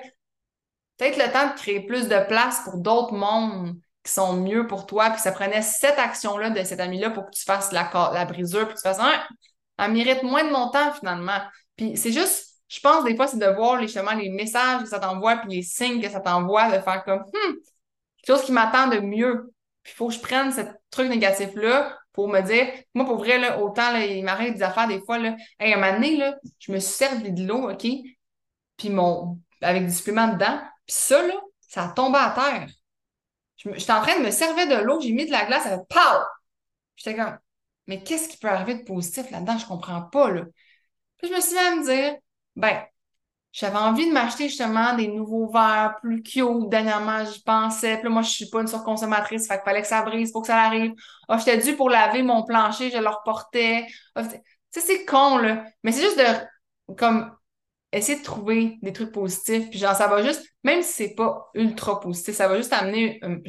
Peut-être 0.97 1.17
le 1.17 1.31
temps 1.31 1.49
de 1.49 1.59
créer 1.59 1.81
plus 1.81 2.07
de 2.07 2.25
place 2.27 2.61
pour 2.63 2.77
d'autres 2.77 3.13
mondes 3.13 3.75
qui 4.07 4.13
sont 4.13 4.33
mieux 4.37 4.67
pour 4.67 4.85
toi, 4.85 5.09
puis 5.09 5.19
ça 5.19 5.33
prenait 5.33 5.61
cette 5.61 5.99
action-là 5.99 6.49
de 6.49 6.63
cet 6.63 6.79
ami-là 6.79 7.09
pour 7.09 7.25
que 7.25 7.31
tu 7.31 7.43
fasses 7.43 7.73
la, 7.73 7.91
la 8.13 8.23
brisure, 8.23 8.65
puis 8.65 8.75
tu 8.75 8.81
fasses, 8.81 8.99
ah, 9.01 9.27
elle 9.77 9.91
mérite 9.91 10.23
moins 10.23 10.45
de 10.45 10.49
mon 10.49 10.69
temps, 10.69 10.93
finalement. 10.93 11.41
Puis 11.75 11.97
c'est 11.97 12.13
juste, 12.13 12.55
je 12.69 12.79
pense, 12.79 13.03
des 13.03 13.17
fois, 13.17 13.27
c'est 13.27 13.37
de 13.37 13.45
voir 13.45 13.75
les, 13.75 13.87
justement, 13.87 14.13
les 14.13 14.29
messages 14.29 14.83
que 14.83 14.87
ça 14.87 14.99
t'envoie, 14.99 15.35
puis 15.37 15.57
les 15.57 15.61
signes 15.61 16.01
que 16.01 16.09
ça 16.09 16.21
t'envoie, 16.21 16.67
de 16.69 16.81
faire 16.81 17.03
comme, 17.03 17.19
hmm, 17.19 17.53
quelque 18.23 18.37
chose 18.37 18.45
qui 18.45 18.53
m'attend 18.53 18.87
de 18.87 18.99
mieux. 18.99 19.51
Puis 19.83 19.93
il 19.93 19.97
faut 19.97 20.07
que 20.07 20.13
je 20.13 20.19
prenne 20.21 20.53
ce 20.53 20.61
truc 20.89 21.09
négatif-là 21.09 21.97
pour 22.13 22.29
me 22.29 22.39
dire, 22.39 22.65
moi, 22.93 23.05
pour 23.05 23.17
vrai, 23.17 23.39
là, 23.39 23.59
autant, 23.59 23.91
là, 23.91 24.05
il 24.05 24.53
des 24.53 24.63
affaires 24.63 24.87
des 24.87 25.01
fois, 25.01 25.19
là, 25.19 25.35
hey, 25.59 25.73
un 25.73 25.77
moment 25.79 25.93
donné, 25.93 26.15
là, 26.15 26.35
je 26.59 26.71
me 26.71 26.79
suis 26.79 26.93
servi 26.93 27.33
de 27.33 27.45
l'eau, 27.45 27.69
OK? 27.69 27.85
Puis 28.77 28.89
mon, 28.89 29.37
avec 29.61 29.85
du 29.85 29.91
supplément 29.91 30.29
dedans, 30.29 30.61
puis 30.85 30.95
ça, 30.95 31.27
là, 31.27 31.33
ça 31.59 31.91
tombé 31.93 32.17
à 32.19 32.31
terre. 32.31 32.67
J'étais 33.57 33.91
en 33.91 34.01
train 34.01 34.19
de 34.19 34.25
me 34.25 34.31
servir 34.31 34.67
de 34.67 34.83
l'eau, 34.83 35.01
j'ai 35.01 35.11
mis 35.11 35.25
de 35.25 35.31
la 35.31 35.45
glace, 35.45 35.63
ça 35.63 35.71
fait 35.71 35.87
POW! 35.89 36.23
J'étais 36.95 37.15
comme, 37.15 37.37
mais 37.87 38.03
qu'est-ce 38.03 38.29
qui 38.29 38.37
peut 38.37 38.49
arriver 38.49 38.75
de 38.75 38.83
positif 38.83 39.31
là-dedans? 39.31 39.57
Je 39.57 39.65
comprends 39.65 40.01
pas, 40.03 40.29
là. 40.31 40.43
Puis 41.17 41.29
je 41.29 41.33
me 41.35 41.41
suis 41.41 41.53
mis 41.53 41.59
à 41.59 41.75
me 41.75 41.83
dire, 41.83 42.15
ben, 42.55 42.83
j'avais 43.51 43.77
envie 43.77 44.07
de 44.07 44.13
m'acheter 44.13 44.49
justement 44.49 44.93
des 44.95 45.07
nouveaux 45.07 45.47
verres 45.49 45.95
plus 46.01 46.21
cute. 46.21 46.69
Dernièrement, 46.69 47.25
j'y 47.25 47.41
pensais. 47.41 47.95
Puis 47.95 48.03
là, 48.03 48.09
moi, 48.09 48.21
je 48.21 48.29
suis 48.29 48.49
pas 48.49 48.61
une 48.61 48.67
surconsommatrice. 48.67 49.47
Fait 49.47 49.55
qu'il 49.55 49.63
fallait 49.63 49.81
que 49.81 49.87
ça 49.87 50.03
brise 50.03 50.31
pour 50.31 50.41
que 50.41 50.47
ça 50.47 50.61
arrive. 50.61 50.93
Ah, 51.27 51.37
j'étais 51.39 51.57
dû 51.57 51.75
pour 51.75 51.89
laver 51.89 52.23
mon 52.23 52.43
plancher, 52.43 52.91
je 52.91 52.97
le 52.97 53.09
reportais. 53.09 53.87
Ah, 54.15 54.23
tu 54.25 54.37
sais, 54.69 54.81
c'est 54.81 55.05
con, 55.05 55.37
là. 55.37 55.63
Mais 55.83 55.91
c'est 55.91 56.03
juste 56.03 56.19
de, 56.19 56.95
comme, 56.95 57.35
essayer 57.91 58.19
de 58.19 58.23
trouver 58.23 58.77
des 58.81 58.93
trucs 58.93 59.11
positifs. 59.11 59.69
Puis 59.69 59.79
genre, 59.79 59.95
ça 59.95 60.07
va 60.07 60.23
juste, 60.23 60.45
même 60.63 60.81
si 60.81 60.91
c'est 60.93 61.15
pas 61.15 61.49
ultra 61.53 61.99
positif, 61.99 62.35
ça 62.35 62.47
va 62.47 62.57
juste 62.57 62.73
amener 62.73 63.19
euh, 63.23 63.39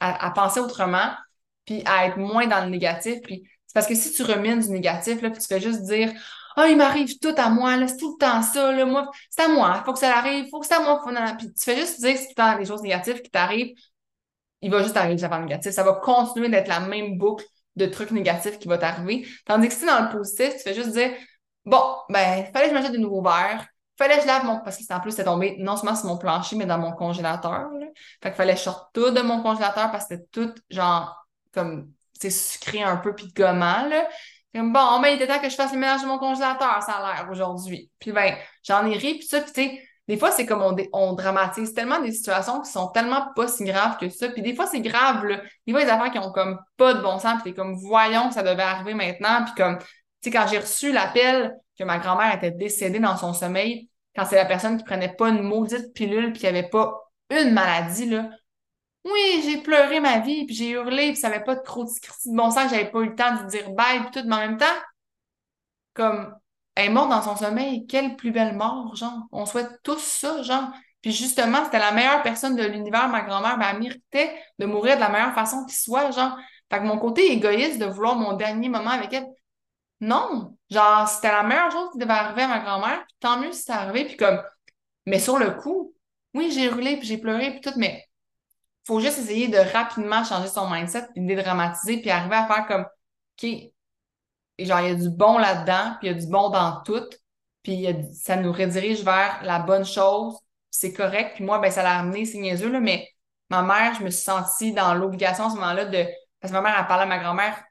à, 0.00 0.26
à, 0.26 0.30
penser 0.30 0.60
autrement, 0.60 1.10
puis 1.64 1.82
à 1.86 2.06
être 2.06 2.16
moins 2.16 2.46
dans 2.46 2.64
le 2.64 2.70
négatif. 2.70 3.20
Puis 3.22 3.42
c'est 3.66 3.74
parce 3.74 3.86
que 3.86 3.94
si 3.94 4.12
tu 4.12 4.22
remines 4.22 4.60
du 4.60 4.70
négatif, 4.70 5.22
là, 5.22 5.30
puis 5.30 5.40
tu 5.40 5.46
fais 5.46 5.60
juste 5.60 5.82
dire, 5.82 6.12
ah, 6.56 6.68
il 6.68 6.76
m'arrive 6.76 7.18
tout 7.18 7.34
à 7.36 7.48
moi, 7.48 7.76
là, 7.76 7.88
c'est 7.88 7.96
tout 7.96 8.16
le 8.18 8.24
temps 8.24 8.42
ça, 8.42 8.72
là, 8.72 8.84
moi, 8.84 9.10
c'est 9.30 9.42
à 9.42 9.48
moi, 9.48 9.82
faut 9.84 9.92
que 9.92 9.98
ça 9.98 10.16
arrive, 10.16 10.48
faut 10.50 10.60
que 10.60 10.66
c'est 10.66 10.74
à 10.74 10.80
moi. 10.80 11.02
Puis 11.38 11.52
tu 11.52 11.64
fais 11.64 11.76
juste 11.76 12.00
dire 12.00 12.14
tout 12.14 12.26
le 12.28 12.34
temps 12.34 12.58
des 12.58 12.66
choses 12.66 12.82
négatives 12.82 13.22
qui 13.22 13.30
t'arrivent, 13.30 13.74
il 14.60 14.70
va 14.70 14.82
juste 14.82 14.96
arriver 14.96 15.16
des 15.16 15.24
affaires 15.24 15.40
négatives. 15.40 15.72
Ça 15.72 15.82
va 15.82 15.94
continuer 15.94 16.48
d'être 16.48 16.68
la 16.68 16.80
même 16.80 17.18
boucle 17.18 17.44
de 17.76 17.86
trucs 17.86 18.10
négatifs 18.10 18.58
qui 18.58 18.68
va 18.68 18.78
t'arriver. 18.78 19.26
Tandis 19.44 19.68
que 19.68 19.74
si 19.74 19.86
dans 19.86 20.04
le 20.04 20.10
positif, 20.10 20.54
tu 20.56 20.60
fais 20.60 20.74
juste 20.74 20.92
dire, 20.92 21.10
bon, 21.64 21.82
ben, 22.08 22.44
fallait 22.52 22.66
que 22.66 22.70
je 22.70 22.74
m'achète 22.74 22.92
de 22.92 22.98
nouveaux 22.98 23.22
verres, 23.22 23.66
fallait 24.02 24.16
que 24.16 24.22
je 24.22 24.26
lave 24.26 24.44
mon, 24.44 24.60
parce 24.60 24.76
que 24.76 24.92
en 24.92 25.00
plus, 25.00 25.12
c'est 25.12 25.24
tombé 25.24 25.56
non 25.58 25.76
seulement 25.76 25.96
sur 25.96 26.06
mon 26.06 26.18
plancher, 26.18 26.56
mais 26.56 26.66
dans 26.66 26.78
mon 26.78 26.92
congélateur. 26.92 27.68
Fait 28.22 28.30
qu'il 28.30 28.36
fallait 28.36 28.54
que 28.54 28.58
je 28.58 28.64
sorte 28.64 28.94
tout 28.94 29.10
de 29.10 29.20
mon 29.20 29.42
congélateur 29.42 29.90
parce 29.90 30.06
que 30.06 30.14
c'était 30.14 30.26
tout, 30.30 30.52
genre, 30.70 31.26
comme, 31.52 31.92
c'est 32.20 32.30
sucré 32.30 32.82
un 32.82 32.96
peu 32.96 33.14
puis 33.14 33.28
de 33.28 33.32
gommant, 33.32 33.86
là. 33.88 34.08
Comme, 34.54 34.72
bon, 34.72 35.00
ben, 35.00 35.08
il 35.08 35.14
était 35.14 35.26
temps 35.26 35.40
que 35.40 35.48
je 35.48 35.54
fasse 35.54 35.72
le 35.72 35.78
ménage 35.78 36.02
de 36.02 36.06
mon 36.06 36.18
congélateur, 36.18 36.82
ça 36.82 36.92
a 36.92 37.14
l'air 37.14 37.30
aujourd'hui. 37.30 37.90
Puis 37.98 38.12
ben, 38.12 38.36
j'en 38.62 38.84
ai 38.86 38.96
ri, 38.96 39.14
puis 39.14 39.26
ça, 39.26 39.40
puis 39.40 39.52
tu 39.52 39.62
sais, 39.62 39.82
des 40.08 40.18
fois, 40.18 40.30
c'est 40.30 40.46
comme 40.46 40.62
on, 40.62 40.76
on, 40.92 41.14
dramatise 41.14 41.72
tellement 41.74 42.00
des 42.00 42.12
situations 42.12 42.60
qui 42.60 42.70
sont 42.70 42.88
tellement 42.88 43.28
pas 43.34 43.48
si 43.48 43.64
graves 43.64 43.96
que 43.98 44.08
ça. 44.08 44.28
Puis 44.28 44.42
des 44.42 44.54
fois, 44.54 44.66
c'est 44.66 44.80
grave, 44.80 45.24
là. 45.24 45.40
Des 45.66 45.72
fois, 45.72 45.82
des 45.84 45.90
affaires 45.90 46.10
qui 46.10 46.18
ont 46.18 46.32
comme 46.32 46.58
pas 46.76 46.94
de 46.94 47.00
bon 47.00 47.18
sens, 47.18 47.40
puis 47.42 47.52
t'es 47.52 47.54
comme, 47.54 47.76
voyons 47.76 48.28
que 48.28 48.34
ça 48.34 48.42
devait 48.42 48.62
arriver 48.62 48.94
maintenant. 48.94 49.44
Puis 49.44 49.54
comme, 49.56 49.78
tu 49.78 49.86
sais, 50.24 50.30
quand 50.30 50.46
j'ai 50.48 50.58
reçu 50.58 50.92
l'appel 50.92 51.54
que 51.78 51.84
ma 51.84 51.98
grand-mère 51.98 52.34
était 52.34 52.50
décédée 52.50 52.98
dans 52.98 53.16
son 53.16 53.32
sommeil, 53.32 53.88
quand 54.16 54.24
c'est 54.26 54.36
la 54.36 54.44
personne 54.44 54.78
qui 54.78 54.84
prenait 54.84 55.14
pas 55.14 55.28
une 55.28 55.42
maudite 55.42 55.92
pilule, 55.94 56.32
puis 56.32 56.40
qui 56.40 56.46
avait 56.46 56.68
pas 56.68 57.12
une 57.30 57.52
maladie, 57.52 58.06
là, 58.06 58.30
oui, 59.04 59.42
j'ai 59.44 59.58
pleuré 59.62 60.00
ma 60.00 60.20
vie, 60.20 60.46
puis 60.46 60.54
j'ai 60.54 60.70
hurlé, 60.70 61.08
puis 61.12 61.16
ça 61.16 61.28
n'avait 61.28 61.44
pas 61.44 61.56
de 61.56 61.62
trop 61.62 61.84
de 61.84 61.90
bon 62.36 62.50
sens, 62.50 62.70
j'avais 62.70 62.90
pas 62.90 63.00
eu 63.00 63.08
le 63.10 63.16
temps 63.16 63.42
de 63.42 63.48
dire 63.48 63.70
bye, 63.70 64.00
puis 64.00 64.10
tout, 64.22 64.28
mais 64.28 64.36
en 64.36 64.38
même 64.38 64.58
temps, 64.58 64.66
comme, 65.94 66.34
elle 66.74 66.86
est 66.86 66.88
morte 66.90 67.10
dans 67.10 67.22
son 67.22 67.36
sommeil, 67.36 67.86
quelle 67.86 68.16
plus 68.16 68.30
belle 68.32 68.56
mort, 68.56 68.94
genre. 68.96 69.26
On 69.32 69.46
souhaite 69.46 69.70
tous 69.82 70.00
ça, 70.00 70.42
genre. 70.42 70.70
Puis 71.02 71.12
justement, 71.12 71.64
c'était 71.64 71.78
la 71.78 71.92
meilleure 71.92 72.22
personne 72.22 72.56
de 72.56 72.64
l'univers, 72.64 73.08
ma 73.08 73.22
grand-mère, 73.22 73.58
ben, 73.58 73.82
elle 74.12 74.30
de 74.58 74.66
mourir 74.66 74.96
de 74.96 75.00
la 75.00 75.08
meilleure 75.08 75.34
façon 75.34 75.64
qui 75.66 75.74
soit, 75.74 76.10
genre. 76.12 76.36
Fait 76.70 76.78
que 76.78 76.84
mon 76.84 76.98
côté 76.98 77.32
égoïste 77.32 77.78
de 77.78 77.86
vouloir 77.86 78.16
mon 78.16 78.34
dernier 78.34 78.68
moment 78.68 78.90
avec 78.90 79.12
elle, 79.12 79.26
non. 80.00 80.56
Genre, 80.72 81.06
c'était 81.08 81.30
la 81.30 81.42
meilleure 81.42 81.70
chose 81.70 81.90
qui 81.92 81.98
devait 81.98 82.12
arriver 82.12 82.42
à 82.42 82.48
ma 82.48 82.58
grand-mère, 82.60 83.04
puis 83.06 83.16
tant 83.20 83.38
mieux 83.38 83.52
si 83.52 83.62
c'est 83.62 83.72
arrivé, 83.72 84.06
puis 84.06 84.16
comme, 84.16 84.42
mais 85.06 85.18
sur 85.18 85.38
le 85.38 85.50
coup, 85.50 85.94
oui, 86.34 86.50
j'ai 86.50 86.64
hurlé, 86.64 86.96
puis 86.96 87.06
j'ai 87.06 87.18
pleuré, 87.18 87.50
puis 87.50 87.60
tout, 87.60 87.74
mais 87.76 88.06
faut 88.86 89.00
juste 89.00 89.18
essayer 89.18 89.48
de 89.48 89.58
rapidement 89.58 90.24
changer 90.24 90.48
son 90.48 90.70
mindset, 90.70 91.08
puis 91.14 91.24
dédramatiser, 91.26 92.00
puis 92.00 92.10
arriver 92.10 92.36
à 92.36 92.46
faire 92.46 92.66
comme, 92.66 92.86
OK, 93.42 93.50
genre, 94.58 94.80
il 94.80 94.88
y 94.88 94.90
a 94.92 94.94
du 94.94 95.10
bon 95.10 95.38
là-dedans, 95.38 95.96
puis 96.00 96.08
il 96.08 96.12
y 96.12 96.16
a 96.16 96.18
du 96.18 96.26
bon 96.26 96.48
dans 96.48 96.82
tout, 96.82 97.04
puis 97.62 97.86
ça 98.14 98.36
nous 98.36 98.52
redirige 98.52 99.04
vers 99.04 99.40
la 99.42 99.58
bonne 99.58 99.84
chose, 99.84 100.36
c'est 100.70 100.92
correct. 100.92 101.32
Puis 101.34 101.44
moi, 101.44 101.58
ben, 101.58 101.70
ça 101.70 101.82
l'a 101.82 101.98
amené, 101.98 102.24
c'est 102.24 102.38
niaiseux, 102.38 102.70
là, 102.70 102.80
mais 102.80 103.08
ma 103.50 103.62
mère, 103.62 103.94
je 103.94 104.04
me 104.04 104.10
suis 104.10 104.24
sentie 104.24 104.72
dans 104.72 104.94
l'obligation 104.94 105.46
à 105.46 105.50
ce 105.50 105.54
moment-là 105.56 105.84
de. 105.84 106.06
Parce 106.40 106.50
que 106.50 106.56
ma 106.56 106.62
mère, 106.62 106.76
elle 106.78 106.86
parlait 106.86 107.04
à 107.04 107.06
ma 107.06 107.18
grand-mère 107.18 107.62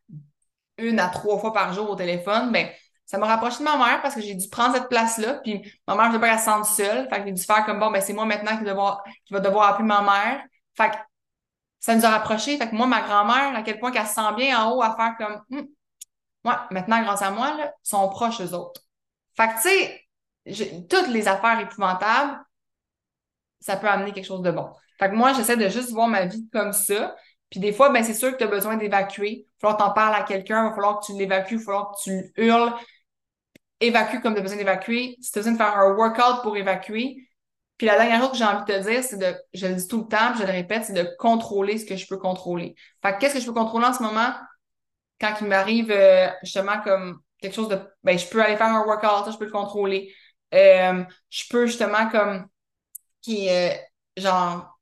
une 0.77 0.99
à 0.99 1.09
trois 1.09 1.37
fois 1.39 1.53
par 1.53 1.73
jour 1.73 1.89
au 1.89 1.95
téléphone, 1.95 2.51
ben, 2.51 2.69
ça 3.11 3.17
m'a 3.17 3.27
rapproché 3.27 3.57
de 3.59 3.63
ma 3.65 3.75
mère 3.75 4.01
parce 4.01 4.15
que 4.15 4.21
j'ai 4.21 4.35
dû 4.35 4.47
prendre 4.47 4.73
cette 4.73 4.87
place-là. 4.87 5.41
Puis 5.43 5.61
ma 5.85 5.95
mère, 5.95 6.13
je 6.13 6.17
pas 6.17 6.29
qu'elle 6.29 6.39
se 6.39 6.45
sente 6.45 6.63
seule. 6.63 7.09
Fait 7.09 7.19
que 7.19 7.25
j'ai 7.25 7.33
dû 7.33 7.43
faire 7.43 7.65
comme 7.65 7.77
bon, 7.77 7.91
ben, 7.91 8.01
c'est 8.01 8.13
moi 8.13 8.23
maintenant 8.23 8.57
qui, 8.57 8.63
devoir, 8.63 9.03
va 9.31 9.41
devoir 9.41 9.73
appeler 9.73 9.85
ma 9.85 10.01
mère. 10.01 10.41
Fait 10.77 10.91
que 10.91 10.95
ça 11.81 11.93
nous 11.93 12.05
a 12.05 12.09
rapprochés. 12.09 12.57
Fait 12.57 12.69
que 12.69 12.73
moi, 12.73 12.87
ma 12.87 13.01
grand-mère, 13.01 13.53
à 13.53 13.63
quel 13.63 13.79
point 13.79 13.91
qu'elle 13.91 14.07
se 14.07 14.13
sent 14.13 14.33
bien 14.37 14.57
en 14.57 14.71
haut 14.71 14.81
à 14.81 14.95
faire 14.95 15.15
comme 15.17 15.43
hum, 15.51 15.67
moi, 16.45 16.67
maintenant, 16.71 17.01
grâce 17.03 17.21
à 17.21 17.31
moi, 17.31 17.53
là, 17.57 17.73
sont 17.83 18.07
proches 18.07 18.39
eux 18.39 18.53
autres. 18.53 18.79
Fait 19.35 19.49
que 19.49 19.61
tu 20.45 20.55
sais, 20.55 20.87
toutes 20.89 21.09
les 21.09 21.27
affaires 21.27 21.59
épouvantables, 21.59 22.39
ça 23.59 23.75
peut 23.75 23.89
amener 23.89 24.13
quelque 24.13 24.25
chose 24.25 24.41
de 24.41 24.51
bon. 24.51 24.69
Fait 24.99 25.09
que 25.09 25.15
moi, 25.15 25.33
j'essaie 25.33 25.57
de 25.57 25.67
juste 25.67 25.91
voir 25.91 26.07
ma 26.07 26.27
vie 26.27 26.47
comme 26.53 26.71
ça. 26.71 27.13
Puis 27.49 27.59
des 27.59 27.73
fois, 27.73 27.89
ben, 27.89 28.05
c'est 28.05 28.13
sûr 28.13 28.31
que 28.31 28.37
tu 28.37 28.45
as 28.45 28.47
besoin 28.47 28.77
d'évacuer. 28.77 29.45
Il 29.45 29.45
va 29.61 29.71
falloir 29.71 29.77
que 29.77 29.83
t'en 29.83 29.93
parles 29.93 30.15
à 30.15 30.23
quelqu'un, 30.23 30.63
il 30.63 30.69
va 30.69 30.75
falloir 30.75 31.01
que 31.01 31.07
tu 31.07 31.13
l'évacues, 31.17 31.55
il 31.55 31.57
va 31.57 31.65
falloir 31.65 31.91
que 31.91 32.01
tu 32.03 32.33
hurles. 32.37 32.73
Évacue 33.81 34.21
comme 34.21 34.33
tu 34.33 34.39
as 34.39 34.43
besoin 34.43 34.57
d'évacuer. 34.57 35.17
Si 35.21 35.31
tu 35.31 35.39
as 35.39 35.41
besoin 35.41 35.53
de 35.53 35.57
faire 35.57 35.77
un 35.77 35.93
workout 35.93 36.41
pour 36.43 36.55
évacuer. 36.55 37.27
Puis 37.77 37.87
la 37.87 37.97
dernière 37.97 38.21
chose 38.21 38.31
que 38.31 38.37
j'ai 38.37 38.43
envie 38.43 38.63
de 38.63 38.77
te 38.77 38.89
dire, 38.89 39.03
c'est 39.03 39.17
de, 39.17 39.35
je 39.55 39.65
le 39.65 39.73
dis 39.73 39.87
tout 39.87 40.01
le 40.03 40.07
temps, 40.07 40.35
je 40.37 40.43
le 40.43 40.51
répète, 40.51 40.85
c'est 40.85 40.93
de 40.93 41.15
contrôler 41.17 41.79
ce 41.79 41.85
que 41.85 41.95
je 41.95 42.05
peux 42.05 42.17
contrôler. 42.17 42.75
Fait 43.01 43.17
qu'est-ce 43.17 43.33
que 43.33 43.39
je 43.39 43.45
peux 43.47 43.53
contrôler 43.53 43.87
en 43.87 43.93
ce 43.93 44.03
moment? 44.03 44.33
Quand 45.19 45.33
il 45.41 45.47
m'arrive 45.47 45.89
euh, 45.91 46.27
justement 46.43 46.79
comme 46.81 47.21
quelque 47.41 47.55
chose 47.55 47.69
de, 47.69 47.79
ben, 48.03 48.17
je 48.17 48.27
peux 48.27 48.41
aller 48.41 48.55
faire 48.55 48.67
un 48.67 48.85
workout, 48.85 49.25
ça, 49.25 49.31
je 49.31 49.37
peux 49.37 49.45
le 49.45 49.51
contrôler. 49.51 50.13
Euh, 50.53 51.03
je 51.31 51.43
peux 51.49 51.65
justement 51.65 52.07
comme, 52.09 52.45
qui, 53.21 53.49
euh, 53.49 53.71
genre, 54.15 54.77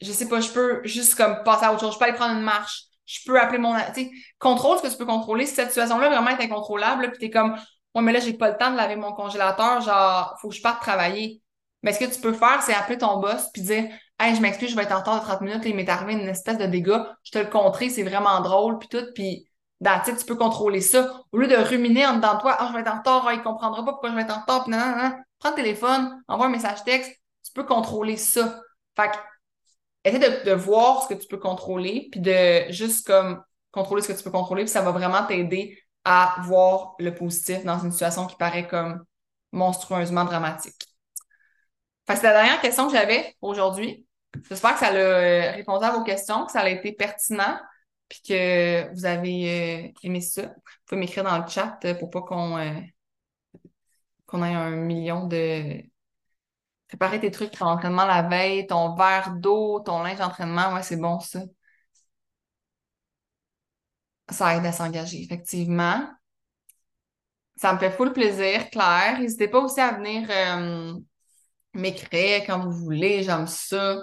je 0.00 0.12
sais 0.12 0.28
pas, 0.28 0.40
je 0.40 0.50
peux 0.50 0.82
juste 0.84 1.14
comme 1.14 1.42
passer 1.44 1.64
à 1.64 1.72
autre 1.72 1.80
chose. 1.80 1.94
Je 1.94 1.98
peux 1.98 2.04
aller 2.04 2.14
prendre 2.14 2.34
une 2.36 2.44
marche. 2.44 2.84
Je 3.06 3.20
peux 3.24 3.40
appeler 3.40 3.58
mon, 3.58 3.74
tu 3.94 4.02
sais, 4.02 4.10
contrôle 4.38 4.76
ce 4.78 4.82
que 4.82 4.88
tu 4.88 4.98
peux 4.98 5.06
contrôler. 5.06 5.46
Si 5.46 5.54
cette 5.54 5.68
situation-là 5.68 6.10
vraiment 6.10 6.28
est 6.28 6.44
incontrôlable, 6.44 7.10
puis 7.10 7.18
t'es 7.18 7.30
comme, 7.30 7.56
mais 8.02 8.12
là, 8.12 8.20
j'ai 8.20 8.32
pas 8.32 8.50
le 8.50 8.56
temps 8.56 8.70
de 8.70 8.76
laver 8.76 8.96
mon 8.96 9.12
congélateur, 9.12 9.80
genre, 9.80 10.36
faut 10.40 10.48
que 10.48 10.54
je 10.54 10.62
parte 10.62 10.80
travailler. 10.80 11.42
Mais 11.82 11.92
ce 11.92 12.00
que 12.00 12.12
tu 12.12 12.20
peux 12.20 12.32
faire, 12.32 12.62
c'est 12.62 12.74
appeler 12.74 12.98
ton 12.98 13.18
boss 13.18 13.50
puis 13.52 13.62
dire, 13.62 13.84
hey, 14.18 14.34
je 14.34 14.40
m'excuse, 14.40 14.70
je 14.70 14.76
vais 14.76 14.82
être 14.82 14.92
en 14.92 14.98
retard 14.98 15.20
de 15.20 15.24
30 15.24 15.40
minutes, 15.42 15.62
il 15.64 15.74
m'est 15.76 15.88
arrivé 15.88 16.14
une 16.14 16.28
espèce 16.28 16.58
de 16.58 16.66
dégât. 16.66 17.16
Je 17.22 17.30
te 17.30 17.38
le 17.38 17.46
contrer, 17.46 17.88
c'est 17.88 18.02
vraiment 18.02 18.40
drôle, 18.40 18.78
puis 18.78 18.88
tout, 18.88 19.04
puis 19.14 19.48
dans 19.80 20.00
tu 20.04 20.12
peux 20.26 20.36
contrôler 20.36 20.80
ça. 20.80 21.22
Au 21.32 21.38
lieu 21.38 21.46
de 21.46 21.54
ruminer 21.56 22.04
en 22.06 22.16
dedans 22.16 22.34
de 22.34 22.40
toi, 22.40 22.56
ah, 22.58 22.66
je 22.68 22.74
vais 22.74 22.80
être 22.80 22.92
en 22.92 22.98
retard, 22.98 23.26
ah, 23.28 23.34
il 23.34 23.42
comprendra 23.42 23.84
pas 23.84 23.92
pourquoi 23.92 24.10
je 24.10 24.16
vais 24.16 24.22
être 24.22 24.36
en 24.36 24.40
retard, 24.40 24.64
puis 24.64 24.72
non, 24.72 24.78
non, 24.78 24.96
non. 24.96 25.12
Prends 25.38 25.50
le 25.50 25.56
téléphone, 25.56 26.20
envoie 26.26 26.46
un 26.46 26.50
message 26.50 26.82
texte, 26.84 27.12
tu 27.44 27.52
peux 27.52 27.64
contrôler 27.64 28.16
ça. 28.16 28.60
Fait 28.96 29.10
que, 29.10 29.16
essaie 30.02 30.18
de, 30.18 30.50
de 30.50 30.52
voir 30.52 31.02
ce 31.04 31.14
que 31.14 31.14
tu 31.14 31.28
peux 31.28 31.38
contrôler, 31.38 32.08
puis 32.10 32.20
de 32.20 32.72
juste 32.72 33.06
comme 33.06 33.42
contrôler 33.70 34.02
ce 34.02 34.08
que 34.08 34.18
tu 34.18 34.24
peux 34.24 34.32
contrôler, 34.32 34.64
puis 34.64 34.72
ça 34.72 34.82
va 34.82 34.90
vraiment 34.90 35.24
t'aider 35.26 35.78
à 36.10 36.36
voir 36.40 36.94
le 36.98 37.14
positif 37.14 37.64
dans 37.64 37.78
une 37.80 37.92
situation 37.92 38.26
qui 38.26 38.36
paraît 38.36 38.66
comme 38.66 39.04
monstrueusement 39.52 40.24
dramatique. 40.24 40.86
C'est 42.06 42.22
la 42.22 42.32
dernière 42.32 42.62
question 42.62 42.86
que 42.86 42.94
j'avais 42.94 43.36
aujourd'hui. 43.42 44.06
J'espère 44.48 44.72
que 44.72 44.78
ça 44.80 44.86
a 44.86 44.94
euh, 44.94 45.52
répondu 45.52 45.84
à 45.84 45.90
vos 45.90 46.02
questions, 46.02 46.46
que 46.46 46.52
ça 46.52 46.60
a 46.60 46.68
été 46.70 46.92
pertinent 46.92 47.60
puis 48.08 48.22
que 48.26 48.90
vous 48.94 49.04
avez 49.04 49.90
euh, 49.90 49.92
aimé 50.02 50.22
ça. 50.22 50.44
Vous 50.44 50.54
pouvez 50.86 51.00
m'écrire 51.02 51.24
dans 51.24 51.36
le 51.36 51.46
chat 51.46 51.78
euh, 51.84 51.92
pour 51.92 52.08
pas 52.08 52.22
qu'on 52.22 52.58
ait 52.58 52.94
un 54.32 54.70
million 54.70 55.26
de 55.26 55.82
préparer 56.88 57.20
tes 57.20 57.30
trucs 57.30 57.54
pour 57.54 57.66
l'entraînement 57.66 58.06
la 58.06 58.22
veille, 58.22 58.66
ton 58.66 58.94
verre 58.94 59.34
d'eau, 59.36 59.80
ton 59.80 60.02
linge 60.02 60.16
d'entraînement, 60.16 60.72
ouais, 60.72 60.82
c'est 60.82 60.96
bon 60.96 61.20
ça. 61.20 61.40
Ça 64.30 64.56
aide 64.56 64.66
à 64.66 64.72
s'engager, 64.72 65.22
effectivement. 65.22 66.06
Ça 67.56 67.72
me 67.72 67.78
fait 67.78 67.90
full 67.90 68.12
plaisir, 68.12 68.70
Claire. 68.70 69.18
N'hésitez 69.20 69.48
pas 69.48 69.58
aussi 69.58 69.80
à 69.80 69.92
venir 69.92 70.28
m'écrire 71.74 72.42
quand 72.46 72.60
vous 72.60 72.72
voulez, 72.72 73.22
j'aime 73.22 73.46
ça. 73.46 73.96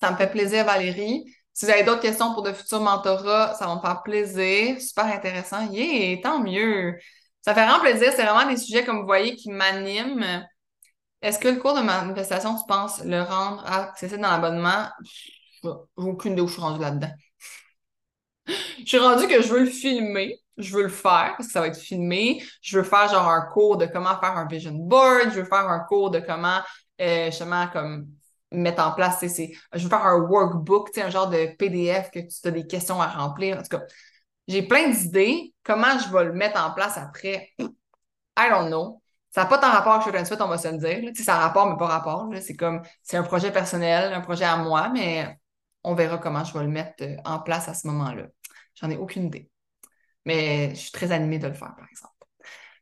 Ça 0.00 0.10
me 0.10 0.16
fait 0.16 0.30
plaisir, 0.30 0.64
Valérie. 0.64 1.24
Si 1.52 1.64
vous 1.64 1.70
avez 1.70 1.84
d'autres 1.84 2.02
questions 2.02 2.34
pour 2.34 2.42
de 2.42 2.52
futurs 2.52 2.80
mentorats, 2.80 3.54
ça 3.54 3.66
va 3.66 3.76
me 3.76 3.80
faire 3.80 4.02
plaisir. 4.02 4.80
Super 4.80 5.06
intéressant. 5.06 5.70
Yeah, 5.70 6.20
tant 6.20 6.38
mieux. 6.40 6.98
Ça 7.40 7.54
fait 7.54 7.64
vraiment 7.64 7.80
plaisir. 7.80 8.12
C'est 8.14 8.24
vraiment 8.24 8.48
des 8.48 8.58
sujets, 8.58 8.84
comme 8.84 9.00
vous 9.00 9.06
voyez, 9.06 9.34
qui 9.36 9.50
m'animent. 9.50 10.44
Est-ce 11.22 11.38
que 11.38 11.48
le 11.48 11.56
cours 11.56 11.74
de 11.74 11.80
manifestation, 11.80 12.56
tu 12.56 12.62
penses 12.68 13.02
le 13.02 13.22
rendre 13.22 13.64
accessible 13.66 14.20
dans 14.20 14.30
l'abonnement? 14.30 14.88
J'ai 15.62 15.70
aucune 15.96 16.32
idée 16.32 16.42
où 16.42 16.46
je 16.46 16.52
suis 16.52 16.62
rendue 16.62 16.80
là-dedans. 16.80 17.12
je 18.78 18.84
suis 18.84 18.98
rendue 18.98 19.26
que 19.26 19.42
je 19.42 19.48
veux 19.48 19.60
le 19.60 19.70
filmer. 19.70 20.40
Je 20.56 20.74
veux 20.74 20.84
le 20.84 20.88
faire 20.88 21.34
parce 21.36 21.48
que 21.48 21.52
ça 21.52 21.60
va 21.60 21.66
être 21.66 21.76
filmé. 21.76 22.42
Je 22.62 22.78
veux 22.78 22.84
faire 22.84 23.08
genre 23.08 23.28
un 23.28 23.42
cours 23.52 23.76
de 23.76 23.86
comment 23.86 24.18
faire 24.18 24.36
un 24.36 24.46
vision 24.46 24.72
board. 24.72 25.30
Je 25.30 25.40
veux 25.40 25.44
faire 25.44 25.68
un 25.68 25.80
cours 25.80 26.10
de 26.10 26.20
comment 26.20 26.60
euh, 27.00 27.26
justement 27.26 27.66
comme 27.68 28.06
mettre 28.52 28.82
en 28.82 28.92
place, 28.92 29.18
je 29.22 29.82
veux 29.82 29.88
faire 29.88 30.06
un 30.06 30.20
workbook, 30.20 30.96
un 30.98 31.10
genre 31.10 31.28
de 31.28 31.54
PDF 31.56 32.10
que 32.10 32.20
tu 32.20 32.48
as 32.48 32.50
des 32.50 32.66
questions 32.66 33.00
à 33.00 33.08
remplir. 33.08 33.58
En 33.58 33.62
tout 33.62 33.76
cas, 33.76 33.82
j'ai 34.48 34.62
plein 34.62 34.88
d'idées. 34.88 35.52
Comment 35.64 35.98
je 35.98 36.12
vais 36.12 36.24
le 36.24 36.32
mettre 36.32 36.60
en 36.62 36.72
place 36.72 36.96
après? 36.96 37.50
I 37.58 38.48
don't 38.50 38.68
know. 38.68 39.02
Ça 39.30 39.42
n'a 39.42 39.46
pas 39.48 39.58
tant 39.58 39.70
rapport 39.70 39.94
avec 39.94 40.26
Short 40.26 40.40
on 40.40 40.48
va 40.48 40.58
se 40.58 40.68
le 40.68 40.78
dire. 40.78 41.12
Ça 41.22 41.36
a 41.36 41.38
rapport, 41.40 41.68
mais 41.68 41.76
pas 41.76 41.86
rapport. 41.86 42.30
C'est 42.40 42.56
comme, 42.56 42.82
c'est 43.02 43.16
un 43.16 43.22
projet 43.22 43.52
personnel, 43.52 44.12
un 44.14 44.20
projet 44.20 44.44
à 44.44 44.56
moi, 44.56 44.88
mais 44.88 45.36
on 45.84 45.94
verra 45.94 46.18
comment 46.18 46.44
je 46.44 46.56
vais 46.56 46.64
le 46.64 46.70
mettre 46.70 47.02
euh, 47.02 47.16
en 47.24 47.40
place 47.40 47.68
à 47.68 47.74
ce 47.74 47.86
moment-là. 47.88 48.24
J'en 48.76 48.90
ai 48.90 48.96
aucune 48.96 49.24
idée. 49.26 49.50
Mais 50.24 50.70
je 50.70 50.80
suis 50.80 50.92
très 50.92 51.12
animée 51.12 51.38
de 51.38 51.46
le 51.46 51.54
faire, 51.54 51.74
par 51.76 51.86
exemple. 51.90 52.14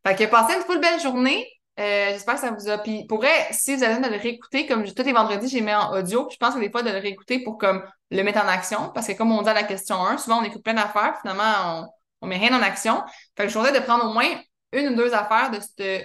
Fait 0.07 0.17
que 0.17 0.31
passez 0.31 0.55
une 0.55 0.63
full 0.63 0.81
belle 0.81 1.01
journée. 1.01 1.47
Euh, 1.81 2.11
j'espère 2.11 2.35
que 2.35 2.41
ça 2.41 2.51
vous 2.53 2.69
a. 2.69 2.79
Puis 2.79 3.05
pour 3.07 3.25
si 3.51 3.75
vous 3.75 3.83
avez 3.83 4.01
de 4.01 4.09
le 4.09 4.21
réécouter, 4.21 4.67
comme 4.67 4.85
tous 4.85 5.03
les 5.03 5.13
vendredis, 5.13 5.49
j'ai 5.49 5.61
mis 5.61 5.75
en 5.75 5.93
audio, 5.93 6.27
puis 6.27 6.35
je 6.35 6.39
pense 6.39 6.55
que 6.55 6.61
des 6.61 6.71
fois 6.71 6.83
de 6.83 6.91
le 6.91 6.99
réécouter 6.99 7.43
pour 7.43 7.59
comme 7.59 7.83
le 8.11 8.23
mettre 8.23 8.43
en 8.43 8.49
action. 8.49 8.91
Parce 8.95 9.07
que 9.09 9.13
comme 9.13 9.33
on 9.33 9.43
dit 9.43 9.49
à 9.49 9.55
la 9.55 9.65
question 9.65 10.05
1, 10.05 10.19
souvent 10.19 10.41
on 10.41 10.45
écoute 10.45 10.63
plein 10.63 10.75
d'affaires, 10.75 11.19
finalement, 11.21 11.83
on, 11.83 11.89
on 12.23 12.27
met 12.27 12.37
rien 12.37 12.57
en 12.59 12.63
action. 12.63 13.03
Fait 13.37 13.45
que 13.45 13.49
je 13.49 13.59
de 13.59 13.85
prendre 13.85 14.07
au 14.07 14.13
moins 14.13 14.29
une 14.73 14.89
ou 14.89 14.97
deux 14.97 15.15
affaires 15.15 15.51
de 15.51 15.59
ce 15.61 16.03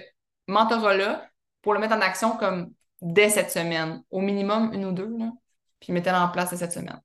mentorat-là 0.48 1.28
pour 1.62 1.74
le 1.74 1.80
mettre 1.80 1.96
en 1.96 2.02
action 2.02 2.38
comme 2.38 2.74
dès 3.02 3.30
cette 3.30 3.52
semaine. 3.52 4.04
Au 4.12 4.22
minimum 4.22 4.74
une 4.74 4.86
ou 4.86 4.92
deux, 4.92 5.16
là. 5.18 5.32
Puis 5.80 5.94
mettez-le 5.94 6.18
en 6.18 6.30
place 6.30 6.50
dès 6.50 6.58
cette 6.58 6.74
semaine. 6.74 7.02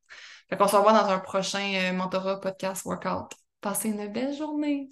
Fait 0.49 0.57
qu'on 0.57 0.69
se 0.69 0.77
revoit 0.77 0.93
dans 0.93 1.09
un 1.09 1.19
prochain 1.19 1.73
euh, 1.75 1.93
mentorat, 1.93 2.41
podcast, 2.41 2.85
workout. 2.85 3.33
Passez 3.61 3.89
une 3.91 4.13
belle 4.13 4.35
journée! 4.35 4.89